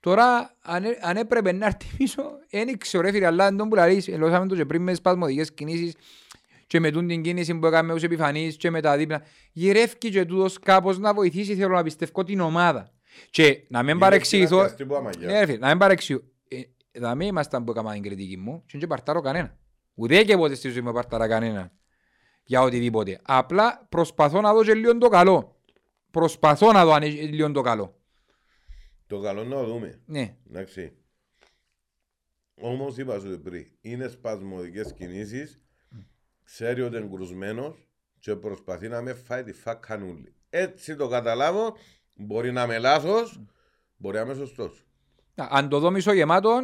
Τώρα, 0.00 0.56
αν, 0.62 0.84
έ- 0.84 0.98
αν 1.00 1.16
έπρεπε 1.16 1.52
να 1.52 1.66
έρθει 1.70 1.96
πίσω, 1.96 2.22
δεν 2.50 2.78
ξέρω 2.78 3.02
ρε 3.02 3.10
φίλε, 3.12 3.26
αλλά 3.26 3.44
δεν 3.48 3.56
τον 3.56 3.68
που 3.68 3.74
λαλείς, 3.74 4.08
ελώσαμε 4.08 4.46
το 4.46 4.56
και 4.56 4.64
πριν 4.66 4.82
με 4.82 4.94
σπασμωδικές 4.94 5.52
κινήσεις 5.54 5.94
και 6.70 6.80
με 6.80 6.90
τούν 6.90 7.06
την 7.06 7.22
κίνηση 7.22 7.58
που 7.58 7.66
έκαμε 7.66 7.92
ως 7.92 8.02
επιφανής 8.02 8.56
και 8.56 8.70
με 8.70 8.80
τα 8.80 8.96
δίπλα. 8.96 9.22
Γυρεύει 9.52 9.98
και 9.98 10.24
τούτος 10.24 10.58
κάπως 10.58 10.98
να 10.98 11.14
βοηθήσει, 11.14 11.54
θέλω 11.54 11.74
να 11.74 11.82
πιστεύω 11.82 12.24
την 12.24 12.40
ομάδα. 12.40 12.92
Και 13.30 13.64
να 13.68 13.82
μην 13.82 13.98
παρεξηγηθώ, 13.98 14.56
Γυρεύκει 14.56 14.84
να 14.84 15.00
πιαστεί 15.00 15.20
που 15.20 15.26
ναι, 15.26 15.38
ρε 15.38 15.46
φίλε, 15.46 15.58
να 15.58 15.68
μην 15.68 15.78
παρεξηγώ. 15.78 16.20
Ε, 16.48 16.60
Δαμέ 17.00 17.24
ήμασταν 17.24 17.64
που 17.64 17.70
έκανα 17.70 17.92
την 17.92 18.02
κριτική 18.02 18.36
μου 18.36 18.62
και 18.66 18.78
δεν 18.78 18.88
παρτάρω 18.88 19.20
κανένα. 19.20 19.58
Ούτε 19.94 20.24
και 20.24 20.36
ποτέ 20.36 20.54
στη 20.54 20.68
ζωή 20.68 20.82
μου 20.82 20.92
παρτάρα 20.92 21.28
κανένα. 21.28 21.72
Για 22.44 22.62
οτιδήποτε. 22.62 23.20
Απλά 23.22 23.86
προσπαθώ 23.88 24.40
να 24.40 24.52
δω 24.52 24.64
και 24.64 24.74
λίγο 24.74 24.98
το 24.98 25.08
καλό. 25.08 25.60
Προσπαθώ 26.10 26.72
να 26.72 26.84
δω 26.84 26.92
αν 26.92 27.02
έχει 27.02 27.22
λίγο 27.22 27.52
το 27.52 27.60
καλό. 27.60 28.00
Το 29.06 29.20
καλό 29.20 29.44
να 29.44 29.64
δούμε. 29.64 30.00
Ναι. 30.06 30.36
Εντάξει. 30.48 30.92
Όμως 32.54 32.96
είπα 32.96 33.18
σου 33.18 33.40
πριν, 33.42 33.66
είναι 33.80 34.08
σπασμωδικές 34.08 34.92
κινήσεις. 34.92 35.60
Ξέρει 36.52 36.80
ότι 36.80 36.96
είναι 36.96 37.08
κρουσμένο 37.14 37.76
και 38.18 38.36
προσπαθεί 38.36 38.88
να 38.88 39.02
με 39.02 39.14
φάει 39.14 39.42
τη 39.42 39.52
φακανούλη. 39.52 40.34
Έτσι 40.50 40.96
το 40.96 41.08
καταλάβω. 41.08 41.76
Μπορεί 42.14 42.52
να 42.52 42.62
είμαι 42.62 42.78
λάθος, 42.78 43.40
μπορεί 43.96 44.16
να 44.16 44.22
είμαι 44.22 44.34
σωστός. 44.34 44.86
Αν 45.34 45.68
το 45.68 45.78
δω 45.78 45.90
μισογεμάτο, 45.90 46.62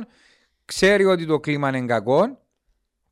ξέρει 0.65 1.05
ότι 1.05 1.27
το 1.27 1.41
κλίμα 1.41 1.69
είναι 1.69 1.87
κακό, 1.87 2.43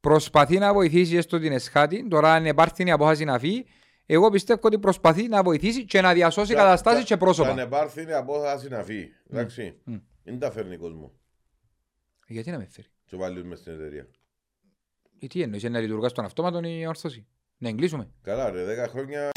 προσπαθεί 0.01 0.59
να 0.59 0.73
βοηθήσει 0.73 1.17
έστω 1.17 1.39
την 1.39 1.53
εσχάτη, 1.53 2.09
τώρα 2.09 2.33
αν 2.35 2.47
υπάρχει 2.47 2.87
η 2.87 2.91
απόφαση 2.91 3.25
να 3.25 3.39
φύγει, 3.39 3.67
εγώ 4.07 4.31
πιστεύω 4.31 4.61
ότι 4.63 4.79
προσπαθεί 4.79 5.29
να 5.29 5.43
βοηθήσει 5.43 5.85
και 5.85 6.01
να 6.01 6.13
διασώσει 6.13 6.55
καταστάσεις 6.55 7.05
και 7.05 7.13
Αν 7.13 7.19
πρόσωπα. 7.19 7.63
υπάρχει 7.63 8.09
η 8.09 8.13
απόφαση 8.13 8.69
να 8.69 8.83
φύγει. 8.83 9.13
Εντάξει. 9.31 9.81
Μμ. 9.85 9.97
Δεν 10.25 10.39
τα 10.39 10.51
φέρνει 10.51 10.77
κόσμο. 10.77 11.13
Γιατί 12.27 12.51
να 12.51 12.59
με 12.59 12.67
φέρει; 12.71 12.89
Και 13.05 13.17
βάλεις 13.17 13.45
μες 13.45 13.59
στην 13.59 13.73
εταιρεία. 13.73 14.09
Ε, 15.25 15.27
Τι 15.27 15.43
εννοείς, 15.43 15.63
να 15.63 15.79
λειτουργάς 15.79 16.11
στον 16.11 16.25
αυτόματο 16.25 16.61
η 16.63 16.87
όρθωση. 16.87 17.27
Να 17.59 17.69
εγκλείσουμε. 17.69 18.09
Καλά 18.23 18.51
ρε, 18.51 18.65
10 18.87 18.91
χρόνια 18.91 19.31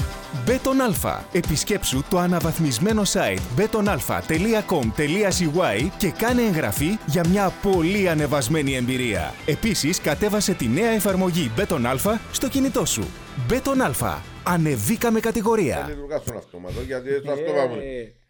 Bet 0.45 0.67
on 0.67 0.81
Alfa. 0.81 1.25
Επισκέψου 1.31 2.03
το 2.09 2.17
αναβαθμισμένο 2.17 3.01
site 3.05 3.39
betonalpha.com.cy 3.57 5.89
και 5.97 6.11
κάνε 6.11 6.41
εγγραφή 6.41 6.97
για 7.05 7.27
μια 7.27 7.51
πολύ 7.61 8.09
ανεβασμένη 8.09 8.75
εμπειρία. 8.75 9.33
Επίσης, 9.45 10.01
κατέβασε 10.01 10.53
τη 10.53 10.67
νέα 10.67 10.89
εφαρμογή 10.89 11.51
Bet 11.55 11.73
on 11.73 11.85
Alfa 11.85 12.21
στο 12.31 12.49
κινητό 12.49 12.85
σου. 12.85 13.07
Bet 13.47 13.68
on 13.68 13.81
Alfa. 13.81 14.21
Ανεβήκαμε 14.43 15.19
θα 15.19 15.25
κατηγορία. 15.27 15.85
λειτουργάς 15.89 16.21
στον 16.21 16.37
αυτόματο. 16.37 16.81
Γιατί 16.81 17.09
στο 17.19 17.31
αυτόματο. 17.31 17.75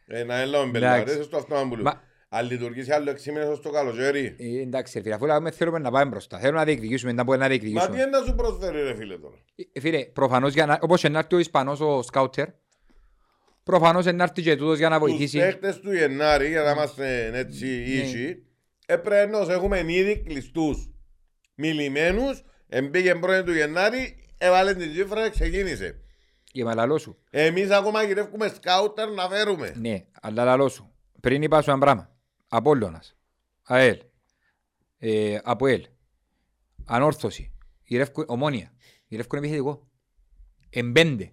Ε, 0.07 0.23
να 0.23 0.39
έλαβε 0.39 0.77
Εντάξει. 0.77 1.03
μπελάρες 1.03 1.25
στο 1.25 1.37
αυτόματο. 1.37 1.83
Μα- 2.29 2.37
Αν 2.39 2.45
λειτουργήσει 2.47 2.91
άλλο 2.91 3.09
6 3.11 3.31
μήνες 3.31 3.47
ως 3.47 3.61
το 3.61 3.69
καλοκαίρι. 3.69 4.35
Ε, 4.39 4.61
εντάξει, 4.61 4.97
ρε 4.97 5.03
φίλε, 5.03 5.13
αφού 5.15 5.25
λέμε 5.25 5.51
θέλουμε 5.51 5.79
να 5.79 5.91
πάμε 5.91 6.05
μπροστά. 6.09 6.39
Θέλουμε 6.39 6.59
να 6.59 6.65
διεκδικήσουμε, 6.65 7.11
να 7.11 7.23
μπορούμε 7.23 7.43
να 7.47 7.51
Μα 7.53 7.57
τι 7.59 7.65
διεκδικήσουμε. 7.65 8.01
είναι 8.01 8.17
να 8.17 8.25
σου 8.25 8.35
προσφέρει 8.35 8.81
ρε 8.81 8.95
φίλε 8.95 9.17
τώρα; 9.17 9.35
Ε, 9.73 9.79
Φίλε, 9.79 10.05
προφανώς 10.05 10.53
για 10.53 10.65
να, 10.65 10.77
όπως 10.81 11.03
να 11.03 11.19
έρθει 11.19 11.35
ο 11.35 11.39
Ισπανός 11.39 11.79
ο 11.79 12.01
σκάουτερ, 12.01 12.47
προφανώς 13.63 14.05
να 14.05 14.23
έρθει 14.23 14.41
και 14.41 14.55
τούτος 14.55 14.77
για 14.77 14.89
να 14.89 14.99
Τους 14.99 15.09
βοηθήσει. 15.09 15.37
παίχτες 15.37 15.79
του 15.79 15.93
Γενάρη, 15.93 16.47
για 16.47 16.61
να 16.63 16.71
είμαστε 16.71 17.31
έτσι 17.33 17.65
Ναι. 17.65 17.71
ίσοι, 17.71 18.43
έπρεπε 18.85 19.25
να 19.31 19.39
τους 19.39 19.49
έχουμε 19.53 19.83
ήδη 19.87 20.17
κλειστούς. 20.27 20.89
Μιλημένους, 21.55 22.43
εμπήγε 22.67 23.15
πρώτη 23.15 23.43
του 23.43 23.53
Γενάρη, 23.53 24.15
έβαλε 24.37 24.73
την 24.75 24.91
τσίφρα 24.91 25.23
και 25.23 25.29
ξεκίνησε. 25.29 26.01
Και 26.51 26.63
με 26.63 26.73
λαλό 26.73 26.97
σου. 26.97 27.17
Εμείς 27.29 27.69
ακόμα 27.69 28.03
γυρεύουμε 28.03 28.47
σκάουτερ 28.55 29.09
να 29.09 29.29
φέρουμε. 29.29 29.73
Ναι, 29.79 30.03
αλλά 30.21 30.43
λαλό 30.43 30.69
σου. 30.69 30.91
Πριν 31.21 31.41
είπα 31.41 31.61
σου 31.61 31.69
ένα 31.69 31.79
πράγμα. 31.79 32.16
Απόλλωνας, 32.47 33.15
ΑΕΛ, 33.63 33.97
ε, 34.97 35.37
ΑΠΟΕΛ, 35.43 35.85
Ανόρθωση, 36.85 37.51
γυρεύκουν, 37.83 38.25
Ομόνια, 38.27 38.71
γυρεύκουν 39.07 39.39
επιθετικό. 39.39 39.87
Εν 40.69 40.91
πέντε. 40.91 41.31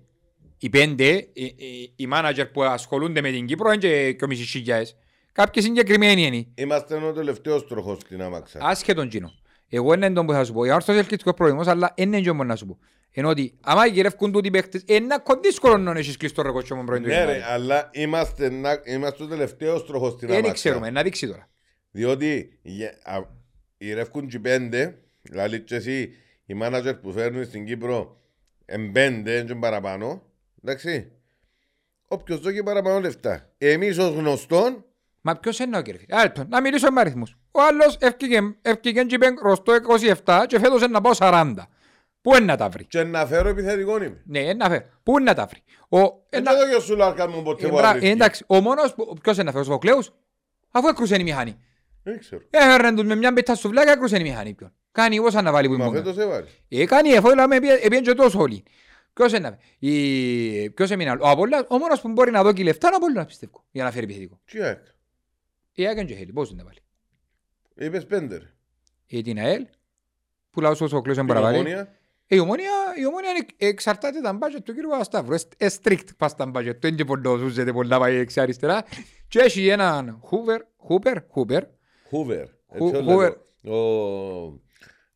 Οι 0.59 0.69
πέντε, 0.69 1.29
οι, 1.33 1.45
οι, 1.45 1.93
οι 1.97 2.07
μάνατζερ 2.07 2.47
που 2.47 2.63
ασχολούνται 2.63 3.21
με 3.21 3.31
την 3.31 3.47
Κύπρο 3.47 3.73
είναι 3.73 3.79
και 3.79 4.13
και 4.13 4.27
μισή 4.27 4.45
χιλιάες. 4.45 4.97
Κάποιοι 5.33 5.63
συγκεκριμένοι 5.63 6.23
είναι. 6.23 6.47
Είμαστε 6.55 6.95
ο 6.95 7.13
τελευταίος 7.13 7.67
τροχός 7.67 8.01
στην 8.01 8.23
άμαξα. 8.23 8.59
Άσχετον 8.63 9.09
κοινό. 9.09 9.33
Εγώ 9.69 9.95
είναι 9.95 10.13
τον 10.13 10.27
που 10.27 10.33
θα 10.33 10.45
σου 10.45 10.53
πω. 10.53 10.65
Η 10.65 10.69
Ανόρθωση 10.69 10.91
έχει 10.91 11.01
ελκυστικός 11.01 11.35
προβλημός, 11.35 11.67
αλλά 11.67 11.93
είναι 11.97 12.21
και 12.21 12.31
όμως 12.31 12.47
να 12.47 12.57
σου 12.57 12.67
πω. 12.67 12.79
Ενώ 13.17 13.29
ότι 13.29 13.55
άμα 13.61 13.87
γυρεύκουν 13.87 14.33
τούτοι 14.33 14.49
οι 14.49 14.51
παίχτες, 14.51 14.83
είναι 14.87 15.15
ακόμα 15.15 15.41
δύσκολο 15.43 15.79
να 15.79 15.91
έχεις 15.99 16.17
κλειστό 16.17 16.43
ρεκόρ 16.43 16.63
και 16.63 16.75
μόνο 16.75 16.87
πρώην 16.87 17.03
του 17.03 17.09
Ναι 17.09 17.15
Γενάρη. 17.15 17.39
ρε, 17.39 17.45
αλλά 17.45 17.91
είμαστε, 17.93 18.49
να- 18.51 18.81
είμαστε 18.85 19.23
ο 19.23 19.27
τελευταίος 19.27 19.87
τροχός 19.87 20.13
στην 20.13 20.29
Δεν 20.29 20.37
άμαξα. 20.37 20.53
ξέρουμε, 20.55 20.91
να 20.91 21.03
δείξει 21.03 21.27
τώρα. 21.27 21.49
Διότι 21.91 22.59
γε- 22.63 22.95
α- 23.09 23.29
γυρεύκουν 23.79 24.29
και 24.29 24.37
οι 24.37 24.41
πέντε, 24.41 24.99
δηλαδή 25.23 25.61
και 25.61 25.75
εσύ, 25.75 26.13
οι 26.47 26.55
μάνατζερ 26.55 26.95
που 26.95 27.13
φέρνουν 27.13 27.45
στην 27.45 27.65
Κύπρο, 27.67 28.21
εν 28.65 28.93
πέντε, 28.93 29.37
εν 29.39 29.47
και 29.47 29.55
παραπάνω, 29.55 30.23
εντάξει. 30.63 31.13
Όποιος 32.09 32.41
δω 32.41 32.53
και 32.53 32.63
παραπάνω 32.63 33.01
λεφτά. 33.01 33.53
Εμείς 33.59 33.99
ως 33.99 34.15
γνωστόν, 34.15 34.85
Μα 35.27 35.37
ποιος 35.37 35.59
είναι 35.59 35.79
ο 35.79 35.83
κύριε 35.83 36.01
φίλε. 36.01 36.21
Άλτον, 36.21 36.47
να 36.49 36.61
μιλήσω 36.61 36.91
με 36.91 37.01
αριθμούς. 37.01 37.37
Ο 37.51 37.61
άλλος 37.63 37.97
ευκήγε 38.01 38.39
ευκήγε 38.63 39.05
και 39.05 39.15
είπε 39.15 39.27
ροστό 39.43 39.73
27 39.75 40.45
και 40.47 40.59
φέτος 40.59 40.79
είναι 40.83 40.91
να 40.91 41.01
πάω 41.01 41.13
40. 41.15 41.55
Πού 42.25 42.35
είναι 42.37 42.45
να 42.45 42.57
τα 42.57 42.69
βρει; 42.69 42.85
και 42.85 43.03
να 43.05 43.27
φέρω 43.27 43.49
επιθετικό 43.49 43.97
είμαι. 44.03 44.23
Ναι, 44.27 44.39
είναι 44.39 44.53
να 44.55 44.69
φέρει. 44.69 44.87
Πού 45.03 45.13
είναι 45.19 45.25
να 45.31 45.35
τα 45.35 45.47
βρει; 45.47 45.63
Ο, 45.89 45.99
Δεν 45.99 46.17
ένα, 46.31 46.51
το 46.57 46.77
και 46.77 46.81
σου 46.83 46.97
λάρκα 46.97 47.29
μου 47.29 47.43
ποτέ 47.43 47.67
ε, 47.67 47.69
που 47.69 47.75
μπρα- 47.77 47.91
βρίσκει. 47.91 48.09
ε, 48.09 48.13
εντάξει, 48.13 48.45
ο 48.47 48.61
μόνος, 48.61 48.95
που- 48.95 49.17
ποιος 49.23 49.35
είναι 49.37 49.45
να 49.45 49.51
φέρει, 49.51 49.63
ο 49.63 49.67
Σοφοκλέους, 49.67 50.13
αφού 50.71 50.89
έκρουσε 50.89 51.17
η 51.17 51.23
μηχανή. 51.23 51.59
Δεν 52.03 52.19
ξέρω. 52.19 52.43
Έφεραν 52.51 52.95
τους 52.97 53.05
με 53.05 53.15
μια 53.15 53.33
πίτα 53.33 53.55
σουβλάκια, 53.55 53.93
έκρουσε 53.93 54.19
η 54.19 54.23
μηχανή 54.23 54.55
ποιον. 54.55 54.73
Κάνει 54.93 55.19
όσα 55.19 55.43
να 55.43 55.53
βάλει 55.53 55.69
που 55.69 55.75
Μα 55.77 55.85
ήμουν. 55.85 55.97
φέτος 55.97 56.17
έβαλε. 56.19 56.47
Ε, 56.69 56.85
κάνει 56.87 57.09
εφόλου 57.11 57.35
να 57.35 57.47
με 57.49 57.57
έπιεν 57.57 58.03
και 58.03 58.13
τόσο 58.15 58.41
όλοι. 58.41 58.63
Ποιος 59.13 59.31
είναι 59.33 59.39
να 59.39 59.49
φέρει. 59.51 59.93
Η- 59.95 60.71
Ποιος 60.71 60.91
έμεινε 60.91 61.11
άλλο. 61.11 61.25
Ο 61.25 61.29
Απόλλωνας, 61.29 61.65
ο 61.69 61.79
μόνος 61.79 62.01
που 62.01 62.09
μπορεί 62.09 62.31
να 62.31 62.43
δώσει 62.43 62.63
λεφτά 62.63 62.87
είναι 62.87 62.97
ο 62.97 62.99
Απόλλωνας 63.03 63.27
πιστεύω, 63.27 63.65
για 63.71 63.85
να 63.85 63.91
φέρει 63.91 64.05
επιθετικό. 64.05 64.41
Τι 64.45 64.59
έκανε. 64.59 64.95
Η 65.73 65.87
ΑΕΚ 65.87 66.05
και 66.07 66.15
χέλη, 66.15 66.33
πώς 66.33 66.51
είναι 66.51 66.63
να 66.63 66.69
βάλει. 66.69 66.79
Είπες 67.89 68.07
πέντε 68.07 68.37
ρε. 68.37 68.53
Ε, 69.19 69.21
την 69.23 69.39
ΑΕΛ, 69.39 69.67
που 70.51 70.61
λαός 70.61 70.81
ο 70.81 70.87
Σοφοκλέους 70.89 71.17
δεν 71.17 71.27
Την 72.35 72.45
μπορεί 72.47 72.63
να 72.63 72.69
βάλει. 72.85 72.97
Ομόνια, 72.97 72.97
Η 72.97 73.03
ομόνια, 73.03 73.03
η 73.03 73.07
ομόνια 73.07 73.31
είναι- 73.31 73.47
εξαρτάται 73.57 74.21
τα 74.21 74.33
μπάτζετ 74.33 74.65
του 74.65 74.75
κύριου 74.75 74.89
Παπασταύρου. 74.89 75.35
Ε, 75.57 75.67
strict 75.83 76.17
πας 76.17 76.37
τα 76.37 76.47
μπάτζετ 76.47 76.81
του, 76.81 76.87
είναι 76.87 76.97
και 76.97 77.05
πολλά 77.05 77.37
ζούζεται 77.37 77.73
πολλά 77.73 77.99
πάει 77.99 78.17
δεξιά 78.17 78.43
αριστερά. 78.43 78.85
Και 79.29 79.39
έχει 79.41 79.69
έναν 79.69 80.21
Hoover, 80.31 80.59
Hooper, 80.89 81.17
Hooper, 81.35 81.63
Χούβερ. 82.09 82.45
Χου- 82.79 82.95
Έτσι 82.95 83.03
Χούβερ. 83.05 83.17
όλα. 83.17 83.37
Ο- 83.77 84.61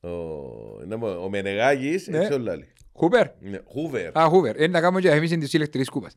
ο- 0.08 0.82
να 0.86 0.98
πω, 0.98 1.06
Ο 1.08 1.28
Μενεγάκης, 1.28 2.08
Ναι. 2.08 2.18
έτσι 2.18 2.32
όλα 2.32 2.56
λέει. 2.56 2.72
Hooper. 3.00 3.26
Ναι, 3.40 3.58
Χούβερ. 3.72 4.18
Α, 4.18 4.30
Hoover. 4.32 4.56
Είναι 4.56 4.66
να 4.66 4.80
κάνουμε 4.80 5.00
και 5.00 5.06
διαφήμιση 5.08 5.38
της 5.38 5.52
ηλεκτρικής 5.52 5.88
κούπας. 5.90 6.12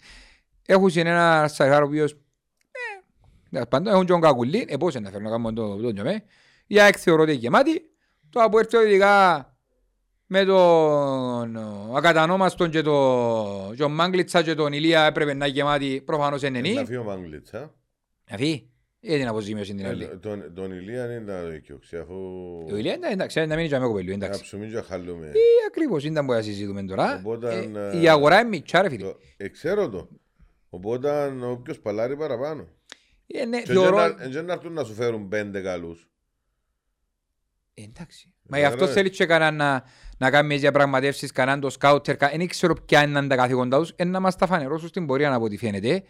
Έχουν 0.66 0.90
σε 0.90 1.00
ένα 1.00 1.48
σαϊχάρο 1.48 1.86
ο 1.86 1.88
οποίος, 1.88 2.16
ε, 3.52 3.62
πάντων 3.70 3.94
έχουν 3.94 4.06
και 4.06 4.12
τον 4.12 4.22
Κακουλή, 4.22 4.66
ε, 4.70 4.78
πώς 4.78 4.94
είναι 4.94 5.04
να 5.04 5.10
φέρουν 5.10 5.24
να 5.26 5.32
κάνουμε 5.32 5.54
το 5.54 5.76
το 5.82 5.94
τζομέ. 5.94 6.24
Η 6.68 6.80
ΑΕΚ 6.80 6.96
θεωρώ 7.00 7.22
ότι 7.22 7.32
είναι 7.32 7.40
γεμάτη. 7.40 7.82
Το 8.30 8.42
από 8.42 8.60
έρθει 8.60 8.78
ειδικά 8.78 9.46
με 10.34 10.46
τον 10.46 11.56
ο, 11.56 11.94
ακατανόμαστον 11.96 12.70
και 12.70 12.82
τον 12.82 13.70
και 13.72 13.82
τον 13.82 13.92
Μάγκλητσα 13.92 14.42
και 14.44 14.54
τον 14.54 14.74
Ηλία 14.74 15.04
έπρεπε 15.06 15.34
να 15.34 15.46
είναι 15.46 15.56
γεμάτη 15.56 16.02
προφανώς 16.06 16.42
είναι 16.42 16.62
Να 16.62 16.68
νη. 16.68 16.86
φύγει 16.86 16.98
ο 16.98 17.04
Μάγκλητς, 17.04 17.54
α. 17.54 17.72
Να 18.32 18.38
φύγει. 18.38 18.70
Ή 19.00 19.18
την 19.18 19.28
αποζημίωση 19.28 19.76
την 19.76 19.86
άλλη. 19.86 20.04
Ε, 20.04 20.08
τον- 20.08 20.54
Τον 20.54 20.72
Ηλία 20.72 21.06
είναι 21.06 21.26
τα 21.26 21.44
δικαιοξία, 21.44 22.02
αφού 22.02 22.14
Ο 22.72 22.76
Ηλία 22.78 22.94
είναι 22.94 23.08
εντάξει, 23.08 23.46
να 23.46 23.56
μείνει 23.56 23.68
και 23.68 23.80
με 23.80 23.86
κοπελού, 23.86 24.08
να 24.18 24.26
εντάξει. 24.26 24.42
ψωμί 24.44 24.70
και 24.70 24.82
χαλούμε. 24.82 25.26
Ε, 25.28 25.32
Ακριβώς, 25.68 26.04
ήταν 26.04 26.26
που 26.26 26.32
να 26.32 26.42
συζητούμε 26.42 26.84
τώρα. 26.84 27.16
Οπότε, 27.26 27.70
Ε, 27.76 27.98
ε, 27.98 28.02
Η 28.02 28.10
αγορά 28.10 28.40
είναι 28.40 28.50
μητσά 28.50 28.82
ρε 28.82 28.90
φίλε. 28.90 29.04
Το- 29.04 29.18
ε, 29.38 29.48
Ξέρω 29.48 29.90
το. 29.90 30.10
Οπότε 30.70 31.34
όποιος 31.44 31.80
παλάρει 31.80 32.18
παραπάνω. 32.18 32.68
Ε, 33.28 33.46
ναι, 33.46 33.62
Και 33.62 33.72
θεωρώ... 33.74 33.96
δεν 33.98 34.16
να- 34.18 34.28
Δεν 34.28 34.46
να 34.46 34.54
έρθουν 34.54 34.74
να 34.74 34.84
σου 34.84 34.94
φέρουν 34.94 35.28
πέντε 35.28 35.62
καλούς. 35.62 36.10
Ε, 37.74 37.84
Εντάξει. 37.84 38.34
Μα 38.44 38.58
γι' 38.58 38.66
αυτό 38.66 38.82
Ωραία. 38.84 38.94
θέλεις 38.96 39.18
και 39.18 39.26
κανένα 39.26 39.84
να, 40.22 40.28
να 40.28 40.32
κάνουμε 40.32 40.56
διαπραγματεύσεις, 40.56 41.32
κανέναν 41.32 41.60
το 41.60 41.70
σκάουτερ, 41.70 42.18
κα- 42.18 42.32
δεν 42.36 42.48
ξέρω 42.48 42.76
ποια 42.86 43.04
είναι 43.04 43.28
τα 43.28 43.36
καθήκοντά 43.36 43.80
τους, 43.80 43.94
είναι 43.98 44.10
να 44.10 44.20
μας 44.20 44.36
τα 44.36 44.46
φανερώσουν 44.46 44.88
στην 44.88 45.06
πορεία 45.06 45.34
από 45.34 45.46
ό,τι 45.46 45.58
φαίνεται. 45.58 46.04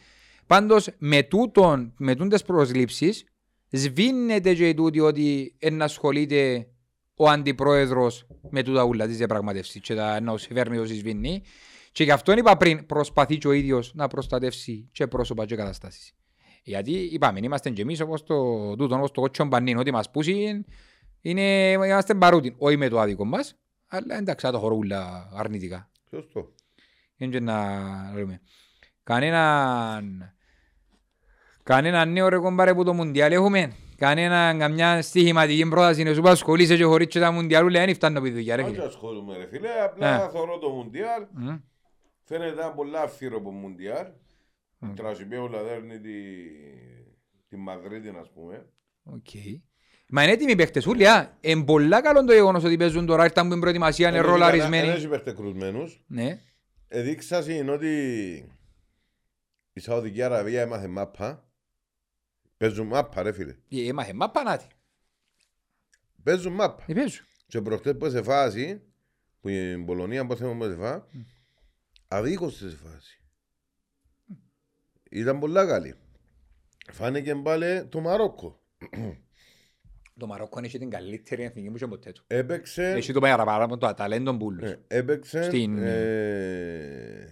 Πάντως 0.48 0.90
με, 0.98 1.24
τούτον, 1.24 1.94
με 1.98 2.16
τούτες 2.16 2.44
προσλήψεις 2.44 3.24
σβήνεται 3.70 4.54
και 4.54 4.74
τούτη 4.74 5.00
ότι 5.00 5.58
να 5.72 5.84
ασχολείται 5.84 6.68
ο 7.16 7.30
αντιπρόεδρος 7.30 8.28
με 8.50 8.64
τούτα 8.64 8.84
ούλα 8.84 9.08
της 9.08 9.18
διαπραγματεύσεις 9.18 9.82
και 9.82 9.96
τα 9.96 10.22
να 10.22 10.38
φέρνει 10.38 10.78
όσοι 10.78 10.96
σβήνει. 10.96 11.42
Και 11.92 12.04
γι' 12.04 12.12
αυτό 12.12 12.32
είπα 12.32 12.58
πριν 12.58 12.86
προσπαθεί 12.86 13.38
και 13.38 13.48
ο 13.48 13.52
ίδιος 13.52 13.92
να 13.96 14.08
προστατεύσει 14.08 14.90
και 14.92 15.08
πρόσωπα 15.08 15.46
και 15.46 15.56
καταστάσεις. 15.56 16.14
Γιατί 16.64 16.92
είπαμε, 16.92 17.40
είμαστε 17.44 17.70
και 17.70 17.82
εμείς 17.82 18.00
όπως 18.00 18.24
το 18.24 18.36
τούτο, 18.76 18.96
όπως 18.96 19.12
το 19.12 19.22
κότσιο 19.22 19.46
μπανίν, 19.46 19.78
ότι 19.78 19.92
μας 19.92 20.12
πούσει 20.12 20.66
είναι, 21.22 21.72
είμαστε 21.72 22.14
μπαρούτιν. 22.14 22.56
Όχι 22.58 22.78
με 22.78 22.90
το 22.90 23.00
άδικο 23.00 23.26
μας, 23.26 23.61
αλλά 23.94 24.18
εντάξει, 24.18 24.46
θα 24.46 24.52
το 24.52 24.60
χωρούλα 24.60 25.30
αρνητικά. 25.34 25.90
Σωστό. 26.10 26.54
Είναι 27.16 27.32
και 27.32 27.40
να 27.40 27.58
λέμε. 28.16 28.42
Κανέναν, 29.04 30.34
κανέναν 31.64 32.12
νέο 32.12 32.28
ρε 32.30 32.38
κομπάρε 32.38 32.74
που 32.74 32.84
το 32.84 32.94
Μουντιάλ 32.94 33.32
έχουμε. 33.32 33.72
Κανέναν 33.98 34.60
καμιά 34.60 35.02
στοιχηματική 35.02 35.70
πρόταση 35.70 36.04
να 36.04 36.14
σου 36.14 36.22
πω 36.22 36.30
ασχολείσαι 36.30 36.76
και 36.76 36.84
χωρίς 36.84 37.08
και 37.08 37.20
τα 37.20 37.32
Μουντιάλου 37.32 37.70
λέει 37.70 37.86
δεν 37.86 37.96
φτάνω 37.96 38.18
από 38.18 38.28
τη 38.28 38.34
δουλειά 38.34 38.56
ρε 38.56 38.62
Όχι 38.64 38.72
φίλε. 38.74 38.86
ασχολούμαι 38.86 39.38
ρε 39.38 39.48
φίλε, 39.48 39.70
απλά 39.84 40.24
Ε. 40.24 40.30
θωρώ 40.30 40.58
το 40.58 40.70
Μουντιάλ. 40.70 41.26
Μμ. 41.32 41.56
Φαίνεται 42.24 42.52
ένα 42.62 42.72
πολλά 42.72 43.02
αυθύρο 43.02 43.38
από 43.38 43.52
Μουντιάλ. 43.52 44.06
Μμ. 44.80 44.94
Τρασιμπέουλα 44.94 45.64
δέρνει 45.64 46.00
τη, 46.00 46.12
τη 47.50 47.58
Μαδρίτη, 47.58 48.10
ας 48.22 48.32
πούμε. 48.34 48.66
Οκ. 49.04 49.30
Μα 50.14 50.24
είναι 50.24 50.32
έτοιμοι 50.32 50.52
οι 50.52 50.56
παίχτες 50.56 50.86
ούλοι, 50.86 51.08
α. 51.08 51.38
Είναι 51.42 51.64
πολλά 51.64 52.02
καλό 52.02 52.24
το 52.26 52.34
γεγονός 52.34 52.64
ότι 52.64 52.78
παίζουν 52.78 53.06
τώρα, 53.06 53.24
ήρθαν 53.24 53.46
που 53.46 53.52
είναι 53.52 53.62
προετοιμασία, 53.62 54.08
είναι 54.10 54.18
Δεν 54.22 54.30
ρολαρισμένοι. 54.30 54.88
έχει 54.88 55.06
υπερτεκρουσμένους. 55.06 56.04
Ναι. 56.08 56.40
Εδείξα 56.88 57.52
είναι 57.54 57.72
ότι 57.72 57.90
η 59.74 59.80
Σαουδική 59.80 60.22
Αραβία 60.22 60.62
έμαθε 60.62 60.88
μάπα. 60.88 61.50
Παίζουν 62.58 62.88
μάπα 62.88 63.22
ρε 63.22 63.32
φίλε. 63.32 63.56
Ε, 63.70 63.88
Έμαθε, 63.88 64.14
μα 64.14 64.30
πανάτη. 64.30 64.66
Παίζουν 66.24 66.54
μάπα. 66.54 66.84
Ε, 66.88 66.94
παίζουν. 66.94 67.26
Και 67.48 67.62
προχτές 67.62 67.98
που 67.98 68.10
σε 68.10 68.22
φάση, 68.24 68.82
που 69.42 69.50
η 69.50 69.78
Πολωνία 69.86 70.26
που 70.26 70.36
θέλουμε 70.36 70.66
που 70.66 70.72
σε 70.72 70.78
φά, 70.78 71.08
αδίκως 72.08 72.56
σε 72.56 72.78
φάση. 72.84 73.22
Ήταν 75.10 75.40
πολλά 75.40 75.66
καλή. 75.66 75.96
Φάνηκε 76.92 77.36
πάλι 77.36 77.86
το 77.86 78.00
Μαρόκο. 78.00 78.62
Το 80.22 80.28
Μαρόκο 80.28 80.60
έχει 80.64 80.78
την 80.80 80.90
καλύτερη 80.90 81.44
εθνική 81.44 81.70
μου 81.70 81.76
και 81.76 81.88
ποτέ 81.88 82.12
του. 82.12 82.24
Έπαιξε, 82.28 82.92
Έχει 82.92 83.14
το 83.14 83.20
παραπάνω 83.20 83.78
το 83.78 83.94
ταλέντο 83.94 84.32
μπούλους. 84.32 84.70
ε, 84.70 84.80
έπαιξε 84.88 85.44
Στην- 85.44 85.78
ε, 85.78 87.28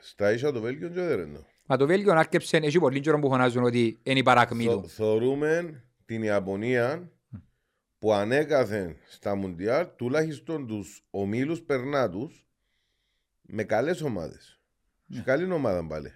στα 0.00 0.32
ίσα 0.32 0.52
το 0.52 0.60
Βέλγιο 0.60 0.88
και 0.88 1.00
δεν 1.00 1.18
είναι. 1.18 1.38
Μα 1.66 1.76
το 1.76 1.86
Βέλγιο 1.86 2.12
άρκεψε, 2.12 2.56
έχει 2.56 2.78
πολύ 2.78 3.00
καιρό 3.00 3.18
που 3.18 3.28
φωνάζουν 3.28 3.64
ότι 3.64 3.98
είναι 4.02 4.18
η 4.18 4.22
παρακμή 4.22 4.64
Θο- 4.64 4.80
του. 4.80 4.88
Θεωρούμε 4.88 5.82
την 6.04 6.22
Ιαπωνία 6.22 7.10
που 7.98 8.12
ανέκαθεν 8.12 8.96
στα 9.08 9.34
Μουντιάλ 9.34 9.86
τουλάχιστον 9.96 10.66
τους 10.66 11.06
ομίλους 11.10 11.60
περνά 11.62 12.10
τους 12.10 12.46
με 13.42 13.62
καλές 13.64 14.00
ομάδες. 14.02 14.60
Σε 15.10 15.20
καλή 15.20 15.52
ομάδα 15.52 15.86
πάλι. 15.86 16.12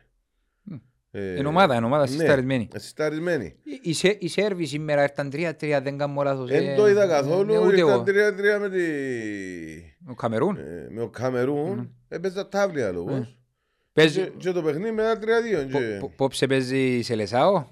Ε, 1.11 1.39
Είναι 1.39 1.49
ομάδα, 1.49 1.75
είναι 1.75 1.85
ομάδα 1.87 2.03
ναι, 2.03 2.09
συσταρισμένη. 2.11 2.69
συσταρισμένη. 2.75 3.45
Οι- 3.65 3.81
Οι 3.83 3.93
Σέ- 3.93 4.23
οι 4.23 4.29
Σέρβοι 4.29 4.67
σήμερα 4.67 5.03
ήρθαν 5.03 5.31
3-3, 5.33 5.81
δεν 5.83 5.99
κάνω 5.99 6.23
λάθος. 6.23 6.51
Δεν 6.51 6.69
ε, 6.69 6.75
το 6.75 6.89
είδα 6.89 7.03
ε, 7.03 7.07
καθόλου. 7.07 7.55
Ούτε 7.55 7.77
Ήταν 7.77 7.89
εγώ. 7.89 8.03
3-3 8.07 8.61
με, 8.61 8.69
τη... 8.71 8.83
Ο 10.11 10.15
Καμερούν. 10.15 10.57
ε, 10.57 10.87
με 10.91 11.03
ο 11.03 11.09
Καμερούν. 11.09 11.95
Έπαιζα 12.09 12.49
τάβλια 12.49 12.93
λόγος. 12.93 13.39
Παίζει... 13.93 14.21
Και, 14.21 14.31
και 14.39 14.53
το 14.53 14.63
παιχνίδι 14.63 14.91
μετά 14.91 15.19
3-2. 15.19 15.71
πο- 15.73 15.79
και- 15.79 15.97
πο- 16.01 16.13
Πόψε 16.17 16.47
παίζει 16.47 17.01
σε 17.03 17.15
Λεσάο. 17.15 17.65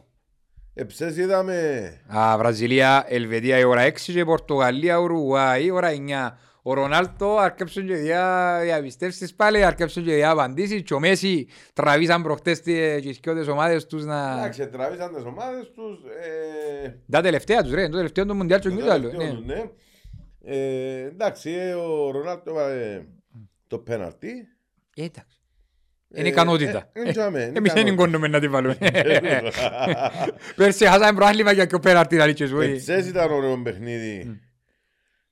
Εψές 0.74 1.16
είδαμε 1.16 1.91
Α, 2.16 2.39
Βραζιλία, 2.39 3.05
Ελβετία 3.09 3.59
η 3.59 3.64
ώρα 3.64 3.87
6 3.87 3.93
και 4.12 4.24
Πορτογαλία, 4.24 4.97
Ουρουγουάη 4.99 5.64
η 5.64 5.70
ώρα 5.70 5.91
9. 5.91 6.39
Ο 6.68 6.74
Ρονάλτο 6.74 7.36
αρκέψουν 7.38 7.86
και 7.86 7.94
διά 7.94 8.58
διαπιστεύσεις 8.62 9.34
πάλι, 9.34 9.64
αρκέψουν 9.64 10.04
και 10.04 10.14
διά 10.14 10.30
απαντήσεις 10.30 10.82
και 10.82 10.94
ο 10.94 10.98
Μέση 11.00 11.48
τραβήσαν 11.72 12.22
προχτές 12.22 12.60
τις 12.60 13.00
και 13.02 13.12
σκιώτες 13.12 13.46
ομάδες 13.46 13.86
τους 13.86 14.04
να... 14.04 14.36
Εντάξει, 14.38 14.66
τραβήσαν 14.68 15.14
τις 15.14 15.24
ομάδες 15.24 15.70
τους. 15.74 15.98
Ε, 16.84 16.88
Τα 17.10 17.20
τελευταία 17.20 17.62
τους 17.62 17.72
ρε, 17.72 17.88
το 17.88 17.96
τελευταίο 17.96 18.26
του 18.26 18.34
Μουντιάλ 18.34 18.60
του 18.60 18.68
το 18.68 18.74
Νιούταλου. 18.74 19.10
τελευταίο 19.10 19.34
τους, 19.34 19.44
ναι. 19.46 19.62
Ε, 20.44 21.04
εντάξει, 21.04 21.50
ε, 21.50 21.74
ο 21.74 22.10
Ρονάλτο 22.10 22.50
έβαλε 22.50 23.02
το 23.66 23.78
πέναλτι. 23.78 24.32
Εντάξει. 24.96 25.40
Ε, 26.10 26.20
Είναι 26.20 26.28
ικανότητα. 26.28 26.90
ε, 26.92 27.08
ε, 27.08 27.12
τζάμε, 27.12 27.42
είναι 27.42 27.58
Εμείς 27.58 27.72
δεν 27.72 27.86
ικανότητα. 27.86 27.88
εγκόνουμε 28.02 28.28
να 28.28 28.40
την 28.40 28.50
βάλουμε. 28.50 28.76
Πέρσι 30.56 30.86
χάσαμε 30.86 31.12
προάθλημα 31.18 31.52
για 31.52 31.64
και 31.64 31.74
ο 31.74 31.78
πέναρτη 31.78 32.16
να 32.16 32.26
ρίξεις. 32.26 32.52
όχι. 32.52 32.70
Εψές 32.70 33.06
ήταν 33.06 33.30
ωραίο 33.32 33.62
παιχνίδι. 33.62 34.40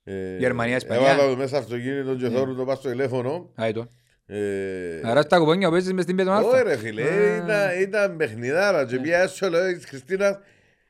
Ε, 0.04 0.36
Γερμανία, 0.36 0.76
Ισπανία. 0.76 1.10
Έβαλα 1.10 1.28
το 1.30 1.36
μέσα 1.36 1.58
αυτοκίνητο 1.58 2.14
και 2.14 2.28
θόρου 2.28 2.54
το 2.54 2.64
πας 2.64 2.78
στο 2.78 2.88
τηλέφωνο. 2.88 3.50
Άι 3.54 3.72
το. 3.72 3.88
Ε, 4.26 5.00
Άρα 5.02 5.22
στα 5.22 5.38
κουπόνια 5.38 5.70
παίζεις 5.70 5.92
μες 5.92 6.04
στην 6.04 6.16
πέτον 6.16 6.32
Όχι 6.36 6.44
αλφα. 6.44 6.62
ρε 6.62 6.76
φίλε, 6.76 7.02
ήταν, 7.44 7.80
ήταν 7.80 8.16
παιχνιδάρα 8.16 8.86
και 8.86 8.98
πια 8.98 9.18
έσω 9.18 9.48
λέω 9.50 9.72
της 9.74 9.84
Χριστίνας 9.84 10.38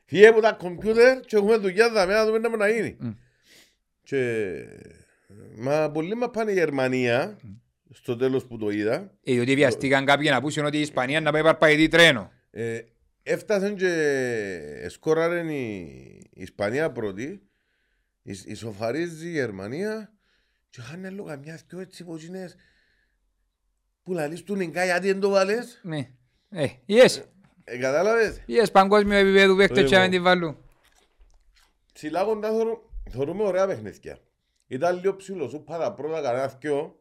φύγε 0.04 0.26
από 0.26 0.40
τα 0.40 0.52
κομπιούτερ 0.52 1.20
και 1.20 1.36
έχουμε 1.36 1.56
δουλειά 1.56 1.90
δαμε 1.90 2.12
να 2.12 2.24
δούμε 2.26 2.40
τι 2.40 2.56
να 2.56 2.68
γίνει. 2.68 2.96
Και 4.02 4.52
μα 5.56 5.90
πολλοί 5.90 6.14
μας 6.14 6.28
πάνε 6.32 6.50
η 6.50 6.54
Γερμανία 6.54 7.38
στο 7.90 8.16
τέλος 8.16 8.44
που 8.46 8.58
το 8.58 8.70
είδα 8.70 9.10
Ε, 9.24 9.32
διότι 9.32 9.54
βιαστήκαν 9.54 10.04
κάποιοι 10.04 10.28
να 10.30 10.40
πούσουν 10.40 10.64
ότι 10.64 10.76
η 10.76 10.80
Ισπανία 10.80 11.20
να 11.20 11.32
πάει 11.32 11.42
παρπαϊτή 11.42 11.88
τρένο. 11.88 12.30
ε, 12.50 12.78
έφτασαν 13.22 13.74
και 13.76 13.90
σκόραρεν 14.88 15.48
η, 15.48 15.88
η 16.34 16.42
Ισπανία 16.42 16.90
πρώτη 16.90 17.22
εις- 17.22 17.40
ισοφαρίζει 18.24 19.26
η 19.26 19.30
Γερμανία 19.30 20.12
και 20.70 20.80
χάνε 20.80 21.10
λίγο 21.10 21.24
καμιά 21.24 21.60
δυο 21.68 21.80
έτσι 21.80 22.04
ποτσίνες 22.04 22.56
που 24.02 24.12
λαλείς 24.12 24.42
του 24.42 24.54
νικά 24.56 24.84
γιατί 24.84 25.06
δεν 25.06 25.20
το 25.20 25.28
βάλες; 25.28 25.80
Ναι. 25.82 26.08
Ε, 26.50 26.66
yes. 26.88 27.22
ε, 27.64 27.78
κατάλαβες; 27.78 28.40
Yes, 28.48 28.66
παγκόσμιο 28.72 29.18
επίπεδο 29.18 29.56
παίκτες 29.56 29.76
Λοιπόν. 29.76 29.90
και 29.92 29.98
να 29.98 30.08
την 30.08 30.22
βάλουν. 30.22 30.56
Ψηλά 31.92 32.24
κοντά 32.24 32.48
θεωρώ- 32.50 32.90
θεωρούμε 33.10 33.42
ωραία 33.42 33.66
παιχνίδια. 33.66 34.18
Ήταν 34.66 34.96
λίγο 35.00 35.16
ψηλός 35.16 35.50
σου 35.50 35.64
πάρα 35.64 35.92
πρώτα 35.92 36.22
κανένα 36.22 36.46
δυο. 36.60 36.98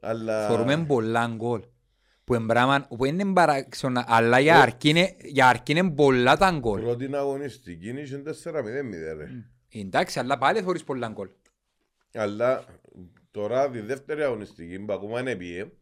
Αλλά... 0.00 0.48
Φορούμε 0.48 0.84
πολλά 0.84 1.26
γκολ. 1.26 1.62
Που 2.24 2.34
εμπράμαν, 2.34 2.86
που 2.96 3.04
είναι 3.04 3.32
παράξενα, 3.32 4.04
αλλά 4.08 4.38
για 4.38 4.60
αρκεί 4.60 4.88
είναι- 4.88 5.16
για 5.22 5.48
αρκεί 5.48 5.72
είναι 5.72 5.90
πολλά 5.90 6.36
τα 6.36 6.50
γκολ. 6.50 6.80
Πρώτη 6.80 7.14
αγωνιστική 7.14 7.88
είναι 7.88 8.02
4-0-0 8.44 9.16
ρε. 9.16 9.28
Εντάξει, 9.72 10.18
αλλά 10.18 10.38
πάλι 10.38 10.62
φορείς 10.62 10.84
πολλά 10.84 11.08
γκολ. 11.08 11.28
Αλλά 12.14 12.64
τώρα 13.30 13.70
τη 13.70 13.80
δεύτερη 13.80 14.22
αγωνιστική 14.22 14.78
που 14.78 14.92
ακόμα 14.92 15.20
είναι 15.20 15.36
πιέ, 15.36 15.72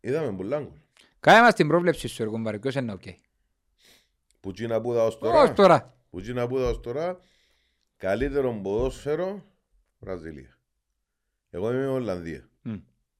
είδαμε 0.00 0.36
πολλά 0.36 0.58
γκολ. 0.58 0.76
Κάνε 1.20 1.40
μας 1.40 1.54
την 1.54 1.68
πρόβλεψη 1.68 2.08
σου, 2.08 2.22
εγώ 2.22 2.38
μπαρε, 2.38 2.58
ποιος 2.58 2.74
είναι 2.74 2.92
οκ. 2.92 3.02
Που 4.40 4.52
τσίνα 4.52 4.80
που 4.80 4.92
είδα 4.92 5.04
ως 5.04 5.14
Ως 5.14 5.20
τώρα, 5.20 5.52
τώρα. 5.52 5.96
που 6.10 6.20
τσίνα 6.20 6.46
που 6.46 6.56
είδα 6.58 6.68
ως 6.68 6.80
τώρα, 6.80 7.20
καλύτερο 7.96 8.60
ποδόσφαιρο, 8.62 9.44
Βραζιλία. 9.98 10.58
Εγώ 11.50 11.72
είμαι 11.72 11.86
Ολλανδία. 11.86 12.48
Μμ. 12.62 12.74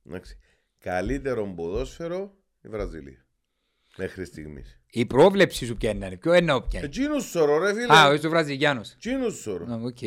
Εντάξει. 0.06 0.38
Καλύτερο 0.78 1.46
ποδόσφαιρο, 1.46 2.36
η 2.62 2.68
Βραζιλία. 2.68 3.26
Μέχρι 3.96 4.24
στιγμής. 4.24 4.77
Η 4.90 5.06
πρόβλεψη 5.06 5.66
σου 5.66 5.76
ποια 5.76 5.90
είναι, 5.90 6.16
ποιο 6.16 6.34
είναι; 6.34 6.52
Όποια. 6.52 6.80
Εκείνους 6.80 7.24
σωρό 7.24 7.58
ρε 7.58 7.72
φίλε. 7.74 7.96
Α, 7.96 8.14
είσαι 8.14 8.26
ο 8.26 8.30
Βραζιλιάνος. 8.30 8.92
Εκείνους 8.92 9.40
σωρό. 9.40 9.64
Α, 9.64 9.80
οκ. 9.82 10.02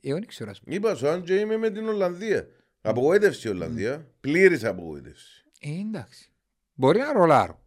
Εγώ 0.00 0.18
δεν 0.18 0.26
ξέρω, 0.26 0.50
ας 0.50 0.60
πούμε. 0.60 0.74
Είπα 0.74 0.94
σου, 0.94 1.08
αν 1.08 1.22
και 1.22 1.34
είμαι 1.34 1.56
με 1.56 1.70
την 1.70 1.88
Ολλανδία. 1.88 2.46
Απογοήτευση 2.80 3.48
η 3.48 3.50
Ολλανδία. 3.50 4.06
Πλήρης 4.20 4.64
απογοήτευση. 4.64 5.44
Ε, 5.60 5.70
εντάξει. 5.70 6.30
Μπορεί 6.74 6.98
να 6.98 7.12
ρολάρω. 7.12 7.60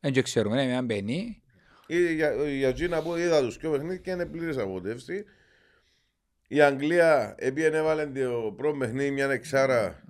Δεν 0.00 0.12
και 0.12 0.22
ξέρουμε, 0.22 0.64
ναι, 0.64 0.76
αν 0.76 0.84
μπαίνει. 0.84 1.42
Ε, 1.86 2.12
Για, 2.12 2.48
για 2.48 2.68
εκείνα 2.68 3.02
που 3.02 3.16
είδα 3.16 3.40
τους 3.40 3.56
πιο 3.56 3.70
παιχνίδι 3.70 4.00
και 4.00 4.10
είναι 4.10 4.26
πλήρης 4.26 4.56
απογοήτευση. 4.56 5.24
Η 6.48 6.60
Αγγλία 6.60 7.34
έπιανε 7.38 7.76
έβαλε 7.76 8.06
το 8.06 8.54
πρώτο 8.56 8.76
παιχνίδι 8.78 9.10
μια 9.10 9.30
εξάρα. 9.30 10.04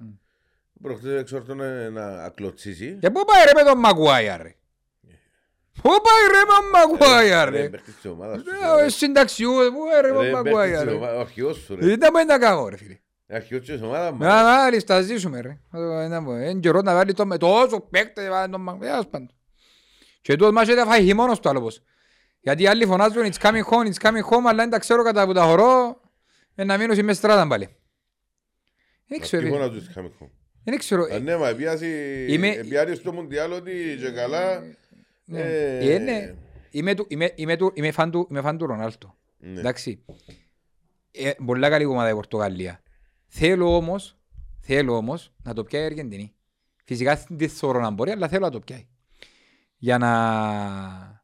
Προχτές 0.82 1.20
εξόρτωνε 1.20 1.88
να 1.88 2.24
ακλωτσίσει. 2.24 2.98
Και 3.00 3.10
πού 3.10 3.24
πάει 3.24 3.44
ρε 3.44 3.50
με 3.54 3.62
τον 3.70 3.78
Μαγουάια 3.78 4.36
ρε; 4.36 4.54
Πού 5.82 5.90
πάει 5.90 6.26
ρε 6.32 6.38
με 6.38 6.52
τον 6.60 6.70
Μαγουάια 6.98 7.44
Ρε, 7.44 7.60
ρε; 7.60 7.68
παίχτης 7.68 7.94
της 7.94 8.04
ομάδας 8.10 8.40
σου, 8.40 8.46
Ε, 8.78 8.82
ρε. 8.82 8.88
Συνταξιού, 8.88 9.50
πού 9.50 9.88
πάει 9.90 10.00
ρε 10.00 10.08
με 10.08 10.14
τον 10.14 10.22
Ρε, 10.22 10.30
παίχτης 10.30 10.44
Μαγουάια 10.44 10.76
της 10.78 10.88
ρε; 10.88 10.94
ομάδας, 10.94 11.16
ο 11.16 11.20
αρχηγός 11.20 11.56
σου 11.56 11.76
ρε. 11.76 11.96
Δεν 11.96 12.12
μπορεί 12.12 12.24
να 12.24 12.38
κάνω 12.38 12.68
ρε 12.68 12.76
φίλε. 12.76 12.98
Αρχηγός 13.28 13.66
της 13.66 13.82
ομάδας 13.82 14.10
μας. 14.12 14.18
Να, 14.28 14.42
να, 14.42 14.70
λισταζίσουμε 14.70 15.40
ρε. 15.40 15.58
Είναι 16.50 16.60
καιρό 16.60 16.80
να 16.82 16.94
βάλει 16.94 17.12
το 17.12 17.26
με 17.26 17.36
τόσο 17.38 17.80
παίκτες 17.80 18.28
βάλει 18.28 18.52
τον 18.52 18.60
Μαγουάια. 18.60 18.96
ας 18.96 19.08
πάντων. 19.08 19.30
Και 20.20 20.32
τούτος 20.36 20.52
μας 20.52 20.68
έδαφα 20.68 20.90
φάει 20.90 21.04
χειμώνος 21.04 21.40
του 21.40 21.48
άλλο 21.48 21.60
πως. 21.60 21.82
Γιατί 22.40 22.62
οι 22.62 22.66
άλλοι 22.66 22.86
φωνάζουν 22.86 23.22
it's 23.24 23.38
coming 23.42 23.62
home, 23.70 23.92
it's 23.92 24.08
coming 24.08 24.24
home, 24.30 24.44
αλλά 24.46 24.54
δεν 24.54 24.70
τα 24.70 24.78
ξέρω 24.78 25.02
κατά 25.02 25.26
που 25.26 25.32
τα 25.32 25.42
χωρώ, 25.42 26.00
ε, 26.54 26.64
να 26.64 26.76
μείνω 26.78 27.02
μες 27.02 27.16
στράτας 27.16 27.46
πάλι. 27.46 27.76
Δεν 29.08 29.20
ξέρω, 29.20 29.42
Τι 29.42 29.48
ρε. 29.48 29.54
φωνάζουν 29.54 29.78
τους 29.84 29.94
κάμικο. 29.94 30.30
Δεν 30.70 30.78
ξέρω. 30.78 31.06
Αν 31.12 31.22
ναι, 31.22 31.36
μα 31.36 31.54
πιάσει 31.54 31.86
Είμαι- 32.28 32.56
επιάρει 32.56 32.94
στο 32.94 33.12
Μουντιάλ 33.12 33.52
ότι 33.52 33.96
και 34.00 34.10
καλά. 34.10 34.62
Ναι. 35.24 35.40
ε, 35.40 35.94
Ε, 35.94 35.98
ναι. 35.98 36.34
Είμαι 36.70 36.94
του- 36.94 37.06
είμαι- 37.08 37.32
είμαι 37.34 37.56
του- 37.56 37.70
είμαι 37.74 37.90
φαν 37.90 38.10
του- 38.10 38.26
είμαι 38.30 38.40
φαν 38.40 38.58
του 38.58 38.66
Ρονάλτο. 38.66 39.16
Ναι. 39.38 39.60
Εντάξει. 39.60 40.04
Ε, 41.10 41.30
Πολλά 41.46 41.68
καλή 41.68 41.84
ομάδα 41.84 42.08
η 42.10 42.12
Πορτογαλία. 42.14 42.82
Θέλω 43.26 43.76
όμως, 43.76 44.18
θέλω 44.60 44.96
όμως 44.96 45.32
να 45.42 45.52
το 45.54 45.64
πιάει 45.64 45.82
η 45.82 45.84
Αργεντινή. 45.84 46.34
Φυσικά 46.84 47.24
δεν 47.28 47.48
θεωρώ 47.48 47.80
να 47.80 47.90
μπορεί, 47.90 48.10
αλλά 48.10 48.28
θέλω 48.28 48.44
να 48.44 48.50
το 48.50 48.60
πιάει. 48.60 48.86
Για 49.78 49.98
να... 49.98 50.10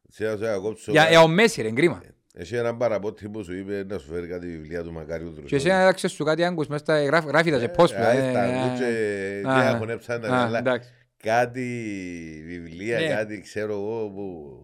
Σε 0.09 0.37
σε 0.37 0.49
ακόψω. 0.49 0.91
Για, 0.91 1.09
για 1.09 1.21
ο 1.21 1.27
Μέση 1.27 1.61
ρε, 1.61 1.71
κρίμα. 1.71 2.01
Εσύ 2.35 2.55
έναν 2.55 2.77
παραπότη 2.77 3.29
που 3.29 3.43
σου 3.43 3.53
είπε 3.55 3.83
να 3.89 3.97
σου 3.97 4.07
φέρει 4.07 4.27
κάτι 4.27 4.47
βιβλία 4.47 4.83
του 4.83 4.91
Μακάριου 4.91 5.25
Δροσόλη. 5.27 5.47
Και 5.47 5.55
εσένα 5.55 5.83
να 5.85 5.93
ξέρεις 5.93 6.15
σου 6.15 6.23
κάτι 6.23 6.43
άγκους 6.43 6.67
μέσα 6.67 6.83
στα 6.83 7.03
γράφ- 7.03 7.27
γράφει 7.27 7.51
τα 7.51 7.59
σε 7.59 7.67
πώς 7.67 7.91
Ε, 7.91 7.95
πια. 7.95 8.07
α, 8.07 8.11
ε, 8.11 8.29
στα 8.29 8.43
ε, 8.43 8.63
ακούς 8.63 8.79
και 8.79 8.85
ε, 8.85 9.41
τι 9.41 9.47
α, 9.47 9.69
αχωνέψαν 9.69 10.21
τα 10.21 10.27
α, 10.27 10.31
μυαλά. 10.31 10.57
εντάξει. 10.57 10.89
Κάτι 11.23 12.43
βιβλία, 12.45 12.99
Ναι. 12.99 13.07
κάτι 13.07 13.41
ξέρω 13.41 13.73
εγώ 13.73 14.09
που... 14.09 14.57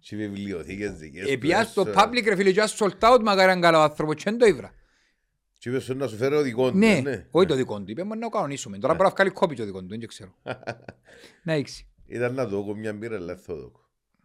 Σε 0.00 0.16
βιβλιοθήκες 0.16 0.92
δικές 0.92 1.22
τους. 1.22 1.32
Επιάς 1.32 1.72
το 1.72 1.80
έσω. 1.80 1.92
public 2.00 2.22
ρε 2.24 2.36
φίλε 2.36 2.52
και 2.52 2.60
ας 2.60 2.76
sold 2.78 2.98
out 2.98 3.20
μακάρι 3.22 3.50
αν 3.50 3.60
καλό 3.60 3.78
άνθρωπο 3.78 4.14
και 4.14 4.22
δεν 4.24 4.38
το 4.38 4.46
ήβρα. 4.46 4.72
Και 5.58 5.68
είπες 5.68 5.82
σου 5.84 5.94
να 5.96 6.06
σου 6.06 6.16
φέρω 6.16 6.40
δικό 6.42 6.70
του. 6.70 6.76
Ναι, 6.76 7.00
ναι. 7.04 7.26
όχι 7.30 7.46
το 7.46 7.54
δικό 7.54 7.76
του. 7.78 7.84
Είπε 7.90 8.02
μου 8.04 8.14
να 8.14 8.20
το 8.20 8.28
κανονίσουμε. 8.28 8.78
Τώρα 8.78 8.94
μπορεί 8.94 9.08
να 9.08 9.14
βγάλει 9.14 9.30
κόπη 9.30 9.54
το 9.54 9.64
δικό 9.64 9.80
του, 9.80 9.86
δεν 9.88 10.06
ξέρω. 10.06 10.34
Να 11.44 11.52
έξι. 11.52 11.86
Ήταν 12.06 12.34
να 12.34 12.46
δω 12.46 12.74
μια 12.74 12.92
μπύρα 12.92 13.16
αλλά 13.16 13.36
θα 13.36 13.54
δω. 13.54 13.72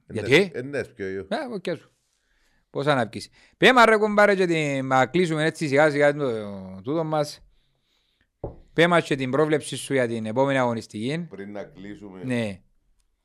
Γιατί; 0.07 0.51
Είναι 0.63 0.83
πιο 0.95 1.05
εγώ. 1.05 1.27
Ε, 1.29 1.35
οκ 1.53 1.77
σου. 1.77 1.91
Πώς 2.69 2.85
να 2.85 3.07
πεις. 3.07 3.29
Πέμα 3.57 3.85
ρε 3.85 3.97
κομπάρε 3.97 4.35
και 4.35 4.45
την... 4.45 4.85
να 4.87 5.05
κλείσουμε 5.05 5.43
έτσι 5.45 5.67
σιγά 5.67 5.89
σιγά 5.89 6.13
το 6.15 6.31
τούτο 6.83 7.03
μας. 7.03 7.43
Πέμα 8.73 8.99
και 9.01 9.15
την 9.15 9.31
πρόβλεψη 9.31 9.75
σου 9.75 9.93
για 9.93 10.07
την 10.07 10.25
επόμενη 10.25 10.57
αγωνιστική. 10.59 11.25
Πριν 11.29 11.51
να 11.51 11.63
κλείσουμε. 11.63 12.21
Ναι. 12.23 12.59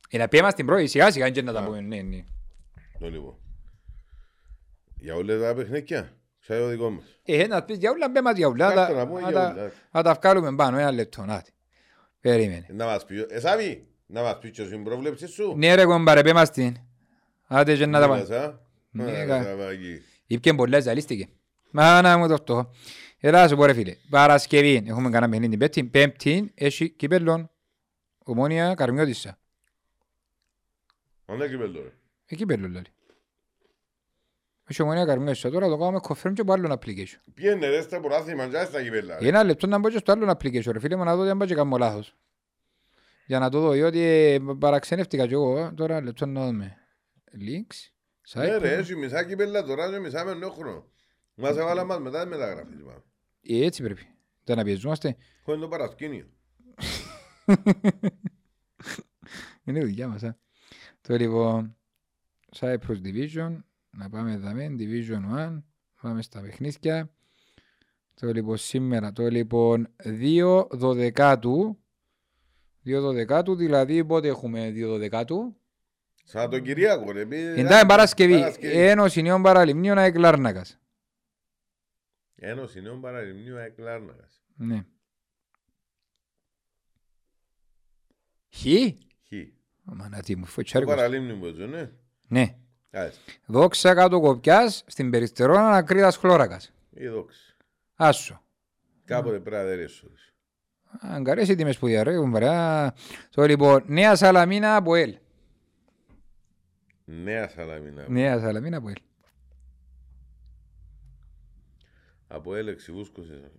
Ε, 0.09 0.17
να 0.17 0.27
πέμα 0.27 0.49
στην 0.49 0.65
πρόβλεψη 0.65 0.91
σιγά 0.91 1.11
σιγά 1.11 1.29
και 1.29 1.41
να 1.41 1.53
τα 1.53 1.59
Α. 1.59 1.63
πούμε. 1.63 1.81
Ναι, 1.81 2.01
ναι. 2.01 2.23
Το 2.99 3.09
λοιπόν. 3.09 3.35
Για 4.95 5.15
όλα 5.15 5.39
τα 5.39 5.53
παιχνίδια. 5.53 6.13
Ξέρω 6.41 6.67
δικό 6.67 6.89
μας. 6.89 7.03
Ε, 7.25 7.47
να 7.47 7.63
πεις 7.63 7.77
για 7.77 7.91
όλα, 7.91 8.11
πέμα 8.11 8.31
για 8.31 8.47
όλα. 8.47 8.73
Κάτω 8.73 8.79
Να 8.81 8.87
να 8.89 8.95
τα- 9.03 9.07
πούμε 9.07 9.21
να 9.21 9.29
για 9.29 9.39
τα- 9.39 9.51
όλα. 9.53 9.71
Να 9.91 10.03
τα 10.03 10.13
βγάλουμε 10.13 10.55
πάνω, 10.55 10.77
ένα 10.77 10.91
λεπτό. 10.91 11.25
Να, 11.25 11.43
Περίμενε. 12.21 12.65
Να 12.69 12.85
μας 12.85 13.05
πει. 13.05 13.25
Ε, 13.29 13.39
Σάβη, 13.39 13.87
να 14.05 14.21
μας 14.21 14.37
πεις 14.39 14.51
και 14.51 14.63
την 14.63 14.83
πρόβλεψη 14.83 15.27
σου. 15.27 15.53
Ναι 15.57 15.75
ρε 15.75 15.85
κομπάρε, 15.85 16.21
πέμα 16.21 16.45
στην. 16.45 16.75
Άντε 17.47 17.75
και 17.75 17.85
να 17.85 17.99
τα 17.99 18.07
πάμε. 18.07 18.25
Μίλασα. 19.03 19.25
Ναι, 19.25 19.33
Α, 19.33 19.37
κα- 19.37 19.43
Σαββάκι. 19.43 20.01
Ήπιε 20.27 20.53
πολλά, 20.53 20.79
ζαλίστηκε. 20.79 21.27
Μα 21.71 22.01
να 22.01 22.17
μου 22.17 22.27
το 22.27 22.33
αυτό. 22.33 22.71
Έλα 23.19 23.41
να 23.41 23.47
σου 23.47 23.55
πω 23.55 23.65
ρε 23.65 23.73
φίλε. 23.73 23.95
Παρασκευή 24.09 24.83
έχουμε 24.87 25.09
κανένα 25.09 25.29
παιχνίδι 25.31 25.49
την 25.49 25.59
Πέμπτη. 25.59 25.83
Πέμπτη 25.83 26.51
έχει 26.55 26.89
κύπελλον. 26.89 27.49
Ομόνια 28.23 28.73
Καρμιώτισσα. 28.73 29.37
Αν 31.25 31.37
δεν 31.37 31.49
κυπέλλω, 31.49 31.81
ρε. 31.81 31.91
Ε, 32.25 32.35
κύπελλον 32.35 32.71
λέει. 32.71 32.81
Έχει 34.67 34.81
ομόνια 34.81 35.05
Καρμιώτισσα. 35.05 35.49
Τώρα 35.49 35.67
το 35.67 35.77
κάνουμε 35.77 35.99
confirm 36.07 36.33
και 36.33 36.41
από 36.41 36.53
άλλο 36.53 36.79
application. 36.81 37.19
Πιένε 37.33 37.67
ρε 37.67 37.81
στα 37.81 37.99
πρωτάθλημα, 37.99 38.47
και 38.47 38.63
στα 38.65 38.83
κυπέλλα. 38.83 39.19
ρε. 39.19 39.27
Ένα 39.27 39.43
λεπτό 39.43 39.67
να 39.67 39.77
μπω 39.79 39.89
και 39.89 39.97
στο 39.97 40.11
άλλο 40.11 40.29
application 40.31 40.71
ρε 40.71 40.79
φίλε 40.79 40.95
μου 40.95 41.03
να 41.03 41.15
δω 41.15 41.23
αν 41.23 41.37
πάω 41.37 41.47
και 41.47 41.55
κάνω 41.55 41.77
λάθος. 41.77 42.15
Για 43.25 43.39
να 43.39 43.49
το 43.49 43.59
δω, 43.59 43.71
διότι 43.71 43.99
ε, 43.99 44.39
παραξενεύτηκα 44.59 45.27
κι 45.27 45.33
εγώ. 45.33 45.57
ε. 45.59 45.71
Τώρα 45.75 46.01
λεπτό 46.01 46.25
να 46.25 46.45
δούμε. 46.45 46.77
Links. 47.39 47.89
Ναι 48.33 48.57
ρε, 48.57 48.75
Site. 48.75 48.79
έχει 48.79 48.95
μισά 48.95 49.23
κυπέλλα 49.23 49.63
τώρα 49.63 49.89
και 49.89 49.99
μισά 49.99 50.25
με 50.25 50.33
νόχρονο. 50.33 50.89
Μας 51.35 51.57
έβαλα 51.57 51.83
μας 51.83 51.99
μετά 51.99 52.23
τη 52.23 52.29
μεταγραφή. 52.29 52.73
είπαμε. 52.73 53.03
Ε, 53.41 53.65
Έτσι 53.65 53.83
πρέπει. 53.83 54.07
Δεν 54.43 54.57
να 54.57 54.63
πιεζόμαστε. 54.63 55.15
Χωρίς 55.43 55.61
το 55.61 55.67
παρασκήνιο. 55.67 56.29
Είναι 59.63 59.79
δουλειά 59.79 60.07
μας, 60.07 60.23
α. 60.23 60.37
Το 61.01 61.15
λοιπόν, 61.15 61.75
Cyprus 62.59 63.01
Division, 63.03 63.57
να 63.89 64.09
πάμε 64.09 64.31
εδώ, 64.31 64.49
Division 64.55 65.35
1, 65.37 65.61
πάμε 66.01 66.21
στα 66.21 66.41
παιχνίδια. 66.41 67.09
Το 68.13 68.31
λοιπόν 68.31 68.57
σήμερα, 68.57 69.11
το 69.11 69.27
λοιπόν 69.27 69.87
2 70.03 70.67
δωδεκάτου, 70.71 71.79
2 72.85 72.99
δωδεκάτου, 72.99 73.55
δηλαδή 73.55 74.05
πότε 74.05 74.27
έχουμε 74.27 74.69
2 74.69 74.85
δωδεκάτου; 74.85 75.55
Σαν 76.27 76.49
τον 76.49 76.61
Κυριακό 76.63 77.11
ρε. 77.11 77.25
πει- 77.25 77.57
Εντάξει 77.57 77.85
Παρασκευή, 77.85 78.39
Παρασκευή. 78.39 78.77
Ένωση 78.77 79.21
Νέων 79.21 79.41
Παραλιμνίων 79.41 79.97
ΑΕΚ 79.97 80.15
Λάρνακας. 80.17 80.79
Ένωση 82.35 82.81
Νέων 82.81 83.01
Παραλιμνίου 83.01 83.57
ΑΕΚ 83.57 83.77
Λάρνακας. 83.77 84.41
Ναι. 84.55 84.85
Χ. 88.55 88.61
Χ. 89.27 89.33
Μάνα 89.83 90.19
τι 90.21 90.35
μου, 90.35 90.45
Το 90.45 90.51
φωτσάρικος. 90.51 90.95
Παραλίμνιο 90.95 91.35
που 91.35 91.45
ζω, 91.45 91.65
ναι. 91.65 91.89
Ναι. 92.27 92.55
Άσε. 92.91 93.19
Δόξα 93.45 93.93
κάτω 93.93 94.19
κοπιάς, 94.19 94.83
στην 94.87 95.09
περιστερώνα 95.09 95.69
ακρίδας 95.71 96.17
χλώρακας. 96.17 96.71
Η 96.89 97.07
δόξη. 97.07 97.55
Άσο. 97.95 98.41
Κάποτε 99.05 99.39
πρέπει 99.39 99.55
να 99.55 99.63
δερέσω. 99.63 100.07
Αν 100.99 101.23
καρέσεις 101.23 101.55
τιμές 101.55 101.77
που 101.77 101.87
διαρρέουν 101.87 102.31
βαριά. 102.31 102.95
Το 103.29 103.43
λοιπόν, 103.45 103.83
Νέα 103.87 104.15
Σαλαμίνα 104.15 104.75
από 104.75 104.95
ελ. 104.95 105.17
Νέα 107.05 107.49
Σαλαμίνα. 107.49 108.05
Νέα 108.09 108.39
Σαλαμίνα 108.39 108.77
από 108.77 108.89
ελ. 108.89 108.95
Από 112.27 112.55
έλεξη 112.55 112.91
βούσκωσε. 112.91 113.51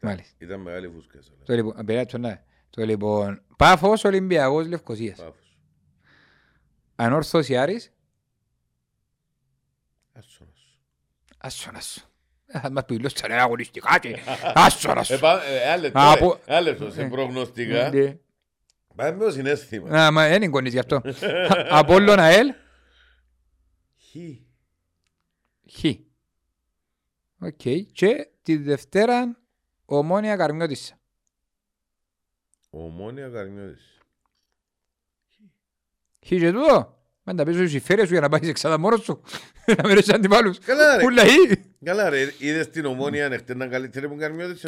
Μάλιστα. 0.00 0.34
Ήταν 0.38 0.60
μεγάλη 0.60 0.88
φούσκα. 0.94 1.22
σε 1.22 1.30
όλα. 1.36 1.44
Το 1.44 1.54
λοιπόν, 1.54 1.72
απεράτσο 1.78 2.18
να. 2.18 2.44
Το 2.70 2.84
λοιπόν, 2.84 3.42
Πάφος 3.56 4.04
Ολυμπιακός 4.04 4.66
Λευκοσίας. 4.66 5.18
Πάφος. 5.18 5.58
Ανόρθωση 6.96 7.56
Άρης. 7.56 7.92
Άσονας. 10.12 10.78
Άσονας. 11.38 12.08
Α, 12.52 12.70
Μας 12.70 12.84
πει 12.84 12.98
λόσσα 12.98 13.28
λέει 13.28 13.38
αγωνιστικά 13.38 13.98
και 13.98 14.16
άσονας. 14.54 15.10
Ε, 15.14 15.18
πά- 15.18 15.42
ε, 15.42 15.62
Ένα 15.62 15.76
λεπτό, 15.76 15.98
Α, 15.98 16.14
ρε. 16.14 16.20
που- 16.20 16.38
Ένα 16.46 16.60
λεπτό, 16.60 16.90
σε 16.90 17.04
προγνωστικά. 17.08 17.90
Ναι. 18.94 19.04
Πάμε 19.04 19.16
με 19.16 19.24
το 19.24 19.30
συνέστημα. 19.30 20.00
Α, 20.00 20.10
μα 20.10 20.28
δεν 20.28 20.42
είναι 20.42 20.48
κονείς 20.50 20.72
γι' 20.72 20.78
αυτό. 20.78 21.02
Απόλλων 21.68 22.18
ΑΕΛ. 22.18 22.54
Χ. 23.98 24.16
Χ. 25.78 25.84
Οκ. 27.38 27.90
Και 27.92 28.28
τη 28.42 28.56
Δευτέρα 28.56 29.36
Ομόνια 29.84 30.36
Καρμιώτισσα. 30.36 30.98
Ομόνια 32.70 33.28
Καρμιώτης. 33.28 33.98
Χ 36.24 36.28
και 36.28 36.52
τούτο. 36.52 36.98
Μεν 37.22 37.36
τα 37.36 37.44
πίσω 37.44 37.66
στις 37.66 37.82
φέρες 37.82 38.06
σου 38.06 38.12
για 38.12 38.20
να 38.20 38.28
πάεις 38.28 38.48
εξάδα 38.48 38.78
μόνος 38.78 39.02
σου. 39.02 39.20
Να 39.76 39.88
μην 39.88 39.96
έχεις 39.96 40.12
αντιπάλους. 40.12 40.58
Καλά, 40.58 40.96
ρε. 40.96 41.02
Πουλα 41.02 41.22
χ. 41.24 41.28
Καλά 41.84 42.08
ρε, 42.10 42.32
είδες 42.38 42.70
την 42.70 42.84
ομόνια 42.84 43.26
ανεχτέ 43.26 43.54
να 43.54 43.66
καλύτερη 43.66 44.08
που 44.08 44.16
Καρμιώτης. 44.16 44.64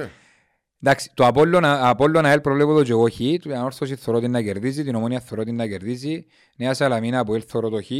Εντάξει, 0.82 1.10
το 1.14 1.26
Απόλλωνα 1.26 1.88
Απόλλωνα 1.88 2.28
ΑΕΛ 2.28 2.40
προβλέπω 2.40 2.74
το 2.74 2.82
και 2.82 2.90
εγώ 2.90 3.08
χ. 3.10 3.16
Του 3.40 3.54
Ανόρθωση 3.54 3.96
θεωρώ 3.96 4.20
την 4.20 4.30
να 4.30 4.42
κερδίζει. 4.42 4.84
Την 4.84 4.94
Ομόνια 4.94 5.20
θεωρώ 5.20 5.44
την 5.44 5.56
να 5.56 5.66
κερδίζει. 5.66 6.26
Νέα 6.56 6.74
Σαλαμίνα 6.74 7.18
από 7.18 7.34
ΕΛ 7.34 7.42
θεωρώ 7.48 7.68
το 7.68 7.82
χ. 7.82 7.90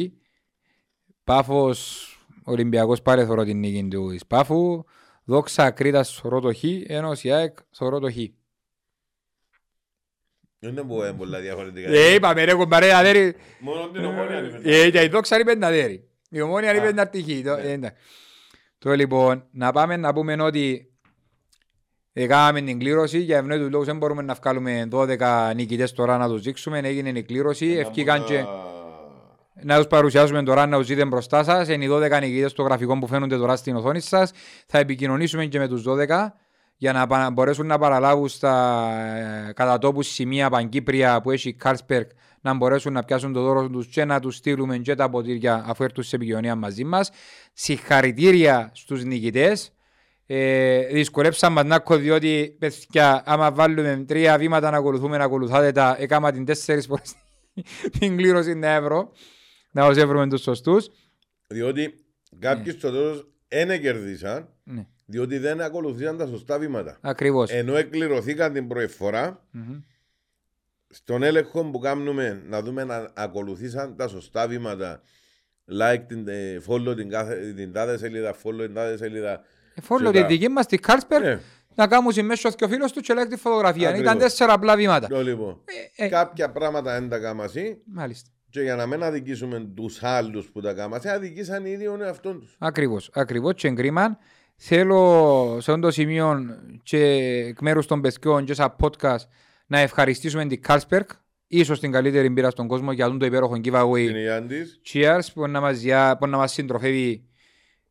Πάφος 1.24 2.10
Ολυμπιακός 2.44 3.02
πάλι 3.02 3.24
θεωρώ 3.24 3.44
την 3.44 3.58
νίκη 3.58 3.88
του 3.90 4.10
εις 4.10 4.26
Πάφου. 4.26 4.84
Δόξα 5.24 5.70
Κρήτας 5.70 6.18
θεωρώ 6.20 6.40
το 6.40 6.54
χ. 6.54 6.62
Ένωση 6.86 7.32
ΑΕΚ 7.32 7.58
θεωρώ 7.70 7.98
το 7.98 8.10
χ. 8.12 8.16
Δεν 10.58 10.70
είναι 10.70 10.82
που 10.82 10.94
είναι 10.94 11.12
πολλά 11.12 11.40
διαφορετικά. 11.40 11.88
Ε, 11.90 12.14
είπαμε 12.14 12.44
ρε 12.44 12.54
κομπαρέ 12.54 12.94
αδέρι. 12.94 13.34
Μόνο 13.60 13.88
την 13.88 14.04
ομόνια 14.04 14.38
είναι. 14.38 14.60
Ε, 14.62 14.90
και 14.90 15.02
η 15.02 15.08
δόξα 15.08 15.38
είπε 15.38 15.54
να 15.54 15.70
δέρει. 15.70 16.08
Η 16.30 16.40
ομόνια 16.40 16.74
είπε 16.74 16.92
να 16.92 17.08
τυχεί. 17.08 17.42
Το- 17.42 17.52
ε, 17.52 17.70
εντάξει. 17.72 17.96
Τώρα 18.78 18.96
λοιπόν, 18.96 19.46
να 19.50 19.72
πάμε 19.72 19.96
να 19.96 20.12
πούμε 20.12 20.42
ότι 20.42 20.90
έκαναμε 22.22 22.60
την 22.60 22.78
κλήρωση 22.78 23.18
για 23.18 23.36
ευνόητους 23.36 23.70
λόγους 23.70 23.86
δεν 23.86 23.96
μπορούμε 23.96 24.22
να 24.22 24.34
βγάλουμε 24.34 24.88
12 24.92 25.16
νικητές 25.54 25.92
τώρα 25.92 26.16
να 26.16 26.28
τους 26.28 26.42
δείξουμε. 26.42 26.78
Έγινε 26.78 27.08
η 27.08 27.22
κλήρωση, 27.22 27.66
ευκήκαν 27.66 28.24
και 28.24 28.44
να 29.62 29.76
τους 29.76 29.86
παρουσιάσουμε 29.86 30.42
τώρα 30.42 30.66
να 30.66 30.78
τους 30.78 30.86
δείτε 30.86 31.04
μπροστά 31.04 31.44
σας. 31.44 31.68
Είναι 31.68 31.84
οι 31.84 31.88
12 31.88 32.20
νικητές 32.20 32.50
στο 32.50 32.62
γραφικό 32.62 32.98
που 32.98 33.06
φαίνονται 33.06 33.36
τώρα 33.36 33.56
στην 33.56 33.76
οθόνη 33.76 34.00
σας. 34.00 34.30
Θα 34.66 34.78
επικοινωνήσουμε 34.78 35.44
και 35.46 35.58
με 35.58 35.68
τους 35.68 35.82
12 35.82 36.32
για 36.76 36.92
να 36.92 37.06
πα- 37.06 37.30
μπορέσουν 37.30 37.66
να 37.66 37.78
παραλάβουν 37.78 38.28
στα 38.28 38.84
ε, 39.48 39.52
κατά 39.52 39.78
τόπους 39.78 40.06
σημεία 40.08 40.50
Παγκύπρια 40.50 41.20
που 41.20 41.30
έχει 41.30 41.48
η 41.48 41.56
Carlsberg 41.64 42.06
να 42.40 42.54
μπορέσουν 42.54 42.92
να 42.92 43.02
πιάσουν 43.02 43.32
το 43.32 43.42
δώρο 43.42 43.68
τους 43.68 43.86
και 43.86 44.04
να 44.04 44.20
τους 44.20 44.36
στείλουμε 44.36 44.78
και 44.78 44.94
τα 44.94 45.10
ποτήρια 45.10 45.64
αφού 45.66 45.84
έρθουν 45.84 46.04
σε 46.04 46.16
επικοινωνία 46.16 46.54
μαζί 46.54 46.84
μας. 46.84 47.10
Συγχαρητήρια 47.52 48.70
στους 48.74 49.04
νικητές. 49.04 49.70
Ε, 50.28 50.86
δυσκολέψαμε 50.86 51.54
μας 51.54 51.64
να 51.64 51.74
έχω 51.74 51.96
διότι 51.96 52.56
παιδιά 52.58 53.22
άμα 53.26 53.52
βάλουμε 53.52 54.04
τρία 54.06 54.38
βήματα 54.38 54.70
να 54.70 54.76
ακολουθούμε 54.76 55.16
να 55.16 55.24
ακολουθάτε 55.24 55.72
τα 55.72 55.96
έκαμα 55.98 56.32
την 56.32 56.44
τέσσερις 56.44 56.86
φορές 56.86 57.14
την 57.98 58.16
κλήρωση 58.16 58.54
να 58.54 58.68
ευρώ 58.74 59.12
να 59.70 59.86
os 59.88 59.96
έβρουμε 59.96 60.28
τους 60.28 60.42
σωστούς. 60.42 60.88
Διότι 61.48 61.94
κάποιοι 62.38 62.72
στο 62.72 62.90
τέλος 62.90 63.26
δεν 63.48 63.80
κερδίσαν, 63.80 64.48
Ναι, 64.64 64.86
διότι 65.06 65.38
δεν 65.38 65.60
ακολουθήσαν 65.60 66.16
τα 66.16 66.26
σωστά 66.26 66.58
βήματα. 66.58 66.98
ακριβώς. 67.00 67.50
Ενώ 67.50 67.76
εκκληρωθήκαν 67.76 68.52
την 68.52 68.68
πρώτη 68.68 68.86
φορά, 68.86 69.46
Μμμ. 69.50 69.80
στον 70.88 71.22
έλεγχο 71.22 71.64
που 71.70 71.78
κάνουμε 71.78 72.42
να 72.48 72.62
δούμε 72.62 72.84
να 72.84 73.10
ακολουθήσαν 73.14 73.96
τα 73.96 74.08
σωστά 74.08 74.48
βήματα. 74.48 75.00
Like 75.80 76.00
την 76.08 76.28
ε, 76.28 76.60
follow 76.68 76.96
την, 76.96 77.08
κάθε, 77.10 77.52
την 77.56 77.72
τάδε 77.72 77.98
σελίδα, 77.98 78.34
follow 78.42 78.58
την 78.60 78.74
τάδε 78.74 78.96
σελίδα. 78.96 79.40
Ε, 79.78 79.80
Φόλο 79.82 80.10
Και 80.10 80.16
τη 80.16 80.20
τα- 80.22 80.26
δική 80.28 80.48
μας 80.48 80.66
τη 80.66 80.78
Carlsberg 80.86 81.20
Ναι. 81.22 81.40
να 81.74 81.86
κάνουμε 81.86 82.22
μέσω 82.22 82.50
και 82.50 82.64
ο 82.64 82.68
φίλος 82.68 82.92
του 82.92 83.00
και 83.00 83.14
λέει 83.14 83.26
τη 83.26 83.36
φωτογραφία. 83.36 83.88
Ακριβώς. 83.88 84.06
Ήταν 84.12 84.18
τέσσερα 84.22 84.52
απλά 84.52 84.76
βήματα. 84.76 85.06
Το 85.06 85.22
λοιπόν. 85.22 85.60
Ε, 85.96 86.04
ε, 86.04 86.08
Κάποια 86.08 86.50
πράγματα 86.50 86.92
δεν 86.92 87.08
τα 87.08 87.18
κάμασαι 87.18 87.78
Μάλιστα. 87.84 88.30
και 88.50 88.60
για 88.60 88.76
να 88.76 88.86
μην 88.86 89.02
αδικήσουμε 89.02 89.68
τους 89.76 90.02
άλλους 90.02 90.46
που 90.52 90.60
τα 90.60 90.72
κάμασαι, 90.72 91.10
αδικήσαν 91.10 91.64
οι 91.66 91.70
ίδιοι 91.70 91.84
τον 91.84 92.02
εαυτόν 92.02 92.40
τους. 92.40 92.56
Ακριβώς, 92.58 93.10
ακριβώς 93.14 93.54
και 93.54 93.68
εγκρίμαν. 93.68 94.18
Θέλω 94.56 95.58
σε 95.60 95.70
αυτό 95.70 95.78
το 95.82 95.90
σημείο 95.90 96.38
και 96.82 96.98
εκ 97.48 97.60
μέρους 97.60 97.86
των 97.86 98.00
παιδιών 98.00 98.44
και 98.44 98.54
σαν 98.54 98.76
podcast 98.80 99.24
να 99.66 99.78
ευχαριστήσουμε 99.78 100.46
την 100.46 100.60
Carlsberg, 100.68 101.02
ίσως 101.46 101.80
την 101.80 101.92
καλύτερη 101.92 102.28
μπύρα 102.28 102.50
στον 102.50 102.66
κόσμο 102.68 102.92
για 102.92 103.06
τον 103.06 103.18
το 103.18 103.26
υπέροχο 103.26 103.54
giveaway. 103.64 103.98
Είναι 104.08 104.20
η 104.20 104.28
Άντης. 104.28 104.80
Cheers 104.92 105.20
που 105.34 105.46
να 105.48 105.60
μας, 105.60 105.78
διά- 105.78 106.16
που 106.18 106.26
να 106.26 106.36
μας 106.36 106.52
συντροφεύει 106.52 107.24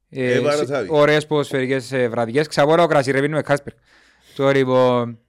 ε, 0.10 0.34
Ε, 0.34 0.40
πάρα 0.40 0.56
σε- 0.57 0.65
σάβη. 0.65 0.88
ωραίες 0.91 1.26
ποδοσφαιρικές 1.27 1.91
ε, 1.91 2.07
βραδιές. 2.07 2.48
Ξαβόρα 2.48 2.88
κρασί, 2.88 3.11
ρε 3.11 3.22
πίνουμε 3.22 3.41
Carlsberg. 3.48 3.76
Το 4.36 4.52
λοιπόν... 4.52 5.19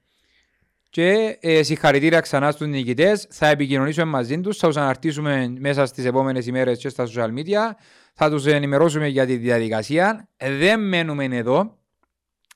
Και 0.89 1.37
ε, 1.39 1.63
συγχαρητήρια 1.63 2.19
ξανά 2.19 2.51
στους 2.51 2.67
νικητές. 2.67 3.27
Θα 3.29 3.47
επικοινωνήσουμε 3.47 4.05
μαζί 4.05 4.41
τους, 4.41 4.57
θα 4.57 4.67
τους 4.67 4.77
αναρτήσουμε 4.77 5.53
μέσα 5.59 5.85
στις 5.85 6.05
επόμενες 6.05 6.45
ημέρες 6.47 6.77
και 6.77 6.89
στα 6.89 7.07
social 7.07 7.27
media. 7.37 7.71
Θα 8.13 8.29
τους 8.29 8.45
ενημερώσουμε 8.45 9.07
για 9.07 9.25
τη 9.25 9.35
διαδικασία. 9.35 10.29
Δεν 10.37 10.79
μένουμε 10.87 11.25
εδώ. 11.25 11.77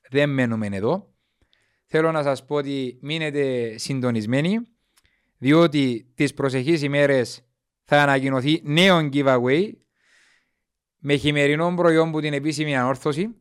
Δεν 0.09 0.29
μένουμε 0.29 0.69
εδώ. 0.71 1.09
Θέλω 1.85 2.11
να 2.11 2.23
σας 2.23 2.45
πω 2.45 2.55
ότι 2.55 2.97
μείνετε 3.01 3.73
συντονισμένοι, 3.77 4.59
διότι 5.37 6.11
τις 6.15 6.33
προσεχείς 6.33 6.81
ημέρες 6.81 7.41
θα 7.83 8.01
ανακοινωθεί 8.01 8.61
νέο 8.63 9.09
giveaway 9.13 9.69
με 11.03 11.15
χειμερινό 11.15 11.73
προϊόν 11.75 12.11
που 12.11 12.21
την 12.21 12.33
επίσημη 12.33 12.77
ανόρθωση. 12.77 13.35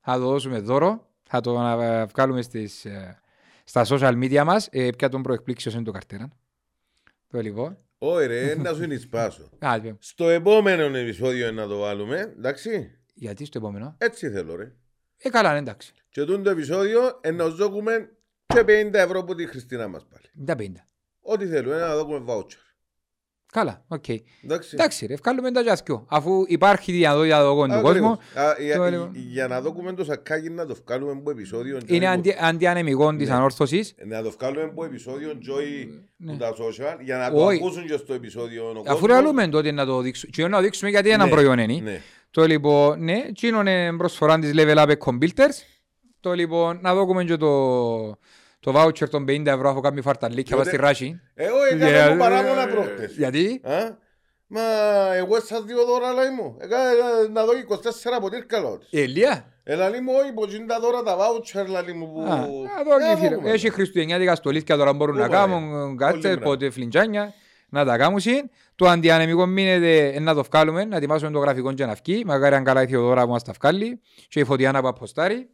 Θα 0.00 0.14
το 0.14 0.20
δώσουμε 0.20 0.58
δώρο, 0.58 1.10
θα 1.22 1.40
το 1.40 1.58
να 1.58 2.06
βγάλουμε 2.06 2.42
στις, 2.42 2.84
ε, 2.84 3.20
στα 3.64 3.84
social 3.88 4.12
media 4.12 4.42
μας. 4.44 4.68
Ε, 4.70 4.90
πια 4.96 5.08
τον 5.08 5.22
προεκπλήξιος 5.22 5.74
είναι 5.74 5.82
το 5.82 5.90
καρτέρα. 5.90 6.28
Το 7.28 7.40
λοιπόν. 7.40 7.78
Όχι 7.98 8.26
ρε, 8.26 8.54
να 8.64 8.74
σου 8.74 8.82
ενισπάσω. 8.82 9.50
Α, 9.66 9.76
λοιπόν. 9.76 9.96
Στο 10.00 10.28
επόμενο 10.28 10.96
επεισόδιο 10.96 11.52
να 11.52 11.66
το 11.66 11.78
βάλουμε, 11.78 12.20
εντάξει. 12.20 12.98
Γιατί 13.14 13.44
στο 13.44 13.58
επόμενο; 13.58 13.94
Έτσι 13.98 14.30
θέλω 14.30 14.56
ρε. 14.56 14.72
Ε, 15.16 15.28
καλά, 15.28 15.52
ναι, 15.52 15.58
εντάξει. 15.58 15.92
Και 16.08 16.24
τούτο 16.24 16.42
το 16.42 16.50
επεισόδιο 16.50 17.18
ε, 17.20 17.30
να 17.30 17.44
σου 17.44 17.54
δώκουμε 17.54 18.10
και 18.46 18.60
50 18.60 18.92
ευρώ 18.92 19.20
από 19.20 19.34
τη 19.34 19.46
Χριστίνα 19.46 19.88
μας 19.88 20.06
πάλι. 20.06 20.24
Δεν 20.32 20.46
τα 20.46 20.56
πέντε. 20.56 20.86
Ό,τι 21.20 21.46
θέλουμε, 21.46 21.78
να 21.78 21.94
δώκουμε 21.96 22.24
voucher. 22.26 22.67
Καλά, 23.52 23.84
οκ. 23.88 24.04
Εντάξει. 24.44 24.70
Εντάξει, 24.72 25.06
ρε, 25.06 25.14
βγάλουμέ 25.14 25.50
τα 25.50 25.62
τζιας 25.62 25.85
κιο. 25.85 26.04
Αφού 26.08 26.44
υπάρχει 26.46 26.92
διαδόκια 26.92 27.40
του 27.40 27.54
κόσμου, 27.54 27.74
Ακριβώς. 27.88 28.16
Α, 28.34 28.54
το 28.56 28.62
για, 28.62 28.74
έλεγα. 28.86 29.10
για 29.12 29.48
να 29.48 29.60
δούμε 29.60 29.92
το 29.92 30.04
σακάκι 30.04 30.50
να 30.50 30.66
το 30.66 30.76
βγάλουμε 30.86 31.12
από 31.12 31.30
επεισόδιο. 31.30 31.78
είναι 31.86 32.06
Joy, 32.06 32.08
αντι, 32.08 32.36
αντιανεμικό 32.40 33.16
της 33.16 33.28
Ναι. 33.28 33.34
ανόρθωσης. 33.34 33.94
Να 34.06 34.22
το 34.22 34.30
βγάλουμε 34.30 34.62
από 34.62 34.84
επεισόδιο 34.84 35.30
Joy 35.30 35.88
Ναι. 36.16 36.32
που 36.32 36.38
τα 36.38 36.52
social 36.54 36.98
για 37.04 37.16
να 37.16 37.30
το 37.30 37.44
Όχι. 37.46 37.56
ακούσουν 37.56 37.86
και 37.86 37.96
στο 37.96 38.14
επεισόδιο 38.14 38.64
ο 38.66 38.70
Αφού 38.70 38.82
κόσμος. 38.84 39.08
λαλούμε 39.08 39.48
τότε 39.48 39.70
να 39.72 39.86
το 39.86 40.00
δείξουμε. 40.00 40.32
Και 40.34 40.46
να 40.46 40.56
το 40.56 40.62
δείξουμε 40.62 40.90
γιατί 40.90 41.10
ένα 41.10 41.24
Ναι, 41.24 41.30
προϊόν 41.30 41.58
είναι. 41.58 41.80
Ναι. 41.90 42.00
Το 42.30 42.44
λοιπόν, 42.46 43.04
ναι, 43.04 43.24
εκείνο 43.28 43.60
είναι 43.60 43.92
προσφορά 43.96 44.38
της 44.38 44.52
Level 44.54 44.76
Up 44.76 44.92
Computers. 45.04 45.56
Το 46.20 46.32
λοιπόν, 46.32 46.78
να 46.82 46.94
δούμε 46.94 47.24
και 47.24 47.36
το, 47.36 47.48
το 48.60 48.72
voucher 48.76 49.08
των 49.08 49.24
50 49.28 49.46
ευρώ 49.46 49.70
αφού 49.70 49.80
κάνει 49.80 50.00
φαρταλίκια 50.00 50.56
Τότε- 50.56 50.58
πας 50.58 50.66
στη 50.66 50.76
ράση. 50.76 51.20
Εγώ 51.34 51.56
έκανα 51.72 52.10
μου 52.12 52.18
παράπονα 52.18 52.66
προχτες. 52.66 53.16
Γιατί; 53.16 53.60
Α, 53.64 54.06
Μα 54.50 54.60
εγώ 55.14 55.36
εσάς 55.36 55.62
δύο 55.64 55.84
δώρα 55.84 56.12
λέει 56.12 56.30
μου. 56.40 56.56
Έκανα 56.60 56.82
ε, 56.84 57.28
να 57.32 57.44
δω 57.44 57.52
24 58.16 58.20
ποτήρκα 58.20 58.60
λέω 58.60 58.78
της. 58.78 58.88
Ελία; 59.02 59.44
Ε, 59.64 59.74
λαλή 59.74 60.00
μου, 60.00 60.12
όχι, 60.22 60.32
πως 60.32 60.54
είναι 60.54 60.66
τα 60.66 60.80
δώρα 60.80 61.02
τα 61.02 61.16
voucher, 61.18 61.66
λαλή 61.68 61.92
μου, 61.92 62.12
που... 62.12 62.20
Α, 62.20 62.24
να 62.26 62.34
Ε, 62.34 62.46
δω 62.84 63.14
και 63.14 63.20
φίλε. 63.24 63.34
δούμε. 63.36 63.50
Έχει 63.50 63.70
χριστουγεννιάτικα 63.70 64.34
στολίθια 64.34 64.76
τώρα 64.76 64.92
μπορούν 64.92 65.16
να 65.16 65.26
Πού 65.26 65.32
κάνουν 65.32 65.96
πάει. 65.96 66.10
κάτσες, 66.12 66.32
Πολύ 66.34 66.44
πότε 66.44 66.70
φλιντζάνια, 66.70 67.34
να 67.68 67.84
τα 67.84 67.96
κάνουν 67.96 68.20
συν. 68.20 68.50
Το 68.74 68.86
αντιανεμικό 68.88 69.46
μείνεται 69.46 70.06
ε, 70.06 70.20
να 70.20 70.34
το 70.34 70.42
βγάλουμε, 70.42 70.84
να 70.84 70.96
ετοιμάσουμε 70.96 71.30
το 71.30 71.38
γραφικό 71.38 71.72
και 71.72 71.86
να 71.86 71.94
βγει. 72.04 72.22
Μακάρι 72.26 72.54
αν 72.54 72.64
καλά 72.64 72.82
η 72.82 72.86
Θεοδώρα 72.86 73.24
που 73.24 73.30
μας 73.30 73.42
τα 73.44 73.52
βγάλει 73.60 74.00
και 74.28 74.40
η 74.40 74.44
Φωτιάνα 74.44 74.80
που 74.80 74.88
αποστάρει. 74.88 75.48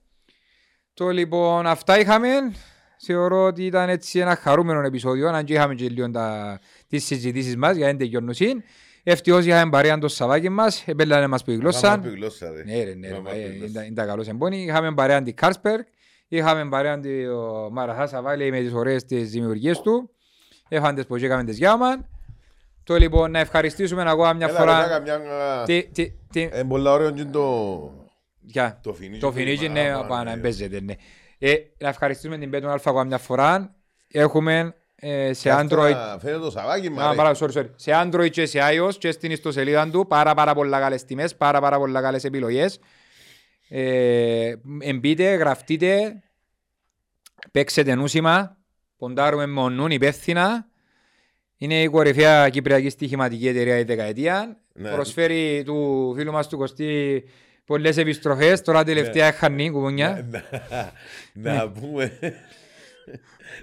Το 0.94 1.08
λοιπόν 1.08 1.66
αυτά 1.66 1.98
είχαμε. 2.00 2.28
Θεωρώ 3.04 3.44
ότι 3.44 3.64
ήταν 3.66 3.88
έτσι 3.88 4.18
ένα 4.18 4.36
χαρούμενο 4.36 4.80
επεισόδιο, 4.80 5.28
αν 5.28 5.44
και 5.44 5.52
είχαμε 5.52 5.74
και 5.74 5.88
λίγο 5.88 6.10
τα, 6.10 6.58
τις 6.88 7.04
συζητήσεις 7.04 7.56
μας 7.56 7.76
για 7.76 7.88
έντεκιο 7.88 8.20
νοσήν. 8.20 8.62
Ευτυχώς 9.02 9.44
είχαμε 9.44 9.70
παρέα 9.70 9.98
το 9.98 10.08
Σαββάκι 10.08 10.48
μας, 10.48 10.82
επέλανε 10.86 11.26
μας 11.26 11.44
που 11.44 11.50
η 11.50 11.54
γλώσσα. 11.56 11.92
Άμα 11.92 12.02
πει 12.02 12.08
γλώσσα, 12.08 12.50
ρε. 12.50 12.62
Ναι, 12.64 12.84
ρε, 12.84 12.94
ναι, 12.94 13.08
ρε, 13.08 13.14
Άμα 13.14 13.22
μα, 13.22 13.30
πει 13.30 13.38
ε, 13.38 13.42
γλώσσα. 13.46 13.64
είναι- 13.66 13.84
είναι 13.84 13.94
τα 13.94 14.04
καλός 14.04 14.28
εμπόνι. 14.28 14.62
Είχαμε 14.62 14.94
παρέα 14.94 15.22
την 15.22 15.34
Κάρσπεργκ, 15.34 15.82
είχαμε 16.28 16.68
παρέα 16.68 17.00
την 17.00 17.12
Μαραχά 17.72 18.06
Σαβάλη 18.06 18.50
με 18.50 18.60
τις 18.60 18.72
ωραίες 18.72 19.04
τις 19.04 19.30
δημιουργίες 19.30 19.80
του. 19.80 20.10
Έχαν 20.68 20.94
τις 20.94 21.06
που 21.06 21.16
έκαμε 21.16 21.44
τις 21.44 21.56
Γιάμαν. 21.58 22.08
Το 22.84 22.96
λοιπόν 22.96 23.30
να 23.30 23.38
ευχαριστήσουμε 23.38 24.04
ακόμα 24.10 24.32
μια 24.32 24.46
Έλα, 24.48 24.58
φορά. 24.58 24.82
ρε, 24.86 24.88
καμιά, 24.92 25.14
α, 25.14 25.64
Τι, 25.64 25.88
τι, 25.92 26.12
τι, 26.32 26.48
ε, 26.52 26.62
πολλά 26.62 26.92
ωραίο 26.92 27.08
είναι 27.08 27.24
το... 27.24 27.90
για, 28.40 28.78
Το 28.82 28.92
φινίκι. 28.92 29.20
το 29.20 29.28
που 29.28 29.34
φινίκι 29.34 29.64
είπα, 29.64 29.72
ναι, 29.72 29.90
άμα, 29.92 30.06
πάνω, 30.06 30.30
ναι. 30.30 30.36
παίζεται, 30.36 30.80
ναι. 30.80 30.94
Ε, 31.38 31.54
να 31.78 31.88
ευχαριστήσουμε 31.88 32.38
την 32.38 32.50
Πέτον 32.50 32.70
Αλφα 32.70 32.90
ακόμα 32.90 33.04
μια 33.04 33.18
φορά. 33.18 33.74
Έχουμε 34.10 34.74
ε, 35.06 35.32
σε 35.32 35.42
Και 35.42 35.50
αυτά 35.50 35.66
Android 35.68 36.18
Φαίνεται 36.20 36.38
το 36.38 36.50
Σαββάκι, 36.50 36.90
μα, 36.90 37.04
Α, 37.04 37.10
ρε. 37.10 37.16
παρά, 37.16 37.34
sorry, 37.38 37.52
sorry. 37.52 37.70
Σε 37.76 37.90
Android 37.94 38.30
και 38.30 38.46
σε 38.46 38.58
iOS 38.62 38.94
και 38.98 39.10
στην 39.10 39.30
ιστοσελίδα 39.30 39.90
του 39.90 40.06
πάρα 40.06 40.34
πάρα 40.34 40.54
πολλά 40.54 40.80
καλές 40.80 41.04
τιμές, 41.04 41.36
πάρα 41.36 41.60
πάρα 41.60 41.78
πολλά 41.78 42.00
καλές 42.00 42.24
επιλογές. 42.24 42.78
Ε, 43.68 44.54
εμπείτε, 44.80 45.34
γραφτείτε, 45.34 46.22
παίξετε 47.52 47.94
νούσιμα, 47.94 48.56
ποντάρουμε 48.96 49.46
μονούν 49.46 49.90
υπεύθυνα. 49.90 50.68
Είναι 51.56 51.82
η 51.82 51.88
κορυφαία 51.88 52.48
κυπριακή 52.48 52.88
στοιχηματική 52.88 53.48
εταιρεία 53.48 53.78
η 53.78 53.82
δεκαετία. 53.84 54.60
Ναι. 54.72 54.90
Προσφέρει 54.90 55.62
του 55.64 56.12
φίλου 56.16 56.32
μας 56.32 56.48
του 56.48 56.56
Κωστή 56.56 57.24
πολλές 57.64 57.96
επιστροφές. 57.96 58.62
Τώρα 58.62 58.84
τελευταία 58.84 59.26
έχανει 59.26 59.70
κουπουνιά. 59.70 60.26
Να- 60.30 60.92
Να 61.52 61.70
πούμε... 61.70 62.18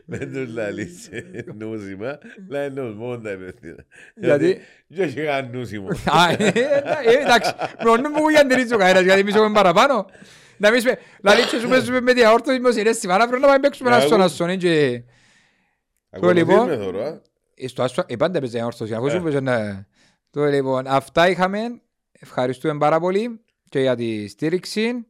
Δεν 0.06 0.34
τους 0.34 0.53
λαλείς 0.53 1.10
νούσιμα, 1.57 2.18
λένε 2.49 2.82
τους 2.82 2.95
μόνο 2.95 3.18
τα 3.18 3.32
υπεύθυνα. 3.32 3.86
Γιατί; 4.15 4.60
Δεν 4.88 5.07
έχει 5.07 5.22
καν 5.23 5.49
νούσιμο. 5.53 5.88
Α, 5.88 6.32
ε, 6.32 6.36
ε, 7.06 7.22
εντάξει, 7.22 7.53
μόνο 7.86 8.10
μου 8.10 8.30
για 8.30 8.40
αντιρρήσει 8.41 8.73
ο 8.73 8.78
καθένας, 8.78 9.02
γιατί 9.03 9.19
εμείς 9.19 9.36
έχουμε 9.36 9.53
παραπάνω. 9.53 10.06
Να 10.57 10.72
μην 10.72 10.80
πούμε, 10.82 10.98
λαλή 11.23 11.41
και 11.45 11.57
σου 11.60 11.68
παίζουμε 11.69 12.02
με 12.02 12.14
διαόρτωση 12.14 12.60
με 12.60 12.72
συνέστημα, 12.72 13.18
να 13.18 13.26
πρέπει 13.28 13.41
να 13.41 13.48
πάμε 13.48 13.60
παίξουμε 13.60 13.90
ένα 13.90 13.98
Να, 13.98 14.03
στον 14.06 14.18
εγώ- 14.18 14.26
ασσονή 14.26 14.57
και... 14.57 15.03
Ακολουθείς 16.10 16.41
λοιπόν- 16.48 16.68
με 16.68 16.76
τώρα, 16.78 17.07
α. 17.07 17.22
Ε, 17.56 17.68
Στο 17.68 17.84
άσο, 17.84 18.03
ε, 18.07 18.15
πάντα 18.15 18.40
παίζει 18.40 18.56
διαόρτωση, 18.56 18.94
αφού 18.94 19.06
Ε. 19.06 19.10
σου 19.10 19.22
παίζει 19.22 19.38
ένα... 19.38 19.88
Το 20.30 20.44
λοιπόν, 20.45 20.88
αυτά 20.88 21.30
είχαμε, 21.30 21.60
ευχαριστούμε 22.11 22.78
πάρα 22.78 22.99
πολύ 22.99 23.41
και 23.72 23.80
για 23.80 23.95
τη 23.95 24.27
στήριξη 24.27 25.06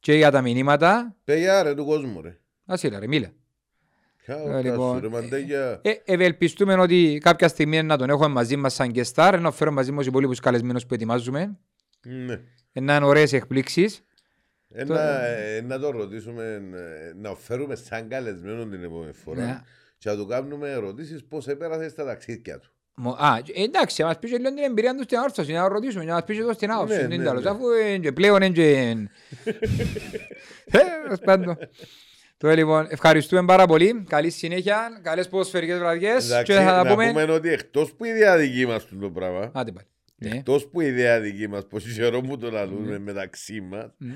και 0.00 0.14
για 0.14 0.30
τα 0.30 0.40
μηνύματα. 0.42 1.16
Παιδιά 1.24 1.62
ρε 1.62 1.74
του 1.74 1.84
κόσμου 1.84 2.20
ρε. 2.22 2.38
Ας 2.66 2.82
ήρθα 2.82 2.98
ρε, 2.98 3.06
μίλα. 3.06 3.32
Ποια 4.16 4.36
Ε, 4.36 4.40
ώρα 4.42 4.60
λοιπόν, 4.60 4.94
σου, 4.96 5.00
ρε 5.02 5.08
μαντέγια. 5.08 5.80
Ε, 5.84 5.92
ευελπιστούμε 6.04 6.74
ότι 6.74 7.18
κάποια 7.22 7.48
στιγμή 7.48 7.82
να 7.82 7.96
τον 7.96 8.10
έχουμε 8.10 8.28
μαζί 8.28 8.56
μας 8.56 8.74
σαν 8.74 8.92
guest 8.94 9.12
star, 9.14 9.38
να 9.40 9.50
φέρουμε 9.50 9.76
μαζί 9.76 9.92
μας 9.92 10.06
υπόλοιπους 10.06 10.40
καλεσμένους 10.40 10.86
που 10.86 10.94
ετοιμάζουμε. 10.94 11.58
Ναι. 12.02 12.40
Ε, 12.72 12.80
Να 12.80 12.96
είναι 12.96 13.04
ωραίες 13.04 13.32
εκπλήξεις. 13.32 14.04
Ε, 14.70 14.84
Το- 14.84 14.94
να- 14.94 15.26
ε, 15.26 15.60
Να 15.60 15.78
το 15.78 15.90
ρωτήσουμε, 15.90 16.44
ε, 16.74 17.12
να 17.16 17.34
φέρουμε 17.34 17.74
σαν 17.74 18.08
καλεσμένο 18.08 18.66
την 18.66 18.82
επόμενη 18.84 19.06
Ναι. 19.06 19.12
φορά 19.12 19.64
και 19.98 20.08
να 20.10 20.16
του 20.16 20.26
κάνουμε 20.26 20.70
ερωτήσεις 20.70 21.24
πώς 21.24 21.48
έπερασε 21.48 21.88
στα 21.88 22.04
ταξίδια 22.04 22.58
του. 22.58 22.72
Μο- 22.94 23.16
Α, 23.18 23.36
ε, 23.54 23.62
εντάξει, 23.62 24.00
να 24.00 24.06
μας 24.06 24.18
πεις 24.18 24.30
και 24.30 24.36
λίγο 24.36 24.54
την 24.54 24.62
εμπειρία 24.64 24.94
τους 24.94 25.04
στην 25.04 25.18
αόρθωση, 25.18 25.52
να 25.52 25.68
ρωτήσουμε, 25.68 26.04
να 26.04 26.12
μας 26.12 26.24
πεις 26.24 26.38
εδώ 26.38 26.52
στην 26.52 26.70
άποψη, 26.70 26.94
Ναι, 26.96 27.06
δεν 27.06 27.18
ναι, 27.18 27.24
τέλος, 27.24 27.44
ναι. 27.44 27.50
αφού 27.50 27.68
ε, 27.70 27.98
και 27.98 28.12
πλέον 28.12 28.42
είναι 28.42 28.48
και... 28.54 28.94
Ε, 30.78 30.78
ως 31.12 31.18
πάντων. 31.24 31.56
Το 32.36 32.48
λοιπόν, 32.50 32.86
ευχαριστούμε 32.90 33.44
πάρα 33.44 33.66
πολύ, 33.66 34.04
καλή 34.08 34.30
συνέχεια, 34.30 35.00
καλές 35.02 35.28
ποδοσφαιρικές 35.28 35.78
βραδιές 35.78 36.26
και 36.26 36.32
Εντάξει, 36.32 36.52
θα 36.52 36.64
τα 36.64 36.82
να 36.84 36.90
πούμε... 36.90 37.06
πούμε 37.08 37.22
ότι 37.32 37.48
εκτός 37.52 37.92
που 37.94 38.04
η 38.04 38.08
ιδέα 38.08 38.36
δική 38.36 38.66
μας 38.66 38.86
το 39.00 39.10
πράγμα, 39.10 39.50
Άντε 39.54 39.72
πάλι. 39.72 39.86
Ναι. 40.28 40.36
εκτός 40.36 40.66
που 40.66 40.80
η 40.80 40.86
ιδέα 40.86 41.20
δική 41.20 41.48
μας, 41.48 41.66
πως 41.70 41.84
ξέρω 41.84 42.20
που 42.20 42.38
το 42.38 42.50
λαλούμε 42.50 42.98
μεταξύ 42.98 43.60
μας, 43.70 43.86
Μμ. 43.98 44.10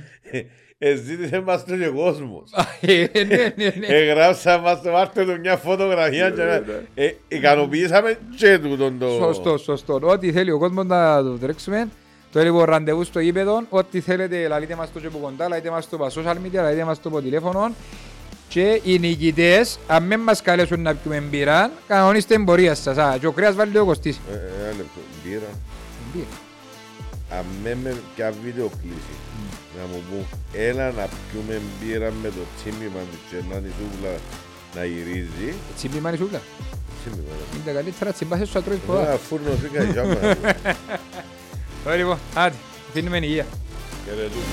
ε, 0.78 0.94
ζήτησε 0.94 1.40
μας 1.40 1.64
το 1.64 1.76
και 1.76 1.86
ο 1.86 1.92
κόσμος. 1.94 2.50
Ε, 2.80 3.06
Ναι, 3.12 3.52
ναι, 3.56 3.72
ναι. 3.78 3.86
Εγγράψα 3.86 4.58
μας 4.58 4.82
το 4.82 4.90
βάρτε 4.90 5.24
του 5.24 5.38
μια 5.40 5.56
φωτογραφία 5.56 6.30
και 6.30 6.62
ε, 6.94 7.12
ικανοποιήσαμε 7.28 8.18
και 8.36 8.58
τούτον 8.58 8.98
το... 8.98 9.08
Σωστό, 9.08 9.58
σωστό. 9.58 10.00
Ό,τι 10.02 10.32
θέλει 10.32 10.50
ο 10.50 10.58
κόσμος 10.58 10.84
να 10.86 11.22
το 11.22 11.38
τρέξουμε. 11.38 11.88
Το 12.32 12.42
λοιπόν 12.42 12.64
ραντεβού 12.64 13.04
στο 13.04 13.20
γήπεδο. 13.20 13.62
Ό,τι 13.68 14.00
θέλετε, 14.00 14.48
λαλείτε 14.48 14.74
μας 14.74 14.92
το 14.92 15.00
και 15.00 15.06
από 15.06 15.18
κοντά, 15.18 15.48
λαλείτε 15.48 15.70
μας 15.70 15.88
το 15.88 15.96
από 15.96 16.06
social 16.14 16.34
media, 16.46 16.52
λαλείτε 16.52 16.84
μας 16.84 17.00
το 17.00 17.08
από 17.08 17.20
τηλέφωνο. 17.20 17.74
Και 18.48 18.80
οι 18.84 18.98
νικητές, 18.98 19.78
αν 19.86 20.08
δεν 20.08 20.20
μας 20.20 20.42
καλέσουν 20.42 20.80
να 20.80 20.94
πιούμε 20.94 21.20
μπύρα, 21.20 21.70
κανονίστε 21.88 22.34
εμπορία 22.34 22.74
σας. 22.74 22.96
Α, 22.96 23.16
και 23.20 23.26
ο 23.26 23.32
κρέας 23.32 23.54
βάλει 23.54 23.72
το 23.72 23.84
κοστής. 23.84 24.16
Ε, 24.16 24.34
Ένα 24.62 24.68
λεπτό, 24.76 25.00
μπύρα. 25.24 25.46
Μπύρα. 26.12 26.36
Αν 27.30 27.44
με 27.62 27.76
με 27.82 27.96
πια 28.14 28.34
βίντεο 28.44 28.70
κλείσει, 28.80 29.16
να 29.76 29.86
μου 29.90 30.02
πούν, 30.08 30.26
έλα 30.52 30.90
να 30.90 31.08
πιούμε 31.30 31.60
μπύρα 31.80 32.12
με 32.22 32.28
το 32.28 32.42
τσίμημα 32.56 33.00
του 33.10 33.18
και 33.30 33.36
να 33.50 33.56
είναι 33.56 33.68
η 33.68 33.72
σούβλα 33.78 34.12
να 34.74 34.84
γυρίζει. 34.84 35.54
Τσιμπή 35.76 35.98
μάνι 35.98 36.16
σούκλα. 36.16 36.40
Τσίμημα, 37.00 37.32
ρε. 37.38 37.44
Είναι 37.54 37.64
τα 37.64 37.72
καλύτερα 37.72 38.12
τσιμπάσες 38.12 38.48
σου 38.48 38.58
ατρώεις 38.58 38.80
πολλά. 38.86 39.08
Ένα 39.08 39.16
φούρνο 39.16 39.50
φύγα 39.50 39.82
η 39.82 39.92
ζάμα. 39.92 40.14
Το 41.84 41.90
λοιπόν, 41.96 42.18
άντε, 42.34 42.56
αφήνουμε 42.88 43.18
υγεία. 43.18 43.46
Χαιρετούμε. 44.04 44.44